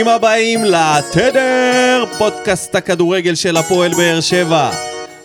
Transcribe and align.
ברוכים 0.00 0.14
הבאים 0.16 0.64
לתדר, 0.64 2.04
פודקאסט 2.18 2.74
הכדורגל 2.74 3.34
של 3.34 3.56
הפועל 3.56 3.94
באר 3.94 4.20
שבע. 4.20 4.70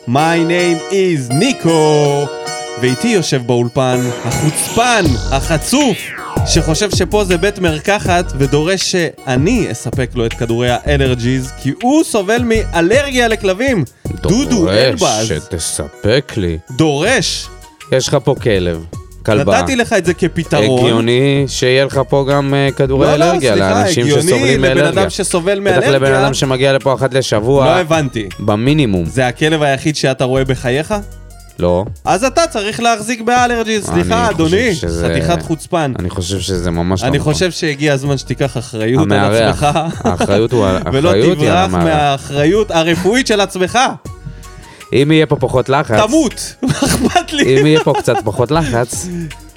My 0.08 0.38
name 0.48 0.92
is 0.92 1.34
ניקו, 1.34 2.26
ואיתי 2.82 3.08
יושב 3.08 3.42
באולפן 3.46 4.00
החוצפן, 4.24 5.03
החצוף, 5.31 5.98
שחושב 6.46 6.96
שפה 6.96 7.24
זה 7.24 7.38
בית 7.38 7.60
מרקחת 7.60 8.34
ודורש 8.38 8.92
שאני 8.92 9.72
אספק 9.72 10.10
לו 10.16 10.26
את 10.26 10.34
כדורי 10.34 10.70
האלרג'יז, 10.70 11.52
כי 11.63 11.71
הוא 11.81 12.03
סובל 12.03 12.44
מאלרגיה 12.44 13.28
לכלבים. 13.28 13.84
דודו 14.07 14.70
אלבז. 14.70 14.99
דורש 14.99 15.28
שתספק 15.28 16.34
לי. 16.38 16.57
דורש. 16.71 17.48
יש 17.91 18.07
לך 18.07 18.17
פה 18.23 18.35
כלב, 18.41 18.85
כלבה. 19.26 19.62
נתתי 19.62 19.76
לך 19.76 19.94
את 19.94 20.05
זה 20.05 20.13
כפתרון. 20.13 20.79
הגיוני 20.85 21.45
שיהיה 21.47 21.85
לך 21.85 22.02
פה 22.09 22.25
גם 22.29 22.53
אה, 22.53 22.70
כדורי 22.75 23.07
לא, 23.07 23.16
לא, 23.16 23.25
אלרגיה 23.31 23.53
סליחה, 23.53 23.70
לאנשים 23.73 24.03
הגיוני 24.05 24.21
שסובלים 24.21 24.63
לבן 24.63 24.77
מאלרגיה. 24.77 25.02
אדם 25.02 25.09
שסובל 25.09 25.59
בטח 25.59 25.77
לבן 25.77 25.83
מאלרגיה. 26.02 26.23
אדם 26.25 26.33
שמגיע 26.33 26.73
לפה 26.73 26.93
אחת 26.93 27.13
לשבוע, 27.13 27.66
לא 27.66 27.80
הבנתי. 27.80 28.30
במינימום. 28.39 29.05
זה 29.05 29.27
הכלב 29.27 29.61
היחיד 29.63 29.95
שאתה 29.95 30.23
רואה 30.23 30.45
בחייך? 30.45 30.93
לא. 31.59 31.85
אז 32.05 32.23
אתה 32.23 32.47
צריך 32.47 32.80
להחזיק 32.80 33.21
באלרג'יז, 33.21 33.89
אני 33.89 33.95
סליחה 34.03 34.30
אדוני, 34.30 34.75
שזה- 34.75 35.07
חתיכת 35.09 35.41
חוצפן. 35.41 35.94
אני 35.99 36.09
חושב 36.09 36.39
שזה 36.39 36.71
ממש 36.71 37.03
לא 37.03 37.07
אני 37.07 37.17
נכון. 37.17 37.33
חושב 37.33 37.52
שהגיע 37.52 37.94
הזמן 37.94 38.17
שתיקח 38.17 38.57
אחריות 38.57 39.11
על 39.11 39.17
המארח. 39.17 39.63
עצמך, 39.63 39.67
האחריות 40.03 40.52
הוא 40.52 40.66
על- 40.66 40.77
ולא 40.94 41.11
על 41.11 41.35
תברח. 41.35 41.71
מהאחריות 41.73 42.71
הרפואית 42.71 43.27
של 43.27 43.41
עצמך. 43.41 43.80
אם 44.94 45.12
יהיה 45.12 45.25
פה 45.25 45.35
פחות 45.35 45.70
לחץ, 45.70 45.99
תמות, 45.99 46.53
מה 46.62 46.73
אכפת 46.73 47.34
לי? 47.34 47.62
אם 47.62 47.66
יהיה 47.66 47.80
פה 47.84 47.94
קצת 47.98 48.16
פחות 48.23 48.52
לחץ, 48.52 49.08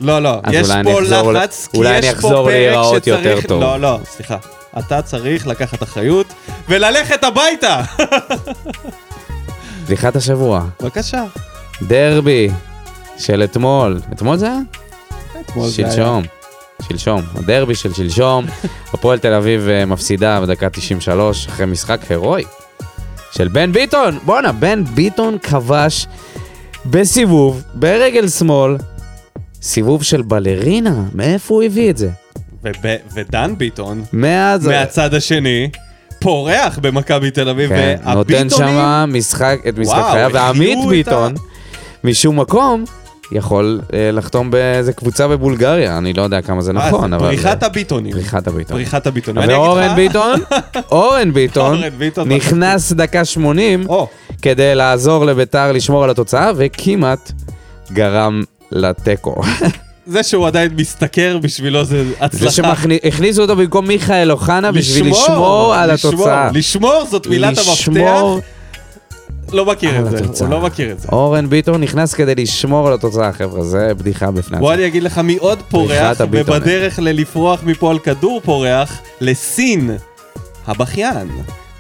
לא, 0.00 0.22
לא, 0.22 0.40
אז 0.42 0.54
יש 0.54 0.66
אולי 0.68 0.80
אני 0.80 0.92
פה 0.92 0.98
אחזור 1.00 1.32
לחץ, 1.32 1.68
כי 1.70 1.76
אולי 1.76 1.98
יש 1.98 2.04
אני 2.04 2.12
פה 2.12 2.18
אחזור 2.18 2.44
פרק 2.44 2.52
להיראות 2.54 3.06
יותר 3.06 3.36
שצריך... 3.36 3.46
טוב. 3.46 3.60
לא, 3.60 3.80
לא, 3.80 3.98
סליחה. 4.04 4.36
אתה 4.78 5.02
צריך 5.02 5.46
לקחת 5.46 5.82
אחריות 5.82 6.26
וללכת 6.68 7.24
הביתה. 7.24 7.82
בדיחת 9.84 10.16
השבוע. 10.16 10.64
בבקשה. 10.82 11.24
דרבי 11.82 12.50
של 13.18 13.44
אתמול. 13.44 14.00
אתמול 14.12 14.36
זה 14.36 14.46
היה? 14.46 14.58
אתמול 15.40 15.68
זה 15.68 15.82
היה. 15.82 15.92
שלשום. 15.92 16.22
שלשום. 16.88 17.22
הדרבי 17.34 17.74
של 17.74 17.94
שלשום. 17.94 18.46
הפועל 18.94 19.18
תל 19.18 19.32
אביב 19.32 19.68
אה, 19.68 19.84
מפסידה 19.84 20.40
בדקה 20.40 20.70
93 20.70 21.46
אחרי 21.46 21.66
משחק 21.66 22.00
הירואי 22.10 22.44
של 23.30 23.48
בן 23.48 23.72
ביטון. 23.72 24.18
בואנה, 24.24 24.52
בן 24.52 24.84
ביטון 24.84 25.38
כבש 25.38 26.06
בסיבוב, 26.86 27.62
ברגל 27.74 28.28
שמאל, 28.28 28.76
סיבוב 29.62 30.02
של 30.02 30.22
בלרינה. 30.22 31.02
מאיפה 31.14 31.54
הוא 31.54 31.62
הביא 31.62 31.90
את 31.90 31.96
זה? 31.96 32.10
ודן 33.14 33.54
ביטון, 33.58 34.04
מאז... 34.12 34.66
מהצד 34.66 35.14
השני, 35.14 35.70
פורח 36.20 36.78
במכבי 36.82 37.30
תל 37.30 37.48
אביב, 37.48 37.70
כן, 37.70 37.96
נותן 38.04 38.18
והביטונים... 38.18 38.50
שם 38.50 39.10
משחק, 39.12 39.58
את 39.68 39.78
משחק 39.78 39.94
וואו, 39.94 40.12
חייו, 40.12 40.30
ועמית 40.32 40.78
ביטון, 40.88 41.34
משום 42.04 42.40
מקום, 42.40 42.84
יכול 43.32 43.80
אה, 43.92 44.10
לחתום 44.12 44.50
באיזה 44.50 44.92
קבוצה 44.92 45.28
בבולגריה, 45.28 45.98
אני 45.98 46.12
לא 46.12 46.22
יודע 46.22 46.42
כמה 46.42 46.60
זה 46.60 46.72
מה, 46.72 46.88
נכון, 46.88 47.12
אבל... 47.12 47.26
פריחת 47.26 47.62
הביטונים. 47.62 48.12
פריחת 48.12 48.46
הביטון. 48.46 48.76
פריחת 48.76 49.06
הביטונים. 49.06 49.48
ואורן 49.48 49.96
ביטון, 50.00 50.40
אורן 50.92 51.32
ביטון, 51.32 51.80
נכנס 52.26 52.92
דקה 52.92 53.24
80 53.24 53.88
או, 53.88 54.08
כדי 54.42 54.74
לעזור 54.74 55.24
לביתר 55.24 55.72
לשמור 55.72 56.04
על 56.04 56.10
התוצאה, 56.10 56.50
וכמעט 56.56 57.32
גרם 57.92 58.42
לתיקו. 58.72 59.42
זה 60.06 60.22
שהוא 60.22 60.46
עדיין 60.46 60.70
משתכר 60.76 61.38
בשבילו 61.42 61.84
זה 61.84 62.04
הצלחה. 62.20 62.44
זה 62.44 62.50
שהכניסו 62.50 63.42
אותו 63.42 63.56
במקום 63.56 63.86
מיכאל 63.88 64.32
אוחנה 64.32 64.72
בשביל 64.72 65.10
לשמור 65.10 65.74
על 65.74 65.92
לשמור, 65.92 66.14
התוצאה. 66.14 66.50
לשמור 66.54 67.04
זאת 67.10 67.26
מילת 67.26 67.58
המפתח. 67.58 68.22
לא 69.52 69.66
מכיר 69.66 69.98
את 69.98 70.10
זה. 70.10 70.44
הוא 70.44 70.48
לא 70.48 70.60
מכיר 70.60 70.92
את 70.92 71.00
זה. 71.00 71.08
אורן 71.12 71.48
ביטון 71.48 71.80
נכנס 71.80 72.14
כדי 72.14 72.34
לשמור 72.34 72.88
על 72.88 72.94
התוצאה, 72.94 73.32
חבר'ה, 73.32 73.64
זה 73.64 73.94
בדיחה 73.94 74.30
בפני 74.30 74.58
בוא. 74.58 74.74
אני 74.74 74.86
אגיד 74.86 75.02
לך 75.02 75.18
מי 75.18 75.36
עוד 75.36 75.58
פורח. 75.68 76.16
ובדרך 76.30 76.98
ללפרוח 76.98 77.62
מפה 77.62 77.90
על 77.90 77.98
כדור 77.98 78.40
פורח, 78.44 78.98
לסין, 79.20 79.96
הבכיין. 80.66 81.28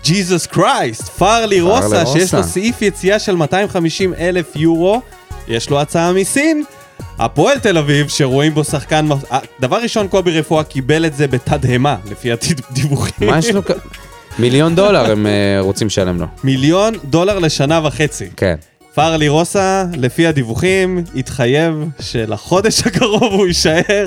ג'יזוס 0.04 0.46
קרייסט, 0.46 1.08
פארלי 1.08 1.60
רוסה. 1.60 2.06
שיש 2.06 2.34
לו 2.34 2.42
סעיף 2.42 2.82
יציאה 2.82 3.18
של 3.18 3.36
250 3.36 4.14
אלף 4.14 4.56
יורו, 4.56 5.00
יש 5.48 5.70
לו 5.70 5.80
הצעה 5.80 6.12
מסין. 6.12 6.64
הפועל 7.18 7.58
תל 7.58 7.78
אביב, 7.78 8.08
שרואים 8.08 8.54
בו 8.54 8.64
שחקן... 8.64 9.08
אה, 9.32 9.38
דבר 9.60 9.76
ראשון, 9.76 10.08
קובי 10.08 10.38
רפואה 10.38 10.64
קיבל 10.64 11.06
את 11.06 11.14
זה 11.16 11.26
בתדהמה, 11.26 11.96
לפי 12.10 12.30
הדיווחים. 12.32 13.28
מה 13.30 13.38
יש 13.38 13.50
לו? 13.50 13.62
מיליון 14.38 14.74
דולר 14.74 15.10
הם 15.12 15.26
אה, 15.26 15.32
רוצים 15.60 15.86
לשלם 15.86 16.20
לו. 16.20 16.26
מיליון 16.44 16.94
דולר 17.04 17.38
לשנה 17.38 17.80
וחצי. 17.84 18.30
כן. 18.36 18.54
פארלי 18.98 19.28
רוסה, 19.28 19.84
לפי 19.96 20.26
הדיווחים, 20.26 21.04
התחייב 21.16 21.74
שלחודש 22.00 22.80
הקרוב 22.86 23.22
הוא 23.32 23.46
יישאר 23.46 24.06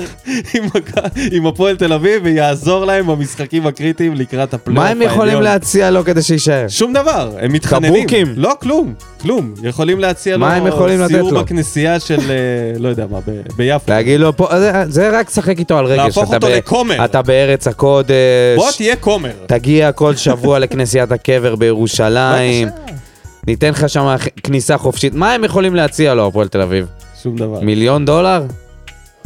עם, 0.54 0.64
מכ- 0.64 0.98
עם 1.32 1.46
הפועל 1.46 1.76
תל 1.76 1.92
אביב 1.92 2.20
ויעזור 2.24 2.84
להם 2.84 3.06
במשחקים 3.06 3.66
הקריטיים 3.66 4.14
לקראת 4.14 4.54
הפלייאוף 4.54 4.84
מה 4.84 4.90
הם 4.90 5.02
יכולים 5.02 5.20
העליון. 5.22 5.42
להציע 5.42 5.90
לו 5.90 6.04
כדי 6.04 6.22
שיישאר? 6.22 6.68
שום 6.68 6.92
דבר, 6.92 7.32
הם 7.40 7.52
מתחננים. 7.52 7.94
קבוקים. 7.94 8.26
לא, 8.36 8.52
כלום, 8.60 8.94
כלום. 9.20 9.54
יכולים 9.62 9.98
להציע 10.00 10.36
לו 10.36 10.46
הם 10.46 10.66
יכולים 10.66 11.08
סיור 11.08 11.30
לו? 11.32 11.40
בכנסייה 11.40 12.00
של, 12.00 12.18
אה, 12.30 12.36
לא 12.78 12.88
יודע 12.88 13.06
מה, 13.10 13.18
ב- 13.26 13.52
ביפו. 13.56 13.84
להגיד 13.92 14.20
לו 14.20 14.36
פה, 14.36 14.48
זה- 14.58 14.72
זה 14.88 15.18
רק 15.18 15.28
לשחק 15.28 15.58
איתו 15.58 15.78
על 15.78 15.84
רגש. 15.86 15.98
להפוך 16.04 16.24
אתה 16.28 16.34
אותו 16.36 16.46
ב- 16.46 16.50
לכומר. 16.50 17.04
אתה 17.04 17.22
בארץ 17.22 17.66
הקודש. 17.68 18.14
בוא 18.56 18.70
תהיה 18.76 18.96
כומר. 18.96 19.30
תגיע 19.46 19.92
כל 19.92 20.16
שבוע 20.16 20.58
לכנסיית 20.58 21.12
הקבר 21.12 21.54
בירושלים. 21.56 22.68
ניתן 23.46 23.70
לך 23.70 23.88
שם 23.88 24.14
כניסה 24.42 24.78
חופשית. 24.78 25.14
מה 25.14 25.32
הם 25.32 25.44
יכולים 25.44 25.74
להציע 25.74 26.14
לו, 26.14 26.26
הפועל 26.26 26.48
תל 26.48 26.60
אביב? 26.60 26.86
שום 27.22 27.36
דבר. 27.36 27.60
מיליון 27.60 28.04
דולר? 28.04 28.44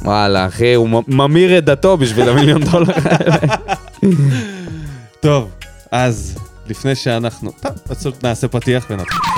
וואלה, 0.02 0.46
אחי, 0.46 0.74
הוא 0.74 1.02
ממיר 1.08 1.58
את 1.58 1.64
דתו 1.64 1.96
בשביל 1.96 2.28
המיליון 2.28 2.64
דולר 2.70 2.94
האלה. 3.04 3.38
טוב, 5.20 5.50
אז 5.92 6.38
לפני 6.68 6.94
שאנחנו... 6.94 7.50
טוב, 8.02 8.12
נעשה 8.22 8.48
פתיח 8.48 8.86
ונתחיל. 8.90 9.35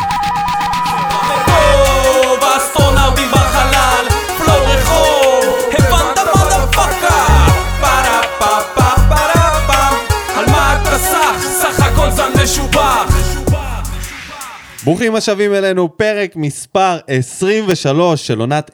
ברוכים 14.85 15.15
השבים 15.15 15.55
אלינו, 15.55 15.97
פרק 15.97 16.37
מספר 16.37 16.99
23 17.07 18.27
של 18.27 18.41
עונת 18.41 18.71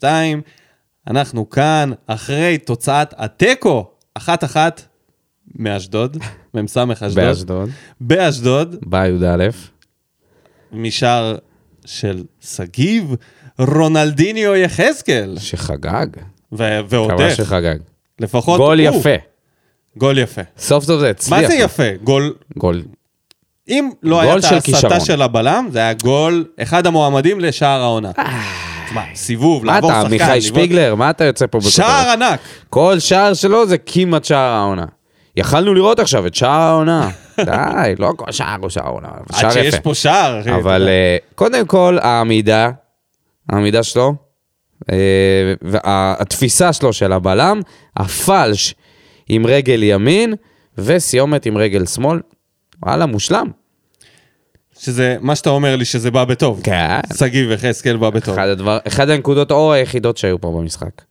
21-22. 0.00 0.04
אנחנו 1.06 1.50
כאן 1.50 1.90
אחרי 2.06 2.58
תוצאת 2.58 3.14
התיקו, 3.16 3.90
אחת-אחת 4.14 4.82
מאשדוד, 5.54 6.16
מ"ס 6.54 6.76
אשדוד. 6.76 7.14
באשדוד. 7.14 7.70
באשדוד, 8.00 8.76
בא 8.82 9.06
י"א. 9.06 9.48
משער 10.72 11.36
של 11.84 12.24
שגיב 12.40 13.14
רונלדיניו 13.58 14.56
יחזקאל. 14.56 15.36
שחגג. 15.38 16.06
ו- 16.52 16.80
ועוד 16.88 17.20
איך, 17.20 17.36
שחגג. 17.36 17.76
לפחות 18.20 18.60
גול 18.60 18.80
הוא. 18.80 18.96
יפה. 18.98 19.14
גול 19.96 20.18
יפה. 20.18 20.42
סוף 20.58 20.84
סוף 20.84 21.00
זה 21.00 21.10
הצליח. 21.10 21.40
מה 21.40 21.48
זה 21.48 21.54
יפה? 21.54 21.94
גול... 22.04 22.34
גול. 22.58 22.82
אם 23.68 23.90
לא 24.02 24.20
היה 24.20 24.36
את 24.36 24.42
של 24.42 24.54
ההסתה 24.54 24.72
כישרון. 24.72 25.00
של 25.00 25.22
הבלם, 25.22 25.68
זה 25.72 25.78
היה 25.78 25.92
גול, 25.92 26.44
אחד 26.62 26.86
המועמדים 26.86 27.40
לשער 27.40 27.80
העונה. 27.82 28.10
תשמע, 28.86 29.02
סיבוב, 29.14 29.64
מה 29.66 29.72
לעבור 29.74 29.90
אתה, 29.90 29.98
שחקן, 30.00 30.10
מיכאי 30.12 30.26
לבעוט- 30.28 30.42
שפיגלר? 30.42 30.94
מה 30.94 31.10
אתה 31.10 31.24
יוצא 31.24 31.46
פה? 31.50 31.58
שער 31.60 32.10
ענק. 32.10 32.40
כל 32.70 32.98
שער 32.98 33.34
שלו 33.34 33.66
זה 33.66 33.78
כמעט 33.78 34.24
שער 34.24 34.54
העונה. 34.54 34.84
יכלנו 35.36 35.74
לראות 35.74 35.98
עכשיו 36.00 36.26
את 36.26 36.34
שער 36.34 36.50
העונה. 36.60 37.10
די, 37.44 37.94
לא 37.98 38.12
כל 38.16 38.32
שער 38.32 38.56
הוא 38.60 38.70
שער 38.70 38.86
העונה. 38.86 39.08
אבל 39.08 39.24
עד 39.32 39.40
שער 39.40 39.50
שיש 39.50 39.66
יפה. 39.74 39.80
פה 39.82 39.94
שער, 39.94 40.40
אחי. 40.40 40.50
אתה 40.50 40.56
אבל. 40.58 40.88
אה, 40.88 41.16
קודם 41.34 41.66
כל, 41.66 41.98
העמידה, 42.02 42.70
העמידה 43.50 43.82
שלו, 43.82 44.14
אה, 44.92 44.96
והתפיסה 45.62 46.72
שלו 46.72 46.92
של 46.92 47.12
הבלם, 47.12 47.60
הפלש 47.96 48.74
עם 49.28 49.46
רגל 49.46 49.82
ימין, 49.82 50.34
וסיומת 50.78 51.46
עם 51.46 51.56
רגל 51.56 51.86
שמאל. 51.86 52.20
וואלה, 52.84 53.06
מושלם. 53.06 53.50
שזה, 54.78 55.16
מה 55.20 55.36
שאתה 55.36 55.50
אומר 55.50 55.76
לי 55.76 55.84
שזה 55.84 56.10
בא 56.10 56.24
בטוב. 56.24 56.60
כן. 56.64 57.00
שגיב 57.16 57.50
יחזקאל 57.50 57.96
בא 57.96 58.10
בטוב. 58.10 58.34
אחד, 58.34 58.48
הדבר, 58.48 58.78
אחד 58.86 59.10
הנקודות 59.10 59.50
אור 59.50 59.72
היחידות 59.72 60.16
שהיו 60.16 60.40
פה 60.40 60.52
במשחק. 60.58 61.02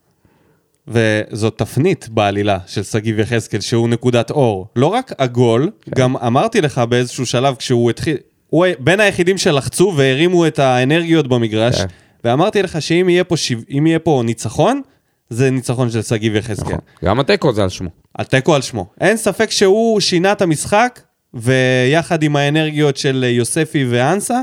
וזאת 0.87 1.57
תפנית 1.57 2.09
בעלילה 2.09 2.57
של 2.67 2.83
שגיב 2.83 3.19
יחזקאל, 3.19 3.59
שהוא 3.61 3.89
נקודת 3.89 4.31
אור. 4.31 4.67
לא 4.75 4.87
רק 4.87 5.11
הגול, 5.19 5.69
כן. 5.81 5.91
גם 5.95 6.17
אמרתי 6.17 6.61
לך 6.61 6.77
באיזשהו 6.77 7.25
שלב, 7.25 7.55
כשהוא 7.55 7.89
התחיל, 7.89 8.17
הוא 8.49 8.65
בין 8.79 8.99
היחידים 8.99 9.37
שלחצו 9.37 9.93
והרימו 9.97 10.47
את 10.47 10.59
האנרגיות 10.59 11.27
במגרש, 11.27 11.75
כן. 11.81 11.85
ואמרתי 12.23 12.61
לך 12.63 12.81
שאם 12.81 13.09
יהיה 13.09 13.23
פה, 13.23 13.37
שיו- 13.37 13.59
יהיה 13.69 13.99
פה 13.99 14.21
ניצחון, 14.25 14.81
זה 15.29 15.49
ניצחון 15.51 15.91
של 15.91 16.01
שגיב 16.01 16.35
יחזקאל. 16.35 16.65
נכון. 16.67 16.79
גם 17.05 17.19
התיקו 17.19 17.53
זה 17.53 17.63
על 17.63 17.69
שמו. 17.69 17.89
התיקו 18.15 18.55
על 18.55 18.61
שמו. 18.61 18.85
אין 19.01 19.17
ספק 19.17 19.51
שהוא 19.51 19.99
שינה 19.99 20.31
את 20.31 20.41
המשחק, 20.41 20.99
ויחד 21.33 22.23
עם 22.23 22.35
האנרגיות 22.35 22.97
של 22.97 23.25
יוספי 23.27 23.85
ואנסה, 23.89 24.39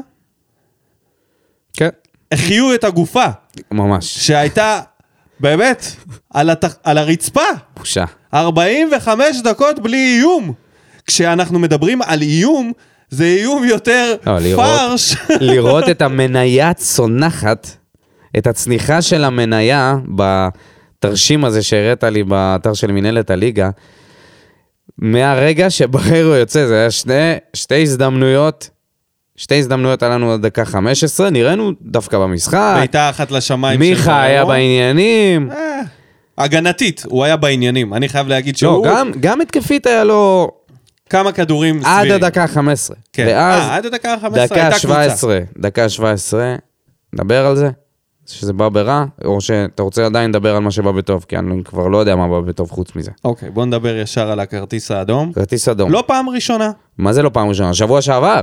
כן. 1.75 1.88
החיו 2.32 2.75
את 2.75 2.84
הגופה, 2.84 3.25
ממש. 3.70 4.26
שהייתה 4.26 4.81
באמת 5.40 5.87
על, 6.31 6.50
הת... 6.50 6.64
על 6.84 6.98
הרצפה. 6.98 7.40
בושה. 7.76 8.04
45 8.34 9.37
דקות 9.44 9.78
בלי 9.78 10.16
איום. 10.19 10.52
כשאנחנו 11.06 11.58
מדברים 11.58 12.02
על 12.02 12.22
איום, 12.22 12.72
זה 13.10 13.25
איום 13.25 13.64
יותר 13.64 14.14
לא, 14.26 14.38
לראות- 14.38 14.66
פרש. 14.66 15.16
לראות 15.40 15.88
את 15.92 16.02
המניה 16.02 16.75
צונחת, 16.75 17.66
את 18.38 18.46
הצניחה 18.46 19.02
של 19.02 19.25
המניה 19.25 19.94
בתרשים 20.16 21.44
הזה 21.44 21.62
שהראית 21.62 22.04
לי 22.04 22.22
באתר 22.25 22.75
של 22.75 22.92
מנהלת 22.92 23.31
הליגה, 23.31 23.70
מהרגע 25.00 25.70
שבררו 25.70 26.35
יוצא, 26.35 26.67
זה 26.67 26.81
היה 26.81 26.91
שני, 26.91 27.35
שתי 27.55 27.82
הזדמנויות, 27.82 28.70
שתי 29.37 29.58
הזדמנויות 29.58 30.02
היה 30.02 30.14
לנו 30.14 30.32
עד 30.32 30.47
דקה 30.47 30.64
15, 30.64 31.31
נראינו 31.31 31.73
דווקא 31.82 32.19
במשחק, 32.19 32.75
בעיטה 32.76 33.11
אחת 33.11 33.31
לשמיים. 33.31 33.81
מיכה 33.81 34.23
היה. 34.23 34.44
בעניינים, 34.44 35.50
אה, 35.50 35.81
הגנתית, 36.38 37.05
הוא 37.08 37.25
היה 37.25 37.37
בעניינים. 37.37 37.94
אני 37.94 38.08
חייב 38.08 38.29
להגיד 38.29 38.55
לא, 38.55 38.58
שהוא... 38.58 38.87
גם, 38.87 39.12
גם 39.20 39.41
התקפית 39.41 39.87
היה 39.87 40.05
לו 40.05 40.50
כמה 41.11 41.32
כדורים 41.32 41.81
עד 41.85 42.00
סבירים. 42.00 42.25
הדקה 42.25 42.43
ה-15. 42.43 42.94
כן. 43.12 43.26
ואז 43.29 43.62
אה, 43.62 43.76
עד 43.76 43.87
הדקה 43.87 44.14
ה-15 44.14 44.29
דקה 44.29 44.55
הייתה 44.55 44.79
קבוצה. 44.79 44.79
17, 44.79 45.38
דקה 45.58 45.88
17, 45.88 46.55
נדבר 47.12 47.47
על 47.47 47.56
זה? 47.56 47.70
שזה 48.32 48.52
בא 48.52 48.68
ברע, 48.68 49.04
או 49.24 49.40
שאתה 49.40 49.82
רוצה 49.82 50.06
עדיין 50.06 50.30
לדבר 50.30 50.56
על 50.56 50.62
מה 50.62 50.70
שבא 50.70 50.90
בטוב, 50.92 51.24
כי 51.28 51.36
אני 51.36 51.64
כבר 51.64 51.88
לא 51.88 51.98
יודע 51.98 52.16
מה 52.16 52.28
בא 52.28 52.40
בטוב 52.40 52.70
חוץ 52.70 52.96
מזה. 52.96 53.10
אוקיי, 53.24 53.50
בוא 53.50 53.64
נדבר 53.64 53.96
ישר 53.96 54.30
על 54.30 54.40
הכרטיס 54.40 54.90
האדום. 54.90 55.32
כרטיס 55.32 55.68
אדום. 55.68 55.90
לא 55.92 56.04
פעם 56.06 56.28
ראשונה. 56.28 56.70
מה 56.98 57.12
זה 57.12 57.22
לא 57.22 57.28
פעם 57.32 57.48
ראשונה? 57.48 57.74
שבוע 57.74 58.02
שעבר. 58.02 58.40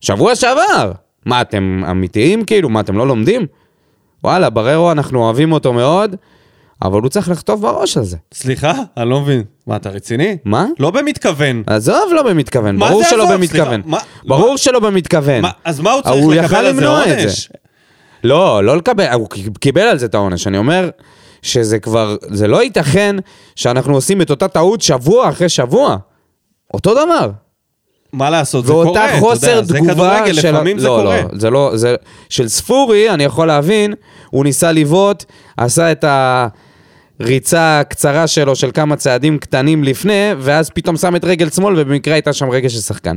שבוע 0.00 0.34
שעבר! 0.34 0.92
מה, 1.26 1.40
אתם 1.40 1.82
אמיתיים 1.90 2.44
כאילו? 2.44 2.68
מה, 2.68 2.80
אתם 2.80 2.98
לא 2.98 3.06
לומדים? 3.06 3.46
וואלה, 4.24 4.50
בררו, 4.50 4.92
אנחנו 4.92 5.24
אוהבים 5.24 5.52
אותו 5.52 5.72
מאוד, 5.72 6.16
אבל 6.82 7.00
הוא 7.00 7.08
צריך 7.08 7.28
לכתוב 7.28 7.62
בראש 7.62 7.96
על 7.96 8.04
זה. 8.04 8.16
סליחה? 8.34 8.72
אני 8.96 9.10
לא 9.10 9.20
מבין. 9.20 9.42
מה, 9.66 9.76
אתה 9.76 9.90
רציני? 9.90 10.36
מה? 10.44 10.66
לא 10.78 10.90
במתכוון. 10.90 11.62
עזוב, 11.66 12.12
לא 12.12 12.22
במתכוון. 12.22 12.76
מה 12.76 12.88
ברור 12.88 13.04
שלא 13.04 13.22
עזוב? 13.24 13.36
במתכוון. 13.36 13.82
סליחה, 13.82 13.88
מה- 13.88 13.98
ברור 14.26 14.52
מה- 14.52 14.58
שלא 14.58 14.80
במתכוון. 14.80 15.40
מה, 15.42 15.50
אז 15.64 15.80
מה 15.80 15.92
הוא 15.92 16.02
צריך 16.02 16.24
הוא 16.24 16.34
לקבל 16.34 16.66
על 16.66 16.74
זה 16.76 16.86
עונש? 16.88 17.50
לא, 18.24 18.64
לא 18.64 18.76
לקבל, 18.76 19.06
הוא 19.12 19.28
קיבל 19.60 19.80
על 19.82 19.98
זה 19.98 20.06
את 20.06 20.14
העונש. 20.14 20.46
אני 20.46 20.58
אומר 20.58 20.90
שזה 21.42 21.78
כבר, 21.78 22.16
זה 22.30 22.48
לא 22.48 22.62
ייתכן 22.62 23.16
שאנחנו 23.56 23.94
עושים 23.94 24.22
את 24.22 24.30
אותה 24.30 24.48
טעות 24.48 24.80
שבוע 24.80 25.28
אחרי 25.28 25.48
שבוע. 25.48 25.96
אותו 26.74 26.92
דבר. 26.94 27.30
מה 28.12 28.30
לעשות, 28.30 28.66
זה 28.66 28.72
קורה, 28.72 29.06
אתה 29.06 29.20
חוסר 29.20 29.50
יודע, 29.50 29.62
זה 29.62 29.78
כדורגל, 29.78 30.32
של... 30.34 30.48
לפעמים 30.48 30.78
זה 30.78 30.86
לא, 30.86 31.00
קורה. 31.02 31.22
לא, 31.22 31.28
זה 31.32 31.50
לא, 31.50 31.70
זה... 31.74 31.94
של 32.28 32.48
ספורי, 32.48 33.10
אני 33.10 33.24
יכול 33.24 33.46
להבין, 33.46 33.94
הוא 34.30 34.44
ניסה 34.44 34.72
לבעוט, 34.72 35.24
עשה 35.56 35.92
את 35.92 36.04
הריצה 37.20 37.80
הקצרה 37.80 38.26
שלו 38.26 38.56
של 38.56 38.70
כמה 38.74 38.96
צעדים 38.96 39.38
קטנים 39.38 39.84
לפני, 39.84 40.30
ואז 40.38 40.70
פתאום 40.70 40.96
שם 40.96 41.16
את 41.16 41.24
רגל 41.24 41.50
שמאל, 41.50 41.74
ובמקרה 41.76 42.14
הייתה 42.14 42.32
שם 42.32 42.50
רגל 42.50 42.68
של 42.68 42.80
שחקן. 42.80 43.16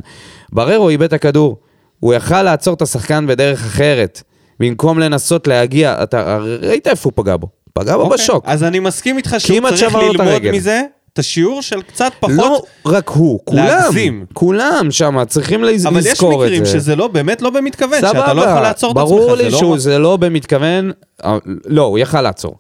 בררו 0.52 0.90
איבד 0.90 1.04
את 1.04 1.14
הכדור. 1.14 1.58
הוא 2.00 2.14
יכל 2.14 2.44
לעצור 2.44 2.74
את 2.74 2.82
השחקן 2.82 3.28
בדרך 3.28 3.66
אחרת, 3.66 4.24
במקום 4.60 5.00
לנסות 5.00 5.48
להגיע, 5.48 5.96
אתה 6.04 6.38
ראית 6.62 6.88
איפה 6.88 7.10
הוא 7.10 7.24
פגע 7.24 7.36
בו? 7.38 7.48
פגע 7.74 7.98
בו 7.98 8.04
אוקיי, 8.04 8.18
בשוק. 8.18 8.44
אז 8.48 8.64
אני 8.64 8.80
מסכים 8.80 9.18
איתך 9.18 9.36
שהוא 9.38 9.60
צריך 9.70 9.96
ללמוד. 9.96 10.42
מזה 10.54 10.82
את 11.14 11.20
השיעור 11.20 11.62
של 11.62 11.82
קצת 11.82 12.12
פחות... 12.20 12.36
לא 12.38 12.62
רק 12.86 13.10
הוא, 13.10 13.40
כולם, 13.46 13.66
להגזים. 13.66 14.26
כולם 14.34 14.88
שם 14.90 15.18
צריכים 15.28 15.64
לז- 15.64 15.86
אבל 15.88 16.00
יש 16.00 16.06
לזכור 16.06 16.34
את 16.46 16.50
זה. 16.50 16.56
מקרים 16.56 16.66
שזה 16.66 16.96
לא, 16.96 17.08
באמת 17.08 17.42
לא 17.42 17.50
במתכוון, 17.50 18.02
שאתה 18.02 18.34
לא 18.34 18.42
יכול 18.42 18.62
לעצור 18.62 18.92
את 18.92 18.98
עצמך. 18.98 19.10
ברור 19.10 19.36
לי 19.36 19.50
לא- 19.50 19.60
שזה 19.78 19.98
לא 20.00 20.18
במתכוון, 20.18 20.92
אה, 21.26 21.38
לא, 21.66 21.82
הוא 21.84 22.00
יכל 22.00 22.22
לעצור. 22.22 22.56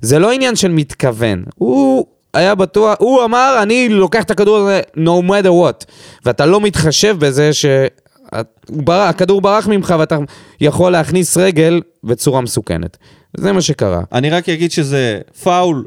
זה 0.00 0.18
לא 0.18 0.32
עניין 0.32 0.56
של 0.56 0.68
מתכוון, 0.68 1.44
הוא 1.54 2.06
היה 2.34 2.54
בטוח, 2.54 2.96
הוא 2.98 3.24
אמר, 3.24 3.58
אני 3.62 3.88
לוקח 3.88 4.22
את 4.22 4.30
הכדור 4.30 4.56
הזה 4.58 4.80
no 4.96 5.22
matter 5.30 5.48
what, 5.48 5.84
ואתה 6.26 6.46
לא 6.46 6.60
מתחשב 6.60 7.16
בזה 7.18 7.52
ש... 7.52 7.66
הוא 8.68 8.82
ברח, 8.82 9.08
הכדור 9.10 9.40
ברח 9.40 9.66
ממך 9.68 9.94
ואתה 9.98 10.16
יכול 10.60 10.92
להכניס 10.92 11.36
רגל 11.36 11.80
בצורה 12.04 12.40
מסוכנת. 12.40 12.96
זה 13.36 13.52
מה 13.52 13.60
שקרה. 13.60 14.00
אני 14.12 14.30
רק 14.30 14.48
אגיד 14.48 14.70
שזה 14.70 15.18
פאול, 15.42 15.84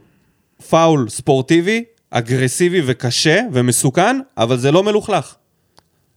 פאול 0.70 1.10
ספורטיבי, 1.10 1.84
אגרסיבי 2.12 2.82
וקשה 2.86 3.40
ומסוכן, 3.54 4.20
אבל 4.38 4.58
זה 4.58 4.72
לא 4.72 4.84
מלוכלך. 4.84 5.36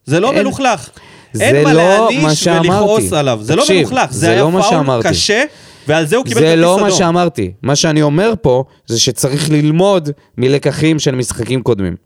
זה 0.05 0.21
לא 0.21 0.33
אין- 0.33 0.39
מלוכלך. 0.43 0.91
זה 1.33 1.45
אין 1.45 1.65
מה 1.65 1.73
לא 1.73 1.83
להעניש. 1.83 2.47
ולכעוס 2.49 3.13
עליו. 3.13 3.39
זה 3.43 3.57
לא 3.57 3.63
תקשיב, 3.63 3.77
מלוכלך, 3.79 4.13
זה 4.13 4.19
זה 4.19 4.31
היה 4.31 4.43
לא 4.43 4.53
מה 4.53 4.61
פאול 4.63 4.71
שאמרתי. 4.71 5.09
קשה, 5.09 5.43
ועל 5.89 6.07
זה 6.07 6.17
הוא 6.17 6.25
קיבל 6.25 6.41
זה 6.41 6.47
כרטיס 6.47 6.61
לא 6.63 6.75
אדום. 6.77 6.83
מה 6.89 6.91
שאמרתי. 6.91 7.53
מה 7.63 7.77
שאני 7.77 8.03
אומר 8.03 8.35
פה, 8.43 8.65
זה 8.87 9.01
שצריך 9.01 9.51
ללמוד 9.51 10.09
מלקחים 10.39 10.99
של 10.99 11.15
משחקים 11.15 11.63
קודמים. 11.63 11.97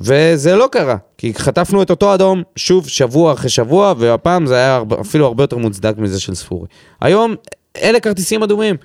וזה 0.00 0.56
לא 0.56 0.68
קרה, 0.72 0.96
כי 1.18 1.34
חטפנו 1.34 1.82
את 1.82 1.90
אותו 1.90 2.14
אדום 2.14 2.42
שוב 2.56 2.88
שבוע 2.88 3.32
אחרי 3.32 3.48
שבוע, 3.48 3.94
והפעם 3.98 4.46
זה 4.46 4.54
היה 4.54 4.82
אפילו 5.00 5.26
הרבה 5.26 5.42
יותר 5.42 5.56
מוצדק 5.56 5.98
מזה 5.98 6.20
של 6.20 6.34
ספורי. 6.34 6.66
היום, 7.00 7.34
אלה 7.82 8.00
כרטיסים 8.00 8.42
אדומים. 8.42 8.76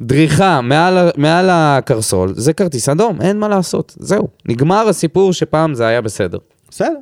דריכה 0.00 0.60
מעל, 0.60 1.10
מעל 1.16 1.48
הקרסול, 1.50 2.32
זה 2.34 2.52
כרטיס 2.52 2.88
אדום, 2.88 3.20
אין 3.20 3.38
מה 3.38 3.48
לעשות. 3.48 3.94
זהו, 3.98 4.28
נגמר 4.44 4.88
הסיפור 4.88 5.32
שפעם 5.32 5.74
זה 5.74 5.86
היה 5.86 6.00
בסדר. 6.00 6.38
בסדר, 6.70 6.98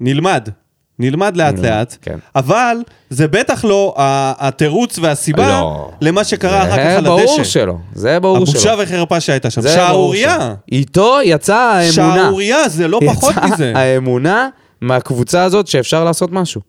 נלמד. 0.00 0.48
נלמד 0.98 1.36
לאט 1.36 1.58
לאט, 1.58 1.96
כן. 2.02 2.18
אבל 2.36 2.76
זה 3.10 3.28
בטח 3.28 3.64
לא 3.64 3.94
התירוץ 4.38 4.98
והסיבה 4.98 5.48
לא. 5.48 5.90
למה 6.00 6.24
שקרה 6.24 6.62
אחר 6.62 6.70
כך 6.70 6.76
זה 6.76 6.96
על 6.96 7.04
ברור 7.04 7.20
הדשא. 7.20 7.44
שלו, 7.44 7.78
זה 7.94 8.20
ברור 8.20 8.36
הבושה 8.36 8.58
שלו. 8.58 8.78
וחרפה 8.78 9.20
שהייתה 9.20 9.50
שם. 9.50 9.60
זה 9.60 9.68
ברור 9.68 9.86
שערורייה. 9.86 10.54
איתו 10.72 11.18
יצאה 11.24 11.70
האמונה. 11.72 11.92
שערורייה, 11.92 12.68
זה 12.68 12.88
לא 12.88 13.00
פחות 13.06 13.34
יצאה 13.36 13.46
מזה. 13.46 13.72
האמונה 13.76 14.48
מהקבוצה 14.80 15.42
הזאת 15.44 15.66
שאפשר 15.66 16.04
לעשות 16.04 16.32
משהו. 16.32 16.60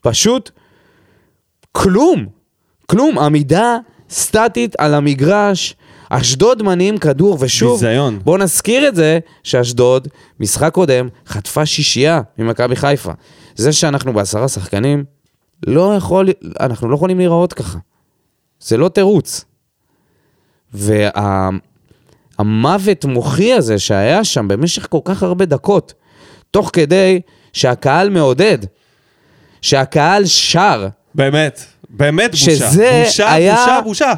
פשוט 0.00 0.50
כלום. 1.72 2.26
כלום. 2.86 3.18
עמידה 3.18 3.76
סטטית 4.10 4.74
על 4.78 4.94
המגרש. 4.94 5.74
אשדוד 6.10 6.62
מניעים 6.62 6.98
כדור, 6.98 7.36
ושוב, 7.40 7.80
ביזיון. 7.80 8.18
בואו 8.24 8.36
נזכיר 8.36 8.88
את 8.88 8.96
זה 8.96 9.18
שאשדוד, 9.42 10.08
משחק 10.40 10.72
קודם, 10.72 11.08
חטפה 11.26 11.66
שישייה 11.66 12.20
ממכבי 12.38 12.76
חיפה. 12.76 13.12
זה 13.56 13.72
שאנחנו 13.72 14.12
בעשרה 14.12 14.48
שחקנים, 14.48 15.04
לא 15.66 15.94
יכול, 15.94 16.28
אנחנו 16.60 16.88
לא 16.88 16.94
יכולים 16.94 17.18
להיראות 17.18 17.52
ככה. 17.52 17.78
זה 18.60 18.76
לא 18.76 18.88
תירוץ. 18.88 19.44
והמוות 22.38 23.04
מוחי 23.04 23.52
הזה 23.52 23.78
שהיה 23.78 24.24
שם 24.24 24.48
במשך 24.48 24.86
כל 24.90 24.98
כך 25.04 25.22
הרבה 25.22 25.44
דקות, 25.44 25.92
תוך 26.50 26.70
כדי 26.72 27.20
שהקהל 27.52 28.10
מעודד, 28.10 28.58
שהקהל 29.62 30.24
שר, 30.26 30.88
באמת, 31.14 31.60
באמת 31.90 32.30
בושה. 32.30 32.50
שזה 32.56 33.02
בושה, 33.04 33.32
היה- 33.32 33.54
בושה, 33.56 33.80
בושה. 33.84 34.12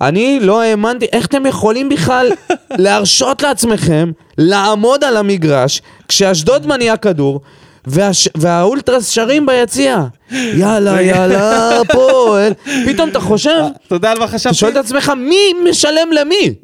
אני 0.00 0.38
לא 0.42 0.62
האמנתי, 0.62 1.06
איך 1.12 1.26
אתם 1.26 1.46
יכולים 1.46 1.88
בכלל 1.88 2.32
להרשות 2.84 3.42
לעצמכם 3.42 4.12
לעמוד 4.38 5.04
על 5.04 5.16
המגרש 5.16 5.82
כשאשדוד 6.08 6.66
מניעה 6.66 6.96
כדור 6.96 7.40
והש... 7.86 8.28
והאולטרס 8.36 9.08
שרים 9.10 9.46
ביציע? 9.46 10.04
יאללה, 10.30 11.02
יאללה, 11.02 11.80
הפועל. 11.80 12.52
פתאום 12.86 13.08
אתה 13.08 13.20
חושב, 13.20 13.60
אתה 13.86 13.94
יודע 13.94 14.10
על 14.10 14.18
מה 14.18 14.24
אתה 14.24 14.32
חשבתי? 14.32 14.54
שואל 14.54 14.72
את 14.72 14.76
עצמך, 14.76 15.12
מי 15.16 15.70
משלם 15.70 16.12
למי? 16.20 16.54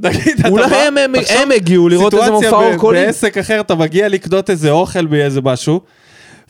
אתה 0.41 0.49
אולי 0.49 0.77
הם, 1.29 1.51
הגיעו 1.51 1.89
לראות 1.89 2.15
איזה 2.15 2.31
מופע 2.31 2.51
אורקולי. 2.51 3.07
בעסק 3.07 3.39
אחר 3.39 3.61
אתה 3.61 3.75
מגיע 3.75 4.09
לקנות 4.09 4.51
איזה 4.51 4.71
אוכל 4.71 5.07
באיזה 5.07 5.41
משהו, 5.41 5.81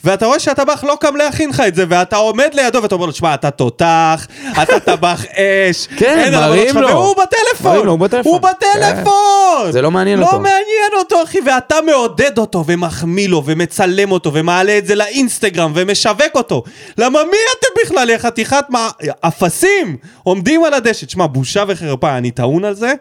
ואתה 0.04 0.26
רואה 0.26 0.38
שהטבח 0.38 0.84
לא 0.84 0.96
קם 1.00 1.16
להכין 1.16 1.50
לך 1.50 1.60
את 1.60 1.74
זה, 1.74 1.84
ואתה 1.88 2.16
עומד 2.16 2.48
לידו 2.52 2.82
ואתה 2.82 2.94
אומר 2.94 3.06
לו, 3.06 3.12
שמע, 3.12 3.34
אתה 3.34 3.50
תותח, 3.50 4.26
אתה 4.62 4.80
טבח 4.80 5.24
אש, 5.24 5.86
כן, 5.98 6.32
מראים 6.32 6.68
שלך", 6.68 6.76
לו. 6.76 6.88
והוא 6.88 7.14
בטלפון, 7.16 7.86
הוא 7.86 7.98
בטלפון. 7.98 8.32
הוא 8.32 8.40
בטלפון, 8.40 9.72
זה 9.72 9.82
לא 9.82 9.90
מעניין 9.90 10.18
לא 10.18 10.24
אותו. 10.26 10.38
מעניין 10.38 10.92
אותו, 10.98 11.22
אחי, 11.22 11.38
ואתה 11.46 11.76
מעודד 11.86 12.38
אותו, 12.38 12.64
ומחמיא 12.66 13.28
לו, 13.28 13.42
ומצלם 13.46 14.12
אותו, 14.12 14.34
ומעלה 14.34 14.78
את 14.78 14.86
זה 14.86 14.94
לאינסטגרם, 14.94 15.72
ומשווק 15.74 16.34
אותו. 16.34 16.62
למה 16.98 17.18
מי 17.24 17.36
אתם 17.58 17.68
בכלל, 17.84 18.10
יא 18.10 18.18
חתיכת 18.18 18.64
מה... 18.68 18.90
אפסים, 19.20 19.96
עומדים 20.22 20.64
על 20.64 20.74
הדשא. 20.74 21.06
תשמע, 21.06 21.26
בושה 21.26 21.64
וחרפה, 21.68 22.16
אני 22.16 22.30
טעון 22.30 22.64
על 22.64 22.74
זה. 22.74 22.92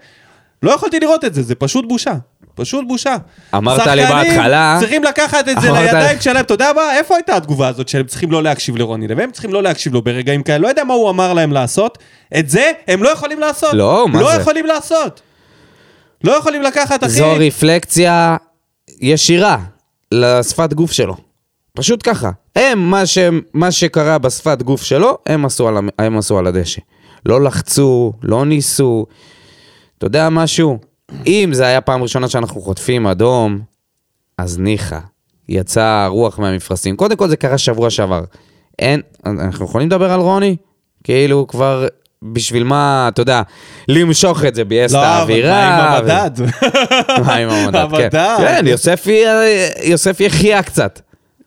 לא 0.64 0.72
יכולתי 0.72 1.00
לראות 1.00 1.26
את 1.26 1.34
זה, 1.34 1.42
זה 1.42 1.56
פשוט 1.56 1.86
בושה. 1.88 2.14
פשוט 2.56 2.86
בושה. 2.88 3.16
אמרת 3.56 3.88
לי 3.88 4.06
בהתחלה- 4.06 4.78
צריכים 4.80 5.04
לקחת 5.04 5.50
את 5.50 5.62
זה 5.62 5.72
לידיים 5.72 6.22
שלהם, 6.22 6.38
אתה 6.46 6.54
יודע 6.54 6.72
מה? 6.76 6.98
איפה 6.98 7.16
הייתה 7.16 7.36
התגובה 7.36 7.68
הזאת 7.68 7.88
שהם 7.90 8.06
צריכים 8.06 8.32
לא 8.32 8.44
להקשיב 8.44 8.78
לרוני 8.78 9.08
לוי? 9.08 9.24
הם 9.24 9.32
צריכים 9.32 9.54
לא 9.54 9.64
להקשיב 9.64 9.94
לו 9.94 10.02
ברגעים 10.02 10.44
כאלה, 10.44 10.58
לא 10.58 10.68
יודע 10.68 10.84
מה 10.84 10.94
הוא 10.94 11.10
אמר 11.10 11.34
להם 11.34 11.52
לעשות. 11.52 11.98
את 12.40 12.50
זה 12.50 12.72
הם 12.88 13.04
לא 13.04 13.10
יכולים 13.10 13.40
לעשות. 13.40 13.74
לא, 13.74 14.06
מה 14.10 14.22
לא 14.22 14.36
זה? 14.36 14.42
יכולים 14.42 14.66
לעשות. 14.66 15.22
לא 16.24 16.32
יכולים 16.32 16.62
לקחת, 16.62 17.04
אחי. 17.04 17.10
זו 17.12 17.34
רפלקציה 17.40 18.38
ישירה 19.02 19.58
לשפת 20.12 20.74
גוף 20.74 20.92
שלו. 20.92 21.16
פשוט 21.74 22.00
ככה. 22.10 22.30
הם, 22.56 22.80
מה, 22.92 23.06
ש, 23.06 23.18
מה 23.54 23.72
שקרה 23.72 24.18
בשפת 24.18 24.62
גוף 24.62 24.82
שלו, 24.84 25.18
הם 25.28 25.46
עשו, 25.46 25.68
על, 25.68 25.76
הם 26.00 26.18
עשו 26.18 26.38
על 26.40 26.48
הדשא. 26.48 26.82
לא 27.26 27.42
לחצו, 27.44 28.14
לא 28.24 28.46
ניסו. 28.46 29.06
אתה 29.98 30.06
יודע 30.06 30.30
משהו? 30.30 30.78
אם 31.28 31.50
זה 31.54 31.66
היה 31.66 31.82
פעם 31.82 32.04
ראשונה 32.04 32.30
שאנחנו 32.30 32.62
חוטפים 32.62 33.08
אדום, 33.08 33.60
אז 34.38 34.60
ניחא. 34.60 35.00
יצא 35.50 36.08
רוח 36.08 36.40
מהמפרשים. 36.40 36.96
קודם 36.96 37.16
כל 37.16 37.28
זה 37.28 37.38
קרה 37.38 37.58
שבוע 37.58 37.90
שעבר. 37.90 38.24
אין, 38.80 39.02
אנחנו 39.26 39.66
יכולים 39.66 39.88
לדבר 39.88 40.12
על 40.12 40.20
רוני? 40.20 40.56
כאילו 41.04 41.48
כבר, 41.48 41.88
בשביל 42.24 42.64
מה, 42.64 43.10
אתה 43.14 43.22
יודע, 43.22 43.42
למשוך 43.88 44.46
את 44.46 44.56
זה, 44.56 44.66
ביאס 44.66 44.92
את 44.92 44.96
לא, 44.96 45.02
אבל 45.02 45.08
האווירה. 45.08 45.52
מה 45.52 45.98
עם 45.98 46.04
המדד? 46.04 46.32
מה 47.26 47.36
עם 47.36 47.50
המדד? 47.50 47.88
כן. 47.98 48.18
המדד. 48.18 48.38
כן, 48.38 48.68
יוספי, 48.68 49.24
יוספי 49.84 50.26
החיה 50.26 50.64
קצת. 50.64 51.00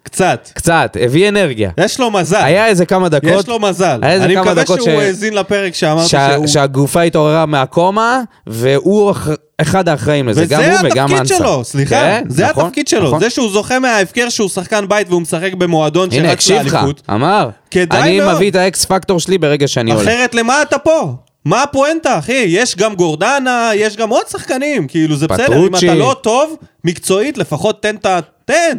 קצת. 0.05 0.49
קצת, 0.55 0.97
הביא 1.01 1.29
אנרגיה. 1.29 1.71
יש 1.81 2.01
לו 2.01 2.11
מזל. 2.11 2.43
היה 2.45 2.67
איזה 2.67 2.87
כמה 2.87 3.09
דקות. 3.09 3.31
יש 3.41 3.49
לו 3.49 3.59
מזל. 3.61 3.99
היה 4.03 4.13
איזה 4.13 4.25
אני 4.25 4.35
כמה 4.35 4.43
מקווה 4.45 4.63
דקות 4.65 4.83
שהוא 4.83 5.01
ש- 5.01 5.03
האזין 5.03 5.35
לפרק 5.35 5.75
שאמרתי 5.75 6.09
שה- 6.09 6.29
שהוא... 6.33 6.47
שהגופה 6.47 7.03
התעוררה 7.03 7.47
מהקומה, 7.47 8.21
והוא 8.47 9.11
אח- 9.11 9.29
אחד 9.59 9.89
האחראים 9.89 10.29
לזה, 10.29 10.47
גם 10.47 10.61
הוא 10.63 10.71
וזה 10.73 10.89
וגם 10.93 11.05
התפקיד 11.05 11.19
אנסה. 11.21 11.37
שלו, 11.37 11.65
סליחה. 11.65 11.95
כן, 11.95 12.25
זה 12.29 12.47
נכון, 12.49 12.65
התפקיד 12.67 12.89
שלו. 12.89 13.07
נכון. 13.09 13.21
זה 13.21 13.31
שהוא 13.31 13.51
זוכה 13.51 13.79
מההפקר 13.79 14.29
שהוא 14.29 14.49
שחקן 14.49 14.89
בית 14.89 15.09
והוא 15.09 15.23
משחק 15.23 15.55
במועדון 15.55 16.09
הנה, 16.13 16.23
שרץ 16.29 16.33
הקשיב 16.33 16.63
לך, 16.67 16.75
לאליפות. 16.75 17.03
אמר, 17.11 17.49
כדאי 17.71 18.03
אני 18.03 18.21
מאוד. 18.21 18.35
מביא 18.35 18.51
את 18.51 18.57
האקס 18.57 18.85
פקטור 18.85 19.21
שלי 19.21 19.39
ברגע 19.39 19.69
שאני 19.69 19.91
עולה. 19.93 20.03
אחרת 20.03 20.35
למה 20.35 20.63
אתה 20.63 20.79
פה? 20.79 21.13
מה 21.45 21.63
הפואנטה, 21.63 22.19
אחי? 22.19 22.45
יש 22.49 22.77
גם 22.77 22.95
גורדנה, 22.95 23.71
יש 23.75 23.97
גם 23.97 24.09
עוד 24.09 24.23
שחקנים, 24.31 24.87
כאילו 24.89 25.17
זה 25.17 25.27
בסדר, 25.29 25.47
אם 25.47 25.67
פטרוצ'י. 25.69 25.87
אתה 25.87 25.95
לא 25.95 26.17
טוב, 26.23 26.55
מקצועית, 26.85 27.39
לפחות 27.39 27.83
תן 27.83 27.97
את 27.97 28.07
ה... 28.07 28.19
תן. 28.45 28.79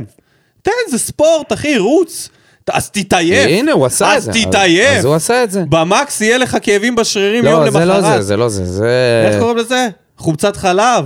תן, 0.65 0.91
זה 0.91 0.97
ספורט, 0.97 1.53
אחי, 1.53 1.77
רוץ. 1.77 2.29
אז 2.71 2.89
תתעייף. 2.89 3.47
הנה, 3.49 3.71
הוא 3.71 3.85
עשה 3.85 4.17
את 4.17 4.21
זה. 4.21 4.31
אז 4.31 4.37
תתעייף. 4.37 4.97
אז 4.97 5.05
הוא 5.05 5.15
עשה 5.15 5.43
את 5.43 5.51
זה. 5.51 5.63
במקס 5.69 6.21
יהיה 6.21 6.37
לך 6.37 6.57
כאבים 6.61 6.95
בשרירים 6.95 7.45
יום 7.45 7.53
לא, 7.53 7.65
למחרת. 7.65 7.73
זה 7.73 7.85
לא 7.85 8.01
זה, 8.01 8.21
זה 8.21 8.37
לא 8.37 8.49
זה, 8.49 8.65
זה... 8.65 9.27
איך 9.29 9.39
קוראים 9.39 9.57
לזה? 9.57 9.87
חומצת 10.17 10.57
חלב. 10.57 11.05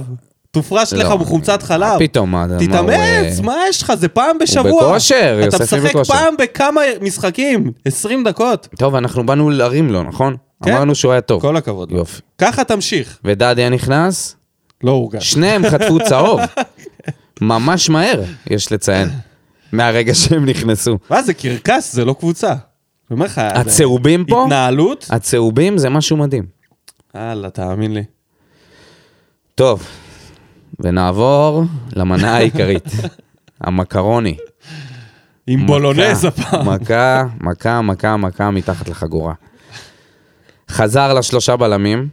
תופרש 0.52 0.94
לך 0.94 1.10
לא. 1.10 1.16
בחומצת 1.16 1.64
חלב. 1.64 2.00
פתאום, 2.00 2.32
מה, 2.32 2.44
הוא, 2.44 2.58
תתאמץ, 2.60 3.40
אה, 3.40 3.44
מה 3.44 3.56
יש 3.70 3.82
לך? 3.82 3.94
זה 3.94 4.08
פעם 4.08 4.38
בשבוע. 4.38 4.90
בכושר, 4.90 5.38
אתה 5.40 5.46
יוספי 5.46 5.78
משחק 5.78 5.96
בכושר. 5.96 6.14
פעם 6.14 6.36
בכמה 6.40 6.82
משחקים, 7.02 7.72
20 7.86 8.24
דקות. 8.24 8.68
טוב, 8.78 8.96
אנחנו 8.96 9.26
באנו 9.26 9.50
להרים 9.50 9.92
לו, 9.92 10.04
נכון? 10.04 10.36
כן. 10.66 10.72
אמרנו 10.72 10.96
שהוא 10.96 11.12
היה 11.12 11.22
טוב. 11.22 11.42
כל 11.42 11.58
הכבוד. 11.58 11.92
יופי. 11.92 12.22
ככה 12.38 12.64
תמשיך. 12.64 13.18
ודדיה 13.26 13.70
נכנס, 13.70 14.36
לא 14.84 14.92
הורגש. 14.92 15.32
שניהם 15.32 15.70
חטפו 15.70 15.98
צהוב. 16.10 16.40
ממש 17.42 17.90
מהר, 17.90 18.24
יש 18.50 18.72
לציין. 18.72 19.10
מהרגע 19.72 20.14
שהם 20.14 20.46
נכנסו. 20.46 20.98
מה 21.10 21.24
זה 21.24 21.34
קרקס, 21.34 21.94
זה 21.94 22.06
לא 22.06 22.14
קבוצה. 22.20 22.50
אני 22.50 22.58
אומר 23.12 23.26
לך, 23.26 23.38
הצהובים 23.38 24.26
פה, 24.26 24.44
התנהלות? 24.44 25.08
הצהובים 25.10 25.78
זה 25.78 25.90
משהו 25.90 26.18
מדהים. 26.18 26.46
יאללה, 27.16 27.50
תאמין 27.50 27.94
לי. 27.94 28.04
טוב, 29.56 29.84
ונעבור 30.80 31.64
למנה 31.96 32.34
העיקרית, 32.36 32.84
המקרוני. 33.62 34.38
עם 35.48 35.68
בולונז 35.68 36.26
הפעם. 36.26 36.70
מכה, 36.70 37.24
מכה, 37.42 37.82
מכה, 37.82 38.18
מכה 38.18 38.52
מתחת 38.52 38.90
לחגורה. 38.90 39.34
חזר 40.70 41.14
לשלושה 41.14 41.56
בלמים, 41.56 42.10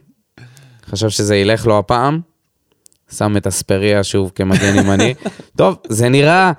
חשב 0.90 1.08
שזה 1.08 1.36
ילך 1.36 1.66
לו 1.66 1.78
הפעם, 1.78 2.20
שם 3.16 3.36
את 3.36 3.46
אספריה 3.46 4.04
שוב 4.04 4.32
כמגן 4.34 4.78
ימני. 4.78 5.14
טוב, 5.58 5.76
זה 5.88 6.08
נראה... 6.08 6.52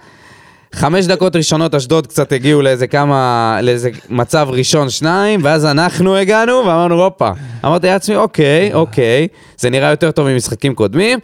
חמש 0.73 1.05
דקות 1.05 1.35
ראשונות 1.35 1.75
אשדוד 1.75 2.07
קצת 2.07 2.31
הגיעו 2.31 2.61
לאיזה 2.61 2.87
כמה, 2.87 3.59
לאיזה 3.63 3.89
מצב 4.09 4.47
ראשון 4.51 4.89
שניים, 4.89 5.39
ואז 5.43 5.65
אנחנו 5.65 6.15
הגענו 6.15 6.53
ואמרנו, 6.53 7.03
הופה. 7.03 7.31
אמרתי 7.65 7.87
לעצמי, 7.87 8.15
אוקיי, 8.15 8.73
אוקיי, 8.73 9.27
זה 9.57 9.69
נראה 9.69 9.89
יותר 9.89 10.11
טוב 10.11 10.27
ממשחקים 10.27 10.75
קודמים, 10.75 11.19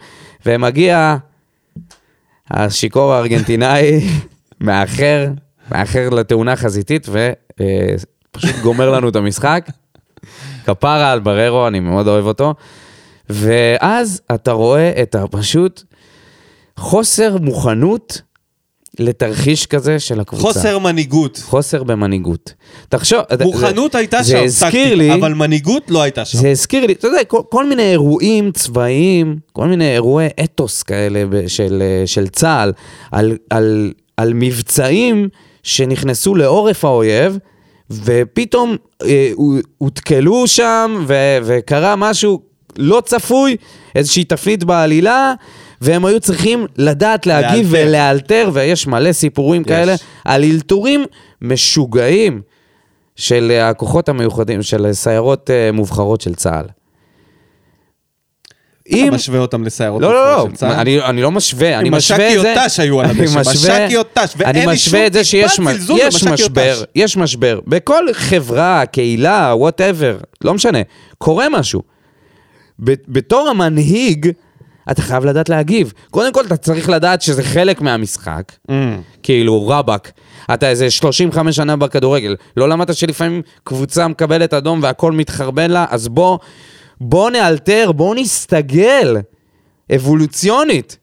ומגיע 0.46 1.16
השיכור 2.50 3.12
הארגנטינאי, 3.12 4.00
מאחר, 4.60 5.26
מאחר 5.70 6.08
לתאונה 6.08 6.56
חזיתית, 6.56 7.08
ופשוט 7.08 8.56
גומר 8.62 8.90
לנו 8.90 9.08
את 9.08 9.16
המשחק. 9.16 9.68
כפרה 10.66 11.12
על 11.12 11.20
בררו, 11.20 11.66
אני 11.66 11.80
מאוד 11.80 12.08
אוהב 12.08 12.26
אותו. 12.26 12.54
ואז 13.30 14.22
אתה 14.34 14.52
רואה 14.52 15.02
את 15.02 15.14
הפשוט 15.14 15.82
חוסר 16.76 17.36
מוכנות 17.38 18.22
לתרחיש 18.98 19.66
כזה 19.66 19.98
של 19.98 20.20
הקבוצה. 20.20 20.42
חוסר 20.42 20.78
מנהיגות. 20.78 21.40
חוסר 21.44 21.82
במנהיגות. 21.82 22.52
תחשוב... 22.88 23.20
מוכנות 23.42 23.92
זה- 23.92 23.98
הייתה 23.98 24.22
זה 24.22 24.32
שם, 24.32 24.44
הזכיר 24.44 24.94
לי, 24.94 25.14
אבל 25.14 25.34
מנהיגות 25.34 25.90
לא 25.90 26.02
הייתה 26.02 26.24
שם. 26.24 26.38
זה 26.38 26.50
הזכיר 26.50 26.86
לי, 26.86 26.92
אתה 26.92 27.06
יודע, 27.06 27.24
כל, 27.24 27.40
כל 27.50 27.68
מיני 27.68 27.82
אירועים 27.90 28.52
צבאיים, 28.52 29.36
כל 29.52 29.66
מיני 29.66 29.92
אירועי 29.94 30.28
אתוס 30.44 30.82
כאלה 30.82 31.24
של, 31.46 31.82
אה, 31.82 32.06
של 32.06 32.28
צה"ל, 32.28 32.72
על, 33.12 33.36
על, 33.50 33.92
על 34.16 34.32
מבצעים 34.34 35.28
שנכנסו 35.62 36.34
לעורף 36.34 36.84
האויב, 36.84 37.38
ופתאום 37.90 38.76
אה, 39.04 39.30
הו- 39.32 39.54
הותקלו 39.78 40.46
שם, 40.46 41.04
ו, 41.06 41.14
וקרה 41.44 41.96
משהו 41.96 42.40
לא 42.78 43.02
צפוי, 43.06 43.56
איזושהי 43.94 44.24
תפנית 44.24 44.64
בעלילה, 44.64 45.34
והם 45.84 46.04
היו 46.04 46.20
צריכים 46.20 46.66
לדעת 46.76 47.26
להגיב 47.26 47.72
לאלתר. 47.72 47.88
ולאלתר, 47.88 48.50
ויש 48.52 48.86
מלא 48.86 49.12
סיפורים 49.12 49.62
יש. 49.62 49.68
כאלה, 49.68 49.94
על 50.24 50.44
אלתורים 50.44 51.04
משוגעים. 51.42 52.42
של 53.16 53.48
אה, 53.50 53.68
הכוחות 53.68 54.08
המיוחדים, 54.08 54.62
של 54.62 54.92
סיירות 54.92 55.50
אה, 55.50 55.72
מובחרות 55.72 56.20
של 56.20 56.34
צה"ל. 56.34 56.66
אם... 58.90 59.06
אתה 59.08 59.14
משווה 59.16 59.38
אותם 59.38 59.64
לסיירות 59.64 60.02
לא, 60.02 60.12
לא, 60.14 60.36
לא, 60.36 60.46
של 60.50 60.56
צה"ל? 60.56 60.72
אני, 60.72 61.00
אני 61.00 61.22
לא 61.22 61.30
משווה, 61.30 61.78
אני 61.78 61.90
משווה 61.90 62.34
את 62.34 62.40
זה... 62.40 62.52
מש"קיות 62.54 62.68
ת"ש 62.70 62.80
היו 62.80 63.00
על 63.00 63.06
אני 63.10 63.20
הדשא, 63.20 63.38
משווה- 63.40 63.84
מש"קיות 63.86 64.18
ת"ש, 64.18 64.34
ואין 64.36 64.56
לי 64.56 64.66
משווה 64.66 64.98
שום 64.98 65.06
את 65.06 65.12
זה 65.12 65.24
שיש 65.24 65.50
טיפת 65.50 65.60
מ- 65.62 65.72
זלזול 65.72 65.98
יש 66.00 66.04
במש"קיות 66.24 66.32
משבר, 66.50 66.74
ת"ש. 66.74 66.86
יש 66.94 67.16
משבר. 67.16 67.60
בכל 67.66 68.04
חברה, 68.12 68.82
קהילה, 68.92 69.52
וואטאבר, 69.56 70.18
לא 70.44 70.54
משנה, 70.54 70.78
קורה 71.18 71.46
משהו. 71.48 71.82
בתור 73.08 73.48
המנהיג, 73.48 74.30
אתה 74.90 75.02
חייב 75.02 75.24
לדעת 75.24 75.48
להגיב. 75.48 75.92
קודם 76.10 76.32
כל, 76.32 76.44
אתה 76.46 76.56
צריך 76.56 76.88
לדעת 76.88 77.22
שזה 77.22 77.42
חלק 77.42 77.80
מהמשחק. 77.80 78.52
Mm. 78.70 78.72
כאילו, 79.22 79.68
רבאק, 79.68 80.12
אתה 80.54 80.68
איזה 80.68 80.90
35 80.90 81.56
שנה 81.56 81.76
בכדורגל, 81.76 82.36
לא 82.56 82.68
למדת 82.68 82.96
שלפעמים 82.96 83.42
קבוצה 83.64 84.08
מקבלת 84.08 84.54
אדום 84.54 84.80
והכל 84.82 85.12
מתחרבן 85.12 85.70
לה, 85.70 85.86
אז 85.90 86.08
בוא, 86.08 86.38
בוא 87.00 87.30
נאלתר, 87.30 87.92
בוא 87.92 88.14
נסתגל, 88.14 89.16
אבולוציונית. 89.94 90.98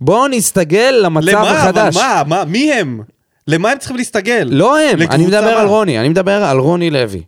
בוא 0.00 0.28
נסתגל 0.28 1.00
למצב 1.02 1.28
למה? 1.28 1.50
החדש. 1.50 1.96
מה? 1.96 2.22
מה? 2.26 2.44
מי 2.44 2.72
הם? 2.72 3.00
למה 3.48 3.70
הם 3.70 3.78
צריכים 3.78 3.96
להסתגל? 3.96 4.48
לא 4.50 4.80
הם, 4.80 5.02
אני 5.02 5.26
מדבר 5.26 5.54
מה? 5.54 5.60
על 5.60 5.66
רוני, 5.66 6.00
אני 6.00 6.08
מדבר 6.08 6.44
על 6.44 6.58
רוני 6.58 6.90
לוי. 6.90 7.22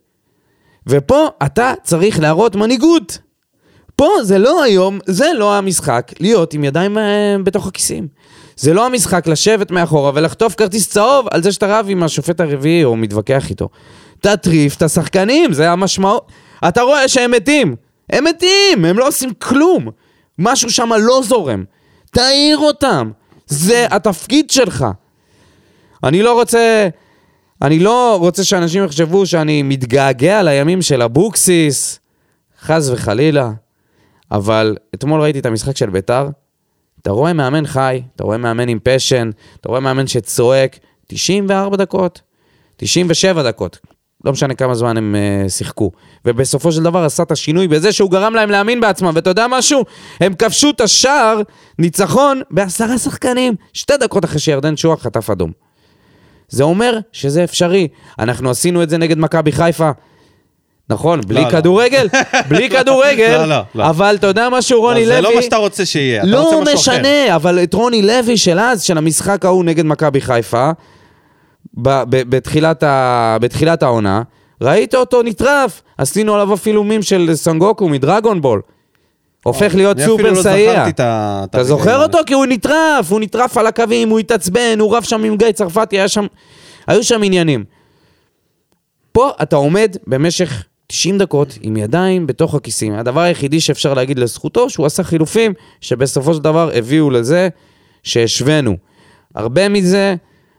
ופה 0.87 1.29
אתה 1.47 1.73
צריך 1.83 2.21
להראות 2.21 2.57
מנהיגות. 2.57 3.19
פה 3.99 4.09
זה 4.23 4.39
לא 4.39 4.63
היום, 4.63 4.99
זה 5.07 5.27
לא 5.35 5.55
המשחק 5.55 6.13
להיות 6.21 6.55
עם 6.55 6.65
ידיים 6.65 6.99
אה, 6.99 7.37
בתוך 7.45 7.67
הכיסים. 7.67 8.09
זה 8.57 8.75
לא 8.75 8.87
המשחק 8.87 9.27
לשבת 9.27 9.71
מאחורה 9.71 10.13
ולחטוף 10.15 10.55
כרטיס 10.55 10.91
צהוב 10.91 11.27
על 11.31 11.43
זה 11.43 11.53
שאתה 11.53 11.79
רב 11.79 11.87
עם 11.89 12.03
השופט 12.03 12.41
הרביעי 12.41 12.85
או 12.85 12.97
מתווכח 12.97 13.51
איתו. 13.51 13.69
תטריף 14.21 14.77
את 14.77 14.83
השחקנים, 14.83 15.53
זה 15.53 15.71
המשמעות. 15.71 16.33
אתה 16.69 16.83
רואה 16.83 17.09
שהם 17.09 17.31
מתים. 17.31 17.77
הם 18.11 18.25
מתים, 18.25 18.85
הם 18.85 18.99
לא 18.99 19.09
עושים 19.09 19.35
כלום. 19.35 19.89
משהו 20.39 20.71
שם 20.71 20.91
לא 21.01 21.21
זורם. 21.25 21.65
תעיר 22.11 22.59
אותם. 22.59 23.11
זה 23.47 23.87
התפקיד 23.91 24.51
שלך. 24.51 24.87
אני 26.05 26.23
לא 26.23 26.33
רוצה... 26.33 26.89
אני 27.63 27.79
לא 27.79 28.17
רוצה 28.21 28.45
שאנשים 28.45 28.85
יחשבו 28.85 29.27
שאני 29.27 29.63
מתגעגע 29.63 30.43
לימים 30.43 30.83
של 30.83 31.03
אבוקסיס, 31.03 31.99
חס 32.61 32.91
וחלילה. 32.91 33.51
אבל 34.33 34.77
אתמול 34.95 35.21
ראיתי 35.21 35.39
את 35.39 35.47
המשחק 35.47 35.77
של 35.77 35.91
ביתר, 35.91 36.29
אתה 37.03 37.11
רואה 37.11 37.33
מאמן 37.33 37.67
חי, 37.67 38.03
אתה 38.17 38.25
רואה 38.25 38.39
מאמן 38.39 38.69
עם 38.69 38.79
פשן, 38.83 39.31
אתה 39.61 39.69
רואה 39.69 39.81
מאמן 39.81 40.07
שצועק 40.07 40.79
94 41.07 41.77
דקות, 41.77 42.21
97 42.77 43.43
דקות. 43.43 43.79
לא 44.25 44.33
משנה 44.33 44.55
כמה 44.55 44.75
זמן 44.75 44.97
הם 44.97 45.15
uh, 45.47 45.51
שיחקו. 45.51 45.91
ובסופו 46.25 46.73
של 46.73 46.83
דבר 46.83 47.05
עשה 47.05 47.23
את 47.23 47.33
השינוי 47.33 47.69
בזה 47.69 47.93
שהוא 47.93 48.11
גרם 48.11 48.35
להם 48.35 48.51
להאמין 48.51 48.81
בעצמם. 48.81 49.11
ואתה 49.15 49.31
יודע 49.31 49.47
משהו? 49.51 49.85
הם 50.21 50.35
כבשו 50.35 50.71
את 50.71 50.81
השער, 50.81 51.41
ניצחון, 51.79 52.41
בעשרה 52.51 52.99
שחקנים, 52.99 53.55
שתי 53.73 53.97
דקות 54.01 54.25
אחרי 54.25 54.39
שירדן 54.39 54.77
שועה 54.77 54.97
חטף 54.97 55.31
אדום. 55.31 55.53
זה 56.49 56.65
אומר 56.65 56.99
שזה 57.13 57.45
אפשרי. 57.45 57.89
אנחנו 58.19 58.51
עשינו 58.51 58.83
את 58.83 58.91
זה 58.91 58.99
נגד 58.99 59.19
מכבי 59.19 59.53
חיפה. 59.53 59.91
נכון, 60.91 61.21
בלי 61.27 61.41
לא, 61.41 61.47
לא. 61.47 61.51
כדורגל, 61.51 62.09
בלי 62.49 62.69
כדורגל, 62.79 63.37
לא, 63.39 63.47
לא, 63.47 63.61
לא. 63.75 63.87
אבל 63.91 64.15
אתה 64.19 64.27
יודע 64.27 64.49
משהו, 64.53 64.81
רוני 64.81 65.07
לוי... 65.07 65.15
זה 65.15 65.21
לא 65.21 65.35
מה 65.35 65.43
שאתה 65.43 65.57
רוצה 65.57 65.87
שיהיה, 65.87 66.23
אתה 66.23 66.31
לא 66.31 66.43
רוצה 66.43 66.57
משהו 66.75 66.93
אחר. 66.93 67.01
משנה, 67.01 67.37
אבל 67.37 67.63
את 67.63 67.75
רוני 67.75 68.03
לוי 68.03 68.37
של 68.37 68.59
אז, 68.59 68.83
של 68.83 68.99
המשחק 68.99 69.45
ההוא 69.45 69.65
נגד 69.65 69.87
מכבי 69.87 70.21
חיפה, 70.21 70.71
בתחילת, 71.75 72.83
ה- 72.83 73.37
בתחילת 73.41 73.83
העונה, 73.83 74.23
ראית 74.61 74.95
אותו 74.95 75.23
נטרף, 75.23 75.83
עשינו 75.99 76.35
עליו 76.35 76.55
אפילו 76.55 76.85
מים 76.85 77.03
של 77.03 77.31
סנגוקו 77.35 77.89
מדרגון 77.89 78.41
בול. 78.41 78.61
הופך 79.45 79.75
להיות 79.75 79.97
אני 79.97 80.05
אפילו 80.05 80.19
סופר 80.19 80.33
לא 80.33 80.43
סייע. 80.43 80.73
זכרתי 80.73 80.91
את 80.91 81.01
ה... 81.01 81.41
את 81.45 81.51
אתה 81.51 81.65
זוכר. 81.65 82.03
אותו? 82.03 82.19
כי 82.27 82.35
הוא 82.35 82.47
נטרף, 82.47 83.11
הוא 83.13 83.21
נטרף 83.21 83.57
על 83.59 83.67
הקווים, 83.67 84.09
הוא 84.09 84.19
התעצבן, 84.19 84.77
הוא 84.81 84.97
רב 84.97 85.03
שם 85.03 85.25
עם 85.25 85.37
גיא 85.37 85.53
צרפתי, 85.53 85.97
היה 85.99 86.09
שם... 86.09 86.27
היו 86.87 87.05
שם 87.05 87.23
עניינים. 87.23 87.65
פה 89.13 89.31
אתה 89.43 89.57
עומד 89.57 89.97
במשך 90.07 90.65
90 90.93 91.19
דקות 91.19 91.59
עם 91.61 91.77
ידיים 91.77 92.27
בתוך 92.27 92.55
הכיסים. 92.55 92.95
הדבר 92.95 93.21
היחידי 93.21 93.61
שאפשר 93.61 93.95
להגיד 93.95 94.19
לזכותו, 94.19 94.71
שהוא 94.71 94.87
עשה 94.87 95.03
חילופים 95.03 95.53
שבסופו 95.81 96.35
של 96.35 96.41
דבר 96.41 96.71
הביאו 96.75 97.11
לזה 97.11 97.49
שהשווינו. 98.03 98.77
הרבה 99.35 99.69
מזה, 99.69 100.15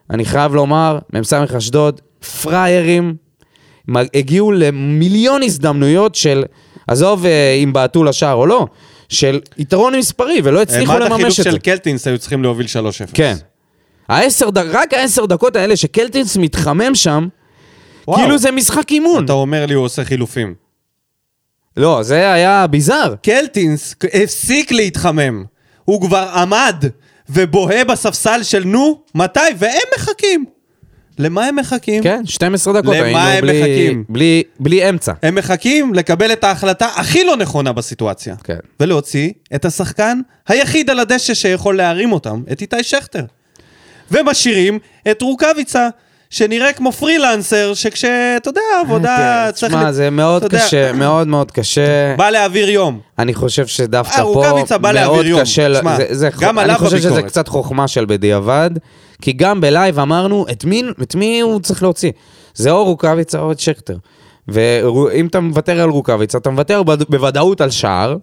אני 0.09 0.25
חייב 0.25 0.55
לומר, 0.55 0.99
מ"ס 1.13 1.33
אשדוד, 1.33 2.01
פראיירים, 2.41 3.15
הגיעו 4.13 4.51
למיליון 4.51 5.43
הזדמנויות 5.43 6.15
של, 6.15 6.43
עזוב 6.87 7.25
אה, 7.25 7.53
אם 7.63 7.73
בעטו 7.73 8.03
לשער 8.03 8.35
או 8.35 8.45
לא, 8.45 8.67
של 9.09 9.39
יתרון 9.57 9.95
מספרי, 9.95 10.41
ולא 10.43 10.61
הצליחו 10.61 10.93
עד 10.93 11.01
לממש 11.01 11.11
החילוף 11.11 11.39
את 11.39 11.43
זה. 11.43 11.51
של 11.51 11.57
קלטינס 11.57 12.07
היו 12.07 12.17
צריכים 12.17 12.43
להוביל 12.43 12.65
3-0. 12.65 12.69
כן. 13.13 13.35
העשר, 14.09 14.49
רק 14.55 14.93
העשר 14.93 15.25
דקות 15.25 15.55
האלה 15.55 15.75
שקלטינס 15.75 16.37
מתחמם 16.37 16.95
שם, 16.95 17.27
וואו. 18.09 18.19
כאילו 18.19 18.37
זה 18.37 18.51
משחק 18.51 18.91
אימון. 18.91 19.25
אתה 19.25 19.33
אומר 19.33 19.65
לי 19.65 19.73
הוא 19.73 19.85
עושה 19.85 20.03
חילופים. 20.03 20.53
לא, 21.77 22.03
זה 22.03 22.31
היה 22.31 22.67
ביזאר. 22.67 23.15
קלטינס 23.23 23.95
הפסיק 24.13 24.71
להתחמם. 24.71 25.43
הוא 25.85 26.01
כבר 26.01 26.29
עמד 26.35 26.83
ובוהה 27.29 27.83
בספסל 27.83 28.43
של 28.43 28.63
נו, 28.65 29.01
מתי? 29.15 29.39
והם 29.57 29.81
מחכים. 29.97 30.45
למה 31.19 31.45
הם 31.45 31.55
מחכים? 31.55 32.03
כן, 32.03 32.25
12 32.25 32.73
דקות 32.73 32.95
למה 32.95 33.03
היינו 33.03 33.19
הם 33.19 33.41
בלי, 33.41 33.61
מחכים? 33.61 34.03
בלי, 34.09 34.43
בלי 34.59 34.89
אמצע. 34.89 35.13
הם 35.23 35.35
מחכים 35.35 35.93
לקבל 35.93 36.33
את 36.33 36.43
ההחלטה 36.43 36.87
הכי 36.95 37.23
לא 37.23 37.37
נכונה 37.37 37.73
בסיטואציה. 37.73 38.35
כן. 38.43 38.57
ולהוציא 38.79 39.31
את 39.55 39.65
השחקן 39.65 40.19
היחיד 40.47 40.89
על 40.89 40.99
הדשא 40.99 41.33
שיכול 41.33 41.77
להרים 41.77 42.11
אותם, 42.11 42.43
את 42.51 42.61
איתי 42.61 42.83
שכטר. 42.83 43.23
ומשאירים 44.11 44.79
את 45.11 45.21
רוקאביצה, 45.21 45.89
שנראה 46.29 46.73
כמו 46.73 46.91
פרילנסר, 46.91 47.73
שכשאתה 47.73 48.49
יודע, 48.49 48.61
עבודה 48.81 49.49
צריך... 49.53 49.73
תשמע, 49.73 49.91
זה 49.91 50.09
מאוד 50.09 50.45
קשה, 50.45 50.93
מאוד 50.93 51.27
מאוד 51.27 51.51
קשה. 51.51 52.15
בא 52.17 52.29
להעביר 52.29 52.69
יום. 52.69 52.99
אני 53.19 53.33
חושב 53.33 53.67
שדווקא 53.67 54.19
אה, 54.19 54.23
פה 54.33 54.43
מאוד 54.93 55.25
יום. 55.25 55.41
קשה, 55.41 55.67
אני 55.67 56.75
חושב 56.75 56.97
שזה. 56.97 57.21
קצת 57.21 57.47
חוכמה 57.47 57.87
של 57.87 58.05
בדיעבד, 58.05 58.69
כי 59.21 59.33
גם 59.33 59.61
בלייב 59.61 59.99
אמרנו, 59.99 60.45
את 61.01 61.15
מי, 61.15 61.39
הוא 61.39 61.59
צריך 61.59 61.83
להוציא? 61.83 62.11
זה 62.53 62.71
או 62.71 62.85
רוקאביצה 62.85 63.39
או 63.39 63.51
את 63.51 63.59
שכטר. 63.59 63.97
ואם 64.47 65.27
אתה 65.27 65.39
מוותר 65.39 65.81
על 65.81 65.89
רוקאביצה, 65.89 66.37
אתה 66.37 66.49
מוותר 66.49 66.83
בוודאות 66.83 67.61
על 67.61 67.69
שער, 67.69 68.17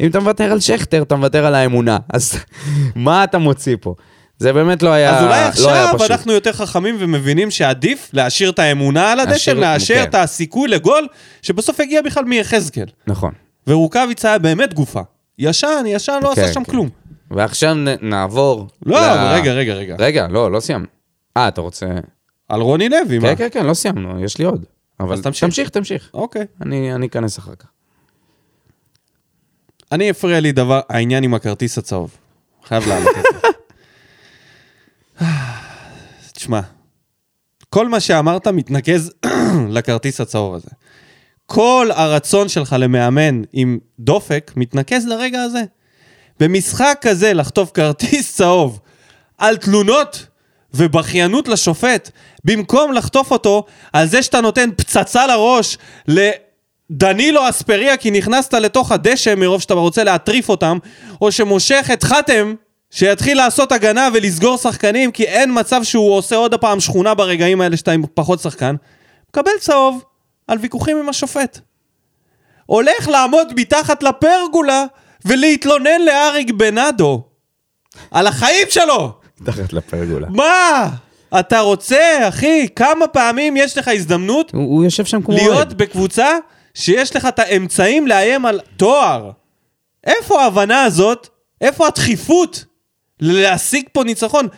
אם 0.00 0.10
אתה 0.10 0.20
מוותר 0.20 0.52
על 0.52 0.60
שכטר, 0.60 1.02
אתה 1.02 1.16
מוותר 1.16 1.46
על 1.46 1.54
האמונה. 1.54 1.98
אז 2.12 2.32
מה 2.96 3.24
אתה 3.24 3.38
מוציא 3.38 3.76
פה? 3.80 3.94
זה 4.38 4.52
באמת 4.52 4.82
לא 4.82 4.90
היה, 4.90 5.10
אז 5.18 5.22
אולי 5.24 5.28
לא 5.30 5.36
היה 5.36 5.48
עכשיו 5.84 5.98
פשוט. 5.98 6.10
אנחנו 6.10 6.32
יותר 6.32 6.52
חכמים 6.52 6.96
ומבינים 6.98 7.50
שעדיף 7.50 8.10
להשאיר 8.12 8.50
את 8.50 8.58
האמונה 8.58 9.12
על 9.12 9.20
הדשא, 9.20 9.50
לאשר 9.50 9.94
כן. 9.94 10.02
את 10.02 10.14
הסיכוי 10.14 10.68
לגול, 10.68 11.06
שבסוף 11.42 11.80
הגיע 11.80 12.02
בכלל 12.02 12.24
מיחזקאל. 12.24 12.86
נכון. 13.06 13.32
ורוקאביצה 13.66 14.28
היה 14.28 14.38
באמת 14.38 14.74
גופה. 14.74 15.00
ישן, 15.38 15.84
ישן, 15.86 16.18
לא 16.22 16.32
כן, 16.34 16.42
עשה 16.42 16.52
שם 16.52 16.64
כן. 16.64 16.70
כלום. 16.70 16.88
ועכשיו 17.30 17.74
נעבור... 18.02 18.68
לא, 18.86 19.00
ל- 19.00 19.32
רגע, 19.34 19.52
רגע, 19.52 19.74
רגע. 19.74 19.96
רגע, 19.98 20.26
לא, 20.30 20.52
לא 20.52 20.60
סיימנו. 20.60 20.86
אה, 21.36 21.48
אתה 21.48 21.60
רוצה... 21.60 21.86
על 22.48 22.60
רוני 22.60 22.88
לוי, 22.88 23.18
מה? 23.18 23.28
כן, 23.28 23.34
כן, 23.36 23.48
כן, 23.52 23.66
לא 23.66 23.74
סיימנו, 23.74 24.24
יש 24.24 24.38
לי 24.38 24.44
עוד. 24.44 24.64
אבל 25.00 25.12
אז 25.12 25.22
תמשיך. 25.22 25.44
תמשיך, 25.44 25.68
תמשיך. 25.68 26.10
אוקיי. 26.14 26.46
אני 26.62 26.94
אני 26.94 27.06
אכנס 27.06 27.38
אחר 27.38 27.54
כך. 27.54 27.66
אני 29.92 30.10
הפריע 30.10 30.40
לי 30.40 30.52
דבר, 30.52 30.80
העניין 30.88 31.24
עם 31.24 31.34
הכרטיס 31.34 31.78
הצהוב. 31.78 32.16
חייב 32.64 32.88
להעלות 32.88 33.08
את 33.18 33.22
זה. 33.32 33.37
תשמע, 36.38 36.60
כל 37.70 37.88
מה 37.88 38.00
שאמרת 38.00 38.48
מתנקז 38.48 39.12
לכרטיס 39.74 40.20
הצהוב 40.20 40.54
הזה. 40.54 40.68
כל 41.46 41.90
הרצון 41.94 42.48
שלך 42.48 42.76
למאמן 42.78 43.42
עם 43.52 43.78
דופק 43.98 44.52
מתנקז 44.56 45.06
לרגע 45.06 45.42
הזה. 45.42 45.62
במשחק 46.40 46.98
כזה 47.00 47.32
לחטוף 47.32 47.70
כרטיס 47.74 48.32
צהוב 48.36 48.80
על 49.38 49.56
תלונות 49.56 50.26
ובכיינות 50.74 51.48
לשופט, 51.48 52.10
במקום 52.44 52.92
לחטוף 52.92 53.30
אותו 53.30 53.64
על 53.92 54.06
זה 54.06 54.22
שאתה 54.22 54.40
נותן 54.40 54.70
פצצה 54.76 55.26
לראש 55.26 55.78
לדנילו 56.08 57.48
אספריה 57.48 57.96
כי 57.96 58.10
נכנסת 58.10 58.54
לתוך 58.54 58.92
הדשא 58.92 59.34
מרוב 59.36 59.60
שאתה 59.60 59.74
רוצה 59.74 60.04
להטריף 60.04 60.48
אותם, 60.48 60.78
או 61.20 61.32
שמושך 61.32 61.90
את 61.92 62.02
חתם 62.02 62.54
שיתחיל 62.90 63.36
לעשות 63.36 63.72
הגנה 63.72 64.08
ולסגור 64.14 64.56
שחקנים 64.56 65.12
כי 65.12 65.24
אין 65.24 65.58
מצב 65.58 65.82
שהוא 65.82 66.14
עושה 66.14 66.36
עוד 66.36 66.54
הפעם 66.54 66.80
שכונה 66.80 67.14
ברגעים 67.14 67.60
האלה 67.60 67.76
שאתה 67.76 67.92
עם 67.92 68.02
פחות 68.14 68.40
שחקן, 68.40 68.74
מקבל 69.30 69.50
צהוב 69.60 70.04
על 70.48 70.58
ויכוחים 70.58 70.96
עם 70.96 71.08
השופט. 71.08 71.58
הולך 72.66 73.08
לעמוד 73.08 73.52
מתחת 73.56 74.02
לפרגולה 74.02 74.84
ולהתלונן 75.24 76.00
לאריק 76.06 76.50
בנאדו 76.50 77.22
על 78.10 78.26
החיים 78.26 78.66
שלו. 78.70 79.12
מתחת 79.40 79.72
לפרגולה. 79.72 80.28
מה? 80.30 80.88
אתה 81.40 81.60
רוצה, 81.60 82.28
אחי? 82.28 82.68
כמה 82.76 83.06
פעמים 83.06 83.56
יש 83.56 83.78
לך 83.78 83.88
הזדמנות 83.88 84.50
הוא 84.54 84.62
הוא 84.62 84.84
יושב 84.84 85.04
שם 85.04 85.22
כמו 85.22 85.34
להיות. 85.34 85.74
בקבוצה 85.74 86.28
שיש 86.74 87.16
לך 87.16 87.26
את 87.26 87.38
האמצעים 87.38 88.06
לאיים 88.06 88.46
על 88.46 88.60
תואר? 88.76 89.30
איפה 90.04 90.42
ההבנה 90.42 90.82
הזאת? 90.82 91.28
איפה 91.60 91.86
הדחיפות 91.86 92.64
להשיג 93.20 93.84
פה 93.92 94.04
ניצחון? 94.04 94.48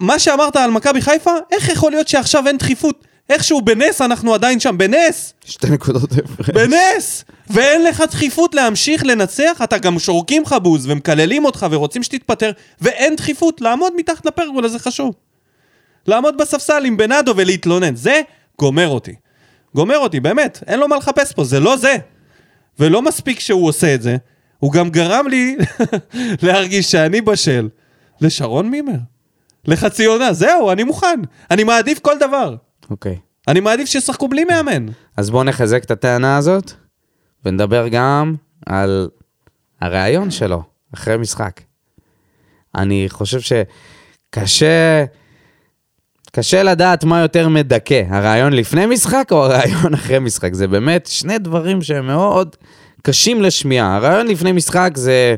מה 0.00 0.18
שאמרת 0.18 0.56
על 0.56 0.70
מכבי 0.70 1.02
חיפה, 1.02 1.32
איך 1.52 1.68
יכול 1.68 1.92
להיות 1.92 2.08
שעכשיו 2.08 2.46
אין 2.46 2.56
דחיפות? 2.56 3.04
איכשהו 3.30 3.60
בנס 3.60 4.02
אנחנו 4.02 4.34
עדיין 4.34 4.60
שם, 4.60 4.78
בנס! 4.78 5.34
שתי 5.44 5.66
נקודות 5.70 6.12
הפרש. 6.12 6.50
בנס! 6.50 7.24
ואין 7.50 7.84
לך 7.84 8.00
דחיפות 8.10 8.54
להמשיך 8.54 9.04
לנצח, 9.04 9.60
אתה 9.64 9.78
גם 9.78 9.98
שורקים 9.98 10.42
לך 10.42 10.54
בוז 10.62 10.86
ומקללים 10.90 11.44
אותך 11.44 11.66
ורוצים 11.70 12.02
שתתפטר, 12.02 12.52
ואין 12.80 13.16
דחיפות, 13.16 13.60
לעמוד 13.60 13.92
מתחת 13.96 14.26
לפרגולה 14.26 14.68
זה 14.68 14.78
חשוב. 14.78 15.14
לעמוד 16.06 16.36
בספסל 16.38 16.84
עם 16.84 16.96
בנאדו 16.96 17.34
ולהתלונן, 17.36 17.96
זה 17.96 18.20
גומר 18.58 18.88
אותי. 18.88 19.14
גומר 19.74 19.98
אותי, 19.98 20.20
באמת, 20.20 20.62
אין 20.66 20.78
לו 20.78 20.88
מה 20.88 20.96
לחפש 20.96 21.32
פה, 21.32 21.44
זה 21.44 21.60
לא 21.60 21.76
זה. 21.76 21.96
ולא 22.78 23.02
מספיק 23.02 23.40
שהוא 23.40 23.68
עושה 23.68 23.94
את 23.94 24.02
זה, 24.02 24.16
הוא 24.58 24.72
גם 24.72 24.90
גרם 24.90 25.26
לי 25.28 25.56
להרגיש 26.42 26.90
שאני 26.90 27.20
בשל 27.20 27.68
לשרון 28.20 28.70
מימר. 28.70 28.98
לחצי 29.64 30.04
עונה, 30.04 30.32
זהו, 30.32 30.70
אני 30.72 30.84
מוכן. 30.84 31.20
אני 31.50 31.64
מעדיף 31.64 31.98
כל 31.98 32.14
דבר. 32.20 32.56
אוקיי. 32.90 33.18
אני 33.48 33.60
מעדיף 33.60 33.88
שישחקו 33.88 34.28
בלי 34.28 34.44
מאמן. 34.44 34.86
אז 35.16 35.30
בואו 35.30 35.44
נחזק 35.44 35.84
את 35.84 35.90
הטענה 35.90 36.36
הזאת, 36.36 36.72
ונדבר 37.44 37.88
גם 37.88 38.34
על 38.66 39.08
הריאיון 39.80 40.30
שלו 40.30 40.62
אחרי 40.94 41.16
משחק. 41.16 41.60
אני 42.74 43.06
חושב 43.08 43.40
שקשה... 43.40 45.04
קשה 46.32 46.62
לדעת 46.62 47.04
מה 47.04 47.20
יותר 47.20 47.48
מדכא, 47.48 48.02
הרעיון 48.08 48.52
לפני 48.52 48.86
משחק 48.86 49.28
או 49.30 49.44
הרעיון 49.44 49.94
אחרי 49.94 50.18
משחק. 50.18 50.54
זה 50.54 50.68
באמת 50.68 51.06
שני 51.06 51.38
דברים 51.38 51.82
שהם 51.82 52.06
מאוד 52.06 52.56
קשים 53.02 53.42
לשמיעה. 53.42 53.96
הרעיון 53.96 54.26
לפני 54.26 54.52
משחק 54.52 54.90
זה 54.94 55.34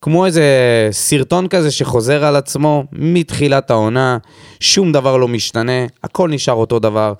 כמו 0.00 0.26
איזה 0.26 0.44
סרטון 0.90 1.48
כזה 1.48 1.70
שחוזר 1.70 2.24
על 2.24 2.36
עצמו 2.36 2.84
מתחילת 2.92 3.70
העונה, 3.70 4.18
שום 4.60 4.92
דבר 4.92 5.16
לא 5.16 5.28
משתנה, 5.28 5.86
הכל 6.04 6.28
נשאר 6.28 6.54
אותו 6.54 6.78
דבר. 6.78 7.14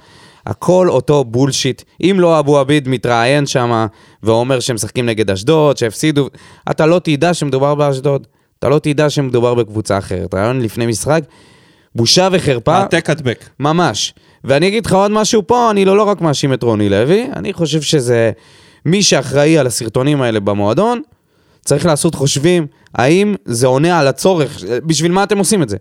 הכל 0.46 0.88
אותו 0.88 1.24
בולשיט. 1.24 1.82
אם 2.02 2.16
לא 2.18 2.38
אבו 2.38 2.58
עביד 2.58 2.88
מתראיין 2.88 3.46
שם 3.46 3.86
ואומר 4.22 4.60
שהם 4.60 4.74
משחקים 4.74 5.06
נגד 5.06 5.30
אשדוד, 5.30 5.76
שהפסידו, 5.76 6.28
אתה 6.70 6.86
לא 6.86 7.00
תדע 7.04 7.34
שמדובר 7.34 7.74
באשדוד. 7.74 8.26
אתה 8.58 8.68
לא 8.68 8.78
תדע 8.78 9.10
שמדובר 9.10 9.54
בקבוצה 9.54 9.98
אחרת. 9.98 10.34
רעיון 10.34 10.60
לפני 10.60 10.86
משחק, 10.86 11.22
בושה 11.94 12.28
וחרפה. 12.32 12.76
העתק 12.76 13.10
הדבק. 13.10 13.44
ממש. 13.60 14.14
ואני 14.44 14.68
אגיד 14.68 14.86
לך 14.86 14.92
עוד 14.92 15.10
משהו 15.10 15.46
פה, 15.46 15.70
אני 15.70 15.84
לא, 15.84 15.96
לא 15.96 16.02
רק 16.02 16.20
מאשים 16.20 16.52
את 16.52 16.62
רוני 16.62 16.88
לוי, 16.88 17.26
אני 17.36 17.52
חושב 17.52 17.82
שזה 17.82 18.30
מי 18.86 19.02
שאחראי 19.02 19.58
על 19.58 19.66
הסרטונים 19.66 20.22
האלה 20.22 20.40
במועדון, 20.40 21.02
צריך 21.64 21.86
לעשות 21.86 22.14
חושבים, 22.14 22.66
האם 22.94 23.34
זה 23.44 23.66
עונה 23.66 23.98
על 23.98 24.06
הצורך, 24.06 24.64
בשביל 24.86 25.12
מה 25.12 25.22
אתם 25.22 25.38
עושים 25.38 25.62
את 25.62 25.68
זה? 25.68 25.76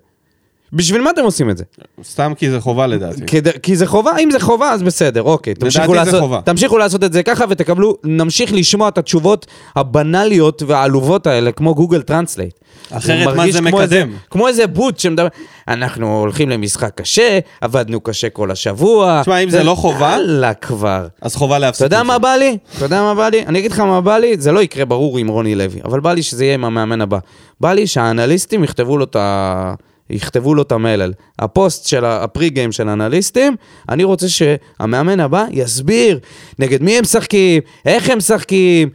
בשביל 0.73 1.01
מה 1.01 1.09
אתם 1.09 1.23
עושים 1.23 1.49
את 1.49 1.57
זה? 1.57 1.63
סתם 2.03 2.33
כי 2.37 2.49
זה 2.49 2.59
חובה 2.59 2.87
לדעתי. 2.87 3.21
כדי, 3.27 3.49
כי 3.63 3.75
זה 3.75 3.87
חובה, 3.87 4.11
אם 4.19 4.31
זה 4.31 4.39
חובה 4.39 4.71
אז 4.71 4.83
בסדר, 4.83 5.21
אוקיי. 5.23 5.53
תמשיכו 5.53 5.87
זה 5.87 5.95
לעשות, 5.95 6.19
חובה. 6.21 6.41
תמשיכו 6.45 6.77
לעשות 6.77 7.03
את 7.03 7.13
זה 7.13 7.23
ככה 7.23 7.45
ותקבלו, 7.49 7.97
נמשיך 8.03 8.53
לשמוע 8.53 8.87
את 8.87 8.97
התשובות 8.97 9.45
הבנאליות 9.75 10.61
והעלובות 10.67 11.27
האלה, 11.27 11.51
כמו 11.51 11.75
Google 11.75 12.01
Translate. 12.01 12.53
אחרת 12.91 13.35
מה 13.35 13.51
זה 13.51 13.59
כמו 13.59 13.81
איזה- 13.81 14.01
מקדם? 14.01 14.13
כמו 14.29 14.47
איזה 14.47 14.67
בוט 14.67 14.99
שמדבר, 14.99 15.27
אנחנו 15.67 16.19
הולכים 16.19 16.49
למשחק 16.49 16.91
קשה, 16.95 17.39
עבדנו 17.61 18.01
קשה 18.01 18.29
כל 18.29 18.51
השבוע. 18.51 19.19
תשמע, 19.21 19.37
אם 19.37 19.49
זה 19.49 19.63
לא 19.63 19.75
חובה- 19.75 20.11
יאללה 20.11 20.53
כבר. 20.53 21.07
אז 21.21 21.35
חובה 21.35 21.55
אתה 21.57 21.65
להפסיק. 21.65 21.83
יודע 21.83 22.01
את 22.01 22.05
מה 22.05 22.13
זה. 22.13 22.19
בא 22.19 22.35
לי? 22.35 22.57
אתה 22.77 22.85
יודע 22.85 23.01
מה 23.01 23.15
בא 23.15 23.29
לי? 23.29 23.45
אני 23.45 23.59
אגיד 23.59 23.71
לך 23.71 23.79
מה 23.79 24.01
בא 24.01 24.17
לי, 24.17 24.35
זה 24.39 24.51
לא 24.51 24.59
יקרה 24.63 24.85
ברור 24.85 25.17
עם 25.17 25.27
רוני 25.27 25.55
לוי, 25.55 25.79
אבל 25.85 25.99
בא 25.99 26.13
לי 26.13 26.23
שזה 26.23 26.43
יהיה 26.45 26.53
עם 26.53 26.65
המאמן 26.65 27.01
הבא. 27.01 27.17
בא 27.61 27.73
לי 27.73 27.87
שהאנליסטים 27.87 28.63
יכתבו 28.63 28.97
לו 28.97 29.03
את 29.05 29.15
ה... 29.15 29.73
יכתבו 30.11 30.55
לו 30.55 30.61
את 30.61 30.71
המלל. 30.71 31.13
הפוסט 31.39 31.87
של 31.87 32.05
הפרי 32.05 32.49
גיים 32.49 32.71
של 32.71 32.89
האנליסטים, 32.89 33.55
אני 33.89 34.03
רוצה 34.03 34.29
שהמאמן 34.29 35.19
הבא 35.19 35.45
יסביר 35.51 36.19
נגד 36.59 36.81
מי 36.81 36.97
הם 36.97 37.01
משחקים, 37.01 37.61
איך 37.85 38.09
הם 38.09 38.17
משחקים, 38.17 38.89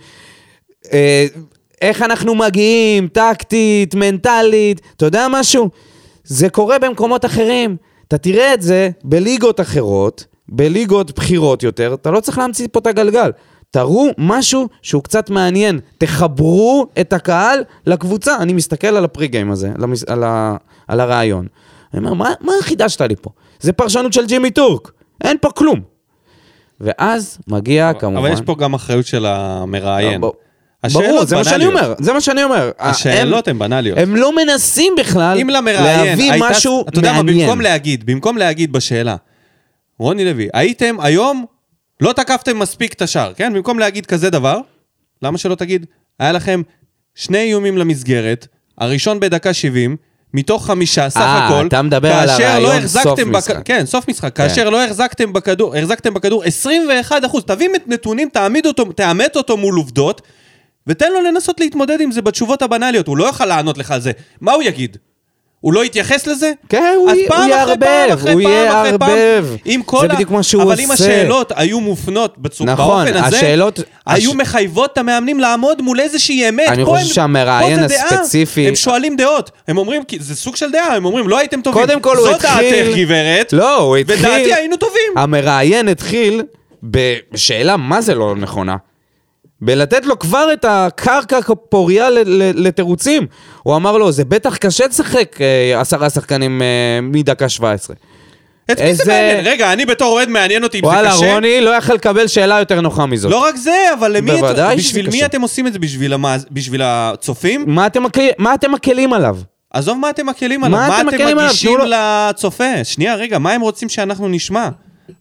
אה, 0.93 1.27
איך 1.83 2.03
אנחנו 2.03 2.35
מגיעים, 2.35 3.09
טקטית, 3.09 3.95
מנטלית, 3.95 4.81
אתה 4.97 5.07
יודע 5.07 5.27
משהו? 5.31 5.71
זה 6.25 6.49
קורה 6.49 6.79
במקומות 6.79 7.25
אחרים. 7.25 7.77
אתה 8.09 8.19
תראה 8.19 8.55
את 8.55 8.63
זה 8.63 8.91
בליגות 9.05 9.61
אחרות, 9.61 10.25
בליגות 10.49 11.19
בכירות 11.19 11.63
יותר, 11.63 11.95
אתה 11.95 12.11
לא 12.11 12.21
צריך 12.21 12.39
להמציא 12.39 12.69
פה 12.73 12.79
את 12.79 12.87
הגלגל. 12.87 13.31
תראו 13.77 14.07
משהו 14.19 14.69
שהוא 14.83 15.03
קצת 15.03 15.31
מעניין, 15.31 15.81
תחברו 15.99 16.87
את 17.01 17.13
הקהל 17.13 17.65
לקבוצה. 17.87 18.37
אני 18.41 18.53
מסתכל 18.53 18.87
על 18.87 19.05
הפרי 19.05 19.29
גיים 19.29 19.51
הזה, 19.51 19.71
על, 19.79 19.85
המס... 19.85 20.05
על, 20.09 20.25
ה... 20.25 20.57
על 20.89 21.01
הרעיון. 21.01 21.47
אני 21.95 22.01
אומר, 22.01 22.15
מה, 22.15 22.33
מה 22.41 22.53
חידשת 22.63 23.01
לי 23.01 23.17
פה? 23.17 23.31
זה 23.61 23.73
פרשנות 23.73 24.13
של 24.13 24.27
ג'ימי 24.27 24.51
טורק, 24.51 24.93
אין 25.25 25.37
פה 25.41 25.51
כלום. 25.51 25.81
ואז 26.81 27.39
מגיע 27.49 27.93
כמובן... 27.99 28.17
אבל 28.17 28.33
יש 28.33 28.41
פה 28.41 28.55
גם 28.59 28.75
אחריות 28.75 29.07
של 29.07 29.27
המראיין. 29.27 30.21
ברור, 30.21 30.35
השאלות 30.85 31.29
זה 31.29 31.37
מה 31.37 31.45
שאני. 31.45 31.67
אומר, 31.67 31.95
זה 31.99 32.13
מה 32.13 32.21
שאני 32.21 32.45
אומר. 32.45 32.71
השאלות 32.79 33.49
הן 33.49 33.59
בנאליות. 33.59 33.99
הם 33.99 34.17
לא 34.17 34.37
מנסים 34.37 34.93
בכלל 34.99 35.39
להביא 35.65 36.33
הייתה- 36.33 36.51
משהו 36.51 36.85
אתה 36.89 36.99
יודע 36.99 37.13
מה, 37.13 37.23
מעניין. 37.23 37.47
במקום 37.47 37.61
להגיד, 37.61 38.07
במקום 38.07 38.39
להגיד 38.39 38.73
בשאלה, 38.73 39.17
רוני 39.99 40.25
לוי, 40.25 40.49
הייתם 40.53 40.97
היום, 40.99 41.45
לא 42.01 42.13
תקפתם 42.13 42.59
מספיק 42.59 42.93
את 42.93 43.03
השער, 43.03 43.33
כן? 43.35 43.53
במקום 43.55 43.79
להגיד 43.79 44.07
כזה 44.07 44.31
דבר, 44.31 44.59
למה 45.23 45.39
שלא 45.39 45.55
תגיד, 45.55 45.87
היה 46.19 46.33
לכם 46.33 46.63
שני 47.15 47.39
איומים 47.39 47.79
למסגרת, 47.79 48.47
הראשון 48.79 49.21
בדקה 49.21 49.53
70, 49.55 49.97
מתוך 50.35 50.67
חמישה, 50.67 51.11
סך 51.11 51.21
אה, 51.21 51.47
הכל. 51.49 51.67
אתה 51.67 51.83
מדבר 51.83 52.13
על 52.13 52.27
לא 52.27 52.33
הרעיון 52.33 52.77
החזקתם 52.77 53.03
סוף 53.11 53.21
בכ- 53.21 53.27
משחק. 53.37 53.63
כן, 53.65 53.87
סוף 53.87 54.09
משחק. 54.09 54.37
כן. 54.37 54.49
כאשר 54.49 54.71
לא 54.71 54.85
החזקתם 54.85 55.33
בכדור, 55.33 55.77
החזקתם 55.77 56.15
בכדור 56.15 56.45
21 56.45 57.25
אחוז. 57.25 57.45
תביא 57.45 57.69
נתונים, 57.87 58.29
תעמיד 58.29 58.67
אותו, 58.67 58.85
תאמת 58.93 59.37
אותו 59.37 59.57
מול 59.57 59.75
עובדות, 59.77 60.23
ותן 60.87 61.13
לו 61.13 61.23
לנסות 61.23 61.61
להתמודד 61.61 62.01
עם 62.01 62.13
זה 62.13 62.23
בתשובות 62.23 62.63
הבנאליות. 62.63 63.07
הוא 63.07 63.17
לא 63.17 63.25
יוכל 63.25 63.47
לענות 63.47 63.79
לך 63.79 63.91
על 63.91 64.01
זה. 64.01 64.13
מה 64.41 64.53
הוא 64.53 64.63
יגיד? 64.63 64.97
הוא 65.67 65.75
לא 65.75 65.85
יתייחס 65.85 66.27
לזה? 66.27 66.53
כן, 66.69 66.95
הוא 66.97 67.11
אז 67.11 67.17
פעם 67.29 67.43
הוא 67.43 67.51
יערבב, 67.51 68.09
הוא 68.11 68.19
פעם 68.31 68.41
יהיה 68.41 68.81
אחרי 68.83 68.99
פעם, 68.99 69.11
ערבב. 69.11 69.47
עם 69.65 69.83
כל 69.83 70.01
זה 70.01 70.09
בדיוק 70.09 70.31
מה 70.31 70.43
שהוא 70.43 70.63
אבל 70.63 70.81
אם 70.81 70.91
עושה. 70.91 71.05
השאלות 71.05 71.53
היו 71.57 71.81
מופנות 71.81 72.39
בצורה, 72.39 72.73
נכון, 72.73 73.05
באופן 73.05 73.25
הזה, 73.25 73.37
השאלות- 73.37 73.81
היו 74.07 74.31
הש- 74.31 74.37
מחייבות 74.37 74.93
את 74.93 74.99
המאמנים 74.99 75.41
לעמוד 75.41 75.83
מול 75.83 76.01
איזושהי 76.01 76.49
אמת. 76.49 76.69
אני 76.69 76.85
חושב 76.85 77.15
שהמראיין. 77.15 77.79
הספציפי- 77.79 78.69
הם 78.69 78.75
שואלים 78.75 79.17
דעות. 79.17 79.51
הם 79.69 79.79
אומרים, 79.79 80.03
זה 80.19 80.37
סוג 80.37 80.57
של 80.57 80.71
דעה, 80.73 80.95
הם 80.97 81.05
אומרים, 81.05 81.29
לא 81.29 81.39
הייתם 81.39 81.61
טובים. 81.63 81.81
קודם 81.87 82.01
כל 82.01 82.17
הוא 82.17 82.27
זאת 82.27 82.45
התחיל... 82.45 82.85
דעתך, 82.87 82.99
גברת. 82.99 83.53
לא, 83.53 83.77
הוא 83.79 83.97
התחיל... 83.97 84.19
ודעתי 84.19 84.55
היינו 84.55 84.77
טובים. 84.77 85.13
המראיין 85.17 85.89
התחיל 85.89 86.43
בשאלה 86.83 87.77
מה 87.77 88.01
זה 88.01 88.15
לא 88.15 88.35
נכונה. 88.37 88.77
בלתת 89.61 90.07
לו 90.07 90.19
כבר 90.19 90.49
את 90.53 90.65
הקרקע 90.69 91.39
הפוריה 91.39 92.09
לתירוצים. 92.55 93.27
הוא 93.63 93.77
אמר 93.77 93.97
לו, 93.99 94.13
זה 94.13 94.25
בטח 94.25 94.57
קשה 94.57 94.87
לשחק 94.87 95.37
אה, 95.41 95.81
עשרה 95.81 96.11
שחקנים 96.11 96.63
אה, 96.63 96.67
מדקה 97.03 97.49
17. 97.49 97.97
את 98.71 98.81
מי 98.81 98.95
זה 98.95 99.05
מעניין? 99.07 99.47
רגע, 99.47 99.73
אני 99.73 99.87
בתור 99.87 100.13
אוהד 100.13 100.29
מעניין 100.29 100.65
אותי 100.65 100.77
אם 100.79 100.83
זה 100.85 100.89
וואלה, 100.89 101.11
קשה. 101.13 101.35
רוני 101.35 101.61
לא 101.61 101.71
יכל 101.71 101.95
לקבל 101.95 102.27
שאלה 102.27 102.59
יותר 102.59 102.81
נוחה 102.81 103.07
מזאת. 103.07 103.31
לא 103.33 103.39
רק 103.45 103.57
זה, 103.57 103.75
אבל 103.99 104.17
למי... 104.17 104.31
את- 104.35 104.39
בוודאי 104.41 104.79
שזה 104.81 104.89
בשביל 104.89 105.07
מי 105.07 105.17
קשה. 105.17 105.27
אתם 105.27 105.41
עושים 105.43 105.67
את 105.67 105.73
זה? 105.73 105.79
בשביל 105.79 106.13
המאז- 106.13 106.47
בשביל 106.51 106.83
הצופים? 106.85 107.65
מה 107.67 107.87
אתם, 107.87 108.03
מקל... 108.03 108.29
מה 108.39 108.55
אתם 108.55 108.73
מקלים 108.73 109.13
עליו? 109.13 109.37
עזוב 109.73 109.99
מה 109.99 110.11
אתם 110.11 110.27
מקלים 110.27 110.65
עליו, 110.65 110.79
מה 110.79 110.89
מה 110.89 111.01
אתם 111.01 111.09
אתם 111.09 111.17
מקלים 111.17 111.39
עליו? 111.39 111.49
מגישים 111.51 111.79
לצופה? 111.87 112.85
שנייה, 112.85 113.15
רגע, 113.15 113.39
מה 113.39 113.53
הם 113.53 113.61
רוצים 113.61 113.89
שאנחנו 113.89 114.29
נשמע? 114.29 114.69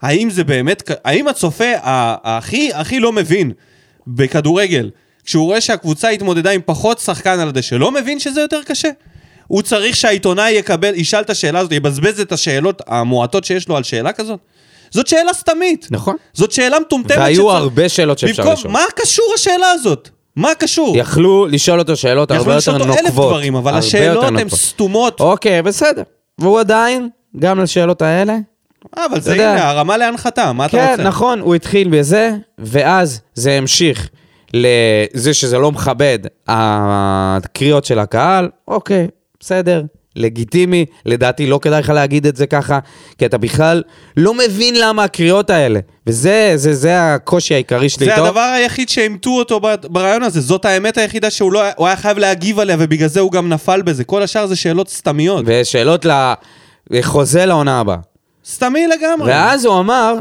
האם 0.02 0.30
זה 0.30 0.44
באמת, 0.44 0.92
האם 1.06 1.28
הצופה 1.28 1.66
הכי 1.84 2.70
הכי 2.74 3.00
לא 3.00 3.12
מבין 3.12 3.52
בכדורגל, 4.08 4.90
כשהוא 5.26 5.46
רואה 5.46 5.62
שהקבוצה 5.62 6.10
התמודדה 6.10 6.52
עם 6.52 6.62
פחות 6.66 7.00
שחקן 7.00 7.40
על 7.40 7.48
הדשא, 7.48 7.76
לא 7.76 7.92
מבין 7.92 8.20
שזה 8.20 8.42
יותר 8.42 8.60
קשה? 8.66 8.90
הוא 9.48 9.62
צריך 9.62 9.96
שהעיתונאי 9.96 10.52
יקבל, 10.52 10.96
ישאל 10.96 11.22
את 11.22 11.30
השאלה 11.30 11.60
הזאת, 11.60 11.72
יבזבז 11.72 12.20
את 12.20 12.32
השאלות 12.32 12.82
המועטות 12.88 13.44
שיש 13.44 13.68
לו 13.70 13.78
על 13.78 13.84
שאלה 13.84 14.14
כזאת? 14.14 14.40
זאת 14.92 15.08
שאלה 15.08 15.34
סתמית. 15.34 15.88
נכון. 15.92 16.16
זאת 16.34 16.52
שאלה 16.52 16.80
מטומטמת. 16.80 17.18
והיו 17.18 17.36
שצריך- 17.44 17.56
הרבה 17.56 17.90
שאלות 17.90 18.20
שאפשר 18.20 18.44
במקום- 18.44 18.54
לשאול. 18.60 18.74
מה 18.74 18.84
קשור 18.96 19.26
השאלה 19.36 19.72
הזאת? 19.72 20.10
מה 20.36 20.56
קשור? 20.56 20.98
יכלו 20.98 21.46
לשאול 21.48 21.80
אותו 21.80 21.96
שאלות 21.96 22.32
הרבה 22.32 22.42
יכלו 22.42 22.54
יותר 22.54 22.72
לשאול 22.72 22.78
נוקבות. 22.78 22.98
אותו 22.98 23.08
אלף 23.08 23.14
דברים, 23.34 23.56
אבל 23.56 23.74
השאלות 23.74 24.24
הן. 24.24 24.50
סתומות. 24.50 25.20
אוקיי, 25.20 25.62
בסדר. 25.62 26.02
והוא 26.40 26.60
עדיין, 26.60 27.10
גם 27.40 27.60
לשאלות 27.62 28.02
האלה, 28.02 28.38
אבל 28.98 29.22
זה 29.22 29.32
יודע. 29.32 29.52
הנה, 29.52 29.70
הרמה 29.70 29.98
להנחתה, 29.98 30.54
מה 30.54 30.66
אתה 30.66 30.78
כן, 30.78 30.92
רוצה? 30.92 31.04
נכון, 31.04 31.40
הוא 31.40 31.56
התחיל 31.56 31.88
בזה, 31.90 32.32
ואז 32.58 33.22
זה 33.34 33.52
המשיך 33.52 34.10
לזה 34.54 35.34
שזה 35.34 35.58
לא 35.58 35.72
מכבד 35.72 36.20
הקריאות 36.48 37.86
של 37.86 38.00
הקהל, 38.00 38.50
אוקיי, 38.68 39.08
בסדר, 39.40 39.84
לגיטימי, 40.16 40.86
לדעתי 41.06 41.48
לא 41.48 41.60
כדאי 41.62 41.80
לך 41.80 41.90
להגיד 41.90 42.28
את 42.28 42.36
זה 42.36 42.48
ככה, 42.48 42.80
כי 43.18 43.26
אתה 43.26 43.38
בכלל 43.38 43.84
לא 44.18 44.34
מבין 44.34 44.76
למה 44.80 45.04
הקריאות 45.04 45.50
האלה, 45.50 45.80
וזה 46.08 46.52
זה, 46.56 46.74
זה 46.74 47.14
הקושי 47.14 47.54
העיקרי 47.54 47.90
שלי 47.90 48.06
זה 48.06 48.12
איתו. 48.12 48.26
הדבר 48.26 48.40
היחיד 48.40 48.90
שהמתו 48.90 49.30
אותו 49.30 49.60
ברעיון 49.84 50.24
הזה, 50.24 50.42
זאת 50.42 50.66
האמת 50.66 50.98
היחידה 50.98 51.30
שהוא 51.30 51.54
לא, 51.54 51.62
הוא 51.76 51.88
היה 51.88 51.96
חייב 51.96 52.18
להגיב 52.18 52.60
עליה, 52.60 52.76
ובגלל 52.80 53.08
זה 53.08 53.20
הוא 53.20 53.32
גם 53.32 53.50
נפל 53.50 53.82
בזה. 53.82 54.04
כל 54.04 54.24
השאר 54.24 54.46
זה 54.48 54.56
שאלות 54.56 54.90
סתמיות. 54.90 55.44
ושאלות 55.48 56.06
לחוזה 56.90 57.46
לעונה 57.46 57.80
הבאה. 57.80 57.98
סתמי 58.46 58.88
לגמרי. 58.88 59.32
ואז 59.32 59.66
הוא 59.66 59.80
אמר, 59.80 60.16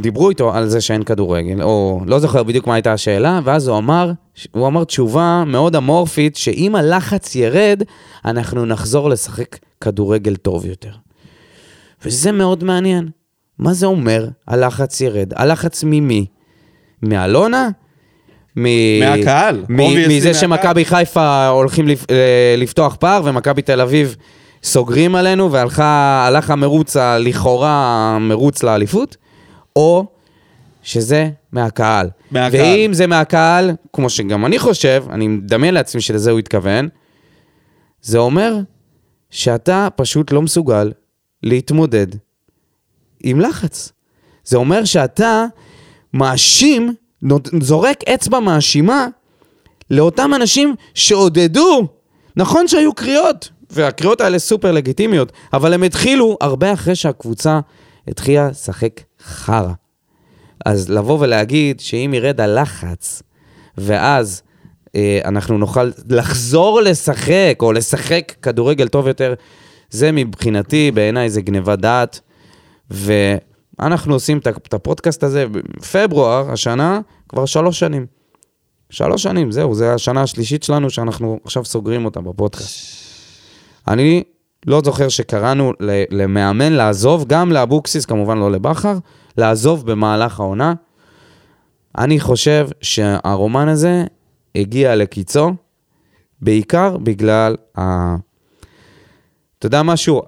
דיברו 0.00 0.30
איתו 0.30 0.54
על 0.54 0.68
זה 0.68 0.80
שאין 0.80 1.02
כדורגל, 1.02 1.62
או 1.62 2.00
לא 2.06 2.18
זוכר 2.18 2.42
בדיוק 2.42 2.66
מה 2.66 2.74
הייתה 2.74 2.92
השאלה, 2.92 3.40
ואז 3.44 3.68
הוא 3.68 3.78
אמר, 3.78 4.12
הוא 4.52 4.66
אמר 4.66 4.84
תשובה 4.84 5.44
מאוד 5.46 5.76
אמורפית, 5.76 6.36
שאם 6.36 6.74
הלחץ 6.76 7.34
ירד, 7.34 7.82
אנחנו 8.24 8.66
נחזור 8.66 9.10
לשחק 9.10 9.58
כדורגל 9.80 10.36
טוב 10.36 10.66
יותר. 10.66 10.90
וזה 12.04 12.32
מאוד 12.32 12.64
מעניין. 12.64 13.08
מה 13.58 13.72
זה 13.72 13.86
אומר, 13.86 14.28
הלחץ 14.48 15.00
ירד? 15.00 15.32
הלחץ 15.36 15.84
ממי? 15.86 16.26
מאלונה? 17.02 17.68
מ... 18.56 18.64
מהקהל. 19.00 19.64
מ- 19.68 20.08
מזה. 20.08 20.34
שמכבי 20.34 20.84
חיפה 20.84 21.48
הולכים 21.48 21.88
לפ... 21.88 22.10
אה, 22.10 22.54
לפתוח 22.58 22.96
פער 22.96 23.22
ומכבי 23.24 23.62
תל 23.62 23.80
אביב 23.80 24.16
סוגרים 24.64 25.14
עלינו 25.14 25.52
והלך 25.52 26.50
המרוץ, 26.50 26.96
לכאורה 26.96 27.70
המרוץ 28.16 28.62
לאליפות, 28.62 29.16
או 29.76 30.06
שזה 30.82 31.30
מהקהל. 31.52 32.10
מהקהל. 32.30 32.60
ואם 32.60 32.92
זה 32.92 33.06
מהקהל, 33.06 33.70
כמו 33.92 34.10
שגם 34.10 34.46
אני 34.46 34.58
חושב, 34.58 35.04
אני 35.10 35.28
מדמיין 35.28 35.74
לעצמי 35.74 36.00
שלזה 36.00 36.30
הוא 36.30 36.38
התכוון, 36.38 36.88
זה 38.02 38.18
אומר 38.18 38.56
שאתה 39.30 39.88
פשוט 39.96 40.32
לא 40.32 40.42
מסוגל 40.42 40.92
להתמודד 41.42 42.06
עם 43.22 43.40
לחץ. 43.40 43.92
זה 44.44 44.56
אומר 44.56 44.84
שאתה 44.84 45.44
מאשים, 46.14 46.94
זורק 47.60 48.08
אצבע 48.08 48.40
מאשימה 48.40 49.06
לאותם 49.90 50.34
אנשים 50.34 50.74
שעודדו. 50.94 51.88
נכון 52.36 52.68
שהיו 52.68 52.94
קריאות, 52.94 53.50
והקריאות 53.74 54.20
האלה 54.20 54.38
סופר 54.38 54.72
לגיטימיות, 54.72 55.32
אבל 55.52 55.72
הם 55.72 55.82
התחילו 55.82 56.38
הרבה 56.40 56.72
אחרי 56.72 56.94
שהקבוצה 56.94 57.60
התחילה 58.08 58.48
לשחק 58.48 59.00
חרא. 59.22 59.72
אז 60.64 60.90
לבוא 60.90 61.18
ולהגיד 61.20 61.80
שאם 61.80 62.12
ירד 62.14 62.40
הלחץ, 62.40 63.22
ואז 63.78 64.42
אה, 64.96 65.20
אנחנו 65.24 65.58
נוכל 65.58 65.90
לחזור 66.08 66.80
לשחק, 66.80 67.58
או 67.60 67.72
לשחק 67.72 68.32
כדורגל 68.42 68.88
טוב 68.88 69.06
יותר, 69.08 69.34
זה 69.90 70.12
מבחינתי, 70.12 70.90
בעיניי 70.90 71.30
זה 71.30 71.40
גניבת 71.40 71.78
דעת, 71.78 72.20
ואנחנו 72.90 74.14
עושים 74.14 74.38
את 74.38 74.74
הפודקאסט 74.74 75.22
הזה 75.24 75.46
בפברואר 75.48 76.50
השנה, 76.50 77.00
כבר 77.28 77.46
שלוש 77.46 77.78
שנים. 77.78 78.06
שלוש 78.90 79.22
שנים, 79.22 79.52
זהו, 79.52 79.74
זו 79.74 79.84
השנה 79.84 80.22
השלישית 80.22 80.62
שלנו 80.62 80.90
שאנחנו 80.90 81.40
עכשיו 81.44 81.64
סוגרים 81.64 82.04
אותה 82.04 82.20
בפודקאסט. 82.20 83.03
אני 83.88 84.22
לא 84.66 84.80
זוכר 84.84 85.08
שקראנו 85.08 85.72
למאמן 86.10 86.72
לעזוב, 86.72 87.24
גם 87.28 87.52
לאבוקסיס, 87.52 88.06
כמובן 88.06 88.38
לא 88.38 88.50
לבכר, 88.50 88.94
לעזוב 89.38 89.86
במהלך 89.86 90.40
העונה. 90.40 90.74
אני 91.98 92.20
חושב 92.20 92.68
שהרומן 92.80 93.68
הזה 93.68 94.04
הגיע 94.54 94.96
לקיצו, 94.96 95.50
בעיקר 96.40 96.96
בגלל 96.96 97.56
ה... 97.78 98.16
אתה 99.58 99.66
יודע 99.66 99.82
משהו? 99.82 100.22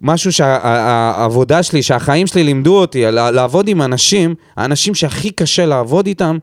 משהו 0.00 0.32
שהעבודה 0.32 1.62
שלי, 1.62 1.82
שהחיים 1.82 2.26
שלי 2.26 2.44
לימדו 2.44 2.80
אותי, 2.80 3.04
לעבוד 3.10 3.68
עם 3.68 3.82
אנשים, 3.82 4.34
האנשים 4.56 4.94
שהכי 4.94 5.30
קשה 5.30 5.66
לעבוד 5.66 6.06
איתם, 6.06 6.38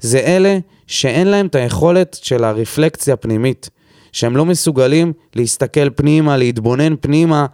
זה 0.00 0.18
אלה 0.18 0.58
שאין 0.86 1.26
להם 1.26 1.46
את 1.46 1.54
היכולת 1.54 2.18
של 2.22 2.44
הרפלקציה 2.44 3.14
הפנימית. 3.14 3.70
שהם 4.12 4.36
לא 4.36 4.44
מסוגלים 4.44 5.12
להסתכל 5.36 5.90
פנימה, 5.90 6.36
להתבונן 6.36 6.94
פנימה 7.00 7.46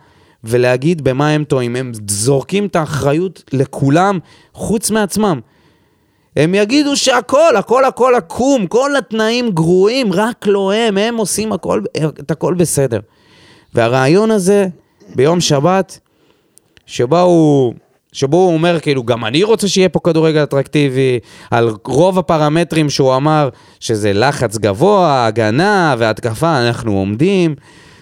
ולהגיד 0.44 1.04
במה 1.04 1.28
הם 1.30 1.44
טועים. 1.44 1.76
הם 1.76 1.92
זורקים 2.08 2.66
את 2.66 2.76
האחריות 2.76 3.44
לכולם, 3.52 4.18
חוץ 4.52 4.90
מעצמם. 4.90 5.40
הם 6.36 6.54
יגידו 6.54 6.96
שהכל, 6.96 7.56
הכל 7.56 7.84
הכל 7.84 8.14
עקום, 8.14 8.66
כל 8.66 8.96
התנאים 8.96 9.50
גרועים, 9.50 10.12
רק 10.12 10.46
לא 10.46 10.72
הם, 10.72 10.98
הם 10.98 11.16
עושים 11.16 11.52
הכל, 11.52 11.82
את 12.20 12.30
הכל 12.30 12.54
בסדר. 12.54 13.00
והרעיון 13.74 14.30
הזה 14.30 14.68
ביום 15.14 15.40
שבת, 15.40 15.98
שבו 16.86 17.20
הוא, 17.20 17.74
שבו 18.16 18.36
הוא 18.36 18.54
אומר, 18.54 18.80
כאילו, 18.80 19.04
גם 19.04 19.24
אני 19.24 19.42
רוצה 19.42 19.68
שיהיה 19.68 19.88
פה 19.88 20.00
כדורגל 20.04 20.42
אטרקטיבי, 20.42 21.18
על 21.50 21.70
רוב 21.84 22.18
הפרמטרים 22.18 22.90
שהוא 22.90 23.16
אמר, 23.16 23.48
שזה 23.80 24.12
לחץ 24.12 24.58
גבוה, 24.58 25.26
הגנה 25.26 25.94
והתקפה, 25.98 26.58
אנחנו 26.58 26.92
עומדים, 26.92 27.54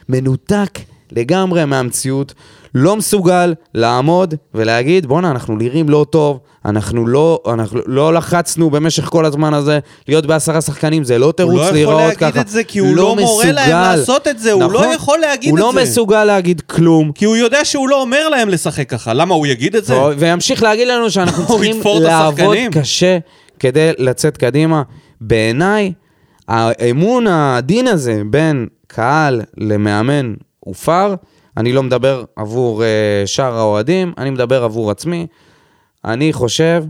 מנותק 0.08 0.78
לגמרי 1.12 1.64
מהמציאות, 1.64 2.34
לא 2.74 2.96
מסוגל 2.96 3.54
לעמוד 3.74 4.34
ולהגיד, 4.54 5.06
בואנה, 5.06 5.30
אנחנו 5.30 5.56
נראים 5.56 5.88
לא 5.88 6.06
טוב, 6.10 6.38
אנחנו 6.64 7.06
לא, 7.06 7.40
אנחנו 7.52 7.80
לא 7.86 8.14
לחצנו 8.14 8.70
במשך 8.70 9.04
כל 9.04 9.24
הזמן 9.24 9.54
הזה 9.54 9.78
להיות 10.08 10.26
בעשרה 10.26 10.60
שחקנים, 10.60 11.04
זה 11.04 11.18
לא 11.18 11.24
הוא 11.26 11.32
תירוץ 11.32 11.54
לא 11.54 11.60
יכול 11.62 11.72
להיראות 11.74 12.12
ככה. 12.14 12.26
להגיד 12.26 12.40
את 12.40 12.48
זה 12.48 12.64
כי 12.64 12.78
הוא 12.78 12.96
לא 12.96 13.16
מורה 13.16 13.44
להם 13.44 13.54
מסוגל. 13.56 13.96
לעשות 13.96 14.28
את 14.28 14.38
זה, 14.38 14.52
הוא 14.52 14.62
לא 14.72 14.80
נכון. 14.80 14.92
יכול 14.94 15.18
להגיד 15.18 15.50
הוא 15.50 15.58
את 15.58 15.62
לא 15.64 15.72
זה. 15.74 15.82
מסוגל 15.82 16.24
להגיד 16.24 16.60
כלום. 16.60 17.12
כי 17.12 17.24
הוא 17.24 17.36
יודע 17.36 17.64
שהוא 17.64 17.88
לא 17.88 18.00
אומר 18.00 18.28
להם 18.28 18.48
לשחק 18.48 18.88
ככה, 18.88 19.14
למה 19.14 19.34
הוא 19.34 19.46
יגיד 19.46 19.76
את 19.76 19.84
זה? 19.84 19.94
וימשיך 20.18 20.62
להגיד 20.62 20.88
לנו 20.88 21.10
שאנחנו 21.10 21.44
הוא 21.48 21.58
צריכים 21.58 21.82
לעבוד. 22.02 22.56
קשה 22.72 23.18
כדי 23.58 23.90
לצאת 23.98 24.36
קדימה. 24.36 24.82
בעיניי, 25.20 25.92
האמון 26.48 27.26
העדין 27.26 27.86
הזה 27.86 28.22
בין 28.30 28.66
קהל 28.86 29.42
למאמן 29.56 30.34
הופר. 30.60 31.14
אני 31.56 31.72
לא 31.72 31.82
מדבר 31.82 32.24
עבור 32.36 32.82
uh, 32.82 33.26
שאר 33.26 33.58
האוהדים, 33.58 34.12
אני 34.18 34.30
מדבר 34.30 34.64
עבור 34.64 34.90
עצמי. 34.90 35.26
אני 36.04 36.32
חושב, 36.32 36.84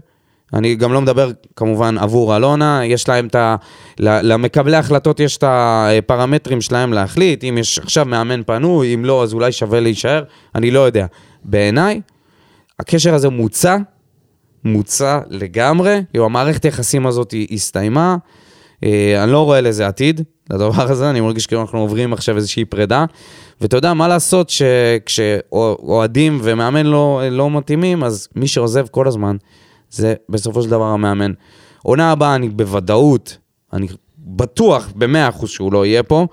אני 0.55 0.75
גם 0.75 0.93
לא 0.93 1.01
מדבר 1.01 1.31
כמובן 1.57 1.99
עבור 1.99 2.37
אלונה, 2.37 2.85
יש 2.85 3.09
להם 3.09 3.27
את 3.27 3.35
ה... 3.35 3.57
למקבלי 3.99 4.77
ההחלטות 4.77 5.21
יש 5.21 5.37
את 5.37 5.45
הפרמטרים 5.47 6.61
שלהם 6.61 6.93
להחליט, 6.93 7.45
אם 7.45 7.59
יש 7.59 7.79
עכשיו 7.79 8.05
מאמן 8.05 8.43
פנוי, 8.43 8.95
אם 8.95 9.05
לא, 9.05 9.23
אז 9.23 9.35
אולי 9.35 9.53
שווה 9.53 9.81
להישאר, 9.81 10.25
אני 10.55 10.71
לא 10.71 10.81
יודע. 10.81 11.07
בעיניי, 11.45 12.01
הקשר 12.81 13.15
הזה 13.15 13.29
מוצע, 13.29 13.77
מוצע 14.65 15.21
לגמרי, 15.31 16.03
המערכת 16.15 16.65
היחסים 16.65 17.07
הזאת 17.07 17.35
הסתיימה, 17.51 18.17
אני 18.83 19.33
לא 19.33 19.45
רואה 19.45 19.61
לזה 19.61 19.87
עתיד, 19.87 20.21
לדבר 20.51 20.91
הזה, 20.91 21.11
אני 21.11 21.21
מרגיש 21.21 21.47
כאילו 21.47 21.63
אנחנו 21.63 21.79
עוברים 21.81 22.13
עכשיו 22.13 22.37
איזושהי 22.37 22.65
פרידה, 22.65 23.05
ואתה 23.61 23.77
יודע, 23.77 23.95
מה 23.95 24.09
לעשות 24.09 24.51
שכשאוהדים 24.51 26.41
ומאמן 26.43 26.87
לא, 26.87 27.23
לא 27.31 27.51
מתאימים, 27.51 28.05
אז 28.05 28.29
מי 28.37 28.47
שעוזב 28.47 28.87
כל 28.91 29.09
הזמן, 29.09 29.37
זה 29.91 30.15
בסופו 30.29 30.63
של 30.63 30.71
דבר 30.71 30.85
המאמן. 30.85 31.33
עונה 31.83 32.13
הבאה, 32.13 32.35
אני 32.35 32.49
בוודאות, 32.49 33.39
אני 33.73 33.87
בטוח 34.19 34.93
במאה 34.97 35.29
אחוז 35.29 35.51
שהוא 35.51 35.73
לא 35.73 35.87
יהיה 35.87 36.03
פה, 36.03 36.27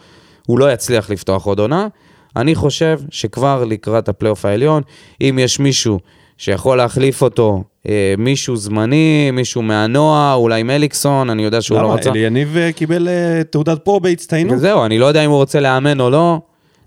הוא 0.48 0.60
לא 0.60 0.74
יצליח 0.74 1.10
לפתוח 1.10 1.46
עוד 1.46 1.60
עונה. 1.60 1.88
אני 2.36 2.56
חושב 2.56 3.00
שכבר 3.10 3.64
לקראת 3.64 4.10
הפלייאוף 4.10 4.46
העליון, 4.46 4.84
אם 5.22 5.40
יש 5.42 5.60
מישהו 5.60 6.00
שיכול 6.38 6.78
להחליף 6.78 7.22
אותו, 7.22 7.56
אה, 7.56 7.71
מישהו 8.18 8.56
זמני, 8.56 9.32
מישהו 9.34 9.62
מהנוער, 9.62 10.36
אולי 10.36 10.64
מליקסון, 10.64 11.30
אני 11.30 11.44
יודע 11.44 11.62
שהוא 11.62 11.78
לא 11.78 11.84
למה? 11.84 11.94
רצה. 11.94 12.10
אליניב 12.10 12.58
אה, 12.58 12.72
קיבל 12.72 13.08
אה, 13.08 13.44
תעודת 13.50 13.80
פרו 13.80 14.00
בהצטיינות. 14.00 14.60
זהו, 14.60 14.86
אני 14.86 15.00
לא 15.00 15.06
יודע 15.06 15.26
אם 15.26 15.30
הוא 15.30 15.38
רוצה 15.38 15.60
לאמן 15.60 16.00
או 16.00 16.10
לא. 16.10 16.40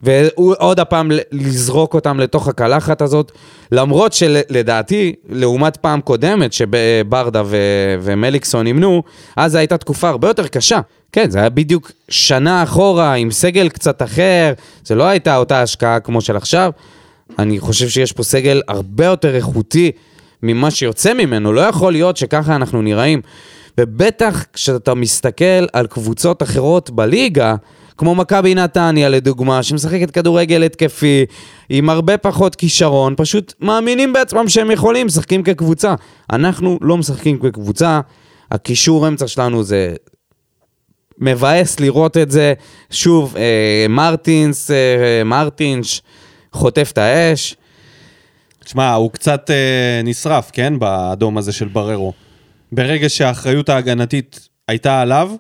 ועוד 0.03 0.81
הפעם 0.81 1.11
לזרוק 1.33 1.95
אותם 1.95 2.21
לתוך 2.21 2.49
הקלחת 2.49 3.03
הזאת, 3.03 3.33
למרות 3.73 4.13
שלדעתי, 4.13 5.15
לעומת 5.29 5.77
פעם 5.77 6.01
קודמת 6.01 6.53
שברדה 6.53 7.43
ו- 7.47 7.97
ומליקסון 8.01 8.67
אימנו, 8.67 9.03
אז 9.37 9.53
זו 9.53 9.59
הייתה 9.59 9.77
תקופה 9.77 10.09
הרבה 10.09 10.29
יותר 10.29 10.47
קשה. 10.47 10.81
כן, 11.13 11.31
זה 11.31 11.39
היה 11.39 11.49
בדיוק 11.49 11.93
שנה 12.09 12.63
אחורה, 12.63 13.15
עם 13.15 13.31
סגל 13.31 13.69
קצת 13.69 14.03
אחר, 14.03 14.53
זה 14.85 14.95
לא 14.95 15.05
הייתה 15.05 15.37
אותה 15.37 15.63
השקעה 15.63 16.01
כמו 16.01 16.21
של 16.21 16.37
עכשיו. 16.37 16.71
אני 17.39 17.61
חושב 17.61 17.89
שיש 17.89 18.13
פה 18.13 18.23
סגל 18.23 18.63
הרבה 18.69 19.05
יותר 19.05 19.37
איכותי 19.37 19.91
ממה 20.45 20.71
שיוצא 20.71 21.15
ממנו, 21.15 21.53
לא 21.53 21.61
יכול 21.61 21.93
להיות 21.93 22.17
שככה 22.17 22.57
אנחנו 22.57 22.83
נראים. 22.83 23.21
ובטח 23.81 24.45
כשאתה 24.53 24.95
מסתכל 24.95 25.67
על 25.73 25.87
קבוצות 25.87 26.43
אחרות 26.43 26.91
בליגה, 26.91 27.55
כמו 27.99 28.15
מכבי 28.15 28.55
נתניה 28.55 29.09
לדוגמה, 29.09 29.63
שמשחקת 29.63 30.11
כדורגל 30.11 30.63
התקפי, 30.63 31.25
עם 31.69 31.91
הרבה 31.91 32.17
פחות 32.17 32.55
כישרון, 32.55 33.15
פשוט 33.17 33.55
מאמינים 33.61 34.13
בעצמם 34.13 34.49
שהם 34.49 34.71
יכולים, 34.71 35.07
משחקים 35.07 35.43
כקבוצה. 35.43 35.95
אנחנו 36.33 36.79
לא 36.81 36.97
משחקים 36.97 37.39
כקבוצה, 37.39 38.01
הקישור 38.51 39.09
אמצע 39.09 39.27
שלנו 39.27 39.63
זה 39.63 39.95
מבאס 41.19 41.81
לראות 41.81 42.17
את 42.17 42.31
זה. 42.31 42.55
שוב, 42.91 43.37
אה, 43.37 43.87
מרטינס, 43.89 44.71
אה, 44.71 45.25
מרטינש, 45.25 46.03
חוטף 46.53 46.91
את 46.93 46.99
האש. 46.99 47.57
תשמע, 48.65 48.93
הוא 48.93 49.11
קצת 49.11 49.51
אה, 49.51 50.01
נשרף, 50.05 50.51
כן? 50.53 50.79
באדום 50.79 51.39
הזה 51.39 51.53
של 51.53 51.69
בררו. 51.69 52.13
ברגע 52.73 53.09
שהאחריות 53.09 53.69
ההגנתית 53.69 54.49
הייתה 54.69 55.01
עליו, 55.01 55.31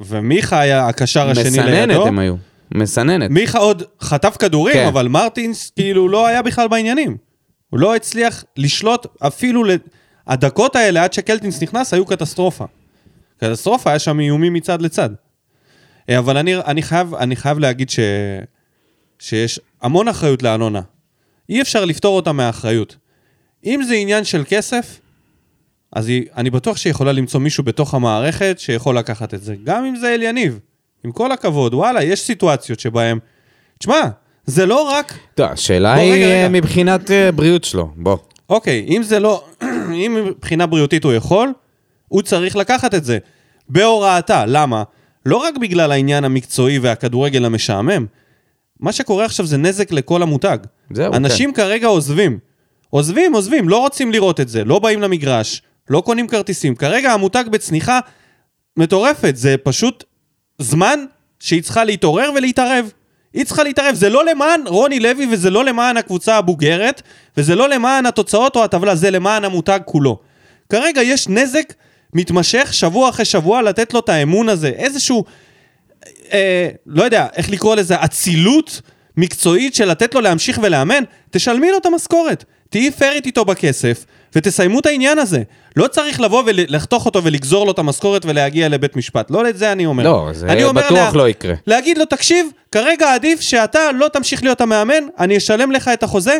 ומיכה 0.00 0.60
היה 0.60 0.88
הקשר 0.88 1.30
השני 1.30 1.44
מסננת 1.44 1.88
לידו, 1.88 2.06
הם 2.06 2.18
היו. 2.18 2.34
מסננת. 2.74 3.30
מיכה 3.30 3.58
עוד 3.58 3.82
חטף 4.00 4.36
כדורים, 4.38 4.74
כן. 4.74 4.86
אבל 4.86 5.08
מרטינס 5.08 5.72
כאילו 5.76 6.08
לא 6.08 6.26
היה 6.26 6.42
בכלל 6.42 6.68
בעניינים. 6.68 7.16
הוא 7.70 7.80
לא 7.80 7.96
הצליח 7.96 8.44
לשלוט 8.56 9.06
אפילו, 9.18 9.64
ל... 9.64 9.70
הדקות 10.26 10.76
האלה 10.76 11.04
עד 11.04 11.12
שקלטינס 11.12 11.62
נכנס 11.62 11.94
היו 11.94 12.06
קטסטרופה. 12.06 12.64
קטסטרופה, 13.36 13.90
היה 13.90 13.98
שם 13.98 14.20
איומים 14.20 14.52
מצד 14.52 14.82
לצד. 14.82 15.10
אה, 16.10 16.18
אבל 16.18 16.36
אני, 16.36 16.56
אני, 16.56 16.82
חייב, 16.82 17.14
אני 17.14 17.36
חייב 17.36 17.58
להגיד 17.58 17.90
ש... 17.90 17.98
שיש 19.18 19.60
המון 19.82 20.08
אחריות 20.08 20.42
לאלונה. 20.42 20.80
אי 21.52 21.62
אפשר 21.62 21.84
לפתור 21.84 22.16
אותה 22.16 22.32
מהאחריות. 22.32 22.96
אם 23.64 23.82
זה 23.88 23.94
עניין 23.94 24.24
של 24.24 24.42
כסף, 24.48 25.00
אז 25.92 26.08
היא, 26.08 26.24
אני 26.36 26.50
בטוח 26.50 26.76
שהיא 26.76 26.90
יכולה 26.90 27.12
למצוא 27.12 27.40
מישהו 27.40 27.64
בתוך 27.64 27.94
המערכת 27.94 28.56
שיכול 28.58 28.98
לקחת 28.98 29.34
את 29.34 29.42
זה. 29.42 29.54
גם 29.64 29.84
אם 29.84 29.96
זה 29.96 30.14
אליניב. 30.14 30.58
עם 31.04 31.12
כל 31.12 31.32
הכבוד, 31.32 31.74
וואלה, 31.74 32.04
יש 32.04 32.20
סיטואציות 32.20 32.80
שבהן... 32.80 33.18
תשמע, 33.78 34.00
זה 34.46 34.66
לא 34.66 34.82
רק... 34.82 35.18
טוב, 35.34 35.46
השאלה 35.50 35.94
היא 35.94 36.12
רגע, 36.12 36.26
רגע. 36.26 36.48
מבחינת 36.48 37.10
אה, 37.10 37.32
בריאות 37.32 37.64
שלו, 37.64 37.90
בוא. 37.96 38.16
אוקיי, 38.48 38.86
אם 38.88 39.02
זה 39.02 39.20
לא... 39.20 39.44
אם 40.06 40.24
מבחינה 40.26 40.66
בריאותית 40.66 41.04
הוא 41.04 41.12
יכול, 41.12 41.52
הוא 42.08 42.22
צריך 42.22 42.56
לקחת 42.56 42.94
את 42.94 43.04
זה. 43.04 43.18
בהוראתה. 43.68 44.44
למה? 44.46 44.82
לא 45.26 45.36
רק 45.36 45.56
בגלל 45.56 45.92
העניין 45.92 46.24
המקצועי 46.24 46.78
והכדורגל 46.78 47.44
המשעמם. 47.44 48.06
מה 48.80 48.92
שקורה 48.92 49.24
עכשיו 49.24 49.46
זה 49.46 49.56
נזק 49.56 49.92
לכל 49.92 50.22
המותג. 50.22 50.58
זהו, 50.94 51.14
אנשים 51.14 51.52
כרגע 51.52 51.86
עוזבים. 51.86 52.38
עוזבים, 52.90 53.34
עוזבים, 53.34 53.68
לא 53.68 53.76
רוצים 53.76 54.12
לראות 54.12 54.40
את 54.40 54.48
זה, 54.48 54.64
לא 54.64 54.78
באים 54.78 55.02
למגרש, 55.02 55.62
לא 55.90 56.00
קונים 56.00 56.28
כרטיסים. 56.28 56.74
כרגע 56.74 57.12
המותג 57.12 57.44
בצניחה 57.50 58.00
מטורפת, 58.76 59.36
זה 59.36 59.56
פשוט 59.62 60.04
זמן 60.58 61.04
שהיא 61.40 61.62
צריכה 61.62 61.84
להתעורר 61.84 62.30
ולהתערב. 62.34 62.92
היא 63.34 63.44
צריכה 63.44 63.62
להתערב, 63.62 63.94
זה 63.94 64.08
לא 64.08 64.24
למען 64.24 64.66
רוני 64.66 65.00
לוי 65.00 65.26
וזה 65.30 65.50
לא 65.50 65.64
למען 65.64 65.96
הקבוצה 65.96 66.36
הבוגרת, 66.36 67.02
וזה 67.36 67.54
לא 67.54 67.68
למען 67.68 68.06
התוצאות 68.06 68.56
או 68.56 68.64
הטבלה, 68.64 68.94
זה 68.94 69.10
למען 69.10 69.44
המותג 69.44 69.80
כולו. 69.84 70.18
כרגע 70.68 71.02
יש 71.02 71.28
נזק 71.28 71.74
מתמשך 72.14 72.68
שבוע 72.72 73.08
אחרי 73.08 73.24
שבוע 73.24 73.62
לתת 73.62 73.94
לו 73.94 74.00
את 74.00 74.08
האמון 74.08 74.48
הזה, 74.48 74.68
איזשהו, 74.68 75.24
אה, 76.32 76.68
לא 76.86 77.02
יודע, 77.02 77.26
איך 77.36 77.50
לקרוא 77.50 77.76
לזה, 77.76 78.04
אצילות 78.04 78.80
מקצועית 79.16 79.74
של 79.74 79.84
לתת 79.84 80.14
לו 80.14 80.20
להמשיך 80.20 80.60
ולאמן, 80.62 81.04
תשלמי 81.30 81.70
לו 81.70 81.78
את 81.78 81.86
המשכורת. 81.86 82.44
תהיי 82.70 82.90
פיירית 82.90 83.26
איתו 83.26 83.44
בכסף, 83.44 84.04
ותסיימו 84.36 84.80
את 84.80 84.86
העניין 84.86 85.18
הזה. 85.18 85.42
לא 85.76 85.86
צריך 85.86 86.20
לבוא 86.20 86.42
ולחתוך 86.46 87.06
אותו 87.06 87.24
ולגזור 87.24 87.66
לו 87.66 87.72
את 87.72 87.78
המשכורת 87.78 88.24
ולהגיע 88.24 88.68
לבית 88.68 88.96
משפט. 88.96 89.30
לא 89.30 89.48
את 89.48 89.58
זה 89.58 89.72
אני 89.72 89.86
אומר. 89.86 90.04
לא, 90.04 90.28
זה 90.32 90.46
אני 90.46 90.64
אומר 90.64 90.82
בטוח 90.82 91.14
לא 91.14 91.28
יקרה. 91.28 91.54
להגיד 91.66 91.98
לו, 91.98 92.04
תקשיב, 92.04 92.46
כרגע 92.72 93.14
עדיף 93.14 93.40
שאתה 93.40 93.92
לא 93.92 94.08
תמשיך 94.12 94.42
להיות 94.42 94.60
המאמן, 94.60 95.04
אני 95.18 95.36
אשלם 95.36 95.72
לך 95.72 95.88
את 95.88 96.02
החוזה. 96.02 96.38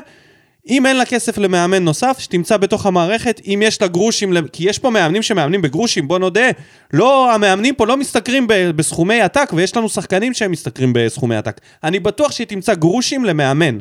אם 0.69 0.87
אין 0.87 0.97
לה 0.97 1.05
כסף 1.05 1.39
למאמן 1.39 1.85
נוסף, 1.85 2.17
שתמצא 2.19 2.57
בתוך 2.57 2.87
המערכת, 2.87 3.41
אם 3.47 3.63
יש 3.65 3.83
לה 3.83 3.89
גרושים, 3.89 4.33
כי 4.53 4.69
יש 4.69 4.79
פה 4.79 4.91
מאמנים 4.91 5.23
שמאמנים 5.23 5.63
בגרושים, 5.63 6.09
בוא 6.09 6.19
נודה. 6.19 6.51
לא, 6.93 7.35
המאמנים 7.35 7.75
פה 7.75 7.87
לא 7.87 7.97
משתכרים 7.97 8.47
ב- 8.47 8.71
בסכומי 8.71 9.21
עתק, 9.21 9.51
ויש 9.57 9.77
לנו 9.77 9.89
שחקנים 9.89 10.35
שהם 10.35 10.53
משתכרים 10.53 10.93
בסכומי 10.93 11.37
עתק. 11.37 11.61
אני 11.85 12.01
בטוח 12.01 12.33
שהיא 12.33 12.47
תמצא 12.47 12.75
גרושים 12.75 13.25
למאמן, 13.25 13.79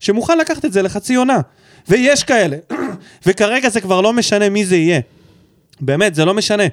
שמוכן 0.00 0.38
לקחת 0.38 0.64
את 0.64 0.72
זה 0.72 0.82
לחצי 0.82 1.14
עונה. 1.14 1.38
ויש 1.88 2.24
כאלה. 2.24 2.56
וכרגע 3.26 3.68
זה 3.68 3.80
כבר 3.80 4.00
לא 4.00 4.12
משנה 4.12 4.48
מי 4.48 4.64
זה 4.64 4.76
יהיה. 4.76 5.00
באמת, 5.80 6.14
זה 6.14 6.24
לא 6.24 6.34
משנה. 6.34 6.64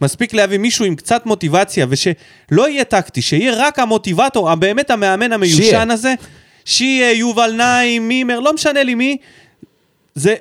מספיק 0.00 0.34
להביא 0.34 0.58
מישהו 0.58 0.84
עם 0.84 0.94
קצת 0.94 1.26
מוטיבציה, 1.26 1.86
ושלא 1.88 2.68
יהיה 2.68 2.84
טקטי, 2.84 3.22
שיהיה 3.22 3.52
רק 3.56 3.78
המוטיבטור, 3.78 4.54
באמת 4.54 4.90
המאמן 4.90 5.32
המיושן 5.32 5.62
שיהיה. 5.62 5.92
הזה, 5.92 6.14
שיהיה 6.64 7.12
יובל 7.12 7.52
נעים, 7.52 8.08
מימר, 8.08 8.40
לא 8.40 8.52
משנה 8.54 8.82
לי 8.82 8.94
מי, 8.94 9.16
זה... 10.14 10.34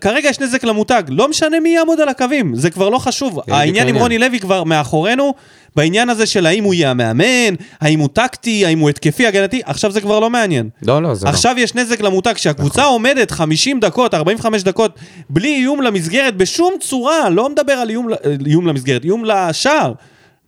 כרגע 0.00 0.28
יש 0.28 0.40
נזק 0.40 0.64
למותג, 0.64 1.02
לא 1.08 1.28
משנה 1.28 1.60
מי 1.60 1.68
יעמוד 1.68 2.00
על 2.00 2.08
הקווים, 2.08 2.54
זה 2.56 2.70
כבר 2.70 2.88
לא 2.88 2.98
חשוב. 2.98 3.30
בדיוק 3.32 3.48
העניין 3.48 3.74
עם 3.74 3.86
העניין. 3.86 3.96
רוני 4.02 4.18
לוי 4.18 4.40
כבר 4.40 4.64
מאחורינו, 4.64 5.34
בעניין 5.76 6.10
הזה 6.10 6.26
של 6.26 6.46
האם 6.46 6.64
הוא 6.64 6.74
יהיה 6.74 6.90
המאמן, 6.90 7.54
האם 7.80 8.00
הוא 8.00 8.08
טקטי, 8.12 8.66
האם 8.66 8.78
הוא 8.78 8.90
התקפי, 8.90 9.26
הגנתי, 9.26 9.60
עכשיו 9.64 9.90
זה 9.92 10.00
כבר 10.00 10.20
לא 10.20 10.30
מעניין. 10.30 10.68
לא, 10.82 11.02
לא, 11.02 11.14
זה 11.14 11.24
לא. 11.24 11.30
עכשיו 11.30 11.54
יש 11.58 11.74
נזק 11.74 12.00
למותג, 12.00 12.32
כשהקבוצה 12.32 12.84
עומדת 12.84 13.30
50 13.30 13.80
דקות, 13.80 14.14
45 14.14 14.62
דקות, 14.62 14.98
בלי 15.30 15.54
איום 15.56 15.82
למסגרת 15.82 16.36
בשום 16.36 16.72
צורה, 16.80 17.28
לא 17.30 17.48
מדבר 17.48 17.72
על 17.72 17.90
איום, 17.90 18.08
ל- 18.08 18.14
איום 18.46 18.66
למסגרת, 18.66 19.04
איום 19.04 19.24
לשער. 19.24 19.92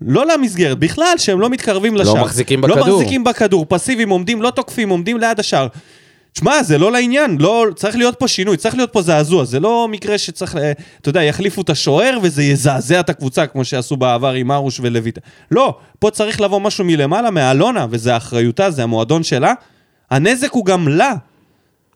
לא 0.01 0.27
למסגרת, 0.27 0.79
בכלל 0.79 1.15
שהם 1.17 1.41
לא 1.41 1.51
מתקרבים 1.51 1.97
לשער. 1.97 2.25
מחזיקים 2.25 2.61
לא 2.65 2.77
בכדור. 2.77 2.99
מחזיקים 2.99 3.25
בכדור, 3.25 3.67
פסיביים, 3.69 4.11
עומדים, 4.11 4.43
לא 4.43 4.51
תוקפים, 4.51 4.89
עומדים 4.89 5.19
ליד 5.19 5.41
השער. 5.41 5.67
שמע, 6.39 6.63
זה 6.63 6.79
לא 6.79 6.93
לעניין, 6.93 7.37
לא, 7.41 7.67
צריך 7.77 7.97
להיות 7.97 8.15
פה 8.19 8.29
שינוי, 8.29 8.57
צריך 8.57 8.75
להיות 8.75 8.93
פה 8.93 9.03
זעזוע, 9.03 9.45
זה 9.45 9.61
לא 9.61 9.89
מקרה 9.91 10.19
שצריך, 10.19 10.57
אה, 10.57 10.73
אתה 11.01 11.09
יודע, 11.09 11.23
יחליפו 11.23 11.61
את 11.61 11.71
השוער 11.71 12.19
וזה 12.23 12.43
יזעזע 12.43 13.01
את 13.01 13.11
הקבוצה, 13.11 13.47
כמו 13.47 13.65
שעשו 13.65 13.97
בעבר 13.97 14.33
עם 14.33 14.53
ארוש 14.53 14.81
ולויטה. 14.81 15.21
לא, 15.51 15.79
פה 15.99 16.11
צריך 16.11 16.41
לבוא 16.41 16.61
משהו 16.61 16.85
מלמעלה, 16.85 17.31
מאלונה, 17.31 17.87
וזה 17.91 18.17
אחריותה, 18.17 18.71
זה 18.71 18.83
המועדון 18.83 19.23
שלה. 19.23 19.53
הנזק 20.11 20.53
הוא 20.53 20.65
גם 20.65 20.89
לה. 20.89 21.15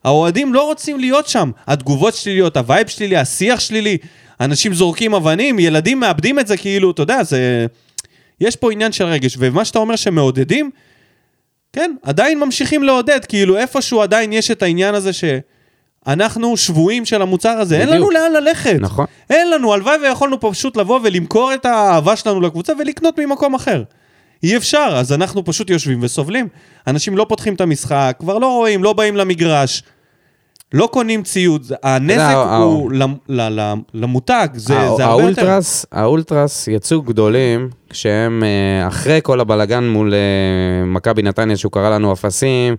האוהדים 0.04 0.54
לא 0.54 0.66
רוצים 0.66 1.00
להיות 1.00 1.28
שם. 1.28 1.50
התגובות 1.66 2.14
שליליות, 2.14 2.56
הווייב 2.56 2.86
שלילי, 2.86 3.16
השיח 3.16 3.60
שלילי, 3.60 3.98
אנשים 4.40 4.74
זורקים 4.74 5.14
אבנים, 5.14 5.58
ילדים 5.58 6.00
מאבדים 6.00 6.38
את 6.38 6.46
זה 6.46 6.56
כאילו, 6.56 6.90
אתה 6.90 7.02
יודע, 7.02 7.22
זה... 7.22 7.66
יש 8.42 8.56
פה 8.56 8.72
עניין 8.72 8.92
של 8.92 9.04
רגש, 9.04 9.36
ומה 9.38 9.64
שאתה 9.64 9.78
אומר 9.78 9.96
שמעודדים, 9.96 10.70
כן, 11.72 11.94
עדיין 12.02 12.40
ממשיכים 12.40 12.82
לעודד, 12.82 13.24
כאילו 13.24 13.56
איפשהו 13.56 14.02
עדיין 14.02 14.32
יש 14.32 14.50
את 14.50 14.62
העניין 14.62 14.94
הזה 14.94 15.10
שאנחנו 15.12 16.56
שבויים 16.56 17.04
של 17.04 17.22
המוצר 17.22 17.48
הזה, 17.48 17.78
אין 17.78 17.88
לנו 17.88 18.06
בדיוק. 18.06 18.12
לאן 18.12 18.32
ללכת. 18.32 18.76
נכון. 18.80 19.06
אין 19.30 19.50
לנו, 19.50 19.74
הלוואי 19.74 19.96
ויכולנו 20.02 20.40
פשוט 20.40 20.76
לבוא 20.76 21.00
ולמכור 21.02 21.54
את 21.54 21.66
האהבה 21.66 22.16
שלנו 22.16 22.40
לקבוצה 22.40 22.72
ולקנות 22.78 23.18
ממקום 23.18 23.54
אחר. 23.54 23.82
אי 24.42 24.56
אפשר, 24.56 24.94
אז 24.96 25.12
אנחנו 25.12 25.44
פשוט 25.44 25.70
יושבים 25.70 25.98
וסובלים. 26.02 26.48
אנשים 26.86 27.16
לא 27.16 27.26
פותחים 27.28 27.54
את 27.54 27.60
המשחק, 27.60 28.16
כבר 28.18 28.38
לא 28.38 28.46
רואים, 28.46 28.84
לא 28.84 28.92
באים 28.92 29.16
למגרש, 29.16 29.82
לא 30.72 30.88
קונים 30.92 31.22
ציוד, 31.22 31.72
הנזק 31.82 32.14
יודע, 32.32 32.56
הוא 32.56 32.92
ל- 33.28 33.74
למותג, 33.94 34.48
זה 34.54 34.78
הא- 34.80 34.96
זה 34.96 35.04
הרבה 35.04 35.22
יותר. 35.22 35.42
האולטרס, 35.92 36.68
יצאו 36.68 37.02
גדולים 37.02 37.68
כשהם 37.90 38.42
אה, 38.44 38.88
אחרי 38.88 39.20
כל 39.22 39.40
הבלגן 39.40 39.84
מול 39.84 40.14
אה, 40.14 40.18
מכבי 40.86 41.22
נתניה 41.22 41.56
שהוא 41.56 41.72
קרא 41.72 41.90
לנו 41.90 42.12
אפסים, 42.12 42.76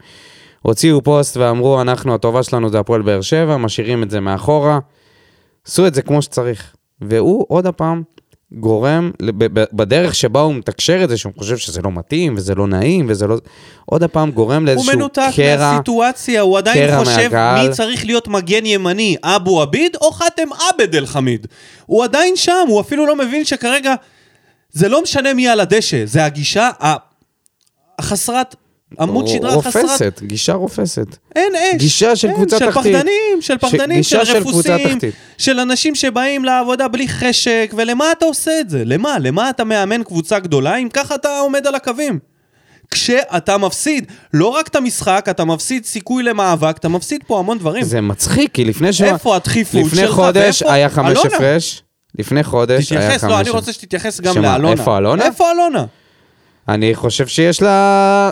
הוציאו 0.62 1.04
פוסט 1.04 1.38
ואמרו 1.38 1.82
אנחנו 1.82 2.14
הטובה 2.16 2.44
שלנו 2.44 2.70
זה 2.70 2.80
הפועל 2.80 3.02
באר 3.02 3.22
שבע, 3.22 3.58
משאירים 3.58 4.04
את 4.04 4.10
זה 4.10 4.20
מאחורה. 4.20 4.80
עשו 5.68 5.88
את 5.88 5.94
זה 5.94 6.02
כמו 6.02 6.22
שצריך. 6.22 6.76
והוא 7.02 7.46
עוד 7.48 7.66
הפעם 7.68 8.04
גורם, 8.54 9.12
בדרך 9.74 10.16
שבה 10.16 10.40
הוא 10.40 10.56
מתקשר 10.56 11.04
את 11.04 11.10
זה, 11.10 11.18
שהוא 11.18 11.34
חושב 11.38 11.58
שזה 11.58 11.82
לא 11.82 11.92
מתאים 11.92 12.34
וזה 12.38 12.56
לא 12.56 12.68
נעים 12.68 13.06
וזה 13.10 13.28
לא... 13.28 13.38
עוד 13.86 14.04
הפעם 14.04 14.32
גורם 14.32 14.62
הוא 14.62 14.66
לאיזשהו 14.66 14.96
מנותק 14.96 15.30
קרע. 15.36 15.72
מהסיטואציה, 15.72 16.42
הוא 16.42 16.58
עדיין 16.58 17.00
חושב 17.00 17.24
מהקהל. 17.24 17.68
מי 17.68 17.74
צריך 17.74 18.06
להיות 18.06 18.28
מגן 18.28 18.66
ימני, 18.66 19.16
אבו 19.24 19.62
עביד 19.62 19.96
או 20.02 20.12
חאתם 20.12 20.48
עבד 20.70 20.96
אל 20.96 21.06
חמיד. 21.06 21.48
הוא 21.86 22.04
עדיין 22.04 22.36
שם, 22.36 22.66
הוא 22.68 22.82
אפילו 22.82 23.06
לא 23.06 23.16
מבין 23.16 23.46
שכרגע 23.46 23.94
זה 24.72 24.90
לא 24.90 25.02
משנה 25.04 25.34
מי 25.34 25.48
על 25.48 25.60
הדשא, 25.60 26.06
זה 26.06 26.26
הגישה 26.26 26.70
החסרת, 28.00 28.56
עמוד 29.00 29.28
שדרה 29.28 29.62
חסרת, 29.62 29.84
רופסת, 29.84 30.22
גישה 30.24 30.54
רופסת. 30.54 31.18
אין 31.36 31.54
אש. 31.56 31.76
גישה 31.78 32.16
של 32.16 32.28
אין, 32.28 32.36
קבוצה 32.38 32.60
של 32.60 32.66
תחתית. 32.72 32.96
פחדנים, 32.96 33.42
של 33.42 33.58
פחדנים, 33.58 33.98
גישה 33.98 34.26
של 34.26 34.34
של 34.34 34.38
רפוסים, 34.40 34.96
תחתית. 34.96 35.14
של 35.38 35.60
אנשים 35.60 35.96
שבאים 35.96 36.46
לעבודה 36.46 36.88
בלי 36.88 37.08
חשק, 37.08 37.74
ולמה 37.78 38.12
אתה 38.12 38.26
עושה 38.26 38.60
את 38.60 38.70
זה? 38.70 38.84
למה? 38.86 39.18
למה 39.20 39.50
אתה 39.50 39.64
מאמן 39.64 40.04
קבוצה 40.04 40.40
גדולה 40.40 40.76
אם 40.76 40.90
ככה 40.90 41.16
אתה 41.16 41.40
עומד 41.40 41.68
על 41.68 41.76
הקווים? 41.76 42.20
כשאתה 42.92 43.58
מפסיד 43.58 44.06
לא 44.34 44.48
רק 44.48 44.68
את 44.68 44.76
המשחק, 44.76 45.26
אתה 45.30 45.46
מפסיד 45.46 45.86
סיכוי 45.86 46.24
למאבק, 46.24 46.78
אתה 46.78 46.90
מפסיד 46.90 47.22
פה 47.28 47.40
המון 47.40 47.58
דברים. 47.60 47.84
זה 47.84 48.02
מצחיק, 48.02 48.52
כי 48.54 48.66
לפני 48.66 48.94
שבוע... 48.94 49.14
איפה 49.14 49.36
הדחיפות 49.36 49.82
לפני 49.86 50.00
שלך? 50.02 50.12
חודש 50.16 50.62
ואיפה- 50.62 50.74
היה 50.74 50.90
חמש. 50.90 51.18
הפרש. 51.26 51.84
לפני 52.20 52.44
חודש 52.44 52.92
היה 52.92 53.02
חמש... 53.02 53.08
תתייחס, 53.08 53.24
לא, 53.24 53.40
אני 53.40 53.50
רוצה 53.50 53.74
שתתייחס 53.74 54.22
גם 54.22 54.38
לאלונה. 54.38 54.72
איפה 54.72 54.98
אלונה? 54.98 55.26
איפה 55.26 55.52
אלונה? 55.52 55.86
אני 56.70 56.96
חושב 56.96 57.28
שיש 57.28 57.62
לה... 57.62 58.30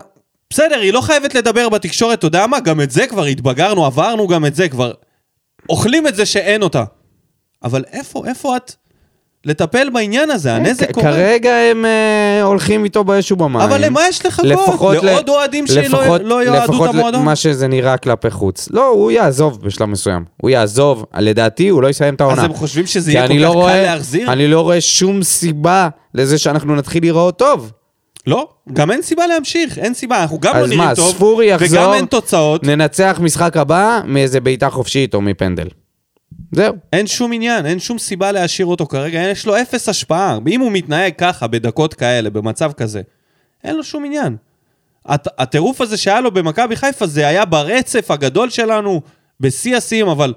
בסדר, 0.51 0.79
היא 0.79 0.93
לא 0.93 1.01
חייבת 1.01 1.35
לדבר 1.35 1.69
בתקשורת, 1.69 2.19
אתה 2.19 2.27
יודע 2.27 2.47
מה? 2.47 2.59
גם 2.59 2.81
את 2.81 2.91
זה 2.91 3.07
כבר 3.07 3.23
התבגרנו, 3.25 3.85
עברנו 3.85 4.27
גם 4.27 4.45
את 4.45 4.55
זה, 4.55 4.69
כבר 4.69 4.91
אוכלים 5.69 6.07
את 6.07 6.15
זה 6.15 6.25
שאין 6.25 6.61
אותה. 6.63 6.83
אבל 7.63 7.83
איפה, 7.93 8.23
איפה 8.27 8.57
את? 8.57 8.71
לטפל 9.45 9.89
בעניין 9.89 10.31
הזה, 10.31 10.53
הנזק 10.55 10.89
כ- 10.89 10.93
קורה. 10.93 11.11
כרגע 11.11 11.55
הם 11.55 11.85
אה, 11.85 12.41
הולכים 12.43 12.83
איתו 12.83 13.03
באש 13.03 13.31
ובמים. 13.31 13.55
אבל 13.61 13.85
למה 13.85 14.01
יש 14.09 14.25
לחכות? 14.25 14.45
לפחות 14.45 15.03
לעוד 15.03 15.29
אוהדים 15.29 15.67
שלא 15.67 15.81
לפחות- 15.81 16.21
לא 16.23 16.43
יאהדו 16.45 16.63
לפחות 16.73 16.89
את 16.89 16.95
המועדון? 16.95 17.25
מה 17.25 17.35
שזה 17.35 17.67
נראה 17.67 17.97
כלפי 17.97 18.29
חוץ. 18.29 18.67
לא, 18.71 18.87
הוא 18.87 19.11
יעזוב 19.11 19.61
בשלב 19.61 19.89
מסוים. 19.89 20.25
הוא 20.41 20.49
יעזוב, 20.49 21.05
לדעתי 21.17 21.69
הוא 21.69 21.81
לא 21.81 21.87
יסיים 21.87 22.13
את 22.15 22.21
העונה. 22.21 22.41
אז 22.41 22.45
הם 22.45 22.53
חושבים 22.53 22.85
שזה 22.87 23.11
יהיה 23.11 23.27
כל 23.27 23.33
לא 23.33 23.47
כך 23.49 23.53
רואה- 23.53 23.73
קל 23.73 23.81
להחזיר? 23.93 24.31
אני 24.33 24.47
לא 24.47 24.61
רואה 24.61 24.81
שום 24.81 25.23
סיבה 25.23 25.89
לזה 26.13 26.37
שאנחנו 26.37 26.75
נתחיל 26.75 27.03
להיראות 27.03 27.37
טוב. 27.39 27.71
לא, 28.27 28.49
גם 28.73 28.91
אין 28.91 29.01
סיבה 29.01 29.27
להמשיך, 29.27 29.77
אין 29.77 29.93
סיבה, 29.93 30.21
אנחנו 30.21 30.39
גם 30.39 30.55
לא 30.55 30.59
אז 30.59 30.65
נראים 30.69 30.79
מה, 30.79 30.95
טוב, 30.95 31.11
ספורי 31.15 31.45
יחזור, 31.45 31.79
וגם 31.81 31.93
אין 31.93 32.05
תוצאות, 32.05 32.63
ננצח 32.63 33.19
משחק 33.23 33.57
הבא 33.57 34.01
מאיזה 34.05 34.39
בעיטה 34.39 34.69
חופשית 34.69 35.13
או 35.13 35.21
מפנדל. 35.21 35.67
זהו. 36.51 36.75
אין 36.93 37.07
שום 37.07 37.33
עניין, 37.33 37.65
אין 37.65 37.79
שום 37.79 37.99
סיבה 37.99 38.31
להשאיר 38.31 38.65
אותו 38.67 38.85
כרגע, 38.85 39.19
יש 39.19 39.45
לו 39.45 39.61
אפס 39.61 39.89
השפעה. 39.89 40.37
אם 40.47 40.61
הוא 40.61 40.71
מתנהג 40.71 41.13
ככה, 41.17 41.47
בדקות 41.47 41.93
כאלה, 41.93 42.29
במצב 42.29 42.71
כזה, 42.71 43.01
אין 43.63 43.75
לו 43.75 43.83
שום 43.83 44.05
עניין. 44.05 44.35
הט- 45.05 45.39
הטירוף 45.39 45.81
הזה 45.81 45.97
שהיה 45.97 46.21
לו 46.21 46.31
במכבי 46.31 46.75
חיפה, 46.75 47.07
זה 47.07 47.27
היה 47.27 47.45
ברצף 47.45 48.11
הגדול 48.11 48.49
שלנו, 48.49 49.01
בשיא 49.39 49.77
השיאים, 49.77 50.07
אבל 50.07 50.33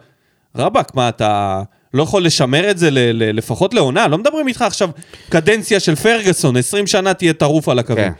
רבאק, 0.56 0.94
מה, 0.94 1.08
אתה 1.08 1.62
לא 1.94 2.02
יכול 2.02 2.24
לשמר 2.24 2.70
את 2.70 2.78
זה 2.78 2.90
ל- 2.90 2.98
ל- 2.98 3.36
לפחות 3.36 3.74
לעונה? 3.74 4.08
לא 4.08 4.18
מדברים 4.18 4.48
איתך 4.48 4.62
עכשיו 4.62 4.88
קדנציה 5.28 5.80
של 5.80 5.94
פרגוסון, 5.94 6.56
20 6.56 6.86
שנה 6.86 7.14
תהיה 7.14 7.32
טרוף 7.32 7.68
על 7.68 7.78
הקווים. 7.78 8.04
כן. 8.04 8.12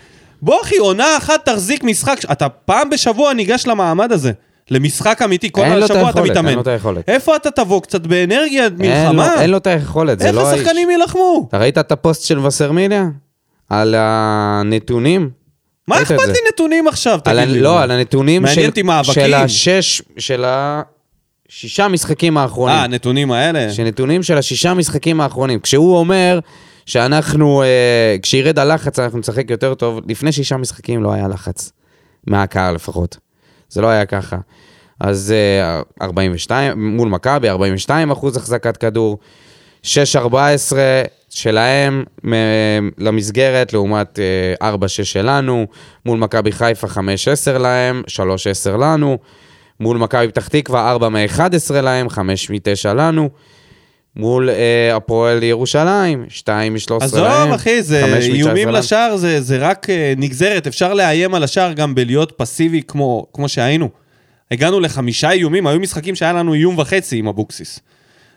בוא 0.42 0.62
אחי, 0.62 0.76
עונה 0.76 1.16
אחת 1.16 1.44
תחזיק 1.48 1.84
משחק, 1.84 2.18
אתה 2.32 2.48
פעם 2.48 2.90
בשבוע 2.90 3.32
ניגש 3.34 3.66
למעמד 3.66 4.12
הזה. 4.12 4.32
למשחק 4.70 5.22
אמיתי, 5.24 5.52
כל 5.52 5.60
השבוע 5.82 6.10
אתה 6.10 6.22
מתאמן. 6.22 6.48
אין 6.48 6.54
לו 6.56 6.62
את 6.62 6.66
היכולת. 6.66 7.08
איפה 7.08 7.36
אתה 7.36 7.50
תבוא? 7.50 7.80
קצת 7.82 8.00
באנרגיה, 8.06 8.66
מלחמה? 8.78 9.40
אין 9.40 9.50
לו 9.50 9.56
את 9.56 9.66
היכולת, 9.66 10.18
זה 10.18 10.26
איך 10.26 10.36
לא 10.36 10.48
האיש. 10.48 10.60
השחקנים 10.60 10.90
יילחמו? 10.90 11.46
אתה 11.48 11.58
ראית 11.58 11.78
את 11.78 11.92
הפוסט 11.92 12.22
של 12.22 12.38
וסרמיליה? 12.38 13.04
על 13.70 13.94
הנתונים? 13.98 15.30
מה 15.88 16.02
אכפת? 16.02 16.26
לי 16.26 16.38
נתונים 16.54 16.88
עכשיו, 16.88 17.14
ה- 17.14 17.20
תגיד 17.20 17.48
לי? 17.48 17.60
לא, 17.60 17.82
על 17.82 17.90
הנתונים 17.90 18.46
של, 18.46 18.82
מאבקים. 18.82 19.14
של 19.14 19.34
השש, 19.34 20.02
של 21.48 21.66
השישה 21.66 21.88
משחקים 21.88 22.36
האחרונים. 22.38 22.76
אה, 22.76 22.82
הנתונים 22.84 23.32
האלה? 23.32 23.72
שנתונים 23.72 24.22
של 24.22 24.38
השישה 24.38 24.74
משחקים 24.74 25.20
האחרונים. 25.20 25.60
כשהוא 25.60 25.96
אומר 25.98 26.38
שאנחנו, 26.86 27.62
אה, 27.62 28.16
כשירד 28.22 28.58
הלחץ 28.58 28.98
אנחנו 28.98 29.18
נשחק 29.18 29.50
יותר 29.50 29.74
טוב, 29.74 30.00
לפני 30.08 30.32
שישה 30.32 30.56
משחקים 30.56 31.02
לא 31.02 31.12
היה 31.12 31.28
לחץ. 31.28 31.72
מהקהל 32.26 32.74
לפחות. 32.74 33.16
זה 33.68 33.80
לא 33.80 33.86
היה 33.86 34.06
ככה. 34.06 34.36
אז 35.00 35.34
אה, 35.36 35.80
42, 36.06 36.96
מול 36.96 37.08
מכבי, 37.08 37.48
42 37.48 38.10
אחוז 38.10 38.36
החזקת 38.36 38.76
כדור, 38.76 39.18
6-14 39.84 39.86
שלהם 41.30 42.04
מ- 42.26 42.34
למסגרת, 42.98 43.72
לעומת 43.72 44.18
אה, 44.62 44.74
4-6 44.74 44.86
שלנו, 44.86 45.66
מול 46.06 46.18
מכבי 46.18 46.52
חיפה 46.52 46.86
5-10 46.86 46.98
להם, 47.58 48.02
3-10 48.08 48.76
לנו, 48.76 49.18
מול 49.80 49.98
מכבי 49.98 50.28
פתח 50.28 50.48
תקווה, 50.48 50.90
4 50.90 51.08
מ-11 51.08 51.72
להם, 51.72 52.08
5 52.08 52.50
מ-9 52.50 52.92
לנו. 52.94 53.30
מול 54.16 54.50
אה, 54.50 54.96
הפועל 54.96 55.42
ירושלים, 55.42 56.24
2 56.28 56.74
מ-13 56.74 56.90
להם, 56.90 57.02
עזוב, 57.02 57.52
אחי, 57.54 57.82
זה 57.82 58.02
5 58.02 58.28
מ-19 58.28 58.34
איומים. 58.34 58.68
לשער, 58.68 59.16
זה, 59.16 59.40
זה 59.40 59.58
רק 59.58 59.90
אה, 59.90 60.14
נגזרת. 60.16 60.66
אפשר 60.66 60.94
לאיים 60.94 61.34
על 61.34 61.44
השער 61.44 61.72
גם 61.72 61.94
בלהיות 61.94 62.32
פסיבי 62.36 62.82
כמו, 62.82 63.26
כמו 63.32 63.48
שהיינו. 63.48 63.88
הגענו 64.50 64.80
לחמישה 64.80 65.30
איומים, 65.30 65.66
היו 65.66 65.80
משחקים 65.80 66.14
שהיה 66.14 66.32
לנו 66.32 66.54
איום 66.54 66.78
וחצי 66.78 67.16
עם 67.16 67.28
אבוקסיס. 67.28 67.80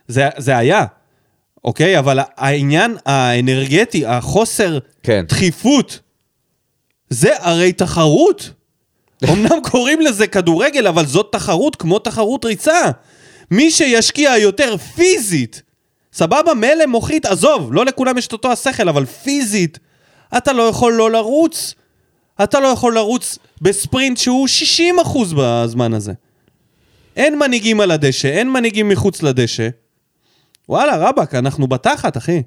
זה, 0.07 0.29
זה 0.37 0.57
היה, 0.57 0.85
אוקיי? 1.63 1.99
אבל 1.99 2.19
העניין 2.37 2.97
האנרגטי, 3.05 4.05
החוסר 4.05 4.77
כן. 5.03 5.25
דחיפות, 5.27 5.99
זה 7.09 7.29
הרי 7.39 7.73
תחרות. 7.73 8.51
אמנם 9.23 9.61
קוראים 9.71 10.01
לזה 10.01 10.27
כדורגל, 10.27 10.87
אבל 10.87 11.05
זאת 11.05 11.29
תחרות 11.31 11.75
כמו 11.75 11.99
תחרות 11.99 12.45
ריצה. 12.45 12.91
מי 13.51 13.71
שישקיע 13.71 14.37
יותר 14.37 14.77
פיזית, 14.77 15.61
סבבה, 16.13 16.53
מילא 16.53 16.85
מוחית, 16.85 17.25
עזוב, 17.25 17.73
לא 17.73 17.85
לכולם 17.85 18.17
יש 18.17 18.27
את 18.27 18.33
אותו 18.33 18.51
השכל, 18.51 18.89
אבל 18.89 19.05
פיזית, 19.05 19.79
אתה 20.37 20.53
לא 20.53 20.63
יכול 20.63 20.93
לא 20.93 21.11
לרוץ. 21.11 21.75
אתה 22.43 22.59
לא 22.59 22.67
יכול 22.67 22.95
לרוץ 22.95 23.37
בספרינט 23.61 24.17
שהוא 24.17 24.47
60% 25.05 25.17
בזמן 25.37 25.93
הזה. 25.93 26.13
אין 27.15 27.39
מנהיגים 27.39 27.81
על 27.81 27.91
הדשא, 27.91 28.27
אין 28.27 28.51
מנהיגים 28.51 28.89
מחוץ 28.89 29.23
לדשא. 29.23 29.69
וואלה, 30.69 30.97
רבאק, 30.97 31.35
אנחנו 31.35 31.67
בתחת, 31.67 32.17
אחי. 32.17 32.41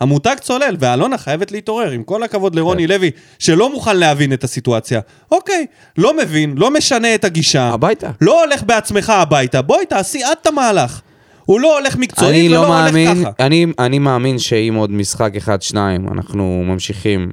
המותג 0.00 0.36
צולל, 0.40 0.76
ואלונה 0.78 1.18
חייבת 1.18 1.52
להתעורר, 1.52 1.90
עם 1.90 2.02
כל 2.02 2.22
הכבוד 2.22 2.54
לרוני 2.54 2.88
כן. 2.88 2.94
לוי, 2.94 3.10
שלא 3.38 3.72
מוכן 3.72 3.96
להבין 3.96 4.32
את 4.32 4.44
הסיטואציה. 4.44 5.00
אוקיי, 5.32 5.66
לא 5.98 6.16
מבין, 6.16 6.54
לא 6.56 6.70
משנה 6.70 7.14
את 7.14 7.24
הגישה. 7.24 7.68
הביתה. 7.68 8.10
לא 8.20 8.44
הולך 8.44 8.62
בעצמך 8.62 9.10
הביתה, 9.10 9.62
בואי 9.62 9.86
תעשי 9.86 10.24
את 10.24 10.38
את 10.42 10.46
המהלך. 10.46 11.00
הוא 11.44 11.60
לא 11.60 11.78
הולך 11.78 11.96
מקצועי 11.96 12.30
אני 12.30 12.48
ולא 12.48 12.62
לא 12.62 12.66
הולך 12.66 12.92
מאמין, 12.92 13.24
ככה. 13.24 13.30
אני, 13.40 13.66
אני 13.78 13.98
מאמין 13.98 14.38
שאם 14.38 14.74
עוד 14.76 14.90
משחק 14.90 15.36
אחד, 15.36 15.62
שניים, 15.62 16.08
אנחנו 16.08 16.62
ממשיכים, 16.66 17.30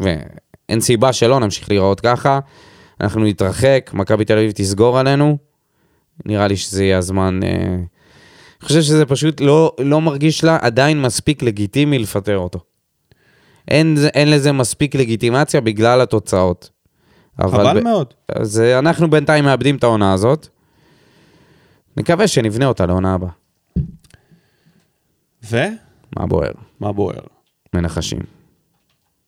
ואין 0.00 0.80
סיבה 0.80 1.12
שלא 1.12 1.40
נמשיך 1.40 1.70
להיראות 1.70 2.00
ככה, 2.00 2.38
אנחנו 3.00 3.24
נתרחק, 3.24 3.90
מכבי 3.94 4.24
תל 4.24 4.38
אביב 4.38 4.50
תסגור 4.50 4.98
עלינו, 4.98 5.38
נראה 6.26 6.48
לי 6.48 6.56
שזה 6.56 6.84
יהיה 6.84 6.98
הזמן... 6.98 7.40
אה, 7.42 7.76
אני 8.60 8.66
חושב 8.68 8.82
שזה 8.82 9.06
פשוט 9.06 9.40
לא, 9.40 9.72
לא 9.80 10.00
מרגיש 10.00 10.44
לה 10.44 10.58
עדיין 10.60 11.02
מספיק 11.02 11.42
לגיטימי 11.42 11.98
לפטר 11.98 12.38
אותו. 12.38 12.60
אין, 13.68 13.96
אין 14.14 14.30
לזה 14.30 14.52
מספיק 14.52 14.94
לגיטימציה 14.94 15.60
בגלל 15.60 16.00
התוצאות. 16.00 16.70
חבל 17.40 17.80
ב- 17.80 17.84
מאוד. 17.84 18.14
אז 18.28 18.60
אנחנו 18.60 19.10
בינתיים 19.10 19.44
מאבדים 19.44 19.76
את 19.76 19.84
העונה 19.84 20.12
הזאת. 20.12 20.48
נקווה 21.96 22.28
שנבנה 22.28 22.66
אותה 22.66 22.86
לעונה 22.86 23.14
הבאה. 23.14 23.30
ומה 25.50 25.70
מה 26.16 26.26
בוער? 26.26 26.52
בוער? 26.80 27.20
מנחשים. 27.74 28.20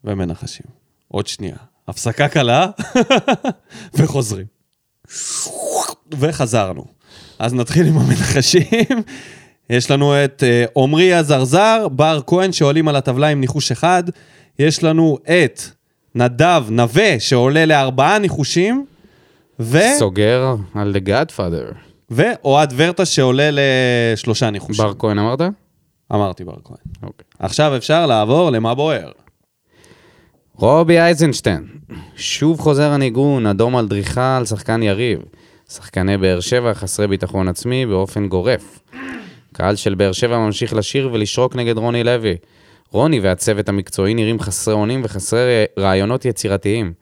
ומנחשים. 0.04 0.66
עוד 1.08 1.26
שנייה. 1.26 1.56
הפסקה 1.88 2.28
קלה, 2.28 2.66
וחוזרים. 3.98 4.46
וחזרנו. 6.12 6.84
אז 7.40 7.54
נתחיל 7.54 7.86
עם 7.86 7.98
המנחשים. 7.98 9.02
יש 9.70 9.90
לנו 9.90 10.24
את 10.24 10.44
אה, 10.46 10.64
עמרי 10.82 11.14
הזרזר, 11.14 11.88
בר 11.92 12.20
כהן 12.26 12.52
שעולים 12.52 12.88
על 12.88 12.96
הטבלה 12.96 13.28
עם 13.28 13.40
ניחוש 13.40 13.72
אחד. 13.72 14.02
יש 14.58 14.84
לנו 14.84 15.18
את 15.22 15.60
נדב 16.14 16.64
נווה 16.70 17.20
שעולה 17.20 17.66
לארבעה 17.66 18.18
ניחושים. 18.18 18.86
ו... 19.60 19.78
סוגר 19.98 20.54
על 20.74 20.96
The 20.96 21.08
Godfather. 21.08 21.74
ואוהד 22.10 22.72
ורטה 22.76 23.04
שעולה 23.04 23.50
לשלושה 23.52 24.50
ניחושים. 24.50 24.84
בר 24.84 24.92
כהן 24.98 25.18
אמרת? 25.18 25.40
אמרתי 26.12 26.44
בר 26.44 26.56
כהן. 26.64 26.76
אוקיי. 27.02 27.24
עכשיו 27.38 27.76
אפשר 27.76 28.06
לעבור 28.06 28.50
למה 28.50 28.74
בוער. 28.74 29.10
רובי 30.54 30.98
אייזנשטיין, 30.98 31.66
שוב 32.16 32.60
חוזר 32.60 32.90
הניגון, 32.90 33.46
אדום 33.46 33.76
על 33.76 33.88
דריכה 33.88 34.36
על 34.36 34.46
שחקן 34.46 34.82
יריב. 34.82 35.18
שחקני 35.70 36.16
באר 36.16 36.40
שבע 36.40 36.74
חסרי 36.74 37.06
ביטחון 37.06 37.48
עצמי 37.48 37.86
באופן 37.86 38.28
גורף. 38.28 38.80
קהל 39.52 39.76
של 39.76 39.94
באר 39.94 40.12
שבע 40.12 40.38
ממשיך 40.38 40.74
לשיר 40.74 41.10
ולשרוק 41.12 41.56
נגד 41.56 41.78
רוני 41.78 42.04
לוי. 42.04 42.36
רוני 42.90 43.20
והצוות 43.20 43.68
המקצועי 43.68 44.14
נראים 44.14 44.40
חסרי 44.40 44.74
אונים 44.74 45.00
וחסרי 45.04 45.64
רעיונות 45.78 46.24
יצירתיים. 46.24 46.92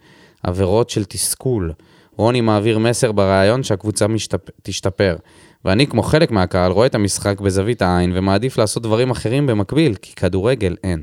עבירות 0.42 0.90
של 0.90 1.04
תסכול. 1.04 1.72
רוני 2.16 2.40
מעביר 2.40 2.78
מסר 2.78 3.12
ברעיון 3.12 3.62
שהקבוצה 3.62 4.08
משתפ... 4.08 4.50
תשתפר. 4.62 5.16
ואני, 5.64 5.86
כמו 5.86 6.02
חלק 6.02 6.30
מהקהל, 6.30 6.72
רואה 6.72 6.86
את 6.86 6.94
המשחק 6.94 7.40
בזווית 7.40 7.82
העין 7.82 8.12
ומעדיף 8.14 8.58
לעשות 8.58 8.82
דברים 8.82 9.10
אחרים 9.10 9.46
במקביל, 9.46 9.94
כי 9.94 10.14
כדורגל 10.14 10.76
אין. 10.84 11.02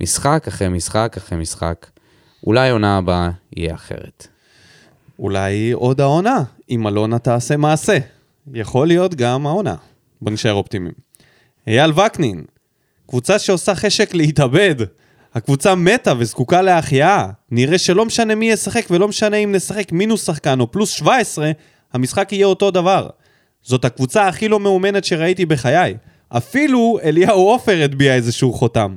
משחק 0.00 0.44
אחרי 0.48 0.68
משחק 0.68 1.14
אחרי 1.16 1.38
משחק. 1.38 1.86
אולי 2.46 2.70
עונה 2.70 2.96
הבאה 2.96 3.30
יהיה 3.56 3.74
אחרת. 3.74 4.26
אולי 5.18 5.72
עוד 5.72 6.00
העונה, 6.00 6.42
אם 6.70 6.86
אלונה 6.86 7.18
תעשה 7.18 7.56
מעשה. 7.56 7.98
יכול 8.54 8.86
להיות 8.86 9.14
גם 9.14 9.46
העונה. 9.46 9.74
בוא 10.22 10.32
נשאר 10.32 10.52
אופטימיים. 10.52 10.94
אייל 11.66 11.92
וקנין, 11.92 12.44
קבוצה 13.08 13.38
שעושה 13.38 13.74
חשק 13.74 14.14
להתאבד. 14.14 14.74
הקבוצה 15.34 15.74
מתה 15.74 16.12
וזקוקה 16.18 16.62
להחייאה. 16.62 17.28
נראה 17.50 17.78
שלא 17.78 18.04
משנה 18.04 18.34
מי 18.34 18.50
ישחק 18.50 18.86
ולא 18.90 19.08
משנה 19.08 19.36
אם 19.36 19.52
נשחק 19.52 19.92
מינוס 19.92 20.26
שחקן 20.26 20.60
או 20.60 20.72
פלוס 20.72 20.90
17, 20.90 21.50
המשחק 21.92 22.32
יהיה 22.32 22.46
אותו 22.46 22.70
דבר. 22.70 23.08
זאת 23.62 23.84
הקבוצה 23.84 24.28
הכי 24.28 24.48
לא 24.48 24.60
מאומנת 24.60 25.04
שראיתי 25.04 25.46
בחיי. 25.46 25.94
אפילו 26.28 26.98
אליהו 27.02 27.48
עופר 27.48 27.82
הטביע 27.84 28.14
איזשהו 28.14 28.52
חותם. 28.52 28.96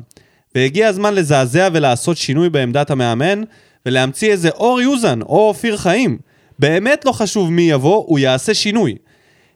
והגיע 0.55 0.88
הזמן 0.88 1.13
לזעזע 1.13 1.70
ולעשות 1.74 2.18
שינוי 2.18 2.49
בעמדת 2.49 2.91
המאמן, 2.91 3.43
ולהמציא 3.86 4.32
איזה 4.32 4.49
אור 4.49 4.82
יוזן 4.82 5.22
או 5.22 5.47
אופיר 5.47 5.78
חיים. 5.78 6.18
באמת 6.59 7.05
לא 7.05 7.11
חשוב 7.11 7.51
מי 7.51 7.61
יבוא, 7.61 8.03
הוא 8.07 8.19
יעשה 8.19 8.53
שינוי. 8.53 8.95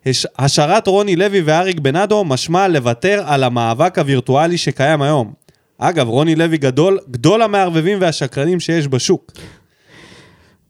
הש... 0.05 0.27
השארת 0.39 0.87
רוני 0.87 1.15
לוי 1.15 1.41
ואריק 1.41 1.79
בנאדו 1.79 2.23
משמע 2.23 2.67
לוותר 2.67 3.23
על 3.25 3.43
המאבק 3.43 3.97
הווירטואלי 3.99 4.57
שקיים 4.57 5.01
היום. 5.01 5.33
אגב, 5.77 6.07
רוני 6.07 6.35
לוי 6.35 6.57
גדול, 6.57 6.99
גדול 7.11 7.41
המערבבים 7.41 7.97
והשקרנים 8.01 8.59
שיש 8.59 8.87
בשוק. 8.87 9.31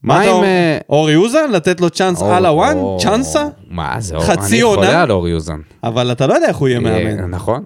מה 0.03 0.21
עם... 0.21 0.43
אה, 0.43 0.77
אור 0.89 1.09
יוזן? 1.09 1.51
לתת 1.51 1.81
לו 1.81 1.89
צ'אנס 1.89 2.21
על 2.21 2.45
הוואן? 2.45 2.77
צ'אנסה? 2.99 3.47
מה 3.69 3.95
זה 3.99 4.15
אור? 4.15 4.23
חצי 4.23 4.53
אני 4.53 4.61
עונה? 4.61 4.85
חולה 4.85 5.01
על 5.01 5.11
אור 5.11 5.27
יוזן. 5.27 5.59
אבל 5.83 6.11
אתה 6.11 6.27
לא 6.27 6.33
יודע 6.33 6.47
איך 6.47 6.57
הוא 6.57 6.67
יהיה 6.67 6.79
אה, 6.79 6.83
מאמן. 6.83 7.29
נכון, 7.29 7.63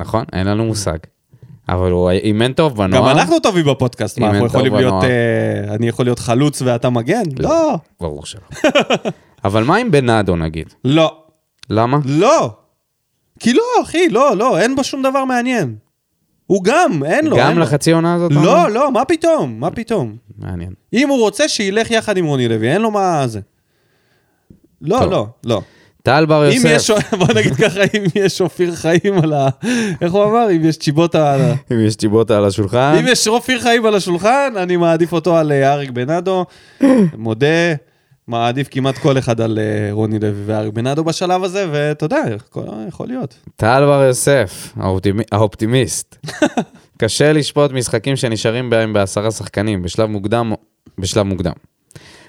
נכון, 0.00 0.24
אין 0.32 0.46
לנו 0.46 0.64
מושג. 0.64 0.98
אבל 1.68 1.90
הוא 1.90 2.10
אימן 2.10 2.52
טוב 2.52 2.72
גם 2.72 2.78
בנוער. 2.78 3.12
אנחנו 3.12 3.40
טובים 3.40 3.64
בפודקאסט, 3.64 4.18
מה, 4.18 4.30
אנחנו 4.30 4.46
יכולים 4.46 4.74
להיות... 4.74 5.04
אה, 5.04 5.74
אני 5.74 5.88
יכול 5.88 6.06
להיות 6.06 6.18
חלוץ 6.18 6.62
ואתה 6.62 6.90
מגן? 6.90 7.22
לא. 7.38 7.76
ברור 8.00 8.26
שלא. 8.26 8.40
אבל 9.44 9.64
מה 9.64 9.76
עם 9.76 9.90
בנאדו 9.90 10.36
נגיד? 10.36 10.74
לא. 10.84 11.16
למה? 11.70 11.98
לא. 12.04 12.50
כי 13.38 13.52
לא, 13.52 13.62
אחי, 13.82 14.08
לא, 14.08 14.36
לא, 14.36 14.58
אין 14.58 14.76
בו 14.76 14.84
שום 14.84 15.02
דבר 15.02 15.24
מעניין. 15.24 15.76
הוא 16.46 16.64
גם, 16.64 17.04
אין 17.04 17.26
לו. 17.26 17.36
גם 17.36 17.50
אין. 17.50 17.58
לחצי 17.58 17.92
עונה 17.92 18.14
הזאת? 18.14 18.32
לא, 18.32 18.70
לא, 18.70 18.92
מה 18.92 19.04
פתאום? 19.04 19.60
מה 19.60 19.70
פתאום? 19.70 20.16
מעניין. 20.38 20.72
אם 20.92 21.08
הוא 21.08 21.18
רוצה, 21.18 21.48
שילך 21.48 21.90
יחד 21.90 22.16
עם 22.16 22.24
רוני 22.24 22.48
לוי, 22.48 22.72
אין 22.72 22.82
לו 22.82 22.90
מה 22.90 23.26
זה. 23.26 23.40
לא, 24.80 24.98
טוב. 24.98 25.10
לא, 25.10 25.26
לא. 25.44 25.62
טל 26.06 26.26
בר 26.26 26.48
אם 26.50 26.62
יש, 26.64 26.88
יוסף. 26.88 27.14
בוא 27.14 27.26
נגיד 27.34 27.54
ככה, 27.54 27.80
אם 27.96 28.04
יש 28.14 28.40
אופיר 28.40 28.74
חיים 28.74 29.18
על 29.22 29.32
ה... 29.32 29.48
איך 30.00 30.12
הוא 30.12 30.24
אמר? 30.24 30.46
אם 30.50 30.64
יש 30.64 30.76
צ'יבוטה 30.76 31.34
על 31.34 31.40
ה... 31.40 31.54
אם 31.72 31.86
יש 31.86 31.96
צ'יבוטה 31.96 32.36
על 32.36 32.44
השולחן. 32.44 32.96
אם 33.00 33.04
יש 33.08 33.28
אופיר 33.28 33.60
חיים 33.60 33.86
על 33.86 33.94
השולחן, 33.94 34.52
אני 34.56 34.76
מעדיף 34.76 35.12
אותו 35.12 35.36
על 35.36 35.52
אה, 35.52 35.72
אריק 35.72 35.90
בנאדו. 35.90 36.44
מודה, 37.18 37.46
מעדיף 38.28 38.68
כמעט 38.70 38.98
כל 38.98 39.18
אחד 39.18 39.40
על 39.40 39.58
אה, 39.58 39.88
רוני 39.92 40.18
לוי 40.18 40.42
ואריק 40.46 40.72
בנאדו 40.74 41.04
בשלב 41.04 41.44
הזה, 41.44 41.66
ואתה 41.72 42.04
יודע, 42.04 42.22
יכול- 42.88 43.06
להיות. 43.08 43.34
טל 43.56 43.82
בר 43.86 44.02
יוסף, 44.02 44.72
האופטימי- 44.76 45.24
האופטימיסט. 45.32 46.16
קשה 47.00 47.32
לשפוט 47.32 47.72
משחקים 47.72 48.16
שנשארים 48.16 48.70
בהם 48.70 48.92
בעשרה 48.92 49.30
שחקנים, 49.30 49.82
בשלב 49.82 50.08
מוקדם, 50.08 50.52
בשלב 50.98 51.22
מוקדם. 51.26 51.52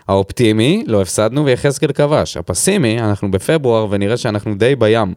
האופטימי, 0.08 0.84
לא 0.88 1.01
הפסדנו 1.01 1.45
ויחזקאל 1.45 1.91
כבש. 1.91 2.38
הפסימי, 2.38 2.99
אנחנו 2.99 3.32
בפברואר 3.32 3.88
ונראה 3.89 4.18
שאנחנו 4.18 4.56
די 4.56 4.76
בים. 4.76 5.14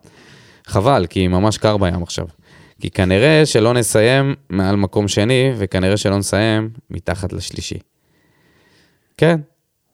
חבל, 0.67 1.07
כי 1.11 1.29
ממש 1.29 1.59
קר 1.59 1.77
בים 1.77 2.03
עכשיו. 2.03 2.27
כי 2.81 2.91
כנראה 2.91 3.43
שלא 3.45 3.75
נסיים 3.75 4.35
מעל 4.51 4.77
מקום 4.77 5.09
שני, 5.09 5.53
וכנראה 5.59 5.97
שלא 5.97 6.19
נסיים 6.19 6.69
מתחת 6.91 7.33
לשלישי. 7.33 7.79
כן, 9.17 9.41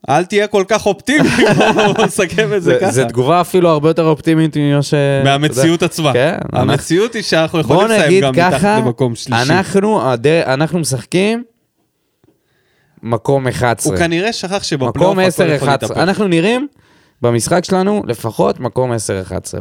אל 0.09 0.25
תהיה 0.25 0.47
כל 0.47 0.63
כך 0.67 0.85
אופטימי, 0.85 1.29
בוא 1.95 2.05
נסכם 2.05 2.53
את 2.53 2.63
זה 2.63 2.77
ככה. 2.81 2.91
זה 2.91 3.05
תגובה 3.05 3.41
אפילו 3.41 3.69
הרבה 3.69 3.89
יותר 3.89 4.05
אופטימית 4.05 4.57
ממה 4.57 4.81
ש... 4.81 4.93
מהמציאות 5.23 5.83
עצמה. 5.83 6.13
כן, 6.13 6.37
המציאות 6.53 7.13
היא 7.13 7.23
שאנחנו 7.23 7.59
יכולים 7.59 7.85
לסיים 7.85 8.03
נגיד 8.05 8.23
גם 8.23 8.31
מתחת 8.31 8.53
ככה, 8.53 8.79
למקום 8.79 9.15
שלישי. 9.15 9.53
אנחנו, 9.53 10.11
הדר, 10.11 10.53
אנחנו 10.53 10.79
משחקים 10.79 11.43
מקום 13.05 13.47
11. 13.47 13.91
הוא 13.93 13.99
כנראה 13.99 14.33
שכח 14.33 14.63
שבפלייאוף 14.63 15.17
הכל 15.17 15.21
10, 15.27 15.43
יכול 15.43 15.55
11. 15.55 15.71
להתהפך. 15.73 15.97
אנחנו 15.97 16.27
נראים 16.27 16.67
במשחק 17.21 17.65
שלנו, 17.65 18.03
לפחות 18.07 18.59
מקום 18.59 18.91
10-11, 18.91 18.95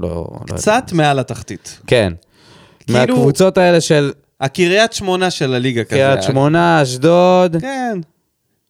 לא... 0.01 0.09
לא. 0.51 0.57
קצת 0.57 0.85
מעל 0.93 1.19
התחתית. 1.19 1.79
כן. 1.87 2.13
כאילו- 2.81 2.99
מהקבוצות 2.99 3.59
האלה 3.59 3.81
של 3.81 4.13
הקריית 4.41 4.93
שמונה 4.93 5.31
של 5.31 5.55
הליגה 5.55 5.85
כזה. 5.85 5.97
קריית 5.97 6.23
שמונה, 6.23 6.83
אשדוד, 6.83 7.57
כן. 7.61 7.99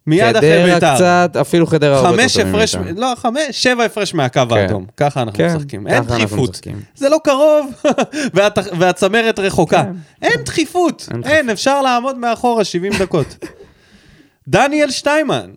מיד 0.07 0.37
אחרי 0.37 0.63
חדרה 0.63 0.75
ביתר. 0.75 0.95
קצת, 0.95 1.37
אפילו 1.41 1.67
חדרה 1.67 1.97
הרבה 1.97 2.09
חמש 2.09 2.37
יותר 2.37 2.41
טובים 2.41 2.55
הפרש, 2.55 2.77
מאיתנו. 2.77 3.01
לא, 3.01 3.13
חמש, 3.17 3.41
שבע 3.51 3.85
הפרש 3.85 4.15
מהקו 4.15 4.41
האדום. 4.51 4.87
ככה 4.97 5.23
אנחנו 5.23 5.39
כן, 5.39 5.57
משחקים. 5.57 5.87
אין 5.87 6.03
דחיפות. 6.05 6.61
זה 6.95 7.09
לא 7.09 7.19
קרוב, 7.25 7.71
והצמרת 8.79 9.39
רחוקה. 9.39 9.83
כן. 9.83 9.93
אין 10.23 10.41
דחיפות. 10.45 11.09
אין 11.11 11.23
אין, 11.25 11.51
אפשר 11.51 11.83
לעמוד 11.83 12.19
מאחורה 12.19 12.65
70 12.65 12.93
דקות. 12.99 13.45
דניאל 14.49 14.91
שטיימן. 14.91 15.51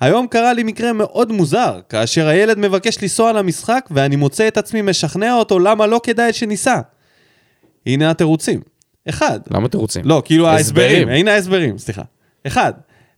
היום 0.00 0.26
קרה 0.26 0.52
לי 0.52 0.62
מקרה 0.62 0.92
מאוד 0.92 1.32
מוזר, 1.32 1.80
כאשר 1.88 2.28
הילד 2.28 2.58
מבקש 2.58 3.02
לנסוע 3.02 3.32
למשחק 3.32 3.88
ואני 3.90 4.16
מוצא 4.16 4.48
את 4.48 4.56
עצמי 4.56 4.82
משכנע 4.82 5.34
אותו 5.34 5.58
למה 5.58 5.86
לא 5.86 6.00
כדאי 6.02 6.32
שניסע. 6.32 6.80
הנה 7.86 8.10
התירוצים. 8.10 8.60
אחד, 9.08 9.40
למה 9.50 9.68
תירוצים? 9.68 10.02
לא, 10.04 10.22
כאילו 10.24 10.48
ההסברים, 10.48 10.86
הסברים. 10.86 11.08
הנה 11.08 11.32
ההסברים, 11.32 11.78
סליחה. 11.78 12.02
אחד, 12.46 12.72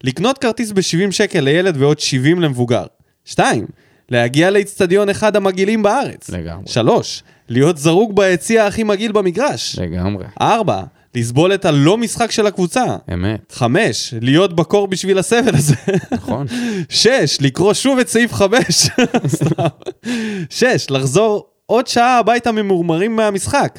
לקנות 0.05 0.39
כרטיס 0.39 0.72
ב-70 0.72 1.11
שקל 1.11 1.41
לילד 1.41 1.76
ועוד 1.76 2.01
70 2.01 2.41
למבוגר. 2.41 2.84
שתיים, 3.24 3.66
להגיע 4.09 4.51
לאיצטדיון 4.51 5.09
אחד 5.09 5.37
המגעילים 5.37 5.82
בארץ. 5.82 6.30
לגמרי. 6.30 6.66
שלוש, 6.66 7.22
להיות 7.49 7.78
זרוק 7.78 8.12
ביציע 8.12 8.66
הכי 8.66 8.82
מגעיל 8.82 9.12
במגרש. 9.12 9.78
לגמרי. 9.78 10.24
ארבע, 10.41 10.82
לסבול 11.16 11.54
את 11.54 11.64
הלא 11.64 11.98
משחק 11.98 12.30
של 12.30 12.46
הקבוצה. 12.46 12.84
אמת, 13.12 13.52
חמש, 13.52 14.14
להיות 14.20 14.56
בקור 14.56 14.88
בשביל 14.88 15.18
הסבל 15.18 15.54
הזה. 15.54 15.74
נכון. 16.10 16.46
שש, 16.88 17.38
לקרוא 17.40 17.74
שוב 17.74 17.98
את 17.98 18.08
סעיף 18.08 18.32
חמש. 18.32 18.90
סתם. 19.26 19.66
שש, 20.58 20.86
לחזור 20.90 21.46
עוד 21.66 21.86
שעה 21.86 22.18
הביתה 22.18 22.52
ממורמרים 22.52 23.16
מהמשחק. 23.16 23.78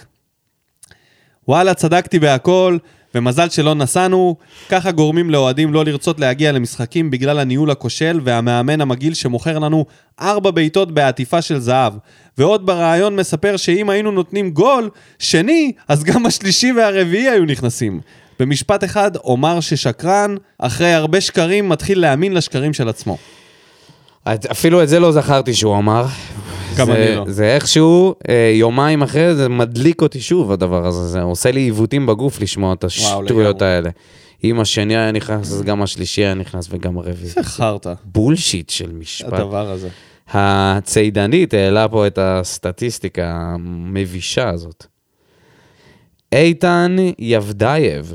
וואלה, 1.47 1.73
צדקתי 1.73 2.19
בהכל, 2.19 2.77
ומזל 3.15 3.49
שלא 3.49 3.75
נסענו. 3.75 4.35
ככה 4.69 4.91
גורמים 4.91 5.29
לאוהדים 5.29 5.73
לא 5.73 5.85
לרצות 5.85 6.19
להגיע 6.19 6.51
למשחקים 6.51 7.11
בגלל 7.11 7.39
הניהול 7.39 7.71
הכושל 7.71 8.19
והמאמן 8.23 8.81
המגעיל 8.81 9.13
שמוכר 9.13 9.59
לנו 9.59 9.85
ארבע 10.21 10.51
בעיטות 10.51 10.91
בעטיפה 10.91 11.41
של 11.41 11.59
זהב. 11.59 11.93
ועוד 12.37 12.65
ברעיון 12.65 13.15
מספר 13.15 13.57
שאם 13.57 13.89
היינו 13.89 14.11
נותנים 14.11 14.49
גול 14.49 14.89
שני, 15.19 15.71
אז 15.87 16.03
גם 16.03 16.25
השלישי 16.25 16.71
והרביעי 16.71 17.29
היו 17.29 17.45
נכנסים. 17.45 17.99
במשפט 18.39 18.83
אחד, 18.83 19.15
אומר 19.15 19.59
ששקרן, 19.59 20.35
אחרי 20.57 20.93
הרבה 20.93 21.21
שקרים, 21.21 21.69
מתחיל 21.69 22.01
להאמין 22.01 22.33
לשקרים 22.33 22.73
של 22.73 22.89
עצמו. 22.89 23.17
אפילו 24.51 24.83
את 24.83 24.89
זה 24.89 24.99
לא 24.99 25.11
זכרתי 25.11 25.53
שהוא 25.53 25.77
אמר. 25.77 26.05
גם 26.79 26.85
זה- 26.85 26.93
אני 27.07 27.15
לא. 27.15 27.25
זה 27.27 27.55
איכשהו, 27.55 28.15
אה, 28.29 28.51
יומיים 28.55 29.01
אחרי 29.01 29.35
זה 29.35 29.49
מדליק 29.49 30.01
אותי 30.01 30.19
שוב 30.21 30.51
הדבר 30.51 30.85
הזה, 30.85 31.07
זה 31.07 31.21
עושה 31.21 31.51
לי 31.51 31.59
עיוותים 31.59 32.05
בגוף 32.05 32.41
לשמוע 32.41 32.73
את 32.73 32.83
השטויות. 32.83 33.61
האלה. 33.61 33.89
אם 34.43 34.59
השני 34.59 34.97
היה 34.97 35.11
נכנס, 35.11 35.51
אז 35.51 35.61
גם 35.61 35.81
השלישי 35.81 36.21
היה 36.21 36.33
נכנס 36.33 36.67
וגם 36.71 36.97
הרביעי. 36.97 37.29
זה 37.29 37.43
חרטא, 37.43 37.93
בולשיט 38.05 38.69
של 38.69 38.91
משפט. 38.91 39.33
הדבר 39.33 39.69
הזה. 39.71 39.89
הצידנית 40.33 41.53
העלה 41.53 41.87
פה 41.87 42.07
את 42.07 42.19
הסטטיסטיקה 42.21 43.31
המבישה 43.35 44.49
הזאת. 44.49 44.85
איתן 46.31 46.95
יבדייב, 47.19 48.13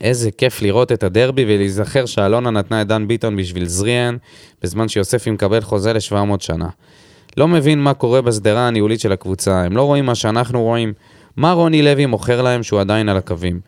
איזה 0.00 0.30
כיף 0.30 0.62
לראות 0.62 0.92
את 0.92 1.02
הדרבי 1.02 1.44
ולהיזכר 1.44 2.06
שאלונה 2.06 2.50
נתנה 2.50 2.82
את 2.82 2.86
דן 2.86 3.08
ביטון 3.08 3.36
בשביל 3.36 3.66
זריאן, 3.68 4.16
בזמן 4.62 4.88
שיוספי 4.88 5.30
מקבל 5.30 5.60
חוזה 5.60 5.92
ל-700 5.92 6.40
שנה. 6.40 6.68
לא 7.36 7.48
מבין 7.48 7.78
מה 7.78 7.94
קורה 7.94 8.22
בשדרה 8.22 8.68
הניהולית 8.68 9.00
של 9.00 9.12
הקבוצה, 9.12 9.62
הם 9.62 9.76
לא 9.76 9.82
רואים 9.82 10.06
מה 10.06 10.14
שאנחנו 10.14 10.62
רואים. 10.62 10.92
מה 11.36 11.52
רוני 11.52 11.82
לוי 11.82 12.06
מוכר 12.06 12.42
להם 12.42 12.62
שהוא 12.62 12.80
עדיין 12.80 13.08
על 13.08 13.16
הקווים? 13.16 13.60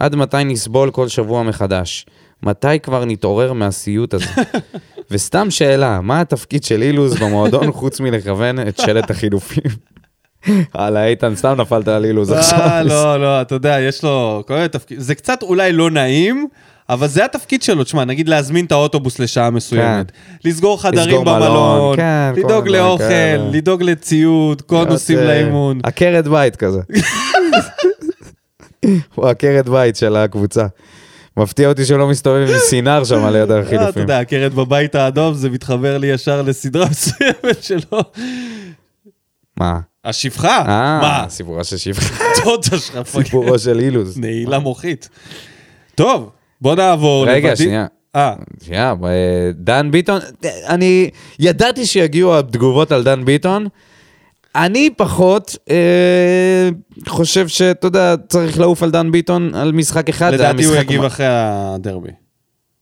עד 0.00 0.16
מתי 0.16 0.44
נסבול 0.44 0.90
כל 0.90 1.08
שבוע 1.08 1.42
מחדש? 1.42 2.06
מתי 2.42 2.80
כבר 2.82 3.04
נתעורר 3.04 3.52
מהסיוט 3.52 4.14
הזה? 4.14 4.26
וסתם 5.10 5.50
שאלה, 5.50 6.00
מה 6.00 6.20
התפקיד 6.20 6.64
של 6.64 6.82
אילוז 6.82 7.22
במועדון 7.22 7.72
חוץ 7.80 8.00
מלכוון 8.00 8.68
את 8.68 8.78
שלט 8.78 9.10
החילופים? 9.10 9.70
הלאה, 10.74 11.06
איתן, 11.06 11.34
סתם 11.34 11.54
נפלת 11.60 11.88
על 11.88 12.04
אילוז 12.04 12.30
עכשיו. 12.30 12.58
אה, 12.58 12.82
לא, 12.82 13.20
לא, 13.20 13.42
אתה 13.42 13.54
יודע, 13.54 13.80
יש 13.80 14.04
לו 14.04 14.42
כל 14.46 14.54
מיני 14.54 14.68
תפקיד, 14.68 15.00
זה 15.00 15.14
קצת 15.14 15.42
אולי 15.42 15.72
לא 15.72 15.90
נעים, 15.90 16.48
אבל 16.90 17.08
זה 17.08 17.24
התפקיד 17.24 17.62
שלו, 17.62 17.84
תשמע, 17.84 18.04
נגיד 18.04 18.28
להזמין 18.28 18.64
את 18.64 18.72
האוטובוס 18.72 19.18
לשעה 19.18 19.50
מסוימת, 19.50 20.12
לסגור 20.44 20.82
חדרים 20.82 21.04
כן. 21.04 21.10
לסגור 21.10 21.24
מלון, 21.24 21.40
במלון, 21.48 21.96
כן, 21.96 22.32
לדאוג 22.36 22.68
לאוכל, 22.68 23.04
כאלה. 23.08 23.50
לדאוג 23.52 23.82
לציוד, 23.82 24.62
קונוסים 24.62 25.18
אה, 25.18 25.24
לאימון. 25.24 25.80
עקרת 25.82 26.28
בית 26.28 26.56
כזה. 26.56 26.80
הוא 29.14 29.28
עקרת 29.28 29.68
בית 29.68 29.96
של 29.96 30.16
הקבוצה. 30.16 30.66
מפתיע 31.36 31.68
אותי 31.68 31.84
שהוא 31.84 31.98
לא 32.02 32.08
מסתובב 32.08 32.48
עם 32.50 32.58
סינר 32.58 33.04
שם 33.04 33.26
ליד 33.26 33.50
אה, 33.50 33.60
אתה 33.60 33.66
החילופים. 33.66 34.02
יודע, 34.02 34.18
הקרת 34.18 34.54
בבית 34.54 34.94
האדום, 34.94 35.34
זה 35.34 35.50
מתחבר 35.50 35.98
לי 35.98 36.06
ישר 36.06 36.42
לסדרה 36.42 36.86
מסוימת 36.90 37.62
שלו. 37.62 38.00
מה? 39.56 39.80
השפחה, 40.04 40.58
אה, 40.58 41.00
מה? 41.02 41.24
סיפורה 41.28 41.64
של 41.64 41.76
שפחה. 41.76 42.24
סיפורו 43.04 43.58
של 43.58 43.78
אילוז. 43.80 44.18
נעילה 44.18 44.58
מוחית. 44.58 45.08
טוב, 45.94 46.30
בוא 46.60 46.74
נעבור. 46.74 47.26
רגע, 47.28 47.48
לוודא- 47.48 47.56
שנייה. 47.64 47.86
אה, 48.16 48.34
שנייה, 48.64 48.94
אה, 49.04 49.08
דן 49.54 49.90
ביטון, 49.90 50.20
אני 50.68 51.10
ידעתי 51.38 51.86
שיגיעו 51.86 52.38
התגובות 52.38 52.92
על 52.92 53.02
דן 53.04 53.24
ביטון. 53.24 53.66
אני 54.56 54.90
פחות 54.96 55.56
אה, 55.70 56.68
חושב 57.08 57.48
שאתה 57.48 57.86
יודע, 57.86 58.14
צריך 58.28 58.58
לעוף 58.58 58.82
על 58.82 58.90
דן 58.90 59.10
ביטון 59.10 59.54
על 59.54 59.72
משחק 59.72 60.08
אחד. 60.08 60.34
לדעתי 60.34 60.64
הוא 60.64 60.76
יגיב 60.76 61.00
מה- 61.00 61.06
אחרי 61.06 61.26
הדרבי. 61.28 62.10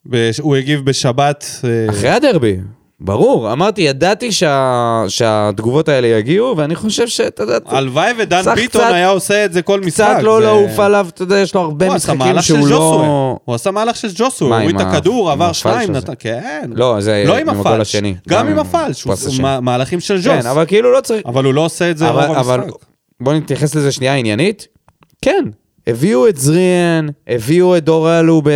בש- 0.06 0.40
הוא 0.40 0.56
יגיב 0.56 0.84
בשבת. 0.84 1.44
אה, 1.64 1.86
אחרי 1.90 2.08
הדרבי, 2.10 2.56
ברור. 3.00 3.52
אמרתי, 3.52 3.80
ידעתי 3.82 4.32
שה... 4.32 5.04
שהתגובות 5.08 5.88
האלה 5.88 6.06
יגיעו, 6.06 6.56
ואני 6.56 6.74
חושב 6.74 7.08
שאתה 7.08 7.42
יודע, 7.42 7.58
הלוואי 7.66 8.12
ודן 8.18 8.42
ביטון 8.54 8.82
קצת- 8.82 8.92
היה 8.94 9.08
עושה 9.08 9.44
את 9.44 9.52
זה 9.52 9.62
כל 9.62 9.80
משחק. 9.80 10.04
קצת 10.14 10.22
לא 10.22 10.38
זה- 10.40 10.44
לעוף 10.46 10.78
עליו, 10.78 11.06
אתה 11.14 11.22
יודע, 11.22 11.38
יש 11.38 11.54
לו 11.54 11.60
הרבה 11.60 11.94
משחקים 11.94 12.40
שהוא. 12.42 12.68
לא... 12.68 13.36
הוא 13.44 13.54
עשה 13.54 13.70
מהלך 13.70 13.96
של 13.96 14.08
ג'וסווה, 14.14 14.50
מה, 14.50 14.56
הוא 14.56 14.62
הוריד 14.62 14.80
את 14.80 14.86
הכדור, 14.86 15.30
עבר 15.30 15.52
שניים? 15.52 15.92
נתן, 15.92 16.12
כן. 16.18 16.70
לא, 16.74 16.96
זה 17.00 17.24
לא 17.26 17.36
עם 17.36 17.48
הגול 17.48 17.60
הפלש, 17.66 17.88
השני. 17.94 18.14
גם 18.28 18.38
גם 18.38 18.48
עם 18.48 18.58
הפלש, 18.58 19.02
הוא 19.02 19.14
מהלכים 19.62 20.00
של 20.00 20.20
כן, 20.24 20.36
ג'וס. 20.36 20.46
אבל 20.46 20.64
כאילו 20.66 20.92
לא 20.92 21.00
צריך... 21.00 21.22
אבל 21.26 21.44
הוא 21.44 21.54
לא 21.54 21.60
עושה 21.60 21.90
את 21.90 21.98
זה 21.98 22.08
אבל, 22.10 22.24
רוב 22.26 22.36
אבל 22.36 22.60
המשחק. 22.60 22.78
בוא 23.20 23.34
נתייחס 23.34 23.74
לזה 23.74 23.92
שנייה 23.92 24.14
עניינית. 24.14 24.66
כן, 25.22 25.44
הביאו 25.86 26.28
את 26.28 26.36
זריאן, 26.36 27.06
הביאו 27.28 27.76
את 27.76 27.84
דור 27.84 28.18
אלו 28.20 28.42
ב... 28.44 28.50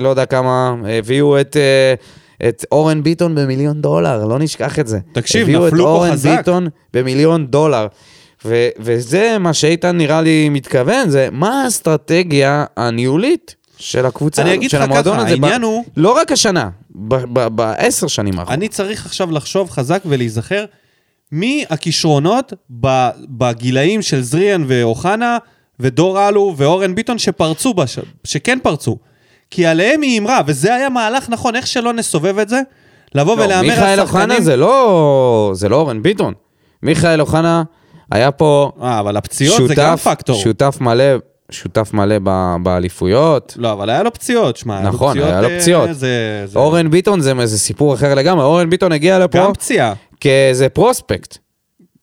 לא 0.00 0.08
יודע 0.08 0.26
כמה, 0.26 0.74
הביאו 0.98 1.40
את, 1.40 1.56
אה, 1.56 1.94
את 2.48 2.64
אורן 2.72 3.02
ביטון 3.02 3.34
במיליון 3.34 3.80
דולר, 3.80 4.24
לא 4.24 4.38
נשכח 4.38 4.78
את 4.78 4.86
זה. 4.86 4.98
תקשיב, 5.12 5.42
הביאו 5.42 5.66
נפלו 5.66 5.78
את 5.84 5.88
פה 5.88 5.90
אורן 5.90 6.12
חזק. 6.12 6.36
ביטון 6.38 6.66
במיליון 6.94 7.46
דולר. 7.46 7.86
ו- 8.44 8.68
וזה 8.78 9.36
מה 9.40 9.54
שאיתן 9.54 9.96
נראה 9.96 10.22
לי 10.22 10.48
מתכוון, 10.48 11.10
זה 11.10 11.28
מה 11.32 11.62
האסטרטגיה 11.64 12.64
הניהולית 12.76 13.54
של 13.78 14.06
הקבוצה, 14.06 14.42
אני 14.42 14.54
אגיד 14.54 14.70
של 14.70 14.76
לך 14.78 14.82
המועדון 14.84 15.14
ככה, 15.16 15.26
הזה. 15.26 15.36
ב- 15.36 15.44
העניין 15.44 15.62
הוא- 15.62 15.84
לא 15.96 16.12
רק 16.16 16.32
השנה, 16.32 16.68
ב- 16.90 17.14
ב- 17.38 17.48
בעשר 17.48 18.06
שנים 18.06 18.38
האחרונות. 18.38 18.58
אני 18.58 18.68
צריך 18.68 19.06
עכשיו 19.06 19.30
לחשוב 19.30 19.70
חזק 19.70 20.02
ולהיזכר 20.06 20.64
מי 21.32 21.64
הכישרונות 21.70 22.52
ב- 22.80 23.08
בגילאים 23.28 24.02
של 24.02 24.22
זריאן 24.22 24.64
ואוחנה 24.66 25.38
ודור 25.80 26.28
אלו 26.28 26.54
ואורן 26.56 26.94
ביטון 26.94 27.18
שפרצו, 27.18 27.74
בש... 27.74 27.98
שכן 28.24 28.58
פרצו. 28.62 28.96
כי 29.52 29.66
עליהם 29.66 30.02
היא 30.02 30.20
אמרה, 30.20 30.40
וזה 30.46 30.74
היה 30.74 30.88
מהלך 30.88 31.28
נכון, 31.28 31.56
איך 31.56 31.66
שלא 31.66 31.92
נסובב 31.92 32.38
את 32.38 32.48
זה, 32.48 32.60
לבוא 33.14 33.36
לא, 33.36 33.42
ולהמר 33.42 33.68
מיכאל 33.68 33.84
על 33.84 34.00
אוחנה 34.00 34.22
שחקנים... 34.22 34.42
זה 34.42 34.56
לא, 34.56 35.50
זה 35.54 35.68
לא 35.68 35.76
אורן 35.76 36.02
ביטון. 36.02 36.34
מיכאל 36.82 37.20
אוחנה 37.20 37.62
היה 38.12 38.30
פה 38.30 38.72
אה, 38.82 39.00
אבל 39.00 39.16
הפציעות 39.16 39.68
זה 39.68 39.74
גם 39.74 39.96
פקטור. 39.96 40.36
שותף 40.36 40.76
מלא, 40.80 41.04
שותף 41.50 41.90
מלא 41.94 42.16
ב- 42.24 42.56
באליפויות. 42.62 43.54
לא, 43.56 43.72
אבל 43.72 43.90
היה 43.90 44.02
לו 44.02 44.12
פציעות, 44.12 44.56
שמע, 44.56 44.74
היה 44.76 44.84
לו 44.84 44.88
נכון, 44.88 45.16
פציעות, 45.58 45.88
אה. 45.88 45.92
זה, 45.92 46.44
זה... 46.46 46.58
אורן 46.58 46.90
ביטון 46.90 47.20
זה 47.20 47.32
איזה 47.40 47.58
סיפור 47.58 47.94
אחר 47.94 48.14
לגמרי. 48.14 48.44
אורן 48.44 48.70
ביטון 48.70 48.92
הגיע 48.92 49.18
לפה 49.18 49.38
גם 49.38 49.52
פציעה. 49.52 49.92
כאיזה 50.20 50.68
prospect. 50.68 51.38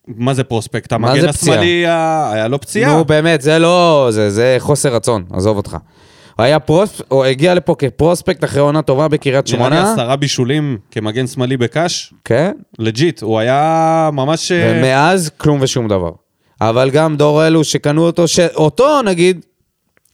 מה 0.08 0.34
זה 0.34 0.44
prospect? 0.44 0.92
המגן 0.92 1.22
זה? 1.22 1.30
השמאלי, 1.30 1.86
היה 1.88 2.48
לו 2.48 2.62
פציעה. 2.62 2.94
נו 2.94 3.06
באמת, 3.06 3.42
זה 3.42 3.60
לא, 3.60 4.08
זה, 4.12 4.30
זה 4.30 4.56
חוסר 4.60 4.96
רצון, 4.96 5.24
עזוב 5.34 5.58
אותך. 5.58 5.78
היה 6.42 6.60
prospect, 6.60 7.06
הוא 7.08 7.26
הגיע 7.26 7.54
לפה 7.54 7.76
כ 7.78 7.91
prospect 7.91 8.44
אחרי 8.44 8.62
עונה 8.62 8.82
טובה 8.82 9.08
בקריית 9.08 9.54
נראה 9.54 9.70
לי 9.70 9.76
שמונה. 9.76 9.94
עשרה 9.94 10.16
בישולים 10.16 10.78
כמגן 10.92 11.28
שמאלי 11.28 11.58
בקאש, 11.58 12.14
כן. 12.26 12.52
legit, 12.80 13.22
הוא 13.22 13.40
היה 13.40 14.10
ממש... 14.14 14.52
אה, 14.52 14.72
ומאז 14.76 15.32
כלום 15.38 15.60
ושום 15.62 15.88
דבר. 15.88 16.12
אבל 16.62 16.90
גם 16.90 17.16
דור 17.18 17.48
אלו 17.48 17.64
שקנו 17.64 18.06
אותו, 18.06 18.28
שאותו 18.28 19.02
נגיד, 19.02 19.46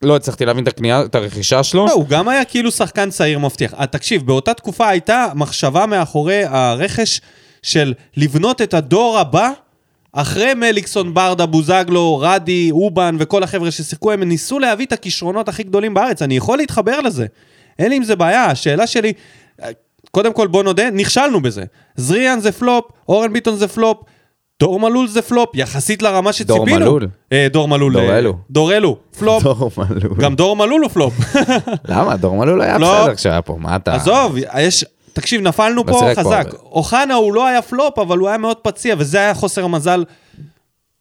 לא 0.02 0.16
הצלחתי 0.16 0.46
להבין 0.46 0.64
את 0.64 0.68
הקנייה, 0.68 1.02
את 1.02 1.16
הרכישה 1.16 1.64
שלו. 1.64 1.86
לא, 1.86 1.94
הוא 1.94 2.08
גם 2.08 2.28
היה 2.28 2.46
כאילו 2.46 2.72
שחקן 2.72 3.10
צעיר 3.10 3.40
מבטיח. 3.40 3.74
אה, 3.74 3.88
תקשיב, 3.88 4.26
באותה 4.26 4.54
תקופה 4.54 4.88
הייתה 4.88 5.28
מחשבה 5.36 5.86
מאחורי 5.86 6.44
הרכש 6.46 7.22
של 7.62 7.94
לבנות 8.18 8.62
את 8.62 8.74
הדור 8.74 9.20
הבא, 9.20 9.52
אחרי 10.16 10.54
מליקסון, 10.54 11.14
ברדה, 11.14 11.46
בוזגלו, 11.46 12.18
רדי, 12.22 12.72
אובן 12.72 13.16
וכל 13.20 13.44
החבר'ה 13.44 13.72
ששיחקו, 13.72 14.12
הם 14.12 14.24
ניסו 14.24 14.60
להביא 14.60 14.86
את 14.86 14.94
הכישרונות 14.94 15.50
הכי 15.50 15.64
גדולים 15.64 15.94
בארץ. 15.94 16.22
אני 16.22 16.38
יכול 16.38 16.58
להתחבר 16.58 17.02
לזה. 17.02 17.26
אין 17.80 17.90
לי 17.90 17.96
עם 17.96 18.04
זה 18.04 18.16
בעיה. 18.16 18.46
השאלה 18.46 18.88
שלי, 18.88 19.14
קודם 20.12 20.34
כל 20.34 20.48
בוא 20.48 20.64
נודה, 20.64 20.90
נכשלנו 20.92 21.42
בזה. 21.42 21.64
זריאן 21.96 22.40
זה 22.40 22.52
פלופ, 22.52 22.86
אורן 23.10 23.34
ביטון 23.34 23.56
זה 23.56 23.68
פלופ, 23.68 23.98
דור 24.60 24.80
מלול 24.80 25.08
זה 25.08 25.22
פלופ, 25.22 25.50
יחסית 25.54 26.02
לרמה 26.02 26.34
שציפינו. 26.34 26.66
דור 26.66 26.80
מלול? 26.80 27.08
אה, 27.32 27.48
דור 27.52 27.68
מלול. 27.68 27.94
דור 27.94 28.10
אה, 28.10 28.18
אלו. 28.18 28.38
דור 28.50 28.74
אלו, 28.74 28.98
פלופ. 29.20 29.44
דור 29.44 29.72
מלול. 29.78 30.18
גם 30.20 30.36
דור 30.36 30.56
מלול 30.56 30.82
הוא 30.82 30.90
פלופ. 30.90 31.14
למה? 31.86 32.18
דור 32.18 32.36
מלול 32.36 32.62
היה 32.62 32.78
לא. 32.78 33.02
בסדר 33.02 33.16
כשהיה 33.16 33.42
פה, 33.42 33.58
מה 33.60 33.76
אתה... 33.76 33.96
עזוב, 33.96 34.36
יש... 34.58 34.86
תקשיב, 35.16 35.42
נפלנו 35.42 35.86
פה 35.86 35.92
חזק. 36.16 36.54
אוחנה 36.64 37.14
הוא 37.14 37.34
לא 37.34 37.48
היה 37.48 37.62
פלופ, 37.62 38.00
אבל 38.00 38.18
הוא 38.18 38.28
היה 38.30 38.38
מאוד 38.38 38.58
פציע, 38.58 38.96
וזה 38.98 39.18
היה 39.20 39.34
חוסר 39.34 39.64
המזל. 39.64 40.04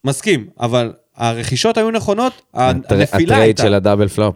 מסכים, 0.05 0.47
אבל 0.61 0.93
הרכישות 1.17 1.77
היו 1.79 1.91
נכונות, 1.91 2.33
הטר- 2.55 2.95
הנפילה 2.95 3.05
ה 3.05 3.10
trade 3.10 3.33
הייתה. 3.43 3.63
של 3.63 3.75
ה 3.75 3.80
double 3.80 4.09
flop. 4.09 4.35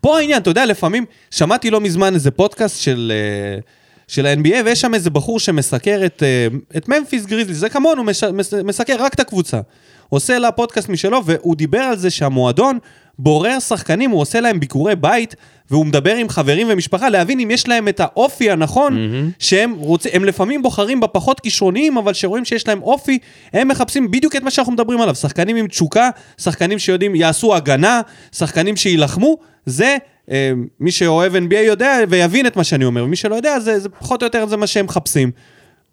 פה 0.00 0.18
העניין, 0.18 0.42
אתה 0.42 0.50
יודע, 0.50 0.66
לפעמים, 0.66 1.04
שמעתי 1.30 1.70
לא 1.70 1.80
מזמן 1.80 2.14
איזה 2.14 2.30
פודקאסט 2.30 2.80
של, 2.80 3.12
אה, 3.14 3.60
של 4.08 4.26
ה-NBA, 4.26 4.64
ויש 4.64 4.80
שם 4.80 4.94
איזה 4.94 5.10
בחור 5.10 5.40
שמסקר 5.40 6.00
את, 6.06 6.22
אה, 6.22 6.46
את 6.76 6.88
ממפיס 6.88 7.26
גריזלי, 7.26 7.54
זה 7.54 7.68
כמונו, 7.68 8.04
מש, 8.04 8.24
מס, 8.24 8.54
מסקר 8.54 8.96
רק 8.98 9.14
את 9.14 9.20
הקבוצה. 9.20 9.60
עושה 10.08 10.38
לה 10.38 10.50
פודקאסט 10.50 10.88
משלו, 10.88 11.24
והוא 11.24 11.56
דיבר 11.56 11.78
על 11.78 11.96
זה 11.96 12.10
שהמועדון 12.10 12.78
בורר 13.18 13.58
שחקנים, 13.58 14.10
הוא 14.10 14.20
עושה 14.20 14.40
להם 14.40 14.60
ביקורי 14.60 14.96
בית, 14.96 15.34
והוא 15.70 15.86
מדבר 15.86 16.14
עם 16.14 16.28
חברים 16.28 16.66
ומשפחה, 16.70 17.08
להבין 17.08 17.40
אם 17.40 17.50
יש 17.50 17.68
להם 17.68 17.88
את 17.88 18.00
האופי 18.00 18.50
הנכון, 18.50 18.96
mm-hmm. 18.96 19.34
שהם 19.38 19.74
רוצים, 19.74 20.10
הם 20.14 20.24
לפעמים 20.24 20.62
בוחרים 20.62 21.00
בפחות 21.00 21.40
כישרוניים, 21.40 21.98
אבל 21.98 22.12
שרואים 22.12 22.44
שיש 22.44 22.68
להם 22.68 22.82
אופי, 22.82 23.18
הם 23.52 23.68
מחפשים 23.68 24.10
בדיוק 24.10 24.36
את 24.36 24.42
מה 24.42 24.50
שאנחנו 24.50 24.72
מדברים 24.72 25.00
עליו. 25.00 25.14
שחקנים 25.14 25.56
עם 25.56 25.66
תשוקה, 25.66 26.10
שחקנים 26.38 26.78
שיודעים, 26.78 27.14
יעשו 27.14 27.54
הגנה, 27.54 28.00
שחקנים 28.32 28.76
שיילחמו, 28.76 29.36
זה, 29.66 29.96
אה, 30.30 30.52
מי 30.80 30.90
שאוהב 30.90 31.36
NBA 31.36 31.58
יודע 31.66 31.98
ויבין 32.08 32.46
את 32.46 32.56
מה 32.56 32.64
שאני 32.64 32.84
אומר, 32.84 33.04
ומי 33.04 33.16
שלא 33.16 33.34
יודע, 33.34 33.60
זה, 33.60 33.78
זה 33.78 33.88
פחות 33.88 34.22
או 34.22 34.26
יותר 34.26 34.46
זה 34.46 34.56
מה 34.56 34.66
שהם 34.66 34.84
מחפשים. 34.84 35.30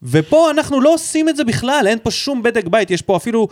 ופה 0.03 0.51
אנחנו 0.51 0.81
לא 0.81 0.93
עושים 0.93 1.29
את 1.29 1.35
זה 1.35 1.43
בכלל, 1.43 1.85
אין 1.87 1.97
פה 2.03 2.11
שום 2.11 2.43
בדק 2.43 2.67
בית, 2.67 2.91
יש 2.91 3.01
פה 3.01 3.17
אפילו, 3.17 3.47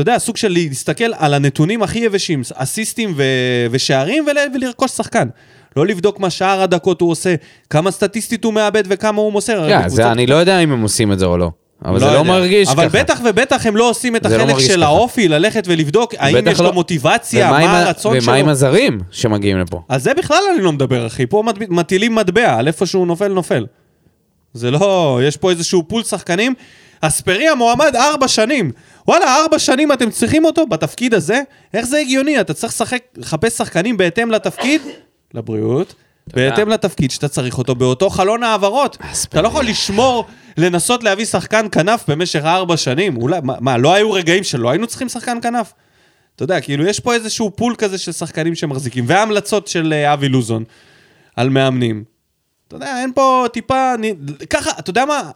אתה 0.00 0.10
יודע, 0.10 0.18
סוג 0.18 0.36
של 0.36 0.48
להסתכל 0.52 1.12
על 1.18 1.34
הנתונים 1.34 1.82
הכי 1.82 1.98
יבשים, 1.98 2.42
אסיסטים 2.54 3.14
ו- 3.16 3.22
ושערים 3.70 4.24
ול- 4.26 4.56
ולרכוש 4.60 4.90
שחקן. 4.90 5.28
לא 5.76 5.86
לבדוק 5.86 6.20
מה 6.20 6.30
שאר 6.30 6.62
הדקות 6.62 7.00
הוא 7.00 7.10
עושה, 7.10 7.34
כמה 7.70 7.90
סטטיסטית 7.90 8.44
הוא 8.44 8.52
מאבד 8.54 8.82
וכמה 8.88 9.20
הוא 9.20 9.32
מוסר. 9.32 9.60
הרי 9.62 9.72
כן, 9.82 9.88
זה 9.88 10.12
אני 10.12 10.26
לא 10.26 10.34
יודע 10.34 10.58
אם 10.58 10.72
הם 10.72 10.82
עושים 10.82 11.12
את 11.12 11.18
זה 11.18 11.24
או 11.26 11.38
לא. 11.38 11.50
אבל 11.84 11.98
זה 11.98 12.04
לא 12.04 12.10
יודע. 12.10 12.22
מרגיש 12.22 12.68
ככה. 12.68 12.72
אבל 12.82 12.88
בטח 13.00 13.20
ובטח 13.24 13.66
הם 13.66 13.76
לא 13.76 13.90
עושים 13.90 14.16
את 14.16 14.26
לא 14.26 14.34
החלק 14.34 14.46
מרגיש 14.46 14.66
של 14.66 14.76
ככה. 14.76 14.84
האופי, 14.86 15.28
ללכת 15.28 15.64
ולבדוק 15.66 16.14
האם 16.18 16.46
יש 16.48 16.58
לו 16.58 16.64
לא. 16.64 16.72
מוטיבציה, 16.72 17.46
ומה 17.46 17.58
עם 17.58 17.70
מה 17.70 17.78
ה- 17.78 17.86
הרצון 17.86 18.20
שלו. 18.20 18.30
ומה 18.32 18.38
עם 18.38 18.48
הזרים 18.48 19.00
שמגיעים 19.10 19.58
לפה? 19.58 19.82
על 19.88 20.00
זה 20.00 20.14
בכלל 20.14 20.38
אני 20.54 20.62
לא 20.64 20.72
מדבר, 20.72 21.06
אחי. 21.06 21.26
פה 21.26 21.42
מט- 21.46 21.68
מטילים 21.68 22.14
מטבע, 22.14 22.54
על 22.58 22.66
איפה 22.66 22.86
שהוא 22.86 23.06
נופל, 23.06 23.28
נופל. 23.28 23.66
זה 24.54 24.70
לא... 24.70 25.20
יש 25.24 25.36
פה 25.36 25.50
איזשהו 25.50 25.88
פול 25.88 26.02
שחקנים. 26.02 26.54
אספריה 27.00 27.54
מועמד 27.54 27.96
ארבע 27.96 28.28
שנים. 28.28 28.70
וואלה, 29.08 29.36
ארבע 29.36 29.58
שנים 29.58 29.92
אתם 29.92 30.10
צריכים 30.10 30.44
אותו 30.44 30.66
בתפקיד 30.66 31.14
הזה? 31.14 31.40
איך 31.74 31.86
זה 31.86 31.98
הגיוני? 31.98 32.40
אתה 32.40 32.54
צריך 32.54 32.72
לשחק, 32.72 33.02
לחפש 33.16 33.56
שחקנים 33.56 33.96
בהתאם 33.96 34.30
לתפקיד, 34.30 34.82
לבריאות, 35.34 35.94
בהתאם 36.26 36.68
לתפקיד 36.68 37.10
שאתה 37.10 37.28
צריך 37.28 37.58
אותו 37.58 37.74
באותו 37.74 38.10
חלון 38.10 38.42
העברות. 38.42 38.96
אתה 39.28 39.42
לא 39.42 39.48
יכול 39.48 39.64
לשמור, 39.64 40.24
לנסות 40.56 41.02
להביא 41.04 41.24
שחקן 41.24 41.66
כנף 41.72 42.04
במשך 42.10 42.40
ארבע 42.44 42.76
שנים. 42.76 43.16
אולי, 43.16 43.40
מה, 43.42 43.54
מה, 43.60 43.76
לא 43.78 43.94
היו 43.94 44.12
רגעים 44.12 44.44
שלא 44.44 44.70
היינו 44.70 44.86
צריכים 44.86 45.08
שחקן 45.08 45.38
כנף? 45.42 45.72
אתה 46.36 46.44
יודע, 46.44 46.60
כאילו, 46.60 46.86
יש 46.86 47.00
פה 47.00 47.14
איזשהו 47.14 47.50
פול 47.56 47.74
כזה 47.78 47.98
של 47.98 48.12
שחקנים 48.12 48.54
שמחזיקים, 48.54 49.04
והמלצות 49.08 49.68
של 49.68 49.92
אה, 49.92 50.12
אבי 50.12 50.28
לוזון 50.28 50.64
על 51.36 51.48
מאמנים. 51.48 52.04
אתה 52.68 52.76
יודע, 52.76 53.00
אין 53.00 53.12
פה 53.14 53.46
טיפה... 53.52 53.94
אני- 53.94 54.14
ככה, 54.50 54.70
אתה 54.78 54.90
יודע 54.90 55.04
מה? 55.04 55.30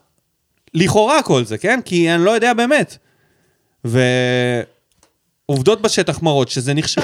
לכאורה 0.74 1.22
כל 1.22 1.44
זה, 1.44 1.58
כן? 1.58 1.80
כי 1.84 2.14
אני 2.14 2.24
לא 2.24 2.30
יודע 2.30 2.54
באמת. 2.54 2.98
ועובדות 3.84 5.82
בשטח 5.82 6.22
מראות 6.22 6.48
שזה 6.48 6.74
נכשל. 6.74 7.00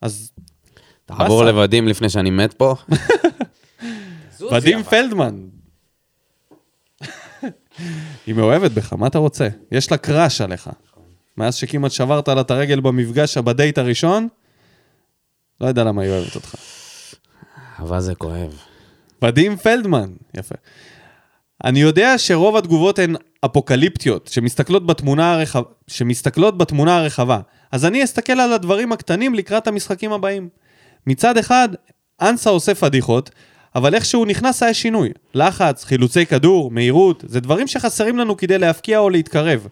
אז 0.00 0.30
תעבור. 1.06 1.44
לוודים 1.44 1.88
לפני 1.88 2.10
שאני 2.10 2.30
מת 2.30 2.52
פה. 2.52 2.74
ודים 4.52 4.82
פלדמן. 4.82 5.46
היא 8.26 8.34
מאוהבת 8.34 8.70
בך, 8.70 8.92
מה 8.92 9.06
אתה 9.06 9.18
רוצה? 9.18 9.48
יש 9.72 9.90
לה 9.90 9.96
קראש 9.96 10.40
עליך. 10.40 10.70
מאז 11.36 11.54
שכמעט 11.54 11.90
שברת 11.90 12.28
לה 12.28 12.40
את 12.40 12.50
הרגל 12.50 12.80
במפגש, 12.80 13.38
בדייט 13.38 13.78
הראשון, 13.78 14.28
לא 15.60 15.66
יודע 15.66 15.84
למה 15.84 16.02
היא 16.02 16.10
אוהבת 16.10 16.34
אותך. 16.34 16.54
אבל 17.78 18.00
זה 18.00 18.14
כואב. 18.14 18.58
ודים 19.24 19.56
פלדמן, 19.56 20.12
יפה. 20.36 20.54
אני 21.64 21.80
יודע 21.80 22.18
שרוב 22.18 22.56
התגובות 22.56 22.98
הן 22.98 23.16
אפוקליפטיות, 23.44 24.28
שמסתכלות 24.32 24.86
בתמונה, 24.86 25.32
הרחב... 25.32 25.62
שמסתכלות 25.86 26.58
בתמונה 26.58 26.96
הרחבה. 26.96 27.40
אז 27.72 27.84
אני 27.84 28.04
אסתכל 28.04 28.32
על 28.32 28.52
הדברים 28.52 28.92
הקטנים 28.92 29.34
לקראת 29.34 29.66
המשחקים 29.66 30.12
הבאים. 30.12 30.48
מצד 31.06 31.38
אחד, 31.38 31.68
אנסה 32.20 32.50
עושה 32.50 32.74
פדיחות, 32.74 33.30
אבל 33.74 33.94
איך 33.94 34.04
שהוא 34.04 34.26
נכנס 34.26 34.62
היה 34.62 34.74
שינוי. 34.74 35.08
לחץ, 35.34 35.84
חילוצי 35.84 36.26
כדור, 36.26 36.70
מהירות, 36.70 37.24
זה 37.26 37.40
דברים 37.40 37.66
שחסרים 37.66 38.18
לנו 38.18 38.36
כדי 38.36 38.58
להבקיע 38.58 38.98
או 38.98 39.10
להתקרב. 39.10 39.66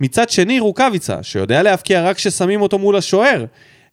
מצד 0.00 0.30
שני, 0.30 0.60
רוקאביצה, 0.60 1.22
שיודע 1.22 1.62
להבקיע 1.62 2.02
רק 2.02 2.16
כששמים 2.16 2.62
אותו 2.62 2.78
מול 2.78 2.96
השוער. 2.96 3.44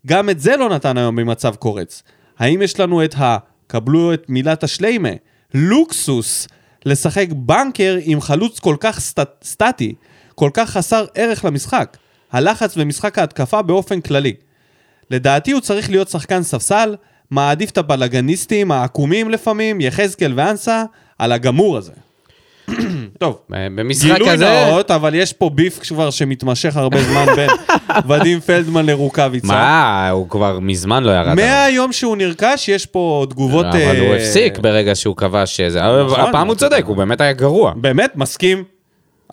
גם 0.07 0.29
את 0.29 0.39
זה 0.39 0.57
לא 0.57 0.69
נתן 0.69 0.97
היום 0.97 1.15
במצב 1.15 1.55
קורץ. 1.55 2.03
האם 2.39 2.61
יש 2.61 2.79
לנו 2.79 3.03
את 3.03 3.15
ה... 3.15 3.37
קבלו 3.67 4.13
את 4.13 4.25
מילת 4.29 4.63
השליימה, 4.63 5.09
לוקסוס, 5.53 6.47
לשחק 6.85 7.27
בנקר 7.31 7.97
עם 8.01 8.21
חלוץ 8.21 8.59
כל 8.59 8.75
כך 8.79 8.99
סט... 8.99 9.19
סטטי, 9.43 9.95
כל 10.35 10.49
כך 10.53 10.69
חסר 10.69 11.05
ערך 11.15 11.45
למשחק. 11.45 11.97
הלחץ 12.31 12.77
במשחק 12.77 13.19
ההתקפה 13.19 13.61
באופן 13.61 14.01
כללי. 14.01 14.33
לדעתי 15.11 15.51
הוא 15.51 15.61
צריך 15.61 15.89
להיות 15.89 16.09
שחקן 16.09 16.43
ספסל, 16.43 16.95
מעדיף 17.31 17.69
את 17.69 17.77
הבלאגניסטים 17.77 18.71
העקומים 18.71 19.29
לפעמים, 19.29 19.81
יחזקאל 19.81 20.33
ואנסה, 20.35 20.83
על 21.19 21.31
הגמור 21.31 21.77
הזה. 21.77 21.93
טוב, 23.19 23.37
במשחק 23.49 24.13
גילוי 24.13 24.29
הזה... 24.29 24.65
נאות, 24.69 24.91
אבל 24.91 25.15
יש 25.15 25.33
פה 25.33 25.49
ביף 25.49 25.79
כבר 25.79 26.09
שמתמשך 26.09 26.77
הרבה 26.77 27.03
זמן 27.03 27.25
בין 27.35 27.49
ודים 28.07 28.39
פלדמן 28.39 28.85
לרוקאביצה. 28.85 29.47
מה, 29.47 30.09
הוא 30.09 30.29
כבר 30.29 30.59
מזמן 30.59 31.03
לא 31.03 31.11
ירד. 31.11 31.33
מהיום 31.33 31.91
שהוא 31.91 32.17
נרכש, 32.17 32.69
יש 32.69 32.85
פה 32.85 33.25
תגובות... 33.29 33.65
אבל 33.65 33.99
הוא 33.99 34.07
אה, 34.07 34.15
הפסיק 34.15 34.59
ברגע 34.59 34.95
שהוא 34.95 35.15
כבש 35.15 35.57
שזה. 35.57 35.81
נכון, 36.05 36.19
הפעם 36.19 36.47
הוא. 36.47 36.55
צודק, 36.55 36.83
הוא 36.87 36.95
באמת 36.97 37.21
היה 37.21 37.33
גרוע. 37.33 37.73
באמת, 37.75 38.15
מסכים. 38.15 38.63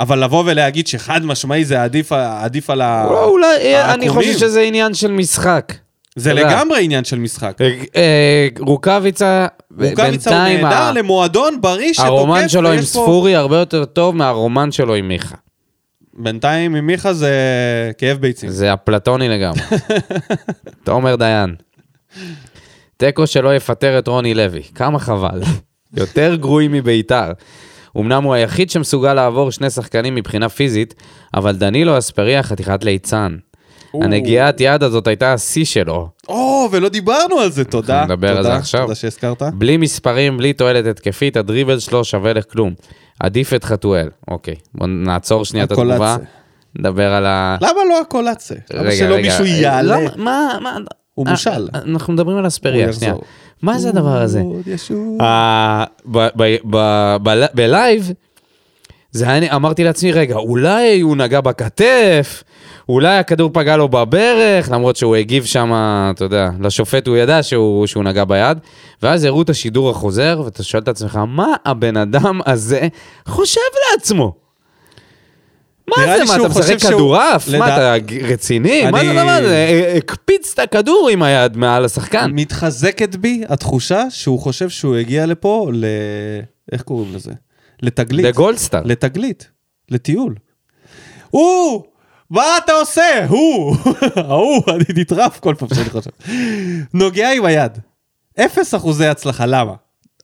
אבל 0.00 0.24
לבוא 0.24 0.42
ולהגיד 0.46 0.86
שחד 0.86 1.24
משמעי 1.24 1.64
זה 1.64 1.82
עדיף, 1.82 2.12
עדיף 2.12 2.70
על 2.70 2.80
ה... 2.80 3.06
לא, 3.10 3.24
אולי, 3.24 3.46
אני 3.56 4.06
העקומים. 4.06 4.10
חושב 4.10 4.38
שזה 4.38 4.60
עניין 4.60 4.94
של 4.94 5.10
משחק. 5.10 5.72
זה. 6.16 6.32
לגמרי 6.34 6.84
עניין 6.84 7.04
של 7.04 7.18
משחק. 7.18 7.56
אה, 7.60 7.70
אה, 7.96 8.48
רוקאביצה, 8.58 9.46
רוקאביצה 9.70 10.30
הוא 10.30 10.38
בינתיים 10.38 10.60
נהדר 10.66 10.76
ה- 10.82 10.92
למועדון 10.92 11.60
בריא 11.60 11.92
שתוקף. 11.92 12.08
הרומן 12.08 12.48
שלו 12.48 12.68
עם 12.68 12.76
ויש 12.76 12.92
פה- 12.92 13.02
ספורי 13.02 13.34
הרבה 13.34 13.56
יותר 13.56 13.84
טוב 13.84 14.16
מהרומן 14.16 14.72
שלו 14.72 14.94
עם 14.94 15.08
מיכה. 15.08 15.36
בינתיים 16.18 16.74
עם 16.74 16.86
מיכה 16.86 17.12
זה 17.12 17.30
כאב 17.98 18.18
ביצים. 18.18 18.50
זה 18.50 18.74
אפלטוני 18.74 19.28
לגמרי. 19.28 19.60
תומר 20.84 21.16
דיין. 21.16 21.54
תיקו 22.96 23.26
שלא 23.26 23.56
יפטר 23.56 23.98
את 23.98 24.08
רוני 24.08 24.34
לוי, 24.34 24.62
כמה 24.74 24.98
חבל. 24.98 25.40
יותר 25.96 26.34
גרועים 26.34 26.72
מביתר. 26.72 27.32
אמנם 27.98 28.22
הוא 28.24 28.34
היחיד 28.34 28.70
שמסוגל 28.70 29.14
לעבור 29.14 29.50
שני 29.52 29.70
שחקנים 29.70 30.14
מבחינה 30.14 30.48
פיזית, 30.48 30.94
אבל 31.34 31.56
דנילו 31.56 31.98
אספריה 31.98 32.42
חתיכת 32.42 32.84
ליצן. 32.84 33.36
הנגיעת 34.02 34.60
יד 34.60 34.82
הזאת 34.82 35.06
הייתה 35.06 35.32
השיא 35.32 35.64
שלו. 35.64 36.08
או, 36.28 36.68
ולא 36.72 36.88
דיברנו 36.88 37.38
על 37.38 37.50
זה, 37.50 37.64
תודה. 37.64 38.04
נדבר 38.04 38.36
על 38.36 38.42
זה 38.42 38.54
עכשיו. 38.54 38.80
תודה 38.82 38.94
שהזכרת. 38.94 39.42
בלי 39.42 39.76
מספרים, 39.76 40.36
בלי 40.36 40.52
תועלת 40.52 40.86
התקפית, 40.86 41.36
הדריבל 41.36 41.78
שלו 41.78 42.04
שווה 42.04 42.32
לכלום. 42.32 42.74
עדיף 43.20 43.54
את 43.54 43.64
חתואל. 43.64 44.08
אוקיי, 44.28 44.54
בוא 44.74 44.86
נעצור 44.86 45.44
שנייה 45.44 45.64
את. 45.64 45.72
התגובה. 45.72 46.16
נדבר 46.78 47.12
על 47.12 47.26
ה... 47.26 47.56
למה 47.60 47.80
לא 47.88 48.00
הקולצה? 48.00 48.54
למה 48.70 48.82
רגע, 48.82 48.96
שלא 48.96 49.16
מישהו 49.16 49.44
אה, 49.44 49.50
יעלה? 49.50 49.98
מה, 50.16 50.58
מה... 50.62 50.76
הוא 51.14 51.26
אה, 51.26 51.30
מושל. 51.30 51.68
אה, 51.74 51.80
אנחנו 51.94 52.12
מדברים 52.12 52.36
על 52.36 52.46
אספריה. 52.46 52.92
שנייה. 52.92 53.14
מה 53.62 53.78
זה 53.78 53.88
הדבר 53.88 54.22
הזה? 54.22 54.42
בלייב, 57.54 58.12
זה 59.10 59.30
היה, 59.30 59.56
אמרתי 59.56 59.84
לעצמי, 59.84 60.12
רגע, 60.12 60.36
אולי 60.36 61.00
הוא 61.00 61.16
נגע 61.16 61.40
בכתף, 61.40 62.42
אולי 62.88 63.18
הכדור 63.18 63.50
פגע 63.52 63.76
לו 63.76 63.88
בברך, 63.88 64.70
למרות 64.70 64.96
שהוא 64.96 65.16
הגיב 65.16 65.44
שם, 65.44 65.72
אתה 66.14 66.24
יודע, 66.24 66.50
לשופט 66.60 67.06
הוא 67.06 67.16
ידע 67.16 67.42
שהוא, 67.42 67.86
שהוא 67.86 68.04
נגע 68.04 68.24
ביד, 68.24 68.58
ואז 69.02 69.24
הראו 69.24 69.42
את 69.42 69.50
השידור 69.50 69.90
החוזר, 69.90 70.42
ואתה 70.44 70.62
שואל 70.62 70.82
את 70.82 70.88
עצמך, 70.88 71.18
מה 71.28 71.54
הבן 71.64 71.96
אדם 71.96 72.40
הזה 72.46 72.88
חושב 73.28 73.60
לעצמו? 73.92 74.34
מה 75.88 75.96
זה, 76.06 76.24
מה, 76.24 76.36
אתה 76.36 76.48
משחק 76.48 76.78
כדורעף? 76.80 77.48
מה, 77.48 77.54
לדע- 77.56 77.96
אתה 77.96 77.98
ג- 78.06 78.22
רציני? 78.24 78.82
מה 78.90 79.00
אני- 79.00 79.06
זה 79.14 79.20
הדבר 79.20 79.30
הזה? 79.30 79.92
הקפיץ 79.96 80.52
את 80.54 80.58
הכדור 80.58 81.08
עם 81.12 81.22
היד 81.22 81.56
מעל 81.56 81.84
השחקן. 81.84 82.30
מתחזקת 82.34 83.16
בי 83.16 83.42
התחושה 83.48 84.04
שהוא 84.10 84.40
חושב 84.40 84.68
שהוא 84.68 84.96
הגיע 84.96 85.26
לפה 85.26 85.70
ל... 85.72 85.84
איך 86.72 86.82
קוראים 86.82 87.14
לזה? 87.14 87.32
לתגלית. 87.82 88.26
לגולדסטאר. 88.26 88.82
לתגלית. 88.84 89.48
לטיול. 89.90 90.34
הוא! 91.30 91.84
מה 92.30 92.44
אתה 92.64 92.72
עושה? 92.72 93.26
הוא! 93.28 93.76
ההוא, 94.28 94.62
אני 94.68 94.84
נטרף 94.96 95.40
כל 95.40 95.54
פעם 95.58 95.68
שאני 95.74 95.90
חושב. 95.90 96.10
נוגע 96.94 97.32
עם 97.32 97.44
היד. 97.44 97.78
אפס 98.40 98.74
אחוזי 98.74 99.06
הצלחה, 99.06 99.46
למה? 99.46 99.72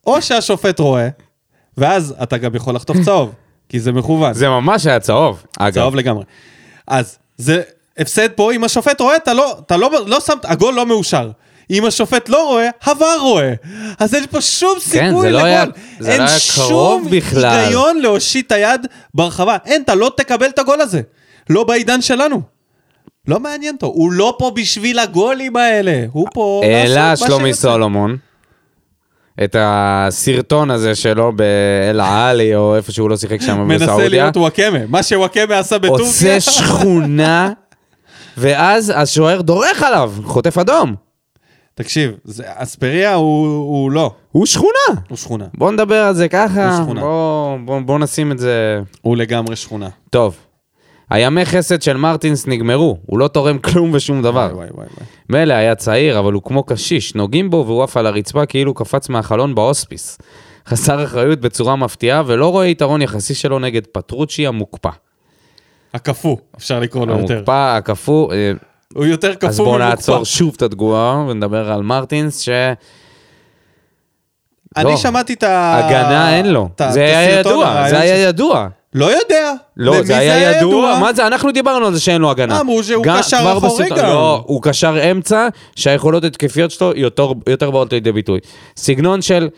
או 0.07 0.21
שהשופט 0.21 0.79
רואה, 0.79 1.09
ואז 1.77 2.15
אתה 2.23 2.37
גם 2.37 2.55
יכול 2.55 2.75
לחטוף 2.75 2.97
צהוב, 3.05 3.31
כי 3.69 3.79
זה 3.79 3.91
מכוון. 3.91 4.33
זה 4.33 4.49
ממש 4.49 4.85
היה 4.85 4.99
צהוב, 4.99 5.43
אגב. 5.59 5.73
צהוב 5.73 5.95
לגמרי. 5.95 6.23
אז 6.87 7.17
זה 7.37 7.61
הפסד 7.97 8.29
פה, 8.35 8.51
אם 8.53 8.63
השופט 8.63 9.01
רואה, 9.01 9.15
אתה 9.15 9.33
לא, 9.33 9.57
אתה 9.65 9.77
לא, 9.77 9.91
לא 10.07 10.19
שם, 10.19 10.33
הגול 10.43 10.73
לא 10.73 10.85
מאושר. 10.85 11.31
אם 11.69 11.85
השופט 11.85 12.29
לא 12.29 12.47
רואה, 12.47 12.69
עבר 12.85 13.17
רואה. 13.21 13.53
אז 13.99 14.15
אין 14.15 14.25
פה 14.27 14.41
שום 14.41 14.79
סיכוי 14.79 14.99
כן, 14.99 15.19
זה 15.21 15.29
לא 15.29 15.37
לגול. 15.39 15.47
היה- 15.49 15.65
זה 15.99 16.11
אין 16.11 16.21
לא 16.21 16.27
שום. 16.27 17.07
היגיון 17.43 17.97
להושיט 18.01 18.47
את 18.47 18.51
היד 18.51 18.87
ברחבה. 19.13 19.57
אין, 19.65 19.81
אתה 19.81 19.95
לא 19.95 20.11
תקבל 20.17 20.45
את 20.47 20.59
הגול 20.59 20.81
הזה. 20.81 21.01
לא 21.49 21.63
בעידן 21.63 22.01
שלנו. 22.01 22.41
לא 23.27 23.39
מעניין 23.39 23.75
אותו, 23.75 23.87
הוא 23.87 24.11
לא 24.11 24.35
פה 24.39 24.51
בשביל 24.55 24.99
הגולים 24.99 25.55
האלה, 25.55 26.05
הוא 26.11 26.27
פה... 26.33 26.61
העלה 26.65 27.15
שלומי. 27.17 27.53
סולומון 27.53 28.17
את 29.43 29.55
הסרטון 29.59 30.71
הזה 30.71 30.95
שלו 30.95 31.31
באל 31.35 31.99
עלי, 32.01 32.55
או 32.55 32.75
איפה 32.75 32.91
שהוא 32.91 33.09
לא 33.09 33.17
שיחק 33.17 33.41
שם 33.41 33.59
מנסה 33.59 33.85
בסעודיה. 33.85 34.09
להיות 34.09 34.37
וואקמה, 34.37 34.79
מה 34.87 35.03
שוואקמה 35.03 35.59
עשה 35.59 35.77
בטורקיה. 35.79 36.05
עושה 36.05 36.39
שכונה, 36.39 37.51
ואז 38.37 38.93
השוער 38.95 39.41
דורך 39.41 39.83
עליו, 39.83 40.13
חוטף 40.23 40.57
אדום. 40.57 40.95
תקשיב, 41.75 42.11
זה- 42.23 42.43
אספריה 42.47 43.13
הוא, 43.13 43.45
הוא 43.47 43.91
לא, 43.91 44.11
הוא 44.31 44.45
שכונה. 44.45 45.01
הוא 45.09 45.17
שכונה. 45.17 45.45
בוא 45.53 45.71
נדבר 45.71 46.03
על 46.03 46.15
זה 46.15 46.27
ככה, 46.29 46.69
הוא 46.75 46.83
שכונה. 46.83 47.01
בוא, 47.01 47.57
בוא, 47.65 47.79
בוא 47.79 47.99
נשים 47.99 48.31
את 48.31 48.39
זה... 48.39 48.79
הוא 49.01 49.17
לגמרי 49.17 49.55
שכונה. 49.55 49.89
טוב. 50.09 50.35
הימי 51.13 51.45
חסד 51.45 51.81
של 51.81 51.97
מרטינס 51.97 52.47
נגמרו, 52.47 52.97
הוא 53.05 53.19
לא 53.19 53.27
תורם 53.27 53.57
כלום 53.57 53.91
ושום 53.93 54.21
דבר. 54.21 54.49
וואי 54.53 54.67
וואי 54.71 54.87
וואי. 54.97 55.07
מילא 55.29 55.53
היה 55.53 55.75
צעיר, 55.75 56.19
אבל 56.19 56.33
הוא 56.33 56.41
כמו 56.43 56.63
קשיש, 56.63 57.15
נוגעים 57.15 57.49
בו 57.49 57.63
והוא 57.67 57.83
עף 57.83 57.97
על 57.97 58.07
הרצפה 58.07 58.45
כאילו 58.45 58.73
קפץ 58.73 59.09
מהחלון 59.09 59.55
בהוספיס. 59.55 60.17
חסר 60.67 61.03
אחריות 61.03 61.39
בצורה 61.39 61.75
מפתיעה, 61.75 62.23
ולא 62.25 62.51
רואה 62.51 62.65
יתרון 62.67 63.01
יחסי 63.01 63.33
שלו 63.33 63.59
נגד 63.59 63.87
פטרוצ'י 63.87 64.47
המוקפא. 64.47 64.89
הקפוא, 65.93 66.37
אפשר 66.57 66.79
לקרוא 66.79 67.07
לו 67.07 67.19
יותר. 67.19 67.33
המוקפא, 67.33 67.77
הקפוא, 67.77 68.33
אה, 68.33 68.51
הוא 68.95 69.05
יותר 69.05 69.33
קפוא 69.35 69.49
אז 69.49 69.57
בואו 69.57 69.69
ממוקפא. 69.71 69.89
נעצור 69.89 70.23
שוב 70.25 70.53
את 70.57 70.61
התגובה 70.61 71.25
ונדבר 71.29 71.71
על 71.71 71.81
מרטינס, 71.81 72.39
ש... 72.39 72.49
אני 74.77 74.91
לא. 74.91 74.97
שמעתי 74.97 75.33
את 75.33 75.43
ה... 75.43 75.77
הגנה 75.77 76.37
אין 76.37 76.51
לו. 76.51 76.69
ה- 76.79 76.91
זה 76.91 77.03
היה 77.03 77.39
ידוע, 77.39 77.89
זה 77.89 77.99
היה 77.99 78.17
ידוע. 78.17 78.67
לא 78.95 79.05
יודע. 79.05 79.53
לא, 79.77 79.95
למי 79.95 80.03
זה 80.03 80.17
היה 80.17 80.57
ידוע. 80.57 80.99
מה 80.99 81.13
זה, 81.13 81.27
אנחנו 81.27 81.51
דיברנו 81.51 81.85
על 81.85 81.93
זה 81.93 81.99
שאין 81.99 82.21
לו 82.21 82.31
הגנה. 82.31 82.61
אמרו 82.61 82.83
שהוא 82.83 83.03
גם- 83.03 83.17
קשר 83.19 83.53
אחורי 83.57 83.89
גם. 83.89 83.97
לא, 83.97 84.43
הוא 84.47 84.61
קשר 84.63 85.11
אמצע, 85.11 85.47
שהיכולות 85.75 86.23
התקפיות 86.23 86.71
שלו 86.71 86.91
יותר, 86.95 87.31
יותר 87.47 87.71
באות 87.71 87.93
לידי 87.93 88.11
ביטוי. 88.11 88.39
סגנון 88.77 89.21
של, 89.21 89.49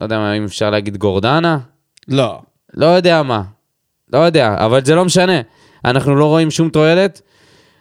לא 0.00 0.04
יודע 0.04 0.18
מה, 0.18 0.32
אם 0.36 0.44
אפשר 0.44 0.70
להגיד 0.70 0.96
גורדנה? 0.96 1.58
לא. 2.08 2.38
לא 2.74 2.86
יודע 2.86 3.22
מה. 3.22 3.42
לא 4.12 4.18
יודע, 4.18 4.54
אבל 4.58 4.84
זה 4.84 4.94
לא 4.94 5.04
משנה. 5.04 5.40
אנחנו 5.84 6.16
לא 6.16 6.24
רואים 6.24 6.50
שום 6.50 6.68
תועלת. 6.68 7.20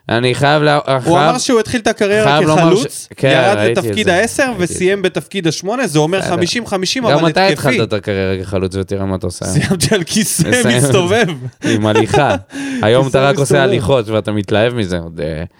אני 0.09 0.35
חייב... 0.35 0.63
לה... 0.63 0.79
הוא. 1.05 1.17
אמר 1.17 1.37
שהוא 1.37 1.59
התחיל 1.59 1.81
את 1.81 1.87
הקריירה 1.87 2.39
כחלוץ, 2.43 3.07
כן, 3.15 3.27
ירד 3.29 3.77
לתפקיד 3.77 4.05
זה. 4.05 4.13
העשר 4.13 4.43
ראיתי 4.43 4.63
את 4.63 4.69
וסיים 4.69 5.01
בתפקיד 5.01 5.47
השמונה, 5.47 5.87
זה 5.87 5.99
אומר 5.99 6.19
בסדר. 6.19 6.65
50-50, 6.65 6.99
גם 6.99 7.05
אבל 7.05 7.29
אתה 7.29 7.47
התקפי. 7.47 7.69
התחלת 7.69 7.87
את 7.87 7.93
הקריירה 7.93 8.43
כחלוץ 8.43 8.75
ותראה 8.75 9.05
מה 9.05 9.15
אתה 9.15 9.27
עושה. 9.27 9.45
סיימתי 9.45 9.95
על 9.95 10.03
כיסא. 10.03 10.61
מסתובב. 10.77 11.27
עם 11.63 11.85
הליכה. 11.85 12.35
היום 12.83 13.07
אתה 13.07 13.29
רק. 13.29 13.37
עושה 13.37 13.63
הליכות 13.63 14.07
ואתה 14.07 14.31
מתלהב 14.31 14.73
מזה. 14.73 14.99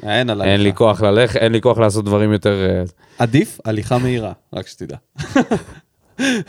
אה. 0.03 0.21
אין 0.43 0.61
לי 0.61 0.73
כוח 0.73 1.01
ללכת, 1.01 1.35
אין 1.35 1.51
לי 1.51 1.61
כוח 1.61 1.77
לעשות 1.77 2.05
דברים 2.05 2.33
יותר... 2.33 2.65
אה, 2.69 2.83
עדיף 3.19 3.59
הליכה 3.65 3.97
מהירה, 3.97 4.31
רק 4.53 4.67
שתדע. 4.67 4.95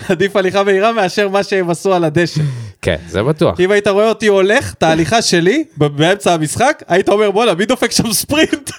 עדיף 0.08 0.36
הליכה 0.36 0.62
מהירה 0.62 0.92
מאשר 0.92 1.28
מה 1.28 1.42
שהם 1.42 1.70
עשו 1.70 1.94
על 1.94 2.04
הדשא. 2.04 2.40
כן, 2.82 2.96
זה 3.08 3.22
בטוח. 3.22 3.60
אם 3.60 3.70
היית 3.70 3.88
רואה 3.88 4.08
אותי 4.08 4.26
הולך 4.26 4.74
את 4.74 4.82
ההליכה 4.82 5.22
שלי 5.22 5.64
באמצע 5.76 6.34
המשחק, 6.34 6.82
היית 6.88 7.08
אומר 7.08 7.30
בואנה 7.30 7.54
מי 7.54 7.66
דופק 7.66 7.90
שם 7.90 8.12
ספרינט? 8.12 8.70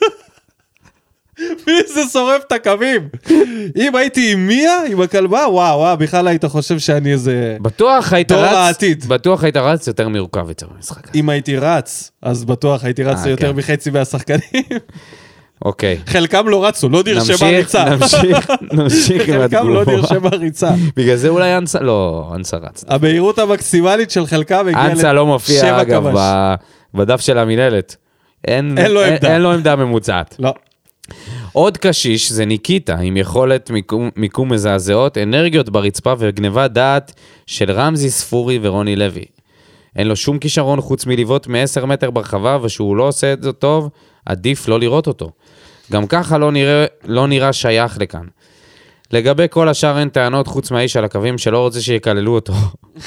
מי 1.68 1.74
זה 1.94 2.02
שורף 2.14 2.42
את 2.48 2.52
הקווים? 2.52 3.10
אם 3.76 3.96
הייתי 3.96 4.34
עם 4.34 4.48
מיה, 4.48 4.78
עם 4.88 5.02
הכלבה, 5.02 5.46
וואו 5.50 5.80
וואו, 5.80 5.98
בכלל 5.98 6.28
היית 6.28 6.46
חושב 6.46 6.80
שאני 6.80 7.12
איזה... 7.12 7.58
בטוח 7.62 8.14
היית 8.14 8.32
רץ, 8.32 8.54
העתיד. 8.54 9.06
בטוח 9.06 9.44
היית 9.44 9.58
רץ 9.58 9.88
יותר 9.88 10.10
מורכב 10.10 10.50
יותר 10.50 10.68
במשחק. 10.76 11.16
אם 11.16 11.30
הייתי 11.30 11.58
רץ, 11.58 12.12
אז 12.22 12.46
בטוח 12.46 12.84
הייתי 12.84 13.04
רץ 13.04 13.26
אה, 13.26 13.30
יותר 13.30 13.52
כן. 13.52 13.56
מחצי 13.56 13.90
מהשחקנים. 13.90 14.64
אוקיי. 15.62 15.98
חלקם 16.08 16.48
לא 16.48 16.66
רצו, 16.66 16.90
לא 16.90 17.04
נרשמה 17.06 17.50
ריצה. 17.50 17.86
נמשיך, 17.86 18.52
נמשיך 18.74 19.30
עם 19.30 19.36
חלקם 19.36 19.70
לא. 19.70 19.84
נרשמה 19.86 20.30
ריצה. 20.30 20.72
בגלל 20.96 21.16
זה 21.16 21.30
אולי 21.30 21.58
אנסה, 21.58 21.80
לא, 21.80 22.32
אנסה 22.36 22.58
רץ. 22.58 22.84
המהירות 22.88 23.40
המקסימלית 23.40 24.12
של 24.12 24.26
חלקם 24.28 24.68
הגיעה 24.68 24.92
אנסה 24.92 25.14
לא 25.14 25.26
מופיע, 25.26 25.58
לשבע 25.58 25.82
אגב, 25.82 26.10
כבש. 26.10 26.22
בדף 26.94 27.22
של 27.22 27.38
המינהלת. 27.38 27.96
אין 28.48 28.78
אין 28.78 28.92
לו 28.92 29.04
עמדה. 29.04 29.34
אין 29.34 29.42
לו 29.42 29.52
עמדה 29.52 29.76
ממוצעת. 29.76 30.36
לא. 30.40 30.54
עוד 31.54 31.78
קשיש 31.78 32.32
זה 32.32 32.46
ניקיטה, 32.46 32.96
עם 32.96 33.18
יכולת 33.18 33.70
מיקום, 33.70 34.10
מיקום 34.16 34.52
מזעזעות, 34.52 35.18
אנרגיות 35.18 35.70
ברצפה 35.70 36.14
וגניבת 36.20 36.72
דעת 36.72 37.14
של 37.48 37.72
רמזי 37.72 38.10
ספורי 38.10 38.60
ורוני 38.62 38.96
לוי. 38.96 39.26
אין 39.96 40.08
לו 40.08 40.16
שום 40.16 40.40
כישרון 40.40 40.82
חוץ 40.82 41.06
מלבעוט 41.06 41.48
מ-10 41.48 41.86
מטר 41.86 42.12
ברחבה, 42.12 42.58
ושהוא 42.62 42.96
לא 42.96 43.08
עושה 43.08 43.34
את 43.34 43.44
זה 43.44 43.52
טוב, 43.52 43.90
עדיף 44.26 44.68
לא 44.68 44.80
לראות 44.80 45.08
אותו. 45.08 45.32
גם 45.92 46.08
ככה 46.08 46.38
לא 46.38 46.52
נראה, 46.52 46.86
לא 47.04 47.28
נראה 47.28 47.54
שייך 47.54 47.98
לכאן. 48.00 48.26
לגבי 49.12 49.46
כל 49.50 49.70
השאר 49.70 50.00
אין 50.00 50.10
טענות 50.10 50.48
חוץ 50.48 50.72
מהאיש 50.72 50.98
על 50.98 51.06
הקווים 51.06 51.38
שלא 51.38 51.60
רוצה 51.60 51.82
שיקללו 51.82 52.36
אותו. 52.36 52.54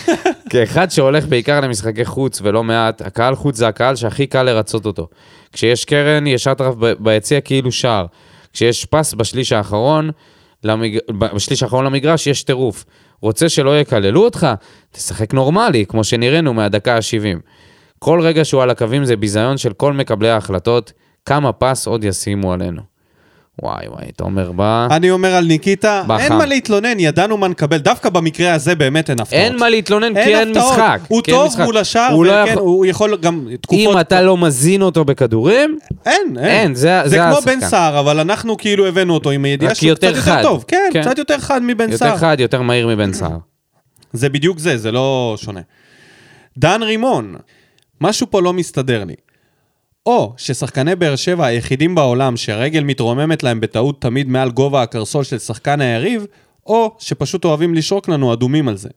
כאחד 0.50 0.90
שהולך 0.90 1.26
בעיקר 1.26 1.60
למשחקי 1.60 2.04
חוץ 2.04 2.40
ולא 2.42 2.64
מעט, 2.64 3.02
הקהל 3.02 3.34
חוץ 3.34 3.56
זה 3.56 3.68
הקהל 3.68 3.96
שהכי 3.96 4.26
קל 4.26 4.42
לרצות 4.42 4.86
אותו. 4.86 5.08
כשיש 5.52 5.84
קרן, 5.84 6.26
יש 6.26 6.46
אטרף 6.46 6.74
ביציע 6.98 7.40
כאילו 7.40 7.72
שער. 7.72 8.06
כשיש 8.52 8.84
פס 8.84 9.14
בשליש 9.14 9.52
האחרון, 9.52 10.10
למג... 10.64 10.98
בשליש 11.18 11.62
האחרון 11.62 11.84
למגרש 11.84 12.26
יש 12.26 12.42
טירוף. 12.42 12.84
רוצה 13.20 13.48
שלא 13.48 13.80
יקללו 13.80 14.24
אותך? 14.24 14.46
תשחק 14.92 15.34
נורמלי, 15.34 15.86
כמו 15.86 16.04
שנראינו 16.04 16.54
מהדקה 16.54 16.96
ה-70. 16.96 17.38
כל 17.98 18.20
רגע 18.20 18.44
שהוא 18.44 18.62
על 18.62 18.70
הקווים 18.70 19.04
זה 19.04 19.16
ביזיון 19.16 19.58
של 19.58 19.72
כל 19.72 19.92
מקבלי 19.92 20.30
ההחלטות, 20.30 20.92
כמה 21.26 21.52
פס 21.52 21.86
עוד 21.86 22.04
ישימו 22.04 22.52
עלינו. 22.52 22.82
וואי 23.62 23.88
וואי, 23.88 24.04
אתה 24.16 24.24
אומר 24.24 24.52
בא... 24.52 24.88
אני 24.90 25.10
אומר 25.10 25.34
על 25.34 25.44
ניקיטה, 25.44 26.02
בחם. 26.06 26.18
אין 26.20 26.32
מה 26.32 26.46
להתלונן, 26.46 27.00
ידענו 27.00 27.36
מה 27.36 27.48
נקבל. 27.48 27.78
דווקא 27.78 28.08
במקרה 28.08 28.52
הזה 28.54 28.74
באמת 28.74 29.10
אין 29.10 29.20
הפתעות. 29.20 29.40
אין 29.42 29.56
מה 29.58 29.68
להתלונן 29.68 30.14
כי 30.14 30.20
אין. 30.36 30.50
משחק. 30.58 31.00
הוא 31.08 31.22
טוב 31.22 31.46
משחק. 31.46 31.64
מול 31.64 31.76
השער, 31.76 32.12
הוא 32.12 32.24
לא 32.24 32.32
יכול- 32.32 32.62
הוא 32.62 32.86
יכול 32.86 33.16
גם 33.16 33.48
תקופות... 33.60 33.94
אם 33.94 34.00
אתה 34.00 34.20
לא 34.22 34.36
מזין 34.36 34.82
אותו 34.82 35.04
בכדורים, 35.04 35.78
אין, 36.06 36.36
אין. 36.36 36.44
אין, 36.44 36.74
זה- 36.74 37.00
זה 37.04 37.08
זה 37.08 37.16
כמו 37.16 37.24
השחקן. 37.38 37.60
בן 37.60 37.66
סער, 37.66 38.00
אבל 38.00 38.20
אנחנו 38.20 38.56
כאילו 38.56 38.86
הבאנו 38.86 39.14
אותו 39.14 39.30
עם 39.30 39.44
הידיעה 39.44 39.74
שהוא 39.74 39.88
יותר 39.88 40.12
קצת 40.12 40.20
חד. 40.22 40.30
יותר 40.36 40.42
טוב. 40.48 40.64
כן, 40.68 40.90
כן. 40.92 41.00
קצת 41.02 41.18
יותר 41.18 41.38
חד 41.38 41.60
מבן 41.62 41.84
יותר 41.84 41.96
סער. 41.96 42.16
חד, 42.16 42.36
יותר 42.40 42.62
מהיר 42.62 42.88
מבן 42.88 43.12
סער. 43.12 43.38
זה 44.12 44.28
בדיוק 44.28 44.58
זה, 44.58 44.76
זה 44.78 44.92
לא 44.92 45.34
שונה. 45.38 45.60
דן 46.58 46.82
רימון, 46.82 47.34
משהו 48.00 48.26
פה 48.30 48.42
לא 48.42 48.52
מסתדר 48.52 49.04
לי. 49.04 49.14
או 50.06 50.34
ששחקני 50.36 50.96
באר 50.96 51.16
שבע 51.16 51.46
היחידים 51.46 51.94
בעולם 51.94 52.36
שהרגל 52.36 52.84
מתרוממת 52.84 53.42
להם 53.42 53.60
בטעות 53.60 54.00
תמיד 54.00 54.28
מעל 54.28 54.50
גובה 54.50 54.82
הקרסול 54.82 55.24
של 55.24 55.38
שחקן 55.38 55.80
היריב, 55.80 56.26
או 56.66 56.96
שפשוט 56.98 57.44
אוהבים 57.44 57.74
לשרוק 57.74 58.08
לנו 58.08 58.32
אדומים 58.32 58.68
על 58.68 58.76
זה. 58.76 58.88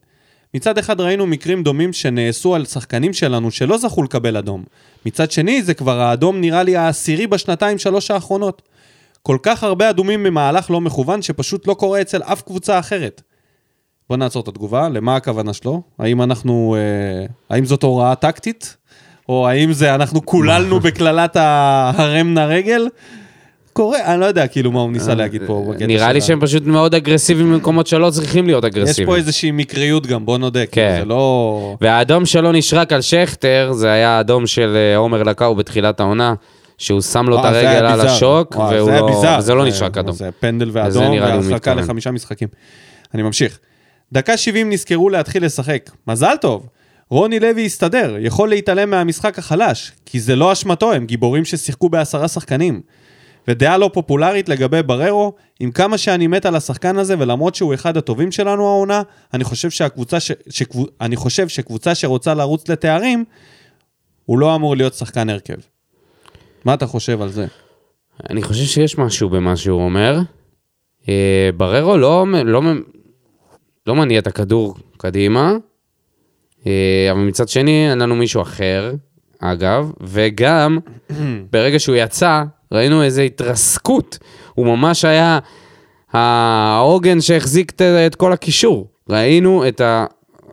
מצד 0.54 0.78
אחד 0.78 1.00
ראינו 1.00 1.26
מקרים 1.26 1.62
דומים 1.62 1.92
שנעשו 1.92 2.54
על 2.54 2.64
שחקנים 2.64 3.12
שלנו 3.12 3.50
שלא 3.50 3.78
זכו 3.78 4.02
לקבל 4.02 4.36
אדום. 4.36 4.64
מצד 5.06 5.30
שני, 5.30 5.62
זה 5.62 5.74
כבר 5.74 6.00
האדום 6.00 6.40
נראה 6.40 6.62
לי 6.62 6.76
העשירי 6.76 7.26
בשנתיים 7.26 7.78
שלוש 7.78 8.10
האחרונות. 8.10 8.62
כל 9.22 9.36
כך 9.42 9.64
הרבה 9.64 9.90
אדומים 9.90 10.22
ממהלך 10.22 10.70
לא 10.70 10.80
מכוון 10.80 11.22
שפשוט 11.22 11.66
לא 11.66 11.74
קורה 11.74 12.00
אצל 12.00 12.22
אף 12.22 12.42
קבוצה 12.42 12.78
אחרת. 12.78 13.22
בוא 14.08 14.16
נעצור 14.16 14.42
את 14.42 14.48
התגובה, 14.48 14.88
למה 14.88 15.16
הכוונה 15.16 15.52
שלו? 15.52 15.82
האם 15.98 16.22
אנחנו, 16.22 16.76
אה, 16.78 17.26
האם 17.50 17.64
זאת 17.64 17.82
הוראה 17.82 18.14
טקטית? 18.14 18.76
או 19.28 19.48
האם 19.48 19.72
זה 19.72 19.94
אנחנו 19.94 20.20
קוללנו 20.20 20.80
בקללת 20.84 21.36
הרם 21.36 22.34
נא 22.34 22.40
רגל? 22.40 22.88
קורה, 23.72 23.98
אני 24.04 24.20
לא 24.20 24.26
יודע 24.26 24.46
כאילו 24.46 24.72
מה 24.72 24.80
הוא 24.80 24.92
ניסה 24.92 25.14
להגיד 25.14 25.42
פה. 25.46 25.72
אה, 25.80 25.86
נראה 25.86 26.12
לי 26.12 26.20
שהם 26.20 26.40
פשוט 26.40 26.66
מאוד 26.66 26.94
אגרסיביים 26.94 27.52
במקומות 27.52 27.86
שלא 27.86 28.10
צריכים 28.10 28.46
להיות 28.46 28.64
יש 28.64 28.70
אגרסיביים. 28.70 29.08
פה 29.08 29.16
איזושהי 29.16 29.50
מקריות 29.50 30.06
גם, 30.06 30.26
בוא 30.26 30.38
נודה, 30.38 30.66
כאילו, 30.66 30.86
כן. 30.88 30.96
זה 30.98 31.04
לא... 31.04 31.76
והאדום 31.80 32.26
שלו 32.26 32.52
נשרק 32.52 32.92
על 32.92 33.00
שכטר, 33.00 33.72
זה 33.74 33.90
היה 33.90 34.10
האדום 34.16 34.46
של 34.46 34.76
אה, 34.76 34.96
עומר 34.96 35.22
לקאו 35.22 35.54
בתחילת 35.54 36.00
העונה, 36.00 36.34
שהוא 36.78 37.00
שם 37.00 37.28
לו 37.28 37.40
את 37.40 37.44
הרגל 37.44 37.68
על. 37.86 38.00
השוק, 38.00 38.56
לא-. 38.56 38.62
וזה 39.38 39.54
לא 39.54 39.62
זה- 39.62 39.68
נשרק 39.68 39.98
אדום. 39.98 40.14
זה 40.14 40.28
פנדל 40.40 40.68
ואדום, 40.72 41.12
והרחקה. 41.20 41.74
לחמישה 41.74 42.10
משחקים. 42.10 42.48
אני 43.14 43.22
ממשיך. 43.22 43.58
דקה 44.12 44.36
70 44.36 44.70
נזכרו 44.72 45.08
להתחיל 45.10 45.44
לשחק. 45.44 45.90
מזל 46.08 46.34
טוב. 46.40 46.66
רוני 47.12 47.40
לוי 47.40 47.66
הסתדר, 47.66 48.16
יכול 48.20 48.48
להתעלם 48.48 48.90
מהמשחק 48.90 49.38
החלש, 49.38 49.92
כי 50.06 50.20
זה 50.20 50.36
לא 50.36 50.52
אשמתו, 50.52 50.92
הם 50.92 51.06
גיבורים 51.06 51.44
ששיחקו 51.44 51.88
בעשרה 51.88 52.28
שחקנים. 52.28 52.80
ודעה 53.48 53.78
לא 53.78 53.90
פופולרית 53.92 54.48
לגבי 54.48 54.82
בררו, 54.82 55.32
עם 55.60 55.70
כמה 55.70 55.98
שאני 55.98 56.26
מת 56.26 56.46
על 56.46 56.56
השחקן 56.56 56.96
הזה, 56.96 57.14
ולמרות 57.18 57.54
שהוא 57.54 57.74
אחד 57.74 57.96
הטובים 57.96 58.32
שלנו 58.32 58.66
העונה, 58.66 59.02
אני 59.34 59.44
חושב 59.44 59.70
שהקבוצה 59.70 60.20
ש... 60.20 60.32
שקבוצ... 60.50 60.90
אני 61.00 61.16
חושב 61.16 61.48
שקבוצה 61.48 61.94
שרוצה 61.94 62.34
לרוץ 62.34 62.68
לתארים, 62.68 63.24
הוא 64.26 64.38
לא 64.38 64.54
אמור 64.54 64.76
להיות 64.76 64.94
שחקן 64.94 65.28
הרכב. 65.28 65.58
מה 66.64 66.74
אתה 66.74 66.86
חושב 66.86 67.22
על 67.22 67.28
זה? 67.28 67.46
אני 68.30 68.42
חושב 68.42 68.64
שיש 68.64 68.98
משהו 68.98 69.28
במה 69.28 69.56
שהוא 69.56 69.82
אומר. 69.82 70.18
אה, 71.08 71.50
בררו 71.56 71.96
לא, 71.96 72.26
לא, 72.44 72.62
לא 73.86 73.94
מניע 73.94 74.18
את 74.18 74.26
הכדור 74.26 74.74
קדימה, 74.96 75.52
אבל 77.10 77.20
מצד 77.20 77.48
שני 77.48 77.90
אין 77.90 77.98
לנו 77.98 78.16
מישהו 78.16 78.42
אחר, 78.42 78.94
אגב, 79.38 79.92
וגם 80.00 80.78
ברגע 81.52 81.78
שהוא 81.78 81.96
יצא, 81.96 82.42
ראינו 82.72 83.02
איזו 83.02 83.22
התרסקות. 83.22 84.18
הוא 84.54 84.66
ממש 84.66 85.04
היה 85.04 85.38
העוגן 86.12 87.20
שהחזיק 87.20 87.72
את, 88.06 88.14
כל 88.14 88.32
הקישור. 88.32 88.86
ראינו 89.08 89.68
את 89.68 89.80
ה... 89.80 90.06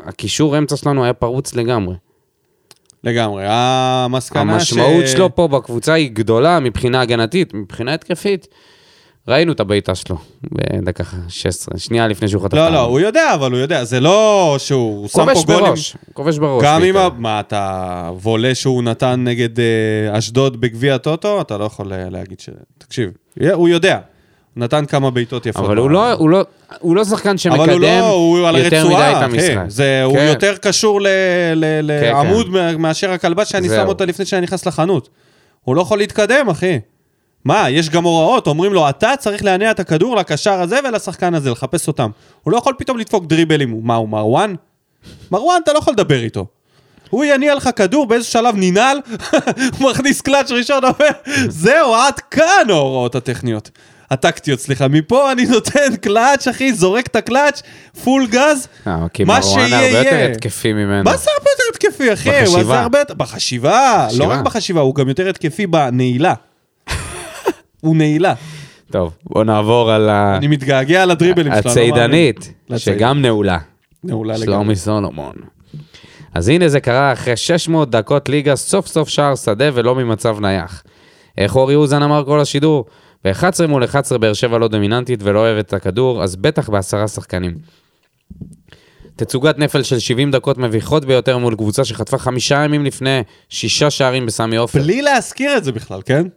הקישור 0.03 0.57
אמצע 0.57 0.75
שלנו 0.77 1.03
היה 1.03 1.13
פרוץ 1.13 1.55
לגמרי. 1.55 1.95
לגמרי. 3.03 3.43
המסקנה 3.47 4.41
המשמעות 4.41 5.07
שלו 5.07 5.35
פה 5.35 5.47
בקבוצה 5.47 5.93
היא 5.93 6.11
גדולה 6.13 6.59
מבחינה 6.59 7.01
הגנתית, 7.01 7.53
מבחינה 7.53 7.93
התקפית. 7.93 8.47
ראינו 9.29 9.51
את 9.51 9.59
הבעיטה 9.59 9.95
שלו 9.95 10.17
בדקה 10.51 11.03
16, 11.27 11.77
שנייה 11.79 12.07
לפני 12.07 12.27
שהוא 12.27 12.43
חטף 12.43 12.53
לא. 12.53 12.69
לא, 12.69 12.79
הוא 12.79 12.99
יודע, 12.99 13.33
אבל 13.33 13.51
הוא 13.51 13.59
יודע. 13.59 13.83
זה 13.83 13.99
לא 13.99 14.55
שהוא 14.59 15.07
שם 15.07 15.13
פה 15.25 15.33
כובש 15.33 15.45
גולים. 15.45 15.63
בראש, 15.65 15.95
כובש 16.13 16.37
בראש. 16.37 16.63
גם 16.65 16.83
אם... 16.83 16.95
מה, 17.17 17.39
אתה 17.39 18.11
וולה 18.21 18.55
שהוא 18.55 18.83
נתן 18.83 19.23
נגד 19.23 19.59
אה, 19.59 19.65
אשדוד 20.17 20.61
בגביע 20.61 20.95
הטוטו? 20.95 21.41
אתה 21.41 21.57
לא 21.57 21.63
יכול 21.63 21.93
אה, 21.93 22.09
להגיד 22.09 22.39
ש... 22.39 22.49
תקשיב, 22.77 23.11
הוא 23.53 23.69
יודע. 23.69 23.99
נתן 24.55 24.85
כמה 24.85 25.09
בעיטות 25.11 25.45
יפות. 25.45 25.65
אבל 25.65 25.77
הוא 25.77 25.89
לא, 25.89 26.11
הוא, 26.13 26.29
לא, 26.29 26.41
הוא 26.79 26.95
לא 26.95 27.03
שחקן 27.05 27.37
שמקדם 27.37 27.59
אבל 27.61 27.69
הוא 27.71 27.79
לא, 27.79 28.09
הוא 28.09 28.47
על 28.47 28.57
יותר 28.57 28.85
מדי 28.85 28.95
את 28.95 28.99
הרצועה, 29.01 29.25
המשחק. 29.25 29.63
זה, 29.67 30.03
הוא 30.03 30.15
כן. 30.17 30.25
יותר 30.27 30.55
קשור 30.57 31.01
ל- 31.01 31.07
ל- 31.55 31.99
כן. 32.01 32.13
לעמוד 32.15 32.49
מה- 32.49 32.77
מאשר 32.77 33.11
הכלבש 33.11 33.49
שאני. 33.49 33.69
שם 33.69 33.87
אותה 33.87 34.05
לפני 34.05 34.25
שאני 34.25 34.41
נכנס 34.41 34.65
לחנות. 34.65 35.09
הוא 35.63 35.75
לא 35.75 35.81
יכול 35.81 35.97
להתקדם, 35.97 36.49
אחי. 36.49 36.79
מה, 37.45 37.69
יש 37.69 37.89
גם 37.89 38.03
הוראות, 38.03 38.47
אומרים 38.47 38.73
לו, 38.73 38.89
אתה 38.89 39.11
צריך 39.19 39.43
להניע 39.43 39.71
את 39.71 39.79
הכדור 39.79 40.15
לקשר 40.15 40.61
הזה 40.61 40.79
ולשחקן 40.83 41.33
הזה, 41.33 41.51
לחפש 41.51 41.87
אותם. 41.87 42.09
הוא 42.43 42.51
לא 42.51 42.57
יכול 42.57 42.73
פתאום 42.77 42.97
לדפוק 42.97 43.25
דריבלים. 43.25 43.79
מה, 43.83 43.95
הוא 43.95 44.09
מרואן? 44.09 44.55
מרואן, 45.31 45.59
אתה 45.63 45.73
לא 45.73 45.77
יכול 45.77 45.93
לדבר 45.93 46.23
איתו. 46.23 46.45
הוא 47.09 47.25
יניע 47.25 47.55
לך 47.55 47.69
כדור, 47.75 48.07
באיזה 48.07 48.25
שלב 48.25 48.55
ננעל, 48.57 48.97
הוא 49.79 49.91
מכניס 49.91 50.21
קלאץ' 50.21 50.51
ראשון, 50.51 50.83
אומר, 50.83 51.09
זהו, 51.47 51.95
עד 51.95 52.19
כאן 52.19 52.65
ההוראות 52.69 53.15
הטכניות. 53.15 53.69
הטקטיות, 54.11 54.59
סליחה. 54.59 54.87
מפה 54.87 55.31
אני 55.31 55.45
נותן 55.45 55.95
קלאץ', 55.95 56.47
אחי, 56.47 56.73
זורק 56.73 57.07
את 57.07 57.15
הקלאץ', 57.15 57.61
פול 58.03 58.27
גז, 58.27 58.67
אה, 58.87 59.05
כי 59.13 59.23
מה 59.23 59.39
מרואן 59.39 59.67
שיהיה, 59.67 59.85
הרבה 59.85 59.97
יותר 59.97 60.15
יהיה. 60.15 60.31
התקפי 60.31 60.73
ממנו. 60.73 61.03
מה 61.03 61.17
זה 61.17 61.29
הרבה 61.37 61.49
יותר 61.49 61.63
התקפי, 61.73 62.13
אחי? 62.13 62.29
בחשיבה. 62.29 62.87
בחשיבה, 63.17 64.07
לא. 64.17 64.25
רק 64.25 64.39
בחשיבה, 64.39 64.81
הוא 64.81 64.95
גם 64.95 65.09
יותר 65.09 65.29
התקפי 65.29 65.67
בנעילה. 65.67 66.33
הוא 67.81 67.95
נעילה. 67.95 68.33
טוב, 68.91 69.17
בוא 69.23 69.43
נעבור 69.43 69.91
על 69.91 70.09
ה- 70.09 70.37
אני 70.37 70.47
מתגעגע 70.47 71.05
לדריבלים 71.05 71.53
שלו. 71.61 71.71
אני 71.73 71.91
לא 71.91 72.05
לצייד. 72.75 72.97
שגם 72.97 73.21
נעולה. 73.21 73.57
נעולה 74.03 74.33
לגמרי. 74.33 74.45
שלומי 74.45 74.75
סולומון. 74.75 75.35
אז 76.33 76.47
הנה 76.49 76.69
זה 76.69 76.79
קרה 76.79 77.13
אחרי 77.13 77.37
600 77.37 77.89
דקות 77.91 78.29
ליגה, 78.29 78.55
סוף 78.55 78.87
סוף 78.87 79.09
שער 79.09 79.35
שדה 79.35 79.69
ולא 79.73 79.95
ממצב 79.95 80.37
נייח. 80.39 80.83
איך 81.37 81.55
אורי 81.55 81.75
אוזן 81.75 82.03
אמר 82.03 82.23
כל 82.25 82.39
השידור? 82.39 82.85
ב-11 83.25 83.43
מול 83.67 83.83
11 83.83 84.17
באר 84.17 84.33
שבע 84.33 84.57
לא 84.57 84.67
דומיננטית 84.67 85.19
ולא 85.23 85.39
אוהבת 85.39 85.65
את 85.67 85.73
הכדור, 85.73 86.23
אז 86.23 86.35
בטח 86.35 86.69
בעשרה 86.69 87.07
שחקנים. 87.07 87.57
תצוגת 89.15 89.57
נפל 89.59 89.83
של 89.83 89.99
70 89.99 90.31
דקות 90.31 90.57
מביכות 90.57 91.05
ביותר 91.05 91.37
מול 91.37 91.55
קבוצה 91.55 91.85
שחטפה 91.85 92.17
חמישה 92.17 92.63
ימים 92.63 92.85
לפני 92.85 93.21
שישה 93.49 93.89
שערים 93.89 94.25
בסמי 94.25 94.55
עופר. 94.57 94.79
בלי 94.79 95.01
להזכיר 95.01 95.57
את 95.57 95.63
זה 95.63 95.71
בכלל, 95.71 96.01
כן? 96.05 96.27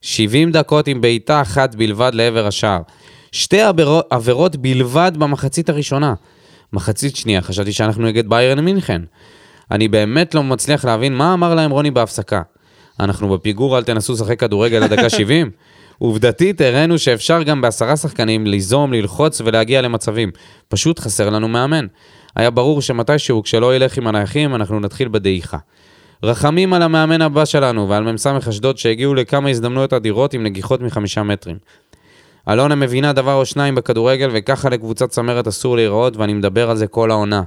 70 0.00 0.52
דקות 0.52 0.86
עם 0.86 1.00
בעיטה 1.00 1.42
אחת 1.42 1.74
בלבד 1.74 2.10
לעבר 2.14 2.46
השער. 2.46 2.80
שתי 3.32 3.60
עבירות, 3.60 4.06
עבירות 4.10 4.56
בלבד 4.56 5.12
במחצית 5.18 5.68
הראשונה. 5.68 6.14
מחצית 6.72 7.16
שנייה, 7.16 7.42
חשבתי 7.42 7.72
שאנחנו 7.72 8.02
נגד 8.06 8.28
ביירן 8.28 8.60
מינכן. 8.60 9.02
אני 9.70 9.88
באמת 9.88 10.34
לא 10.34 10.42
מצליח 10.42 10.84
להבין 10.84 11.14
מה 11.14 11.34
אמר 11.34 11.54
להם 11.54 11.70
רוני 11.70 11.90
בהפסקה. 11.90 12.42
אנחנו 13.00 13.28
בפיגור, 13.28 13.78
אל 13.78 13.84
תנסו 13.84 14.12
לשחק 14.12 14.40
כדורגל 14.40 14.82
עד 14.82 14.94
דקה 14.94 15.10
70. 15.10 15.50
עובדתית, 15.98 16.60
הראינו 16.60 16.98
שאפשר 16.98 17.42
גם 17.42 17.60
בעשרה 17.60 17.96
שחקנים 17.96 18.46
ליזום, 18.46 18.92
ללחוץ 18.92 19.40
ולהגיע 19.44 19.82
למצבים. 19.82 20.30
פשוט 20.68 20.98
חסר 20.98 21.30
לנו 21.30 21.48
מאמן. 21.48 21.86
היה 22.36 22.50
ברור 22.50 22.82
שמתישהו, 22.82 23.42
כשלא 23.42 23.76
ילך 23.76 23.98
עם 23.98 24.06
הנייחים, 24.06 24.54
אנחנו 24.54 24.80
נתחיל 24.80 25.08
בדעיכה. 25.08 25.58
רחמים 26.22 26.72
על 26.72 26.82
המאמן 26.82 27.22
הבא 27.22 27.44
שלנו 27.44 27.88
ועל 27.88 28.12
מ"ס 28.12 28.26
אשדוד 28.26 28.78
שהגיעו 28.78 29.14
לכמה 29.14 29.48
הזדמנויות 29.48 29.92
אדירות 29.92 30.34
עם 30.34 30.42
נגיחות 30.42 30.80
מחמישה 30.80 31.22
מטרים. 31.22 31.56
אלונה 32.48 32.74
מבינה 32.74 33.12
דבר 33.12 33.34
או 33.34 33.46
שניים 33.46 33.74
בכדורגל 33.74 34.30
וככה 34.32 34.68
לקבוצת 34.68 35.08
צמרת 35.08 35.46
אסור 35.46 35.76
להיראות 35.76 36.16
ואני 36.16 36.34
מדבר 36.34 36.70
על 36.70 36.76
זה 36.76 36.86
כל 36.86 37.10
העונה. 37.10 37.42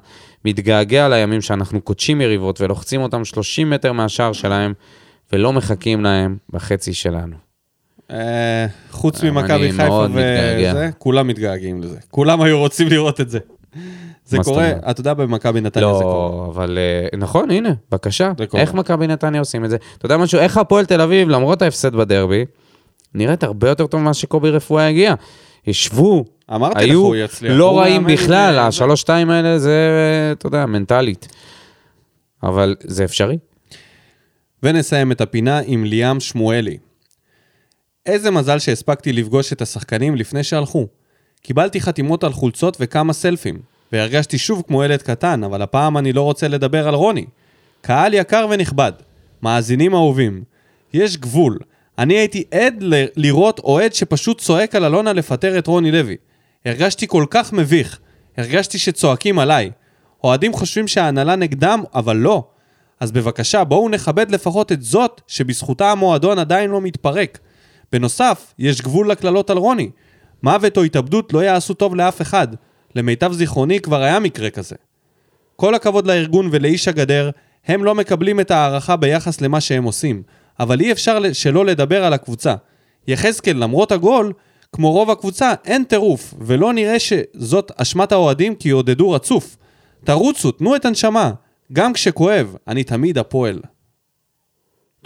מתגעגע 0.45 1.09
לימים 1.09 1.41
שאנחנו 1.41 1.81
קודשים 1.81 2.21
יריבות 2.21 2.61
ולוחצים 2.61 3.01
אותם 3.01 3.25
30 3.25 3.69
מטר 3.69 3.91
מהשער 3.91 4.33
שלהם 4.33 4.73
ולא 5.33 5.53
מחכים 5.53 6.03
להם 6.03 6.37
בחצי 6.49 6.93
שלנו. 6.93 7.35
אה, 8.11 8.65
חוץ 8.91 9.23
ממכבי 9.23 9.71
חיפה. 9.71 10.05
וזה, 10.13 10.89
כולם 10.97 11.27
מתגעגעים 11.27 11.81
לזה. 11.81 11.97
כולם 12.11 12.41
היו 12.41 12.59
רוצים 12.59 12.87
לראות 12.87 13.21
את 13.21 13.29
זה. 13.29 13.39
זה 14.25 14.37
קורה? 14.43 14.71
אתה 14.91 15.01
יודע, 15.01 15.13
במכבי 15.13 15.61
נתניה 15.61 15.93
זה 15.93 16.03
קורה. 16.03 16.29
לא, 16.29 16.51
אבל 16.55 16.77
אה, 16.77 17.17
נכון, 17.17 17.51
הנה, 17.51 17.73
בבקשה. 17.91 18.31
איך 18.53 18.73
מכבי 18.73 19.07
נתניה 19.07 19.41
עושים 19.41 19.65
את 19.65 19.69
זה? 19.69 19.77
אתה 19.97 20.05
יודע 20.05 20.17
משהו? 20.17 20.39
איך 20.39 20.57
הפועל 20.57 20.85
תל 20.85 21.01
אביב, 21.01 21.29
למרות 21.29 21.61
ההפסד 21.61 21.95
בדרבי, 21.95 22.45
נראית 23.13 23.43
הרבה 23.43 23.69
יותר 23.69 23.87
טוב 23.87 24.01
ממה 24.01 24.13
שקובי 24.13 24.49
רפואה 24.49 24.87
הגיע. 24.87 25.13
ישבו, 25.67 26.25
אמרתי 26.53 26.75
לך, 26.75 26.81
היו 26.81 26.99
הוא 26.99 27.15
יצליח. 27.15 27.51
לא 27.55 27.79
רעים 27.79 28.05
בכלל, 28.05 28.55
אה, 28.59 28.67
השלוש-שתיים 28.67 29.29
האלה 29.29 29.59
זה, 29.59 29.79
אתה 30.31 30.47
יודע, 30.47 30.65
מנטלית. 30.65 31.27
אבל 32.43 32.75
זה 32.79 33.03
אפשרי. 33.03 33.37
ונסיים 34.63 35.11
את 35.11 35.21
הפינה 35.21 35.61
עם 35.65 35.85
ליאם 35.85 36.19
שמואלי. 36.19 36.77
איזה 38.05 38.31
מזל 38.31 38.59
שהספקתי 38.59 39.13
לפגוש 39.13 39.53
את 39.53 39.61
השחקנים 39.61 40.15
לפני 40.15 40.43
שהלכו. 40.43 40.87
קיבלתי 41.43 41.81
חתימות 41.81 42.23
על 42.23 42.33
חולצות 42.33 42.77
וכמה 42.79 43.13
סלפים, 43.13 43.59
והרגשתי 43.91 44.37
שוב 44.37 44.63
כמו 44.67 44.83
ילד 44.83 45.01
קטן, 45.01 45.43
אבל 45.43 45.61
הפעם 45.61 45.97
אני 45.97 46.13
לא 46.13 46.21
רוצה 46.21 46.47
לדבר 46.47 46.87
על 46.87 46.93
רוני. 46.93 47.25
קהל 47.81 48.13
יקר 48.13 48.47
ונכבד, 48.49 48.91
מאזינים 49.41 49.93
אהובים, 49.93 50.43
יש 50.93 51.17
גבול. 51.17 51.59
אני 51.97 52.13
הייתי 52.13 52.43
עד 52.51 52.83
ל- 52.83 53.05
לראות 53.15 53.59
אוהד 53.59 53.93
שפשוט 53.93 54.41
צועק 54.41 54.75
על 54.75 54.85
אלונה 54.85 55.13
לפטר 55.13 55.57
את 55.57 55.67
רוני 55.67 55.91
לוי. 55.91 56.15
הרגשתי 56.65 57.07
כל 57.07 57.25
כך 57.29 57.53
מביך, 57.53 57.99
הרגשתי 58.37 58.77
שצועקים 58.77 59.39
עליי. 59.39 59.71
אוהדים 60.23 60.53
חושבים 60.53 60.87
שההנהלה 60.87 61.35
נגדם, 61.35 61.83
אבל 61.95 62.15
לא. 62.17 62.43
אז 62.99 63.11
בבקשה, 63.11 63.63
בואו 63.63 63.89
נכבד 63.89 64.31
לפחות 64.31 64.71
את 64.71 64.81
זאת 64.81 65.21
שבזכותה 65.27 65.91
המועדון 65.91 66.39
עדיין 66.39 66.69
לא 66.69 66.81
מתפרק. 66.81 67.39
בנוסף, 67.91 68.53
יש 68.59 68.81
גבול 68.81 69.11
לקללות 69.11 69.49
על 69.49 69.57
רוני. 69.57 69.89
מוות 70.43 70.77
או 70.77 70.83
התאבדות 70.83 71.33
לא 71.33 71.39
יעשו 71.39 71.73
טוב 71.73 71.95
לאף 71.95 72.21
אחד. 72.21 72.47
למיטב 72.95 73.31
זיכרוני 73.33 73.79
כבר 73.79 74.01
היה 74.01 74.19
מקרה 74.19 74.49
כזה. 74.49 74.75
כל 75.55 75.75
הכבוד 75.75 76.07
לארגון 76.07 76.49
ולאיש 76.51 76.87
הגדר, 76.87 77.29
הם 77.65 77.83
לא 77.83 77.95
מקבלים 77.95 78.39
את 78.39 78.51
ההערכה 78.51 78.95
ביחס 78.95 79.41
למה 79.41 79.61
שהם 79.61 79.83
עושים, 79.83 80.23
אבל 80.59 80.81
אי 80.81 80.91
אפשר 80.91 81.33
שלא 81.33 81.65
לדבר 81.65 82.03
על 82.03 82.13
הקבוצה. 82.13 82.55
יחזקאל, 83.07 83.57
למרות 83.57 83.91
הגול, 83.91 84.33
כמו 84.73 84.91
רוב 84.91 85.11
הקבוצה, 85.11 85.53
אין 85.65 85.83
טירוף, 85.83 86.33
ולא 86.41 86.73
נראה 86.73 86.97
שזאת 86.99 87.71
אשמת 87.75 88.11
האוהדים 88.11 88.55
כי 88.55 88.69
עודדו 88.69 89.11
רצוף. 89.11 89.57
תרוצו, 90.03 90.51
תנו 90.51 90.75
את 90.75 90.85
הנשמה. 90.85 91.31
גם 91.73 91.93
כשכואב, 91.93 92.55
אני 92.67 92.83
תמיד 92.83 93.17
הפועל. 93.17 93.59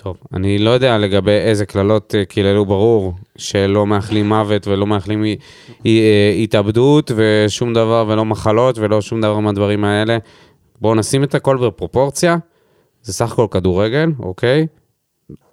טוב, 0.03 0.17
אני 0.33 0.57
לא 0.57 0.69
יודע 0.69 0.97
לגבי 0.97 1.31
איזה 1.31 1.65
קללות 1.65 2.15
אה, 2.17 2.25
קיללו 2.25 2.65
ברור, 2.65 3.13
שלא 3.37 3.85
מאחלים 3.87 4.29
מוות 4.29 4.67
ולא 4.67 4.87
מאחלים 4.87 5.23
אי- 5.23 5.35
אי- 5.85 5.99
אה, 6.01 6.43
התאבדות 6.43 7.11
ושום 7.15 7.73
דבר 7.73 8.05
ולא 8.07 8.25
מחלות 8.25 8.77
ולא 8.77 9.01
שום 9.01 9.21
דבר 9.21 9.39
מהדברים 9.39 9.83
האלה. 9.83 10.17
בואו 10.81 10.95
נשים 10.95 11.23
את 11.23 11.35
הכל 11.35 11.57
בפרופורציה, 11.57 12.37
זה 13.03 13.13
סך 13.13 13.31
הכל 13.31 13.47
כדורגל, 13.51 14.09
אוקיי? 14.19 14.67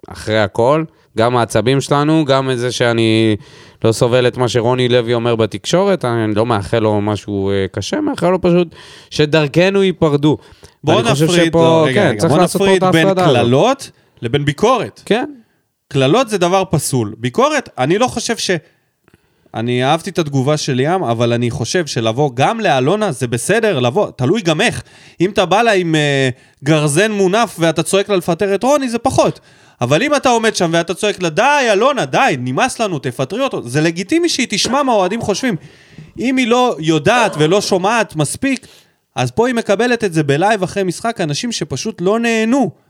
אחרי 0.07 0.39
הכל, 0.39 0.83
גם 1.17 1.37
העצבים 1.37 1.81
שלנו, 1.81 2.25
גם 2.25 2.51
את 2.51 2.57
זה 2.59 2.71
שאני 2.71 3.35
לא 3.83 3.91
סובל 3.91 4.27
את 4.27 4.37
מה 4.37 4.47
שרוני 4.47 4.89
לוי 4.89 5.13
אומר 5.13 5.35
בתקשורת, 5.35 6.05
אני 6.05 6.35
לא 6.35 6.45
מאחל 6.45 6.79
לו 6.79 7.01
משהו 7.01 7.49
אה, 7.49 7.65
קשה, 7.71 8.01
מאחל 8.01 8.29
לו 8.29 8.41
פשוט 8.41 8.67
שדרכנו 9.09 9.83
ייפרדו. 9.83 10.37
בוא 10.83 10.95
ואני 10.95 11.09
חושב 11.11 11.25
נפריד, 11.25 11.47
שפה, 11.47 11.59
לא, 11.63 11.85
רגע, 11.87 12.01
כן, 12.01 12.07
רגע, 12.09 12.19
צריך 12.19 12.31
בוא 12.31 12.39
לעשות 12.41 12.61
פה 12.61 12.75
את 12.75 12.83
נפריד 12.83 13.05
בין. 13.05 13.13
קללות 13.15 13.91
לבין 14.21 14.45
ביקורת. 14.45 15.01
כן, 15.05 15.29
קללות 15.87 16.29
זה 16.29 16.37
דבר 16.37 16.63
פסול. 16.71 17.15
ביקורת, 17.17 17.69
אני 17.77 17.97
לא 17.97 18.07
חושב 18.07 18.37
ש... 18.37 18.51
אני 19.55 19.85
אהבתי 19.85 20.09
את 20.09 20.19
התגובה 20.19 20.57
של 20.57 20.79
ים, 20.79 21.03
אבל 21.03 21.33
אני 21.33 21.51
חושב 21.51 21.85
שלבוא 21.85 22.31
גם 22.33 22.59
לאלונה 22.59 23.11
זה 23.11 23.27
בסדר, 23.27 23.79
לבוא, 23.79 24.11
תלוי 24.15 24.41
גם 24.41 24.61
איך. 24.61 24.83
אם 25.21 25.29
אתה 25.29 25.45
בא 25.45 25.61
לה 25.61 25.71
עם 25.71 25.95
אה, 25.95 26.29
גרזן 26.63 27.11
מונף 27.11 27.55
ואתה 27.59 27.83
צועק 27.83 28.09
לה 28.09 28.15
לפטר 28.15 28.55
את 28.55 28.63
רוני, 28.63 28.89
זה 28.89 28.97
פחות. 28.97 29.39
אבל 29.81 30.03
אם 30.03 30.15
אתה 30.15 30.29
עומד 30.29 30.55
שם 30.55 30.69
ואתה 30.73 30.93
צועק 30.93 31.21
לה, 31.21 31.29
די, 31.29 31.67
אלונה, 31.71 32.05
די, 32.05 32.35
נמאס 32.39 32.79
לנו, 32.79 32.99
תפטרי 32.99 33.41
אותו, 33.41 33.69
זה 33.69 33.81
לגיטימי 33.81 34.29
שהיא 34.29 34.47
תשמע 34.49 34.83
מה 34.83 34.91
האוהדים 34.91 35.21
חושבים. 35.21 35.55
אם 36.19 36.37
היא 36.37 36.47
לא 36.47 36.75
יודעת 36.79 37.35
ולא 37.39 37.61
שומעת 37.61 38.15
מספיק, 38.15 38.67
אז 39.15 39.31
פה 39.31 39.47
היא 39.47 39.55
מקבלת 39.55 40.03
את 40.03 40.13
זה 40.13 40.23
בלייב 40.23 40.63
אחרי 40.63 40.83
משחק, 40.83 41.21
אנשים 41.21 41.51
שפשוט 41.51 42.01
לא 42.01 42.19
נהנו. 42.19 42.84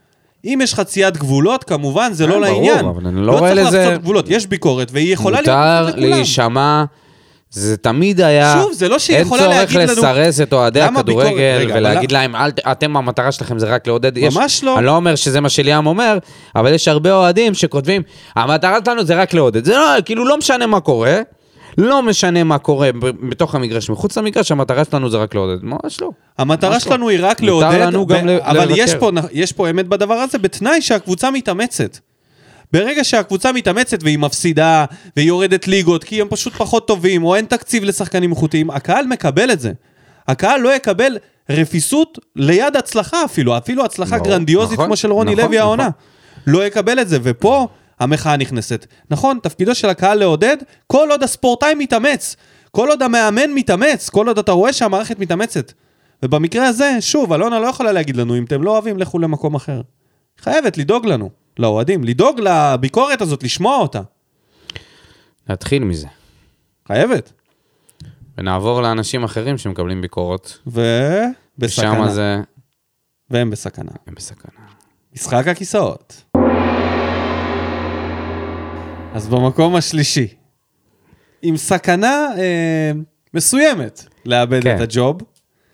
אם 0.46 0.58
יש 0.62 0.74
חציית 0.74 1.16
גבולות, 1.16 1.64
כמובן, 1.64 2.12
זה 2.12 2.24
כן, 2.24 2.30
לא 2.30 2.36
ברור, 2.36 2.46
לעניין. 2.54 2.84
אבל 2.86 3.06
אני 3.06 3.26
לא 3.26 3.32
רואה 3.38 3.54
צריך 3.54 3.66
לזה- 3.66 3.84
לחצות 3.84 4.00
גבולות, 4.02 4.24
יש 4.30 4.46
ביקורת, 4.46 4.88
והיא 4.92 5.12
יכולה 5.12 5.40
להיות 5.40 5.56
מותר. 5.86 6.00
להישמע, 6.00 6.84
זה 7.50 7.76
תמיד 7.76 8.20
היה... 8.20 8.54
שוב, 8.62 8.72
זה 8.72 8.88
לא 8.88 8.98
שהיא 8.98 9.18
יכולה 9.18 9.46
להגיד 9.48 9.78
אין 9.78 9.88
לנו- 9.88 10.00
צורך 10.00 10.16
לסרס 10.16 10.40
את 10.40 10.52
אוהדי? 10.52 10.80
הכדורגל 10.80 11.56
רגע, 11.60 11.74
ולהגיד 11.78 12.10
אבל- 12.12 12.20
להם, 12.20 12.36
"אל 12.36 12.50
ת- 12.50 12.60
אתם, 12.66 12.96
המטרה 12.96 13.32
שלכם 13.32 13.58
זה 13.58 13.66
רק 13.66 13.86
לעודד. 13.86 14.18
יש- 14.18 14.36
ממש 14.36 14.64
לא. 14.64 14.78
אני 14.78 14.86
לא 14.86 14.96
אומר 14.96 15.14
שזה 15.14 15.40
מה 15.40 15.48
שליאם 15.48 15.86
אומר, 15.86 16.18
אבל 16.56 16.74
יש 16.74 16.88
הרבה 16.88 17.12
אוהדים 17.12 17.54
שכותבים, 17.54 18.02
המטרה 18.36 18.78
שלנו 18.84 19.04
זה 19.04 19.14
רק 19.16 19.34
לעודד. 19.34 19.64
זה 19.64 19.72
לא, 19.74 19.86
כאילו, 20.04 20.24
לא 20.24 20.38
משנה 20.38 20.66
מה 20.66 20.80
קורה. 20.80 21.20
לא 21.78 22.02
משנה 22.02 22.44
מה 22.44 22.58
קורה 22.58 22.90
בתוך 23.28 23.54
המגרש, 23.54 23.90
מחוץ 23.90 24.18
למגרש, 24.18 24.52
המטרה 24.52 24.84
שלנו 24.84 25.10
זה 25.10 25.16
רק 25.16 25.34
לעודד. 25.34 25.64
ממש 25.64 26.00
לא. 26.00 26.10
המטרה 26.38 26.70
לא. 26.70 26.78
שלנו 26.78 27.08
היא 27.08 27.18
רק 27.22 27.42
לעודד, 27.42 27.88
אבל 28.40 28.68
יש. 28.76 28.94
פה, 28.94 29.10
יש 29.32 29.52
פה 29.52 29.70
אמת 29.70 29.88
בדבר 29.88 30.14
הזה, 30.14 30.38
בתנאי 30.38 30.82
שהקבוצה 30.82 31.30
מתאמצת. 31.30 31.98
ברגע 32.72 33.04
שהקבוצה 33.04 33.52
מתאמצת 33.52 34.02
והיא 34.02 34.18
מפסידה, 34.18 34.84
והיא 35.16 35.28
יורדת 35.28 35.68
ליגות, 35.68 36.04
כי 36.04 36.20
הם 36.20 36.28
פשוט 36.30 36.52
פחות 36.52 36.88
טובים, 36.88 37.24
או 37.24 37.34
אין 37.34 37.44
תקציב 37.44 37.84
לשחקנים 37.84 38.30
איכותיים, 38.30 38.70
הקהל 38.70 39.06
מקבל 39.06 39.50
את 39.50 39.60
זה. 39.60 39.72
הקהל 40.28 40.60
לא 40.60 40.74
יקבל 40.74 41.18
רפיסות 41.50 42.18
ליד 42.36 42.76
הצלחה 42.76 43.24
אפילו, 43.24 43.58
אפילו 43.58 43.84
הצלחה 43.84 44.16
ברור, 44.18 44.28
גרנדיוזית 44.28 44.72
נכון, 44.72 44.86
כמו 44.86 44.96
של 44.96 45.12
רוני 45.12 45.34
נכון, 45.34 45.44
לוי 45.44 45.58
העונה. 45.58 45.82
נכון. 45.82 45.92
לא 46.46 46.66
יקבל 46.66 47.00
את 47.00 47.08
זה, 47.08 47.18
ופה 47.22 47.68
המחאה 48.00 48.36
נכנסת. 48.36 48.86
נכון, 49.10 49.38
תפקידו 49.42 49.74
של 49.74 49.88
הקהל 49.88 50.18
לעודד, 50.18 50.56
כל 50.86 51.08
עוד 51.10 51.22
הספורטאי 51.22 51.74
מתאמץ, 51.74 52.36
כל 52.70 52.88
עוד 52.88 53.02
המאמן 53.02 53.50
מתאמץ, 53.54 54.08
כל 54.08 54.28
עוד 54.28 54.38
אתה 54.38 54.52
רואה 54.52 54.72
שהמערכת 54.72 55.18
מתאמצת. 55.18 55.72
ובמקרה 56.22 56.66
הזה, 56.66 56.96
שוב, 57.00 57.32
אלונה 57.32 57.58
לא 57.58 57.66
יכולה 57.66 57.92
להגיד 57.92 58.16
לנו, 58.16 58.38
אם 58.38 58.44
אתם 58.44 58.62
לא 58.62 58.70
אוהבים, 58.70 58.98
לכו 58.98 59.18
למקום 59.18 59.54
אחר. 59.54 59.80
חייבת 60.38 60.78
לדאוג 60.78 61.06
לנו, 61.06 61.30
לאוהדים, 61.58 62.04
לדאוג 62.04 62.40
לביקורת 62.40 63.20
הזאת, 63.20 63.42
לשמוע 63.42 63.76
אותה. 63.76 64.00
נתחיל 65.48 65.84
מזה. 65.84 66.06
חייבת. 66.88 67.32
ונעבור 68.38 68.82
לאנשים 68.82 69.24
אחרים 69.24 69.58
שמקבלים 69.58 70.00
ביקורת. 70.00 70.52
ובסכנה. 70.66 72.02
ושם 72.02 72.08
זה... 72.08 72.40
והם 73.30 73.50
בסכנה. 73.50 73.90
הם 74.06 74.14
בסכנה. 74.14 74.66
משחק 75.14 75.48
הכיסאות. 75.48 76.22
אז 79.16 79.28
במקום 79.28 79.76
השלישי, 79.76 80.26
עם 81.42 81.56
סכנה 81.56 82.26
אה, 82.38 82.92
מסוימת 83.34 84.04
לאבד 84.26 84.62
כן. 84.62 84.76
את 84.76 84.80
הג'וב, 84.80 85.16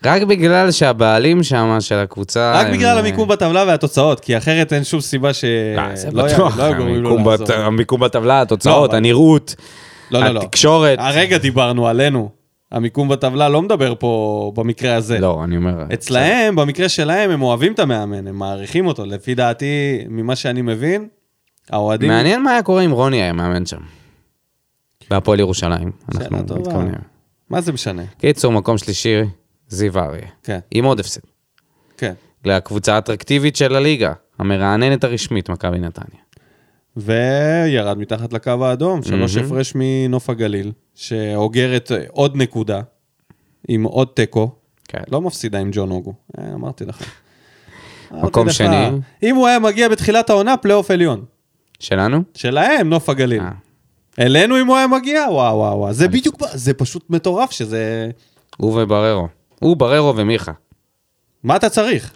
רק 0.05 0.21
בגלל 0.21 0.71
שהבעלים 0.71 1.43
שם 1.43 1.77
של 1.79 1.95
הקבוצה... 1.95 2.51
רק 2.55 2.65
הם, 2.65 2.71
בגלל 2.73 2.97
המיקום 2.97 3.27
בטבלה 3.29 3.63
והתוצאות, 3.67 4.19
כי 4.19 4.37
אחרת 4.37 4.73
אין 4.73 4.83
שום 4.83 5.01
סיבה 5.01 5.33
ש... 5.33 5.43
אה, 5.77 5.95
זה 5.95 6.11
לא 6.11 6.23
בטוח, 6.25 6.57
לא 6.57 6.63
יגרמו 6.63 6.83
לו 6.95 7.09
המיקום 7.09 7.23
בת- 7.23 7.39
לחזור. 7.39 7.55
המיקום 7.55 7.99
בטבלה, 7.99 8.41
התוצאות, 8.41 8.89
אבל- 8.89 8.97
הנראות, 8.97 9.55
לא, 10.11 10.19
לא, 10.19 10.29
לא. 10.29 10.39
התקשורת. 10.39 10.99
הרגע 11.01 11.37
דיברנו 11.37 11.87
עלינו. 11.87 12.29
המיקום 12.71 13.09
בטבלה 13.09 13.49
לא 13.49 13.61
מדבר 13.61 13.93
פה 13.99 14.51
במקרה 14.55 14.95
הזה. 14.95 15.19
לא, 15.19 15.41
אני 15.43 15.57
אומר... 15.57 15.83
אצלהם, 15.93 16.55
במקרה 16.55 16.89
שלהם, 16.89 17.29
הם 17.31 17.41
אוהבים 17.41 17.73
את 17.73 17.79
המאמן, 17.79 18.27
הם 18.27 18.35
מעריכים 18.39 18.87
אותו. 18.87 19.05
לפי 19.05 19.35
דעתי, 19.35 19.65
ממה 20.09 20.35
שאני 20.35 20.61
מבין, 20.61 21.07
האוהדים... 21.69 22.09
מעניין 22.09 22.43
מה 22.43 22.51
היה 22.51 22.63
קורה 22.63 22.81
אם 22.81 22.91
רוני 22.91 23.21
היה 23.21 23.33
מאמן 23.33 23.65
שם. 23.65 23.81
בהפועל 25.09 25.39
ירושלים. 25.39 25.91
אנחנו. 26.15 26.37
מתכוונים. 26.37 26.93
מה 27.49 27.61
זה 27.61 27.71
משנה? 27.71 28.03
קיצור, 28.17 28.51
מקום 28.51 28.77
שלישי, 28.77 29.21
זיו 29.67 29.99
אריה. 29.99 30.27
כן, 30.43 30.59
עם 30.71 30.85
עוד 30.85 30.99
הפסד. 30.99 31.21
כן. 31.97 32.13
לקבוצה 32.45 32.95
האטרקטיבית 32.95 33.55
של 33.55 33.75
הליגה, 33.75 34.13
המרעננת 34.39 35.03
הרשמית, 35.03 35.49
מכבי 35.49 35.79
נתניה. 35.79 36.21
וירד 36.97 37.97
מתחת 37.97 38.33
לקו 38.33 38.65
האדום, 38.65 39.03
שלוש. 39.03 39.37
הפרש 39.37 39.73
מנוף 39.75 40.29
הגליל, 40.29 40.71
שאוגרת 40.95 41.91
אה, 41.91 42.03
עוד 42.09 42.35
נקודה, 42.35 42.81
עם 43.67 43.83
עוד 43.83 44.07
תיקו. 44.13 44.51
כן. 44.87 45.03
לא 45.11 45.21
מפסידה 45.21 45.59
עם 45.59 45.69
ג'ון 45.73 45.91
אוגו, 45.91 46.13
אה, 46.39 46.53
אמרתי 46.53 46.85
לך. 46.85 47.03
מקום 48.11 48.49
שני. 48.49 48.87
אם 49.23 49.35
הוא 49.35 49.47
היה 49.47 49.59
מגיע 49.59 49.89
בתחילת 49.89 50.29
העונה, 50.29 50.57
פלייאוף 50.57 50.91
עליון. 50.91 51.25
שלנו? 51.79 52.23
שלהם, 52.33 52.89
נוף 52.89 53.09
הגליל. 53.09 53.41
אה. 53.41 53.51
אלינו 54.19 54.61
אם 54.61 54.67
הוא 54.67 54.77
היה 54.77 54.87
מגיע, 54.87 55.25
וואו 55.29 55.57
וואו 55.57 55.77
וואו. 55.79 55.93
זה 55.93 56.07
בדיוק, 56.07 56.35
זה 56.53 56.73
פשוט 56.73 57.09
מטורף 57.09 57.51
שזה... 57.51 58.09
הוא 58.57 58.81
ובררו. 58.81 59.27
הוא, 59.59 59.77
בררו 59.77 60.17
ומיכה. 60.17 60.51
מה 61.43 61.55
אתה 61.55 61.69
צריך? 61.69 62.13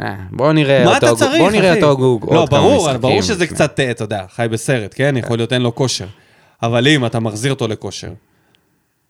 אה, 0.00 0.16
בוא 0.30 0.52
נראה 0.52 0.84
מה 0.84 0.94
אותו, 0.94 1.06
אתה 1.06 1.16
צריך, 1.16 1.42
בוא 1.42 1.50
נראה 1.50 1.72
אחי? 1.72 1.82
אותו 1.82 1.96
גוג 1.96 2.34
לא, 2.34 2.46
ברור. 2.50 2.92
ברור 2.96 3.22
שזה. 3.22 3.46
קצת, 3.46 3.80
אה, 3.80 3.90
אתה 3.90 4.04
יודע, 4.04 4.24
חי 4.34 4.46
בסרט, 4.50 4.94
כן? 4.96 5.14
יכול 5.16 5.36
להיות 5.36 5.52
אין 5.52 5.62
לו 5.62 5.74
כושר. 5.74 6.06
אבל 6.62 6.88
אם 6.88 7.06
אתה 7.06 7.20
מחזיר 7.20 7.52
אותו 7.52 7.68
לכושר, 7.68 8.12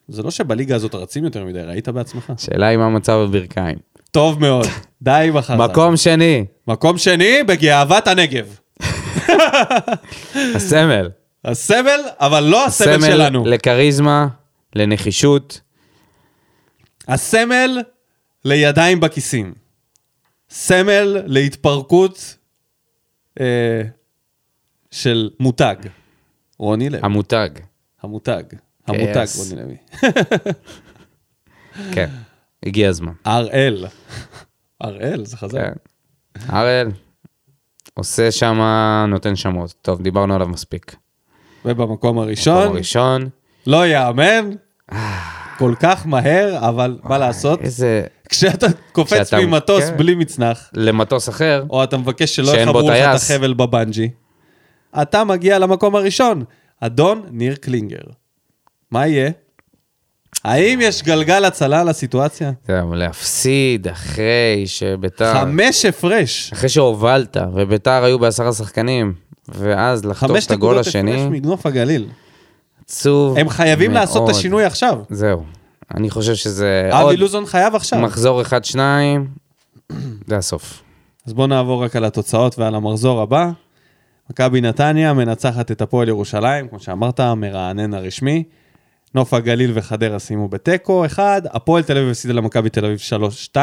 זה 0.09 0.23
לא 0.23 0.31
שבליגה 0.31 0.77
הזאת 0.77 0.95
רצים 0.95 1.25
יותר 1.25 1.45
מדי, 1.45 1.61
ראית 1.61 1.89
בעצמך? 1.89 2.33
שאלה 2.37 2.69
עם 2.69 2.81
המצב 2.81 3.27
בברכיים. 3.29 3.79
טוב 4.11 4.41
מאוד, 4.41 4.67
די 5.03 5.25
עם 5.29 5.37
החרטא. 5.37 5.73
מקום 5.73 5.97
שני, 5.97 6.45
מקום 6.69 6.99
שני, 6.99 7.43
בגאוות 7.47 8.09
הנגב. 8.09 8.59
הסמל. 10.57 11.11
הסמל, 11.45 12.01
אבל 12.19 12.41
לא 12.45 12.67
הסמל 12.67 13.01
שלנו. 13.01 13.45
לכריזמה, 13.47 14.27
לנחישות. 14.75 15.61
הסמל 17.09 17.79
לידיים 18.45 19.01
בכיסים. 19.01 19.55
סמל 20.51 21.23
להתפרקות 21.27 22.37
אה, 23.41 23.83
של 24.91 25.31
מותג. 25.41 25.77
רוני 26.59 26.89
לוי. 26.91 27.01
המותג. 27.03 27.49
המותג. 28.03 28.43
המותג, 28.87 29.27
Yes. 29.35 29.39
רוני 29.39 29.63
לוי. 29.63 29.77
כן, 31.93 32.11
הגיע 32.67 32.89
הזמן. 32.89 33.13
הראל. 33.25 33.87
הראל, 34.81 35.25
זה 35.25 35.37
חזק. 35.37 35.61
כן. 35.61 35.73
הראל, 36.49 36.89
עושה 37.95 38.31
שם, 38.31 38.61
נותן 39.09 39.37
שמות. 39.37 39.75
טוב, 39.83 40.03
דיברנו 40.03 40.35
עליו 40.35 40.49
מספיק. 40.49 40.97
ובמקום 41.65 41.93
מקום 41.93 42.19
הראשון, 42.19 42.63
הראשון. 42.67 43.29
לא 43.67 43.87
יאמן, 43.87 44.51
כל 45.59 45.75
כך 45.81 46.07
מהר, 46.07 46.69
אבל 46.69 46.99
מה 47.05 47.19
לעשות? 47.19 47.61
איזה... 47.61 48.05
כשאתה 48.29 48.67
קופץ 48.93 49.13
כשאתה- 49.13 49.47
ממטוס 49.47 49.85
כן. 49.85 49.97
בלי 49.97 50.15
מצנח, 50.15 50.71
למטוס 50.73 51.29
אחר, 51.29 51.65
או 51.71 51.85
אתה 51.85 51.97
מבקש 51.97 52.37
שלא 52.37 52.51
יחברו 52.57 52.91
לך 52.91 52.97
את. 52.97 53.15
החבל 53.15 53.55
בבנג'י, 53.55 54.11
אתה 55.03 55.25
מגיע 55.25 55.59
למקום 55.59 55.97
הראשון, 55.97 56.45
אדון 56.81 57.23
ניר 57.31 57.55
קלינגר. 57.55 57.99
מה 58.91 59.07
יהיה? 59.07 59.31
האם 60.45 60.81
יש 60.83 61.03
גלגל 61.03 61.45
הצלה 61.45 61.85
לסיטואציה? 61.85 62.53
זהו, 62.69 62.95
להפסיד 62.95 63.89
אחרי 63.89 64.63
שביתר... 64.67 65.35
חמש 65.35 65.85
הפרש. 65.85 66.53
אחרי 66.53 66.69
שהובלת, 66.69 67.37
וביתר 67.55 68.05
היו 68.05 68.19
בעשרה 68.19 68.53
שחקנים, 68.53 69.15
ואז 69.49 70.05
לחטוף 70.05 70.31
חמש 70.31 70.47
את 70.47 70.51
הגול 70.51 70.71
נקודות 70.71 70.87
השני, 70.87 71.13
הפרש 71.13 71.27
מנוף 71.31 71.67
הגליל. 71.67 72.09
עצוב 72.85 73.39
הם 73.39 73.49
חייבים 73.49 73.93
לעשות 73.93 74.17
את 74.17 74.21
מאוד. 74.23 74.31
השינוי 74.31 74.65
עכשיו. 74.65 74.99
זהו. 75.11 75.45
אני 75.95 76.11
חושב 76.11 76.35
שזה 76.35 76.91
אבי 76.93 77.03
עוד 77.03 77.19
לוזון 77.19 77.47
חייב 77.47 77.75
עכשיו. 77.75 77.99
מחזור 77.99 78.43
אחד-שניים, 78.43 79.27
זה 80.29 80.37
הסוף. 80.37 80.83
אז 81.27 81.33
בואו 81.33 81.47
נעבור 81.47 81.85
רק 81.85 81.97
על 81.97 82.05
התוצאות 82.05 82.59
ועל 82.59 82.75
המחזור 82.75 83.21
הבא. 83.23 83.51
מכבי 84.31 84.61
נתניה 84.61 85.13
מנצחת 85.13 85.71
את 85.71 85.83
הפועל 85.83 86.09
ירושלים, 86.09 86.69
כמו 86.69 86.81
שאמרת, 86.81 87.21
מרענן 87.21 87.95
הרשמי. 87.95 88.45
נוף 89.15 89.35
הגליל 89.35 89.71
וחדרה 89.75 90.19
סיימו 90.19 90.49
בתיקו 90.49 91.07
1, 91.07 91.43
הפועל 91.53 91.83
תל 91.83 91.97
אביב 91.99 92.11
הפסידה 92.11 92.35
למכבי 92.35 92.71
תל 92.71 92.85
אביב 92.85 92.99
3-2, 93.55 93.57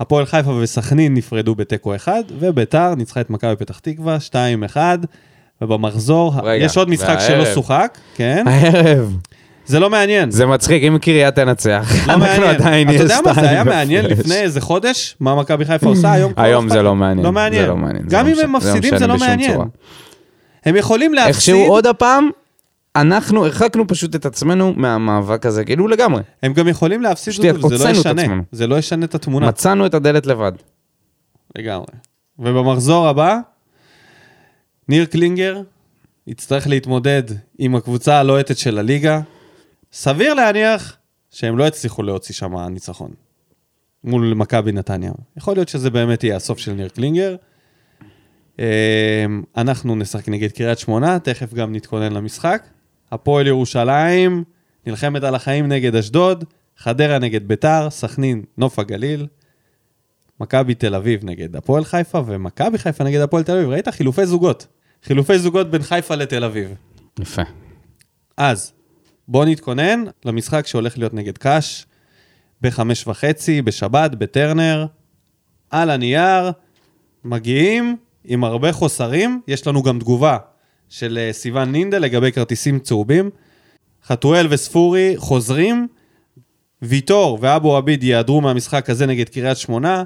הפועל 0.00 0.26
חיפה 0.26 0.50
וסכנין 0.50 1.14
נפרדו 1.14 1.54
בתיקו 1.54 1.94
1, 1.94 2.12
וביתר 2.38 2.94
ניצחה 2.94 3.20
את 3.20 3.30
מכבי 3.30 3.56
פתח 3.56 3.78
תקווה 3.78 4.16
2-1, 4.74 4.76
ובמחזור, 5.62 6.34
רגע, 6.42 6.64
יש 6.64 6.76
עוד 6.76 6.90
משחק 6.90 7.16
שלא 7.20 7.36
והערב. 7.36 7.54
שוחק, 7.54 7.98
כן? 8.14 8.44
הערב. 8.48 9.16
זה 9.66 9.80
לא 9.80 9.90
מעניין. 9.90 10.30
זה 10.30 10.46
מצחיק, 10.46 10.82
אם 10.82 10.98
קריית 10.98 11.34
תנצח, 11.34 11.92
לא 12.06 12.12
אנחנו 12.12 12.42
מעניין. 12.42 12.90
אתה 12.90 13.02
יודע 13.02 13.18
מה, 13.24 13.34
זה 13.34 13.50
היה 13.50 13.64
מעניין. 13.64 14.06
לפני 14.06 14.40
איזה 14.40 14.60
חודש, 14.60 15.16
מה 15.20 15.34
מכבי 15.34 15.64
חיפה 15.64 15.86
עושה, 15.86 16.12
היום 16.12 16.32
היום 16.36 16.68
זה. 16.68 16.82
לא 16.82 16.94
מעניין. 16.94 17.26
לא 17.26 17.32
מעניין. 17.32 17.66
לא 17.66 17.74
גם 18.08 18.26
לא 18.26 18.32
אם 18.32 18.38
הם 18.44 18.52
מפסידים 18.56 18.98
זה 18.98 19.06
לא 19.06 19.16
מעניין. 19.16 19.52
צורה. 19.52 19.66
הם 20.64 20.76
יכולים 20.76 21.14
להפסיד, 21.14 21.34
איכשהו 21.34 21.72
עוד 21.72 21.86
הפעם, 21.86 22.30
אנחנו 22.96 23.44
הרחקנו 23.44 23.86
פשוט 23.86 24.14
את 24.14 24.26
עצמנו 24.26 24.72
מהמאבק 24.76 25.46
הזה, 25.46 25.64
כאילו 25.64 25.88
לגמרי. 25.88 26.22
הם 26.42 26.52
גם 26.52 26.68
יכולים 26.68 27.02
להפסיד 27.02 27.34
אותו, 27.54 27.66
וזה 27.66 27.84
לא 27.84 27.90
ישנה. 27.90 28.22
זה 28.52 28.66
לא 28.66 28.78
ישנה 28.78 29.04
את 29.04 29.14
התמונה. 29.14 29.48
מצאנו 29.48 29.86
את 29.86 29.94
הדלת 29.94 30.26
לבד. 30.26 30.52
לגמרי. 31.56 31.86
ובמחזור 32.38 33.08
הבא, 33.08 33.38
ניר 34.88 35.04
קלינגר 35.04 35.60
יצטרך 36.26 36.66
להתמודד 36.66 37.22
עם 37.58 37.74
הקבוצה 37.74 38.18
הלוהטת 38.18 38.58
של 38.58 38.78
הליגה. 38.78 39.20
סביר 39.92 40.34
להניח 40.34 40.96
שהם 41.30 41.58
לא 41.58 41.64
יצליחו 41.64 42.02
להוציא 42.02 42.34
שם 42.34 42.56
ניצחון 42.56 43.10
מול 44.04 44.34
מכבי 44.34 44.72
נתניה. 44.72 45.12
יכול 45.36 45.54
להיות 45.54 45.68
שזה 45.68 45.90
באמת 45.90 46.24
יהיה 46.24 46.36
הסוף 46.36 46.58
של 46.58 46.72
ניר 46.72 46.88
קלינגר. 46.88 47.36
אה, 48.60 49.24
אנחנו 49.56 49.96
נשחק 49.96 50.28
נגד 50.28 50.52
קריית 50.52 50.78
שמונה, 50.78 51.18
תכף 51.18 51.54
גם 51.54 51.74
נתכונן 51.74 52.12
למשחק. 52.12 52.62
הפועל 53.14 53.46
ירושלים 53.46 54.44
נלחמת 54.86 55.22
על 55.22 55.34
החיים 55.34 55.68
נגד 55.68 55.96
אשדוד, 55.96 56.44
חדרה 56.78 57.18
נגד 57.18 57.48
ביתר, 57.48 57.90
סכנין, 57.90 58.42
נוף 58.58 58.78
הגליל, 58.78 59.26
מכבי 60.40 60.74
תל 60.74 60.94
אביב 60.94 61.24
נגד 61.24 61.56
הפועל 61.56 61.84
חיפה, 61.84 62.20
ומכבי 62.26 62.78
חיפה 62.78 63.04
נגד 63.04 63.20
הפועל 63.20 63.42
תל 63.42 63.56
אביב. 63.56 63.68
ראית? 63.68 63.88
חילופי 63.88 64.26
זוגות. 64.26 64.66
חילופי 65.04 65.38
זוגות 65.38 65.70
בין 65.70 65.82
חיפה 65.82 66.14
לתל 66.14 66.44
אביב. 66.44 66.74
יפה. 67.20 67.42
אז, 68.36 68.72
בואו 69.28 69.44
נתכונן 69.44 70.04
למשחק 70.24 70.66
שהולך 70.66 70.98
להיות 70.98 71.14
נגד 71.14 71.38
קאש, 71.38 71.86
בחמש 72.60 73.06
וחצי, 73.06 73.62
בשבת, 73.62 74.10
בטרנר. 74.14 74.86
על 75.70 75.90
הנייר, 75.90 76.50
מגיעים 77.24 77.96
עם 78.24 78.44
הרבה 78.44 78.72
חוסרים. 78.72 79.40
יש 79.48 79.66
לנו 79.66 79.82
גם 79.82 79.98
תגובה 79.98 80.38
של 80.88 81.18
אה, 81.20 81.32
סיון 81.32 81.72
נינדל 81.72 81.98
לגבי 81.98 82.32
כרטיסים 82.32 82.78
צהובים. 82.78 83.30
חתואל 84.06 84.46
וספורי 84.50 85.14
חוזרים, 85.16 85.88
ויטור 86.82 87.38
ואבו 87.40 87.76
עביד 87.76 88.02
ייעדרו 88.02 88.40
מהמשחק 88.40 88.90
הזה 88.90 89.06
נגד 89.06 89.28
קריית 89.28 89.58
שמונה, 89.58 90.04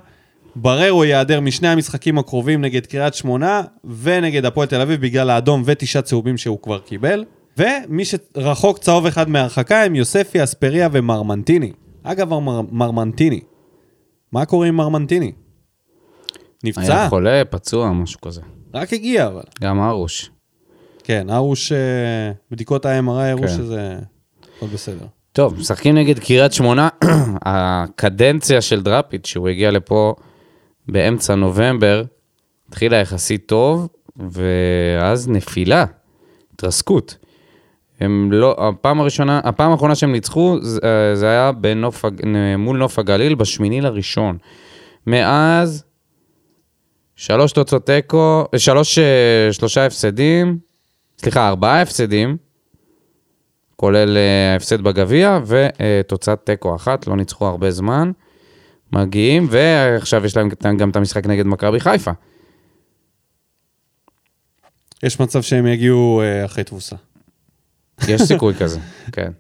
בררו 0.57 1.05
ייעדר 1.05 1.41
משני 1.41 1.69
המשחקים 1.69 2.19
הקרובים 2.19 2.61
נגד 2.61 2.87
קריית 2.87 3.15
שמונה 3.15 3.63
ונגד 4.03 4.45
הפועל 4.45 4.69
תל 4.69 4.81
אביב 4.81 5.01
בגלל 5.01 5.31
האדום 5.31 5.63
ותשעה 5.65 6.03
צהובים 6.03 6.37
שהוא 6.37 6.59
כבר 6.63 6.79
קיבל. 6.79 7.25
ומי 7.59 8.05
שרחוק 8.05 8.79
צהוב 8.79 9.07
אחד 9.07 9.29
מהרחקה 9.29 9.83
הם 9.83 9.95
יוספי, 9.95 10.45
אספריה 10.45 10.89
ומרמנטיני. 10.93 11.73
אגב, 12.03 12.35
מר, 12.35 12.63
מרמנטיני, 12.71 13.41
מה 14.33 14.45
קורה 14.45 14.67
עם 14.67 14.77
מרמנטיני? 14.77 15.33
נפצע? 16.65 16.83
היה 16.83 17.09
חולה, 17.09 17.43
פצוע, 17.45 17.93
משהו 17.93 18.21
כזה. 18.21 18.41
רק 18.75 18.93
הגיע 18.93 19.27
אבל. 19.27 19.43
גם 19.61 19.81
ארוש. 19.81 20.31
כן, 21.09 21.31
ארוש, 21.31 21.73
אה, 21.73 22.33
בדיקות 22.51 22.87
ה-MRI 22.87 23.11
הראו 23.11 23.41
כן. 23.41 23.49
שזה 23.49 23.99
הכל 24.57 24.67
בסדר. 24.67 25.07
טוב, 25.33 25.59
משחקים 25.59 25.95
נגד 25.95 26.19
קריית 26.19 26.53
שמונה, 26.53 26.89
הקדנציה 27.47 28.61
של 28.61 28.83
דראפיץ', 28.83 29.27
שהוא 29.27 29.49
הגיע 29.49 29.71
לפה 29.71 30.15
באמצע 30.89 31.35
נובמבר, 31.35 32.05
התחילה 32.69 32.97
יחסית 32.97 33.47
טוב, 33.47 33.89
ואז 34.17 35.29
נפילה, 35.29 35.85
התרסקות. 36.55 37.17
הם 38.01 38.33
לא, 38.33 38.57
הפעם 38.69 39.01
הראשונה, 39.01 39.41
הפעם 39.45 39.71
האחרונה 39.71 39.95
שהם 39.95 40.13
ניצחו, 40.13 40.59
זה, 40.61 40.81
אה, 40.85 41.17
זה 41.17 41.27
היה 41.29 41.53
בנוף, 41.53 42.05
מול 42.59 42.79
נוף 42.79 42.99
הגליל 42.99 43.35
בשמיני 43.35 43.81
לראשון. 43.81 44.39
מאז, 45.07 45.85
שלוש 47.17 47.53
תוצאות 47.53 47.87
תיקו, 47.87 48.45
שלוש, 48.57 48.99
אה, 48.99 49.53
שלושה 49.53 49.87
הפסדים, 49.87 50.68
סליחה, 51.21 51.49
ארבעה 51.49 51.83
הפסדים, 51.83 52.37
כולל 53.77 54.17
אה, 54.17 54.53
ההפסד 54.53 54.81
בגביע 54.81 55.39
ותוצאת 55.47 56.39
תיקו 56.45 56.77
אחת, 56.77 57.07
לא 57.07 57.17
ניצחו 57.17 57.47
הרבה 57.47 57.71
זמן. 57.71 58.13
מגיעים, 58.93 59.47
ועכשיו 59.51 60.27
יש 60.27 60.37
להם 60.37 60.77
גם 60.77 60.91
את 60.91 60.97
המשחק 60.97 61.27
נגד 61.27 61.47
מכבי 61.47 61.81
חיפה. 61.81 62.11
יש 65.03 65.21
מצב 65.21 65.43
שהם 65.43 65.67
יגיעו 65.67 66.23
אה, 66.23 66.45
אחרי 66.45 66.65
תבוסה. 66.65 66.97
יש 68.09 68.23
סיכוי 68.23 68.55
כזה, 68.55 68.81
כן. 69.13 69.33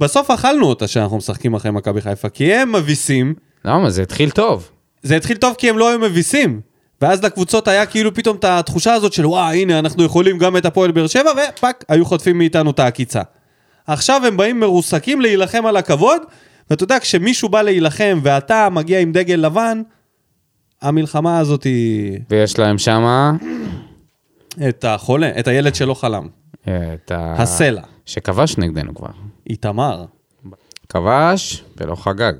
בסוף 0.00 0.30
אכלנו 0.30 0.66
אותה 0.66 0.86
שאנחנו 0.86 1.16
משחקים 1.16 1.54
אחרי 1.54 1.70
מכבי 1.70 2.00
חיפה, 2.00 2.28
כי 2.28 2.54
הם 2.54 2.72
מביסים. 2.72 3.34
למה? 3.64 3.90
זה 3.90 4.02
התחיל 4.02 4.30
טוב. 4.30 4.70
זה 5.02 5.16
התחיל 5.16 5.36
טוב 5.36 5.54
כי 5.58 5.70
הם 5.70 5.78
לא 5.78 5.90
היו 5.90 5.98
מביסים. 5.98 6.60
ואז 7.04 7.24
לקבוצות 7.24 7.68
היה 7.68 7.86
כאילו 7.86 8.14
פתאום 8.14 8.36
את 8.36 8.44
התחושה 8.44 8.92
הזאת 8.92 9.12
של 9.12 9.26
וואי, 9.26 9.62
הנה, 9.62 9.78
אנחנו 9.78 10.04
יכולים 10.04 10.38
גם 10.38 10.56
את 10.56 10.66
הפועל 10.66 10.90
באר 10.90 11.06
שבע, 11.06 11.30
ופאק, 11.56 11.84
היו 11.88 12.04
חוטפים 12.04 12.38
מאיתנו 12.38 12.70
את 12.70 12.78
העקיצה. 12.78 13.22
עכשיו 13.86 14.26
הם 14.26 14.36
באים 14.36 14.60
מרוסקים 14.60 15.20
להילחם 15.20 15.66
על 15.66 15.76
הכבוד, 15.76 16.22
ואתה 16.70 16.84
יודע, 16.84 16.98
כשמישהו 17.00 17.48
בא 17.48 17.62
להילחם 17.62 18.20
ואתה 18.22 18.68
מגיע 18.70 19.00
עם 19.00 19.12
דגל 19.12 19.34
לבן, 19.34 19.82
המלחמה 20.82 21.38
הזאת 21.38 21.64
היא... 21.64 22.18
ויש 22.30 22.58
להם 22.58 22.78
שמה 22.78 23.32
את 24.68 24.84
החולה, 24.84 25.30
את 25.38 25.48
הילד 25.48 25.74
שלא 25.74 25.94
חלם. 25.94 26.28
את 26.62 27.10
ה... 27.10 27.34
הסלע. 27.38 27.82
שכבש 28.06 28.58
נגדנו 28.58 28.94
כבר. 28.94 29.10
איתמר. 29.50 30.04
כבש 30.88 31.64
ולא 31.76 31.94
חגג. 31.94 32.32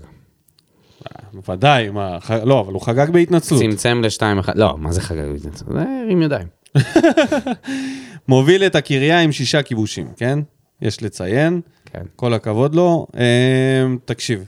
בוודאי, 1.34 1.90
מה, 1.90 2.20
ח... 2.20 2.30
לא, 2.30 2.60
אבל 2.60 2.72
הוא 2.72 2.82
חגג 2.82 3.10
בהתנצלות. 3.10 3.62
צמצם 3.62 4.00
לשתיים 4.04 4.38
אחד, 4.38 4.56
לא, 4.56 4.78
מה 4.78 4.92
זה 4.92 5.00
חגג? 5.00 5.36
זה 5.36 5.48
הרים 5.68 6.22
ידיים. 6.22 6.48
מוביל 8.28 8.66
את 8.66 8.74
הקריה 8.74 9.20
עם 9.20 9.32
שישה 9.32 9.62
כיבושים, 9.62 10.08
כן? 10.16 10.38
יש 10.82 11.02
לציין, 11.02 11.60
כן. 11.84 12.02
כל 12.16 12.34
הכבוד 12.34 12.74
לו. 12.74 13.06
אמ, 13.16 13.98
תקשיב, 14.04 14.44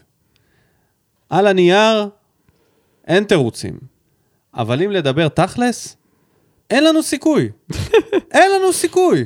על 1.30 1.47
הנייר 1.47 2.09
אין 3.07 3.24
תירוצים, 3.24 3.78
אבל 4.55 4.82
אם 4.82 4.91
לדבר 4.91 5.28
תכלס, 5.28 5.97
אין 6.70 6.84
לנו 6.84 7.03
סיכוי. 7.03 7.51
אין 8.34 8.51
לנו 8.55 8.72
סיכוי. 8.72 9.24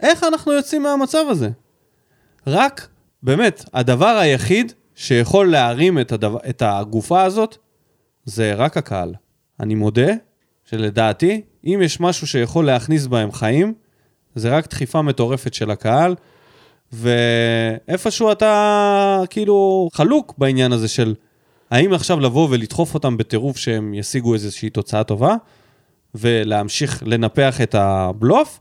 איך 0.00 0.24
אנחנו 0.24 0.52
יוצאים 0.52 0.82
מהמצב 0.82 1.24
הזה? 1.30 1.48
רק, 2.46 2.88
באמת, 3.22 3.64
הדבר 3.74 4.06
היחיד 4.16 4.72
שיכול 4.94 5.50
להרים 5.50 5.98
את, 5.98 6.12
הדבר, 6.12 6.38
את 6.48 6.62
הגופה 6.66 7.22
הזאת, 7.22 7.56
זה 8.24 8.54
רק 8.54 8.76
הקהל. 8.76 9.14
אני 9.60 9.74
מודה 9.74 10.12
שלדעתי, 10.64 11.40
אם 11.64 11.80
יש 11.82 12.00
משהו 12.00 12.26
שיכול 12.26 12.66
להכניס 12.66 13.06
בהם 13.06 13.32
חיים, 13.32 13.74
זה 14.34 14.56
רק 14.56 14.70
דחיפה 14.70 15.02
מטורפת 15.02 15.54
של 15.54 15.70
הקהל, 15.70 16.14
ואיפשהו 16.92 18.32
אתה 18.32 19.20
כאילו 19.30 19.88
חלוק 19.92 20.34
בעניין 20.38 20.72
הזה 20.72 20.88
של 20.88 21.14
האם 21.70 21.92
עכשיו 21.92 22.20
לבוא 22.20 22.48
ולדחוף 22.50 22.94
אותם 22.94 23.16
בטירוף 23.16 23.56
שהם 23.56 23.94
ישיגו 23.94 24.34
איזושהי 24.34 24.70
תוצאה 24.70 25.04
טובה, 25.04 25.34
ולהמשיך 26.14 27.02
לנפח 27.06 27.60
את 27.60 27.74
הבלוף, 27.74 28.60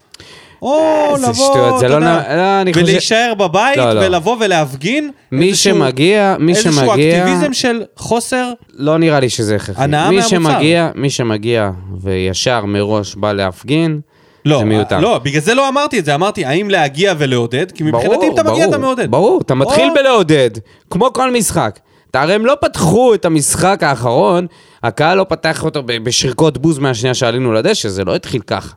או 0.64 1.14
איזה 1.16 1.28
לבוא, 1.28 1.80
זה 1.80 1.86
אתה 1.86 2.00
לא 2.00 2.06
יודע, 2.06 2.64
לא, 2.66 2.72
ולהישאר 2.76 3.34
בבית, 3.38 3.78
לא, 3.78 3.94
לא. 3.94 4.00
ולבוא 4.06 4.38
ולהפגין 4.40 5.12
מי 5.32 5.50
איזשהו- 5.50 5.76
שמגיע, 5.76 6.36
מי 6.40 6.52
איזשהו 6.52 6.74
שמגיע, 6.74 7.24
אקטיביזם 7.24 7.54
של 7.54 7.84
חוסר, 7.98 8.52
לא 8.74 8.98
נראה 8.98 9.20
לי 9.20 9.30
שזה 9.30 9.56
הכרחי. 9.56 9.84
הנאה 9.84 10.10
מי 10.10 10.16
מהמוצר. 10.16 10.30
שמגיע, 10.30 10.90
מי 10.96 11.10
שמגיע 11.10 11.72
וישר 12.02 12.66
מראש 12.66 13.16
בא 13.16 13.34
להפגין, 13.34 14.00
לא, 14.46 14.58
זה 14.60 14.66
מיותר. 14.66 15.00
לא, 15.00 15.20
בגלל 15.24 15.42
זה 15.42 15.54
לא 15.54 15.70
אמרתי 15.70 16.00
את 16.00 16.06
זה, 16.06 16.16
אמרתי 16.16 16.46
האם 16.46 16.70
להגיע 16.70 17.14
ולעודד, 17.18 17.72
כי 17.72 17.84
מבחינתי 17.84 18.28
אם 18.28 18.34
אתה 18.34 18.44
מגיע 18.44 18.66
אתה 18.66 18.78
מעודד. 18.78 19.12
ברור, 19.12 19.42
אתה 19.42 19.56
מתחיל 19.56 19.90
או- 19.90 19.94
בלעודד, 19.96 20.50
כמו 20.90 21.14
כל 21.14 21.32
משחק. 21.32 21.80
הרי 22.14 22.34
הם 22.34 22.46
לא 22.46 22.54
פתחו 22.62 23.14
את 23.14 23.26
המשחק 23.26 23.84
האחרון, 23.84 24.48
הקהל 24.84 25.18
לא 25.18 25.26
פתח 25.30 25.64
אותו 25.66 25.84
בשריקות 25.86 26.58
בוז 26.58 26.80
מהשנייה 26.80 27.14
שעלינו 27.14 27.54
לדשא, 27.54 27.90
זה 27.90 28.04
לא 28.04 28.16
התחיל 28.16 28.42
ככה. 28.42 28.74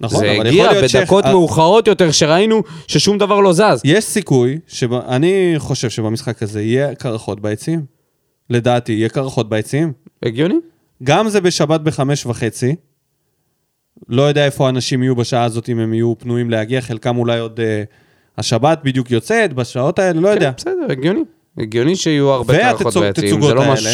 נכון, 0.00 0.20
זה 0.20 0.30
הגיע 0.30 0.70
בדקות 0.82 1.24
אה, 1.24 1.32
מאוחרות 1.32 1.86
יותר, 1.86 2.10
שראינו 2.10 2.62
ששום 2.86 3.18
דבר 3.18 3.40
לא 3.40 3.52
זז. 3.52 3.80
יש 3.84 4.04
סיכוי, 4.04 4.58
אני 5.08 5.54
חושב 5.58 5.90
שבמשחק 5.90 6.42
הזה 6.42 6.62
יהיה 6.62 6.94
קרחות 6.94 7.40
ביציעים. 7.40 7.84
לדעתי, 8.50 8.92
יהיה 8.92 9.08
קרחות 9.08 9.48
ביציעים. 9.48 9.92
הגיוני? 10.22 10.54
גם 11.02 11.28
זה 11.28 11.40
בשבת 11.40 11.80
בחמש 11.80 12.26
וחצי, 12.26 12.76
לא 14.08 14.22
יודע 14.22 14.44
איפה 14.46 14.66
האנשים 14.66 15.02
יהיו 15.02 15.16
בשעה 15.16 15.44
הזאת, 15.44 15.68
אם 15.68 15.78
הם 15.78 15.94
יהיו 15.94 16.14
פנויים 16.18 16.50
להגיע, 16.50 16.80
חלקם 16.80 17.18
אולי 17.18 17.38
עוד... 17.38 17.60
אה, 17.60 17.82
השבת 18.38 18.80
בדיוק 18.84 19.10
יוצאת, 19.10 19.52
בשעות 19.52 19.98
האלה, 19.98 20.20
לא 20.20 20.28
יודע. 20.28 20.52
כן, 20.52 20.56
בסדר, 20.56 20.92
הגיוני. 20.92 21.20
הגיוני 21.58 21.96
שיהיו 21.96 22.30
הרבה 22.30 22.58
קרחות 22.58 22.96
ביציעים, 22.96 23.42
זה 23.42 23.54
לא. 23.54 23.72
משהו 23.72 23.90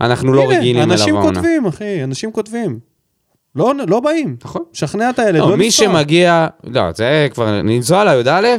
שאנחנו 0.00 0.32
לא 0.32 0.50
רגילים 0.50 0.76
אליו 0.76 0.92
אנשים 0.92 1.16
העונה. 1.16 1.34
כותבים, 1.34 1.66
אחי, 1.66 2.04
אנשים 2.04 2.32
כותבים. 2.32 2.78
לא, 3.58 3.72
לא 3.88 4.00
באים. 4.00 4.36
נכון. 4.44 4.62
שכנע 4.72 5.10
את 5.10 5.18
הילד, 5.18 5.40
לא, 5.40 5.50
לא 5.50 5.56
מי. 5.56 5.70
שמגיע, 5.70 6.46
לא, 6.64 6.82
זה 6.94 7.28
כבר, 7.32 7.62
לנסוע 7.64 8.04
לי"א, 8.04 8.56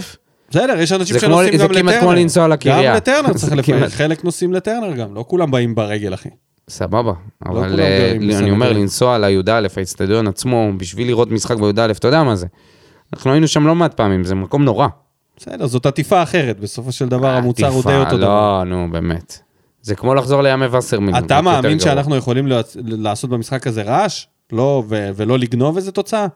בסדר, 0.49 0.79
יש 0.79 0.91
אנשים 0.91 1.13
זה 1.13 1.19
שנוסעים 1.19 1.57
זה 1.57 1.63
גם 1.63 1.71
לטרנר. 1.71 1.81
כמעט 1.81 2.01
כמו 2.01 2.13
לנסוע 2.13 2.47
לקריה. 2.47 2.91
גם 2.91 2.95
לטרנר 2.95 3.33
זה 3.37 3.47
צריך. 3.47 3.53
לפעמים, 3.53 3.89
חלק 3.89 4.23
נוסעים 4.23 4.53
לטרנר 4.53 4.95
גם, 4.95 5.15
לא 5.15 5.25
כולם 5.27 5.51
באים 5.51 5.75
ברגל, 5.75 6.13
אחי. 6.13 6.29
סבבה, 6.69 7.13
אבל 7.45 7.69
כולם 7.69 7.79
אה, 7.79 8.11
אני. 8.39 8.51
אומר, 8.51 8.73
לנסוע 8.73 9.17
לי"א, 9.17 9.67
האצטדיון 9.77 10.27
עצמו, 10.27 10.71
בשביל 10.77 11.07
לראות 11.07 11.31
משחק 11.31 11.57
בי"א, 11.57 11.91
אתה 11.91 12.07
יודע 12.07 12.23
מה 12.23 12.35
זה. 12.35 12.47
אנחנו 13.13 13.31
היינו 13.31 13.47
שם 13.47 13.67
לא 13.67 13.75
מעט 13.75 13.93
פעמים, 13.93 14.23
זה 14.23 14.35
מקום 14.35 14.63
נורא. 14.63 14.87
בסדר, 15.37 15.67
זאת 15.67 15.85
עטיפה 15.85 16.23
אחרת, 16.23 16.59
בסופו 16.59 16.91
של 16.91 17.07
דבר 17.09 17.29
המוצר 17.29 17.67
הוא 17.67 17.83
די 17.83 17.95
אותו 17.95 18.17
דבר. 18.17 18.27
לא, 18.27 18.63
נו, 18.65 18.87
באמת. 18.91 19.39
זה 19.81 19.95
כמו 19.95 20.15
לחזור 20.15 20.41
לימי 20.41 20.65
וסרמיל. 20.65 21.15
רק 21.15 21.25
אתה 21.25 21.41
מאמין. 21.41 21.79
שאנחנו 21.79 22.15
יכולים 22.15 22.47
לעשות 22.75 23.29
במשחק 23.29 23.67
הזה 23.67 23.83
רעש? 23.83 24.25
לא, 24.51 24.83
ו- 24.89 25.09
ולא 25.15 25.39
לגנוב 25.39 25.75
איזה 25.75 25.91
תוצאה? 25.91 26.27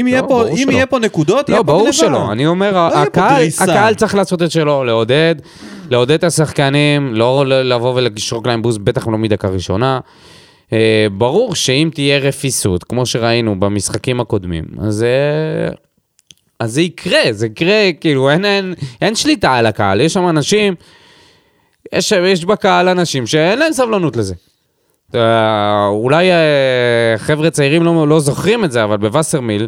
אם 0.00 0.06
יהיה 0.06 0.22
פה- 0.22 0.48
אם 0.48 0.56
שלא. 0.56 0.72
יהיה 0.72 0.86
פה 0.86 0.98
נקודות, 0.98 1.48
לא, 1.48 1.54
יהיה 1.54 1.64
פה 1.64 1.72
גניבה. 1.72 1.78
ברור 1.82 1.92
שלא. 1.92 2.32
אני 2.32 2.46
אומר, 2.46 2.72
פה 2.72 3.02
הקהל. 3.02 3.46
הקהל 3.60 3.94
צריך 3.94 4.14
לעשות 4.14 4.42
את 4.42 4.50
שלו, 4.50 4.84
לעודד, 4.84 5.34
לעודד 5.90 6.14
את 6.14 6.24
השחקנים, 6.24 7.14
לא 7.14 7.44
לבוא 7.46 7.94
ולשרוק 7.94 8.46
להם 8.46 8.62
בוז, 8.62 8.78
בטח 8.78 9.06
לא 9.08 9.18
מדקה 9.18 9.48
ראשונה. 9.48 10.00
אה, 10.72 11.06
ברור 11.12 11.54
שאם 11.54 11.90
תהיה 11.94 12.18
רפיסות, 12.18 12.84
כמו 12.84 13.06
שראינו 13.06 13.60
במשחקים 13.60 14.20
הקודמים, 14.20 14.64
אז, 14.80 15.02
אה, 15.02 15.72
אז 16.60 16.72
זה 16.72 16.82
יקרה, 16.82 17.20
זה 17.30 17.46
יקרה, 17.46 17.90
כאילו, 18.00 18.30
אין, 18.30 18.44
אין, 18.44 18.74
אין 19.02 19.14
שליטה 19.14 19.52
על 19.54 19.66
הקהל, 19.66 20.00
יש 20.00 20.12
שם 20.12 20.28
אנשים, 20.28 20.74
יש, 21.94 22.12
יש 22.12 22.44
בקהל 22.44 22.88
אנשים 22.88 23.26
שאין 23.26 23.58
להם 23.58 23.72
סבלנות 23.72 24.16
לזה. 24.16 24.34
אה, 25.14 25.86
אולי 25.86 26.30
אה, 26.30 26.36
חבר'ה 27.18 27.50
צעירים 27.50 27.82
לא, 27.82 28.08
לא 28.08 28.20
זוכרים 28.20 28.64
את 28.64 28.72
זה, 28.72 28.84
אבל 28.84 28.96
בווסרמיל, 28.96 29.66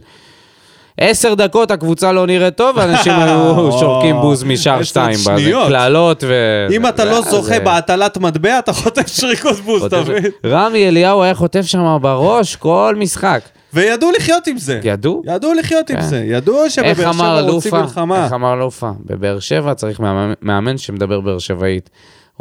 עשר 1.01 1.35
דקות 1.35 1.71
הקבוצה 1.71 2.13
לא 2.13 2.27
נראית 2.27 2.57
טוב, 2.57 2.77
ואנשים 2.77 3.13
היו 3.23 3.73
שורקים 3.81 4.17
בוז 4.21 4.45
משער 4.45 4.75
עשר 4.75 4.83
שתיים. 4.85 5.15
בזה, 5.15 5.23
שניות. 5.25 5.69
קללות 5.69 6.25
ו... 6.27 6.35
אם 6.71 6.87
אתה 6.87 7.05
לא 7.05 7.21
זוכה 7.21 7.43
זה- 7.43 7.61
בהטלת 7.61 8.19
מטבע, 8.19 8.59
אתה 8.59 8.73
חוטף 8.73 9.07
שריקות 9.21 9.57
בוז, 9.57 9.85
אתה 9.85 10.01
מבין? 10.01 10.31
רמי 10.47 10.89
אליהו 10.89 11.23
היה 11.23 11.35
חוטף 11.35 11.63
שם 11.63 11.99
בראש 12.03 12.57
כל 12.57 12.95
משחק. 12.99 13.41
וידעו 13.75 14.11
לחיות 14.19 14.47
עם 14.47 14.59
זה. 14.59 14.81
ידעו? 14.85 15.23
ידעו 15.27 15.55
לחיות 15.55 15.91
עם 15.91 15.97
כן. 15.97 16.03
זה. 16.03 16.25
ידעו 16.27 16.71
שבבאר 16.71 17.13
שבע 17.13 17.41
רוצים? 17.41 17.75
מלחמה. 17.75 18.25
איך 18.25 18.33
אמר 18.33 18.55
לופה? 18.55 18.91
בבאר 19.07 19.39
שבע 19.41 19.75
צריך 19.75 20.01
מאמן 20.43 20.79
שמדבר 20.79 21.21
באר 21.21 21.39
שבעית. 21.39 21.91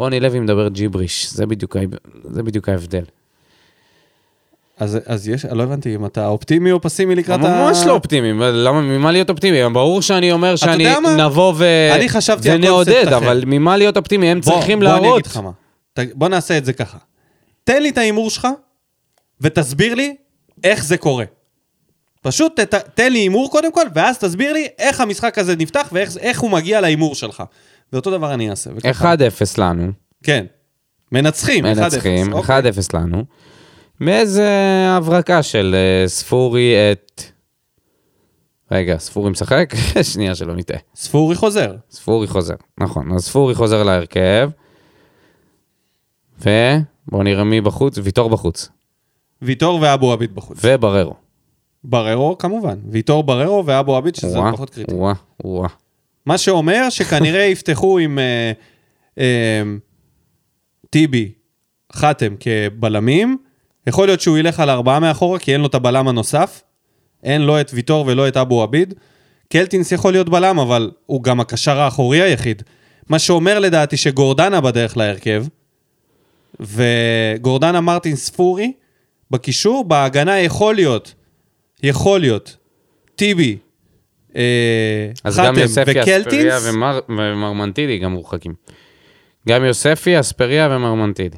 רוני 0.01 0.19
לוי 0.19 0.39
מדבר 0.39 0.67
ג'יבריש, 0.67 1.31
זה 1.33 1.45
בדיוק 1.45 1.75
זה 2.23 2.43
בדיוק 2.43 2.69
ההבדל. 2.69 3.03
אז 4.79 4.97
אז 5.05 5.27
יש, 5.27 5.45
לא 5.45 5.63
הבנתי 5.63 5.95
אם 5.95 6.05
אתה 6.05 6.27
אופטימי 6.27 6.71
או 6.71 6.81
פסימי 6.81 7.15
לקראת 7.15 7.39
ה... 7.43 7.43
ממש 7.43 7.77
לא 7.85 7.91
אופטימי, 7.91 8.33
למה, 8.53 8.81
ממה 8.81 9.11
להיות 9.11 9.29
אופטימי? 9.29 9.69
ברור 9.73 10.01
שאני 10.01 10.31
אומר 10.31 10.55
שאני? 10.55 10.85
נבוא 11.17 11.53
ו... 11.57 11.65
אני 11.95 12.09
חשבתי 12.09 12.49
על 12.49 12.57
ונעודד. 12.57 13.05
אבל 13.13 13.43
ממה 13.47 13.77
להיות 13.77 13.97
אופטימי? 13.97 14.27
הם 14.31 14.41
בוא- 14.41 14.53
צריכים 14.53 14.79
בוא 14.79 14.87
אני 14.87 14.93
להראות. 15.01 15.19
אגיד 15.19 15.25
לך 15.31 15.37
מה. 15.37 15.51
ת- 15.93 16.13
בוא 16.15 16.29
נעשה 16.29 16.57
את 16.57 16.65
זה 16.65 16.73
ככה. 16.73 16.97
תן 17.63 17.81
לי 17.83 17.89
את 17.89 17.97
ההימור 17.97 18.29
שלך, 18.29 18.47
ותסביר 19.41 19.93
לי 19.95 20.15
איך 20.63 20.83
זה 20.85 20.97
קורה. 20.97 21.25
פשוט 22.21 22.59
ת, 22.59 22.75
תן 22.75 23.13
לי 23.13 23.19
הימור 23.19 23.51
קודם 23.51 23.71
כל, 23.71 23.85
ואז 23.95 24.17
תסביר 24.17 24.53
לי 24.53 24.67
איך 24.79 25.01
המשחק 25.01 25.37
הזה 25.37 25.55
נפתח 25.55 25.89
ואיך 25.91 26.17
איך 26.17 26.39
הוא 26.41 26.51
מגיע 26.51 26.81
להימור 26.81 27.15
שלך. 27.15 27.43
ואותו 27.93 28.11
דבר 28.11 28.33
אני 28.33 28.49
אעשה. 28.49 28.69
וככה- 28.75 29.13
1-0 29.13 29.57
לנו, 29.57 29.91
כן. 30.23 30.45
מנצחים, 31.11 31.65
1-0. 31.65 31.67
מנצחים, 31.67 32.33
1-0 32.33 32.33
אוקיי. 32.33 32.99
לנו. 33.01 33.23
מאיזה 33.99 34.47
הברקה 34.89 35.43
של 35.43 35.75
אה, 35.77 36.07
ספורי 36.07 36.73
את... 36.91 37.21
רגע, 38.71 38.97
ספורי 38.97 39.31
משחק? 39.31 39.73
שנייה 40.13 40.35
שלא 40.35 40.55
נטעה. 40.55 40.77
ספורי 40.95 41.35
חוזר. 41.35 41.75
ספורי 41.91 42.27
חוזר, 42.27 42.55
נכון. 42.79 43.11
אז 43.11 43.25
ספורי 43.25 43.55
חוזר 43.55 43.83
להרכב. 43.83 44.49
ובואו 46.39 47.23
נראה 47.23 47.43
מי 47.43 47.61
בחוץ, 47.61 47.97
ויטור 48.03 48.29
בחוץ. 48.29 48.69
ויטור 49.41 49.79
ואבו 49.81 50.11
עביד 50.13 50.35
בחוץ. 50.35 50.57
ובררו. 50.63 51.13
בררו 51.83 52.37
כמובן. 52.37 52.79
ויטור 52.91 53.23
בררו 53.23 53.65
ואבו 53.65 53.95
עביד, 53.95 54.15
שזה 54.15 54.39
וואה, 54.39 54.51
פחות 54.53 54.69
קריטי. 54.69 54.93
וואה, 54.93 55.13
וואה. 55.43 55.69
מה 56.25 56.37
שאומר 56.37 56.89
שכנראה 56.89 57.41
יפתחו 57.51 57.99
עם 57.99 58.19
אה, 58.19 58.51
אה, 59.17 59.63
טיבי, 60.89 61.31
חתם 61.93 62.35
כבלמים. 62.39 63.37
יכול 63.87 64.07
להיות 64.07 64.21
שהוא 64.21 64.37
ילך 64.37 64.59
על 64.59 64.69
ארבעה 64.69 64.99
מאחורה, 64.99 65.39
כי 65.39 65.53
אין 65.53 65.61
לו 65.61 65.67
את 65.67 65.75
הבלם 65.75 66.07
הנוסף. 66.07 66.61
אין 67.23 67.41
לו 67.41 67.61
את 67.61 67.71
ויטור 67.73 68.05
ולא 68.07 68.27
את 68.27 68.37
אבו 68.37 68.63
עביד. 68.63 68.93
קלטינס 69.49 69.91
יכול 69.91 70.11
להיות 70.11 70.29
בלם, 70.29 70.59
אבל 70.59 70.91
הוא 71.05 71.23
גם 71.23 71.39
הקשר 71.39 71.79
האחורי 71.79 72.21
היחיד. 72.21 72.63
מה 73.09 73.19
שאומר 73.19 73.59
לדעתי 73.59 73.97
שגורדנה 73.97 74.61
בדרך 74.61 74.97
להרכב, 74.97 75.45
וגורדנה 76.59 77.81
מרטין 77.81 78.15
ספורי 78.15 78.73
בקישור, 79.31 79.83
בהגנה 79.83 80.39
יכול 80.39 80.75
להיות, 80.75 81.13
יכול 81.83 82.19
להיות, 82.19 82.57
טיבי, 83.15 83.57
אז 85.23 85.37
גם 85.39 85.57
יוספי, 85.57 85.99
אספריה 86.01 86.57
ומר- 86.63 86.99
ומרמנטידי 87.09 87.97
גם 87.97 88.11
מורחקים. 88.11 88.53
גם 89.49 89.63
יוספי, 89.65 90.19
אספריה 90.19 90.67
ומרמנטידי. 90.71 91.37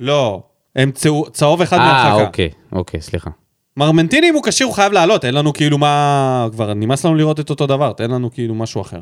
לא, 0.00 0.42
הם 0.76 0.90
צהוב, 0.92 1.28
צהוב 1.28 1.62
אחד 1.62 1.76
אה, 1.78 1.82
מהרחקה. 1.92 2.26
אוקיי, 2.26 2.48
אוקיי, 2.72 3.00
סליחה. 3.00 3.30
מרמנטיני 3.76 4.28
אם 4.30 4.34
הוא 4.34 4.42
כשיר 4.46 4.66
הוא 4.66 4.74
חייב 4.74 4.92
לעלות, 4.92 5.24
אין 5.24 5.34
לנו 5.34 5.52
כאילו 5.52 5.78
מה... 5.78 6.48
כבר 6.52 6.74
נמאס 6.74 7.04
לנו 7.06 7.14
לראות 7.14 7.40
את 7.40 7.50
אותו 7.50 7.66
דבר, 7.66 7.92
תן 7.92 8.10
לנו 8.10 8.32
כאילו 8.32 8.54
משהו 8.54 8.80
אחר. 8.80 9.00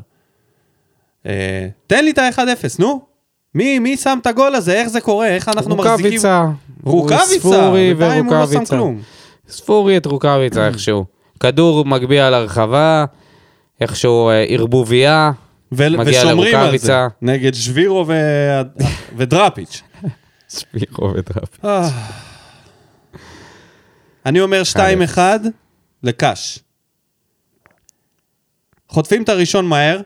אה, 1.25 1.67
תן 1.87 2.03
לי 2.05 2.11
את 2.11 2.17
ה-1-0, 2.17 2.39
נו. 2.79 3.01
מי, 3.55 3.79
מי 3.79 3.97
שם 3.97 4.17
את 4.21 4.27
הגול 4.27 4.55
הזה? 4.55 4.73
איך 4.73 4.87
זה 4.87 5.01
קורה? 5.01 5.27
איך 5.27 5.47
אנחנו 5.47 5.75
מחזיקים... 5.75 5.95
רוקאביצה. 6.05 6.45
רוקאביצה! 6.83 7.39
ספורי 7.39 7.93
לא 7.93 8.05
ורוקאביצה. 8.05 8.75
ספורי 9.49 9.97
את 9.97 10.05
רוקאביצה 10.05 10.67
איכשהו. 10.67 11.05
כדור 11.39 11.85
מגביה 11.85 12.29
לרחבה, 12.29 13.05
איכשהו 13.81 14.29
אה, 14.29 14.43
ערבוביה. 14.47 15.31
ו- 15.71 15.89
מגיע 15.97 16.19
ושומרים 16.19 16.55
על 16.55 16.77
זה. 16.77 16.93
לרוקאביצה. 16.93 17.07
נגד 17.21 17.53
שבירו 17.53 18.05
ו... 18.07 18.13
ודראפיץ'. 19.17 19.81
ספירו 20.49 21.13
ודראפ. 21.13 21.65
אה. 21.65 21.89
אני 24.25 24.39
אומר 24.41 24.61
2-1 25.15 25.17
לקאש. 26.03 26.59
חוטפים 28.89 29.23
את 29.23 29.29
הראשון 29.29 29.65
מהר, 29.65 30.01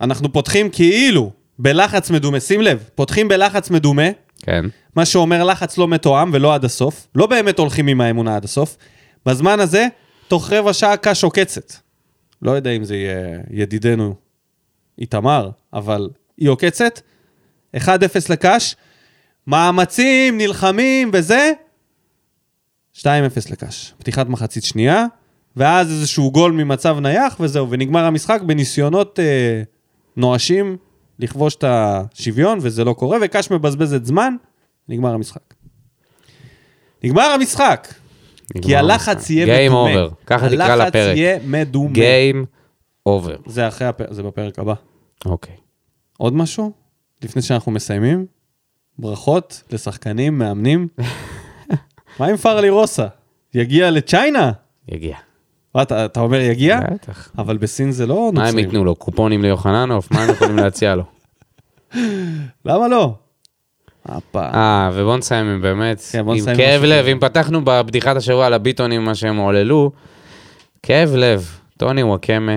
אנחנו 0.00 0.32
פותחים 0.32 0.70
כאילו 0.70 1.32
בלחץ 1.58 2.10
מדומה, 2.10 2.40
שים 2.40 2.60
לב, 2.60 2.84
פותחים 2.94 3.28
בלחץ 3.28 3.70
מדומה, 3.70 4.08
כן. 4.42 4.64
מה 4.96 5.04
שאומר 5.04 5.44
לחץ 5.44 5.78
לא 5.78 5.88
מתואם 5.88 6.30
ולא 6.32 6.54
עד 6.54 6.64
הסוף, 6.64 7.06
לא 7.14 7.26
באמת 7.26 7.58
הולכים 7.58 7.86
עם 7.86 8.00
האמונה 8.00 8.36
עד 8.36 8.44
הסוף. 8.44 8.76
בזמן 9.26 9.60
הזה, 9.60 9.86
תוך 10.28 10.52
רבע 10.52 10.72
שעה 10.72 10.96
קאש 10.96 11.24
עוקצת. 11.24 11.72
לא 12.42 12.50
יודע 12.50 12.70
אם 12.70 12.84
זה 12.84 12.96
יהיה 12.96 13.40
ידידנו 13.50 14.14
איתמר, 14.98 15.50
אבל 15.72 16.08
היא 16.36 16.48
עוקצת. 16.48 17.00
1-0 17.76 17.80
לקאש, 18.30 18.76
מאמצים, 19.46 20.38
נלחמים 20.38 21.10
וזה, 21.12 21.52
2-0 22.94 23.04
לקאש. 23.50 23.94
פתיחת 23.98 24.26
מחצית 24.26 24.64
שנייה, 24.64 25.06
ואז 25.56 25.90
איזשהו 25.90 26.32
גול 26.32 26.52
ממצב 26.52 26.98
נייח 26.98 27.36
וזהו, 27.40 27.70
ונגמר 27.70 28.04
המשחק 28.04 28.40
בניסיונות 28.46 29.18
אה, 29.20 29.62
נואשים 30.16 30.76
לכבוש 31.18 31.54
את 31.54 31.64
השוויון, 31.66 32.58
וזה 32.62 32.84
לא 32.84 32.92
קורה, 32.92 33.18
וקאש 33.22 33.50
מבזבזת 33.50 34.04
זמן, 34.04 34.34
נגמר 34.88 35.14
המשחק. 35.14 35.54
נגמר 37.04 37.22
המשחק! 37.22 37.88
כי 38.62 38.76
הלחץ. 38.76 39.30
יהיה 39.30 39.68
Game 39.68 39.72
מדומה. 39.72 40.06
over, 40.06 40.10
ככה 40.26 40.48
תקרא 40.48 40.64
הלחץ 40.64 40.88
לפרק. 40.88 41.16
יהיה 41.16 41.38
מדומה. 41.44 41.94
Game 41.94 42.46
over. 43.08 43.38
זה 43.46 43.68
אחרי 43.68 43.86
הפרק, 43.88 44.12
זה 44.12 44.22
בפרק 44.22 44.58
הבא. 44.58 44.74
אוקיי. 45.26 45.54
עוד 46.18 46.34
משהו? 46.34 46.72
לפני 47.24 47.42
שאנחנו 47.42 47.72
מסיימים? 47.72 48.26
ברכות 48.98 49.62
לשחקנים, 49.72 50.38
מאמנים. 50.38 50.88
מה 52.20 52.26
עם 52.26 52.36
פרלי 52.36 52.70
רוסה? 52.70 53.06
יגיע 53.54 53.90
לצ'יינה? 53.90 54.52
יגיע. 54.88 55.16
אתה, 55.82 56.04
אתה 56.04 56.20
אומר 56.20 56.40
יגיע? 56.40 56.80
בטח. 56.92 57.30
אבל 57.38 57.56
בסין 57.56 57.92
זה 57.92 58.06
לא 58.06 58.14
מה 58.34 58.40
הם 58.40 58.46
נוצרים. 58.46 58.58
ייתנו 58.58 58.84
לו? 58.84 58.94
קופונים 58.94 59.42
ליוחננוף? 59.42 60.10
מה 60.10 60.22
הם 60.22 60.30
יכולים 60.30 60.56
להציע 60.56 60.94
לו? 60.94 61.04
למה 62.66 62.88
לא? 62.88 63.14
אה, 64.36 64.90
ובוא 64.94 65.16
נסיים 65.16 65.46
עם 65.46 65.62
באמת, 65.62 66.02
כן, 66.12 66.18
עם 66.28 66.56
כאב 66.56 66.82
לב. 66.84 67.06
אם 67.06 67.18
פתחנו 67.20 67.64
בבדיחת 67.64 68.16
השבוע 68.16 68.46
על 68.46 68.54
הביטונים, 68.54 69.04
מה 69.04 69.14
שהם 69.14 69.36
עוללו, 69.36 69.92
כאב 70.82 71.14
לב, 71.14 71.58
טוני 71.76 72.02
וואקמה, 72.02 72.56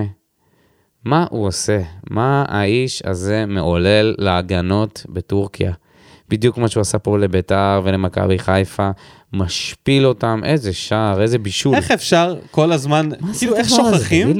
מה 1.04 1.26
הוא 1.30 1.46
עושה? 1.46 1.80
מה 2.10 2.44
האיש 2.48 3.02
הזה 3.06 3.44
מעולל 3.46 4.14
להגנות 4.18 5.06
בטורקיה? 5.08 5.72
בדיוק 6.28 6.58
מה 6.58 6.68
שהוא 6.68 6.80
עשה 6.80 6.98
פה 6.98 7.18
לביתר 7.18 7.80
ולמכבי 7.84 8.38
חיפה, 8.38 8.90
משפיל 9.32 10.06
אותם, 10.06 10.40
איזה 10.44 10.72
שער, 10.72 11.22
איזה 11.22 11.38
בישול. 11.38 11.74
איך 11.74 11.90
אפשר 11.90 12.36
כל 12.50 12.72
הזמן, 12.72 13.08
כאילו 13.38 13.56
איך? 13.56 13.68
שוכחים, 13.68 14.32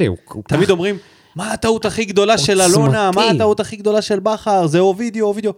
תמיד 0.47 0.69
אומרים, 0.69 0.97
מה 1.35 1.53
הטעות 1.53 1.85
הכי 1.85 2.05
גדולה 2.05 2.37
של. 2.37 2.61
אלונה, 2.61 3.11
מה 3.15 3.29
הטעות 3.29 3.59
הכי 3.59 3.75
גדולה 3.75 4.01
של 4.01 4.19
בכר, 4.19 4.67
זה 4.67 4.79
אובידיו, 4.79 5.25
אובידיו. 5.25 5.51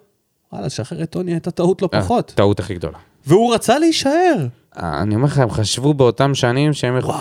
וואלה, 0.55 0.69
שחרר 0.69 1.03
את 1.03 1.09
טוני 1.09 1.31
הייתה 1.31 1.51
טעות 1.51 1.81
לא 1.81 1.89
אה, 1.93 2.01
פחות. 2.01 2.31
טעות 2.35 2.59
הכי 2.59 2.73
גדולה. 2.73 2.97
והוא 3.25 3.53
רצה 3.53 3.79
להישאר. 3.79 4.47
אה, 4.77 5.01
אני 5.01 5.15
אומר 5.15 5.25
לך, 5.25 5.37
הם 5.39 5.49
חשבו 5.49 5.93
באותם 5.93 6.35
שנים 6.35 6.73
שהם 6.73 6.97
יכולים... 6.97 7.19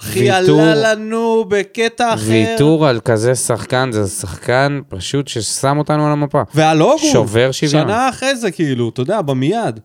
אחי, 0.00 0.20
ויתור- 0.20 0.60
עלה 0.60 0.94
לנו 0.94 1.44
בקטע 1.48 2.14
אחר. 2.14 2.22
ויתור 2.30 2.86
על 2.86 3.00
כזה 3.00 3.34
שחקן, 3.34 3.92
זה 3.92 4.06
שחקן 4.08 4.80
פשוט 4.88 5.28
ששם 5.28 5.78
אותנו 5.78 6.06
על 6.06 6.12
המפה. 6.12 6.42
והלוגו, 6.54 6.98
שובר 6.98 7.52
שוויון. 7.52 7.84
שנה 7.86 8.08
אחרי 8.08 8.36
זה, 8.36 8.50
כאילו, 8.50 8.88
אתה 8.88 9.02
יודע, 9.02 9.22
במיד. 9.22 9.80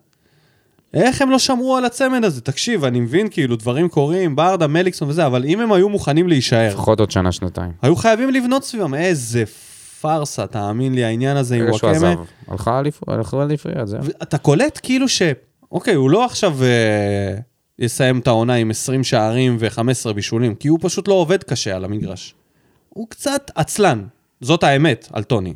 איך 0.93 1.21
הם 1.21 1.29
לא 1.31 1.39
שמרו 1.39 1.77
על 1.77 1.85
הצמד 1.85 2.23
הזה? 2.23 2.41
תקשיב, 2.41 2.83
אני 2.85 2.99
מבין, 2.99 3.27
כאילו, 3.31 3.55
דברים 3.55 3.89
קורים, 3.89 4.35
ברדה, 4.35 4.67
מליקסון 4.67 5.09
וזה, 5.09 5.25
אבל 5.25 5.45
אם 5.45 5.59
הם 5.59 5.71
היו 5.71 5.89
מוכנים 5.89 6.27
להישאר, 6.27 6.69
לפחות 6.73 6.99
עוד 6.99 7.11
שנה, 7.11 7.31
שנתיים. 7.31 7.71
היו 7.81 7.95
חייבים 7.95 8.29
לבנות 8.29 8.63
סביבם. 8.63 8.93
איזה 8.93 9.43
פארסה, 10.01 10.47
תאמין 10.47 10.95
לי, 10.95 11.03
העניין 11.03 11.37
הזה 11.37 11.55
עם 11.55 11.61
ברגע 11.61 11.77
שהוא 11.77 11.89
וואקמה. 11.89 12.11
עזב, 12.11 12.19
הלכה 13.07 13.43
אליפויות, 13.43 13.87
זהו. 13.87 13.99
אתה 14.23 14.37
קולט 14.37 14.79
כאילו 14.83 15.07
ש... 15.07 15.21
אוקיי, 15.71 15.93
הוא 15.93 16.09
לא 16.09 16.25
עכשיו 16.25 16.63
אה, 16.63 17.35
יסיים 17.79 18.19
את 18.19 18.27
העונה 18.27 18.53
עם 18.53 18.69
20 18.69 19.03
שערים 19.03 19.57
ו-15 19.59 20.13
בישולים, 20.13 20.55
כי 20.55 20.67
הוא 20.67 20.79
פשוט 20.81 21.07
לא 21.07 21.13
עובד 21.13 21.43
קשה 21.43 21.75
על 21.75 21.85
המגרש. 21.85 22.35
הוא 22.89 23.07
קצת 23.09 23.51
עצלן, 23.55 24.03
זאת 24.41 24.63
האמת 24.63 25.07
על 25.13 25.23
טוני. 25.23 25.53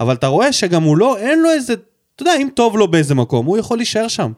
אבל 0.00 0.14
אתה 0.14 0.26
רואה 0.26 0.52
שגם 0.52 0.82
הוא 0.82 0.96
לא, 0.96 1.16
אין 1.18 1.42
לו 1.42 1.50
איזה... 1.50 1.72
אתה 2.14 2.22
יודע, 2.22 2.32
אם 2.42 2.48
טוב 2.54 2.76
לו 2.76 2.88
באיזה 2.88 3.14
מקום, 3.14 3.46
הוא 3.46 3.58
יכול 3.58 3.76
להישאר 3.78 4.08
שם. 4.08 4.32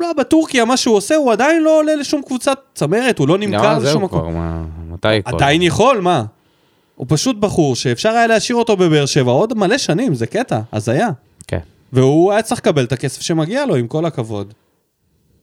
לא, 0.00 0.12
בטורקיה, 0.12 0.64
מה 0.64 0.76
שהוא 0.76 0.96
עושה, 0.96 1.14
הוא 1.16 1.32
עדיין 1.32 1.62
לא 1.62 1.78
עולה 1.78 1.94
לשום 1.94 2.22
קבוצת 2.22 2.58
צמרת, 2.74 3.18
הוא 3.18 3.28
לא 3.28 3.38
נמכר 3.38 3.78
לא, 3.78 3.84
לשום 3.84 4.04
מקום. 4.04 4.20
כבר, 4.20 4.28
מה- 4.28 4.64
מתי 4.90 5.22
כבר? 5.24 5.36
עדיין 5.36 5.62
יכול, 5.62 6.00
מה? 6.00 6.24
הוא 6.94 7.06
פשוט 7.10 7.36
בחור 7.36 7.76
שאפשר 7.76 8.08
היה 8.08 8.26
להשאיר 8.26 8.56
אותו 8.58 8.76
בבאר 8.76 9.06
שבע 9.06 9.30
עוד 9.32 9.54
מלא 9.58 9.78
שנים, 9.78 10.14
זה 10.14 10.26
קטע, 10.26 10.60
הזיה. 10.72 11.08
כן. 11.46 11.58
והוא 11.92 12.32
היה 12.32 12.42
צריך 12.42 12.60
לקבל 12.60 12.84
את 12.84 12.92
הכסף 12.92 13.22
שמגיע 13.22 13.66
לו, 13.66 13.74
עם 13.74 13.86
כל 13.86 14.04
הכבוד. 14.06 14.52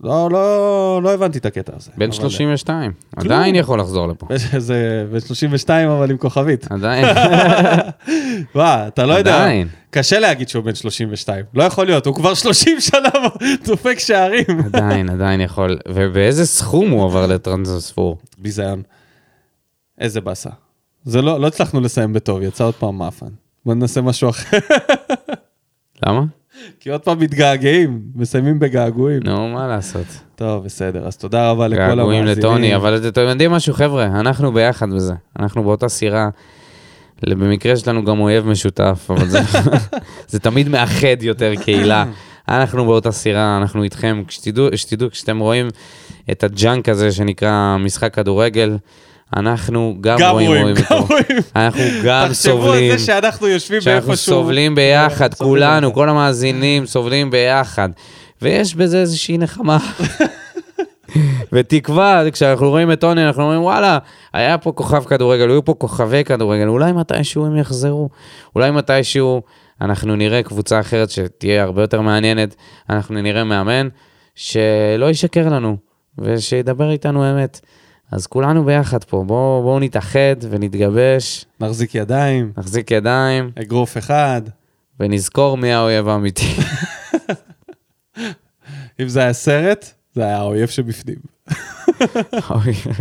לא, 0.03 0.29
לא, 0.31 0.99
לא 1.03 1.13
הבנתי 1.13 1.37
את 1.37 1.45
הקטע 1.45 1.73
הזה. 1.75 1.91
בן 1.97 2.05
אבל- 2.05 2.11
32, 2.15 2.91
עדיין 3.15 3.55
יכול 3.55 3.79
לחזור 3.79 4.07
לפה. 4.07 4.27
זה 4.57 5.05
בן 5.11 5.19
32, 5.19 5.89
אבל 5.89 6.11
עם 6.11 6.17
כוכבית. 6.17 6.71
עדיין, 6.71 7.05
וואה, 8.55 8.87
אתה 8.87 9.05
לא 9.05 9.13
יודע. 9.13 9.35
עדיין. 9.35 9.67
קשה 9.89 10.19
להגיד 10.19 10.49
שהוא 10.49 10.63
בן 10.63 10.75
32. 10.75 11.45
לא 11.53 11.63
יכול 11.63 11.85
להיות, 11.85 12.05
הוא 12.05 12.15
כבר 12.15 12.33
30 12.33 12.79
שנה 12.79 13.09
דופק 13.67 13.99
שערים. 13.99 14.45
עדיין, 14.73 15.09
עדיין 15.09 15.41
יכול. 15.41 15.77
ובאיזה 15.87 16.45
סכום 16.45 16.89
הוא 16.89 17.05
עבר 17.05 17.27
לטרנספור? 17.27 18.17
ביזיון. 18.37 18.81
איזה 19.99 20.21
באסה. 20.21 20.49
זה 21.03 21.21
לא, 21.21 21.41
לא 21.41 21.47
הצלחנו 21.47 21.81
לסיים 21.81 22.13
בטוב, 22.13 22.41
יצא 22.41 22.63
עוד 22.63 22.73
פעם 22.73 22.97
מאפן. 22.97 23.29
בוא 23.65 23.73
ננסה 23.73 24.01
משהו 24.01 24.29
אחר. 24.29 24.57
למה? 26.05 26.23
כי 26.79 26.89
עוד 26.89 27.01
פעם 27.01 27.19
מתגעגעים, 27.19 28.01
מסיימים 28.15 28.59
בגעגועים. 28.59 29.19
נו, 29.23 29.49
מה 29.49 29.67
לעשות? 29.67 30.05
טוב, 30.35 30.65
בסדר, 30.65 31.07
אז 31.07 31.17
תודה 31.17 31.49
רבה 31.49 31.67
לכל 31.67 31.81
המאזינים. 31.81 31.97
געגועים 31.99 32.25
לטוני, 32.25 32.75
אבל 32.75 33.07
אתם 33.07 33.21
יודעים 33.21 33.51
משהו, 33.51 33.73
חבר'ה? 33.73 34.05
אנחנו 34.05 34.51
ביחד 34.51 34.89
בזה. 34.89 35.13
אנחנו 35.39 35.63
באותה 35.63 35.89
סירה. 35.89 36.29
במקרה 37.29 37.75
שלנו 37.77 38.05
גם 38.05 38.19
אויב 38.19 38.47
משותף, 38.47 39.07
אבל 39.09 39.27
זה, 39.27 39.39
זה 40.31 40.39
תמיד 40.39 40.69
מאחד 40.69 41.21
יותר 41.23 41.53
קהילה. 41.55 42.05
אנחנו 42.49 42.85
באותה 42.85 43.11
סירה, 43.11 43.57
אנחנו 43.57 43.83
איתכם. 43.83 44.23
שתדעו, 44.29 44.67
שתדעו, 44.75 45.11
כשאתם 45.11 45.39
רואים 45.39 45.67
את 46.31 46.43
הג'אנק 46.43 46.89
הזה 46.89 47.11
שנקרא 47.11 47.77
משחק 47.79 48.13
כדורגל, 48.13 48.77
אנחנו 49.35 49.97
גם, 50.01 50.17
גם 50.19 50.31
רואים, 50.31 50.47
רואים, 50.47 50.61
רואים 50.63 50.75
גם 50.75 50.97
אותו. 50.97 51.13
רואים. 51.13 51.41
אנחנו 51.55 51.81
גם 52.03 52.27
תחשבו 52.27 52.51
סובלים. 52.51 52.91
על 52.91 52.97
זה 52.97 53.05
שאנחנו 53.05 53.47
יושבים 53.47 53.81
שאנחנו 53.81 54.07
באיפשהו. 54.07 54.33
סובלים 54.33 54.75
ביחד, 54.75 55.33
כולנו. 55.33 55.93
כל 55.93 56.09
המאזינים 56.09 56.85
סובלים 56.85 57.31
ביחד. 57.31 57.89
ויש 58.41 58.75
בזה 58.75 59.01
איזושהי 59.01 59.37
נחמה. 59.37 59.77
ותקווה, 61.53 62.23
כשאנחנו 62.31 62.69
רואים 62.69 62.91
את 62.91 62.99
טוני, 62.99 63.27
אנחנו 63.27 63.43
אומרים, 63.43 63.61
וואלה, 63.61 63.97
היה 64.33 64.57
פה 64.57 64.71
כוכב 64.71 65.03
כדורגל, 65.03 65.49
היו 65.49 65.65
פה 65.65 65.73
כוכבי 65.73 66.23
כדורגל, 66.23 66.67
אולי 66.67 66.91
מתישהו 66.91 67.45
הם 67.45 67.57
יחזרו, 67.57 68.09
אולי 68.55 68.71
מתישהו 68.71 69.41
אנחנו 69.81 70.15
נראה 70.15 70.43
קבוצה 70.43 70.79
אחרת 70.79 71.09
שתהיה 71.09 71.63
הרבה 71.63 71.81
יותר 71.81 72.01
מעניינת, 72.01 72.55
אנחנו 72.89 73.21
נראה 73.21 73.43
מאמן 73.43 73.87
שלא 74.35 75.09
ישקר 75.09 75.49
לנו, 75.49 75.77
ושידבר 76.17 76.91
איתנו 76.91 77.31
אמת. 77.31 77.59
אז 78.11 78.27
כולנו 78.27 78.65
ביחד 78.65 79.03
פה, 79.03 79.23
בואו 79.27 79.63
בוא 79.63 79.79
נתאחד 79.79 80.35
ונתגבש, 80.49 81.45
נחזיק 81.59 81.95
ידיים, 81.95 82.51
נחזיק 82.57 82.91
ידיים, 82.91 83.51
אגרוף 83.61 83.97
אחד. 83.97 84.41
ונזכור 84.99 85.57
מי 85.57 85.73
האויב 85.73 86.07
האמיתי. 86.07 86.47
אם 89.01 89.07
זה 89.07 89.19
היה 89.19 89.33
סרט, 89.33 89.91
זה 90.13 90.23
היה 90.23 90.37
האויב 90.37 90.69
שבפנים. 90.69 91.15
האויב, 92.31 92.97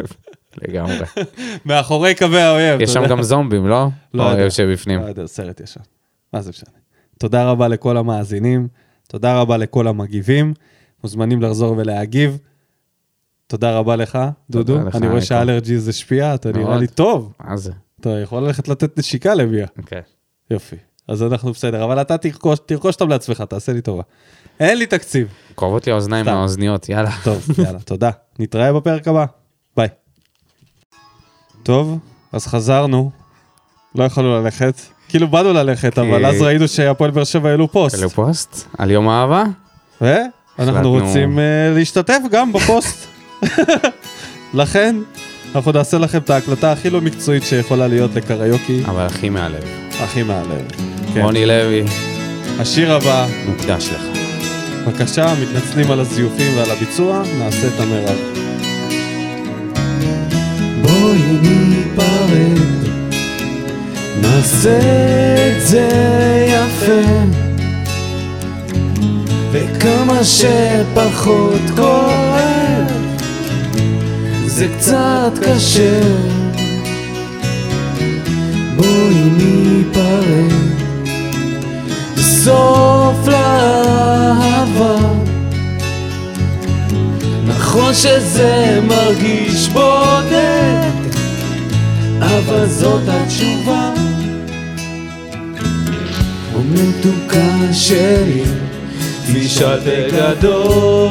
לגמרי. 0.62 0.96
מאחורי 1.66 2.14
קווי 2.14 2.40
האויב. 2.40 2.80
יש 2.80 2.92
שם. 2.92 3.06
גם 3.06 3.22
זומבים, 3.22 3.68
לא? 3.68 3.88
לא 4.14 4.22
יודע. 4.22 4.34
האויב 4.34 4.50
שבפנים. 4.50 5.00
לא 5.00 5.06
יודע, 5.06 5.26
סרט 5.26 5.60
ישן. 5.60 5.80
מה 6.32 6.42
זה 6.42 6.50
משנה? 6.50 6.70
תודה 7.18 7.50
רבה 7.50 7.68
לכל 7.68 7.96
המאזינים, 7.96 8.68
תודה 9.08 9.40
רבה 9.40 9.56
לכל 9.56 9.88
המגיבים, 9.88 10.54
מוזמנים 11.04 11.42
לחזור 11.42 11.74
ולהגיב. 11.78 12.38
תודה 13.50 13.76
רבה 13.78 13.96
לך, 13.96 14.18
דודו. 14.50 14.78
לך, 14.86 14.96
אני 14.96 15.08
רואה. 15.08 15.20
שהאלרג'יז 15.20 15.88
השפיע, 15.88 16.34
אתה 16.34 16.52
נראה. 16.52 16.76
לי 16.76 16.86
טוב. 16.86 17.32
מה 17.40 17.56
זה? 17.56 17.72
אתה 18.00 18.10
יכול 18.10 18.42
ללכת 18.42 18.68
לתת 18.68 18.98
נשיקה 18.98 19.34
לביה. 19.34 19.66
אוקיי. 19.78 20.02
יופי. 20.50 20.76
אז 21.08 21.22
אנחנו 21.22 21.52
בסדר, 21.52 21.84
אבל 21.84 22.00
אתה 22.00 22.18
תרכוש, 22.18 22.58
תרכוש 22.66 22.94
אותם 22.94 23.08
לעצמך, 23.08 23.40
תעשה 23.48 23.72
לי 23.72 23.80
טובה. 23.80 24.02
אין 24.60 24.78
לי 24.78 24.86
תקציב. 24.86 25.28
כואבות 25.54 25.86
לי 25.86 25.92
האוזניים. 25.92 26.26
מהאוזניות, 26.26 26.88
יאללה. 26.88 27.10
טוב, 27.24 27.46
יאללה, 27.64 27.78
תודה. 27.80 28.10
נתראה 28.38 28.72
בפרק 28.72 29.08
הבא. 29.08 29.24
ביי. 29.76 29.88
טוב, 31.62 31.98
אז 32.32 32.46
חזרנו. 32.46 33.10
לא 33.94 34.04
יכולנו 34.04 34.42
ללכת. 34.42 34.74
כאילו 35.08 35.28
באנו 35.28 35.52
ללכת, 35.52 35.94
כי- 35.94 36.00
אבל 36.00 36.26
אז 36.26 36.42
ראינו 36.42 36.68
שהפועל 36.68 37.10
באר 37.10 37.24
שבע 37.24 37.50
העלו 37.50 37.68
פוסט. 37.72 37.98
העלו 37.98 38.10
פוסט? 38.10 38.68
על 38.78 38.90
יום 38.90 39.08
האהבה? 39.08 39.44
ואנחנו 40.00 40.90
רוצים 40.90 41.38
אה, 41.38 41.40
להשתתף 41.78 42.18
גם 42.30 42.52
בפוסט. 42.52 43.09
לכן, 44.54 44.96
אנחנו 45.54 45.72
נעשה 45.72 45.98
לכם 45.98 46.18
את 46.18 46.30
ההקלטה 46.30 46.72
הכי 46.72 46.90
לא 46.90 47.00
מקצועית 47.00 47.42
שיכולה 47.42 47.88
להיות 47.88 48.14
לקריוקי, 48.14 48.82
אבל 48.84 49.06
הכי 49.06 49.28
מהלב. 49.28 49.64
הכי 50.00 50.22
מהלב. 50.22 50.64
כן. 51.14 51.20
רוני 51.20 51.46
לוי, 51.46 51.84
השיר 52.58 52.92
הבא, 52.92 53.26
מוקדש 53.46 53.88
לך. 53.88 54.02
בבקשה, 54.86 55.34
מתנצלים 55.42 55.90
על 55.90 56.00
הזיופים 56.00 56.56
ועל 56.56 56.70
הביצוע, 56.70 57.22
נעשה 57.38 57.66
את 57.66 57.80
המרב. 57.80 58.18
בואי 60.82 61.22
ניפרד, 61.42 62.58
נעשה 64.20 64.78
את 65.48 65.66
זה 65.66 65.88
יפה, 66.48 67.10
וכמה 69.52 70.24
שפחות 70.24 71.60
כואב, 71.76 72.59
זה 74.60 74.68
קצת 74.78 75.32
קשה. 75.42 76.00
בואי 78.76 79.14
ניפרד, 79.14 80.52
סוף 82.16 83.28
לאהבה. 83.28 84.96
נכון 87.46 87.94
שזה 87.94 88.80
מרגיש 88.88 89.68
בודד, 89.68 90.90
אבל 92.20 92.66
זאת 92.66 93.02
התשובה. 93.08 93.92
ומתוקה 96.56 97.72
שלי, 97.72 98.42
תשאל 99.32 99.78
בגדול. 99.86 101.10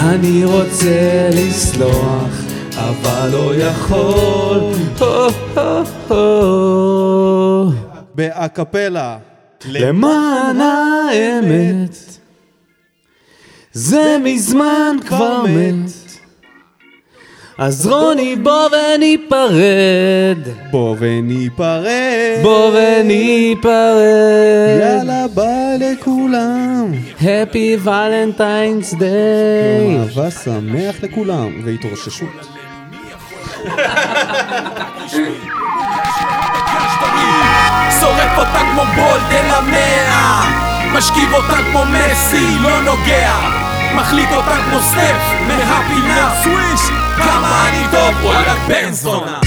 אני 0.00 0.44
רוצה 0.44 1.30
לסלוח, 1.32 2.44
אבל 2.74 3.30
לא 3.32 3.54
יכול. 3.56 4.60
באקפלה. 8.14 9.18
למען 9.64 10.60
האמת, 10.60 11.96
זה 13.72 14.16
מזמן 14.24 14.96
כבר 15.06 15.42
מת. 15.42 15.99
אז 17.62 17.86
רוני 17.86 18.36
בוא 18.36 18.68
וניפרד, 18.68 20.38
בוא 20.70 20.96
וניפרד. 20.98 22.42
בוא 22.42 22.70
וניפרד. 22.74 23.70
יאללה 24.80 25.26
ביי 25.34 25.78
לכולם. 25.78 26.92
Happy 27.18 27.86
Valentine's 27.86 28.94
Day. 28.94 29.02
יום 29.80 30.00
אהבה 30.00 30.30
שמח 30.30 30.96
לכולם, 31.02 31.62
והתרוששות. 31.64 32.28
שורף 38.00 38.38
אותה 38.38 38.60
כמו 38.72 38.82
בולד 38.96 39.32
אל 39.32 39.50
המאה 39.50 40.44
משכיב 40.92 41.34
אותה 41.34 41.56
כמו 41.70 41.82
מסי, 41.84 42.58
לא 42.62 42.82
נוגע 42.82 43.32
מחליט 43.94 44.28
אותה 44.32 44.56
כמו 44.64 44.80
סטף 44.80 45.16
מהפינה 45.48 46.30
סוויש 46.42 46.99
כמה 47.24 47.68
אני 47.68 47.86
טוב, 47.90 48.24
וואלה 48.24 48.54
בן 48.68 48.92
זונה 48.92 49.40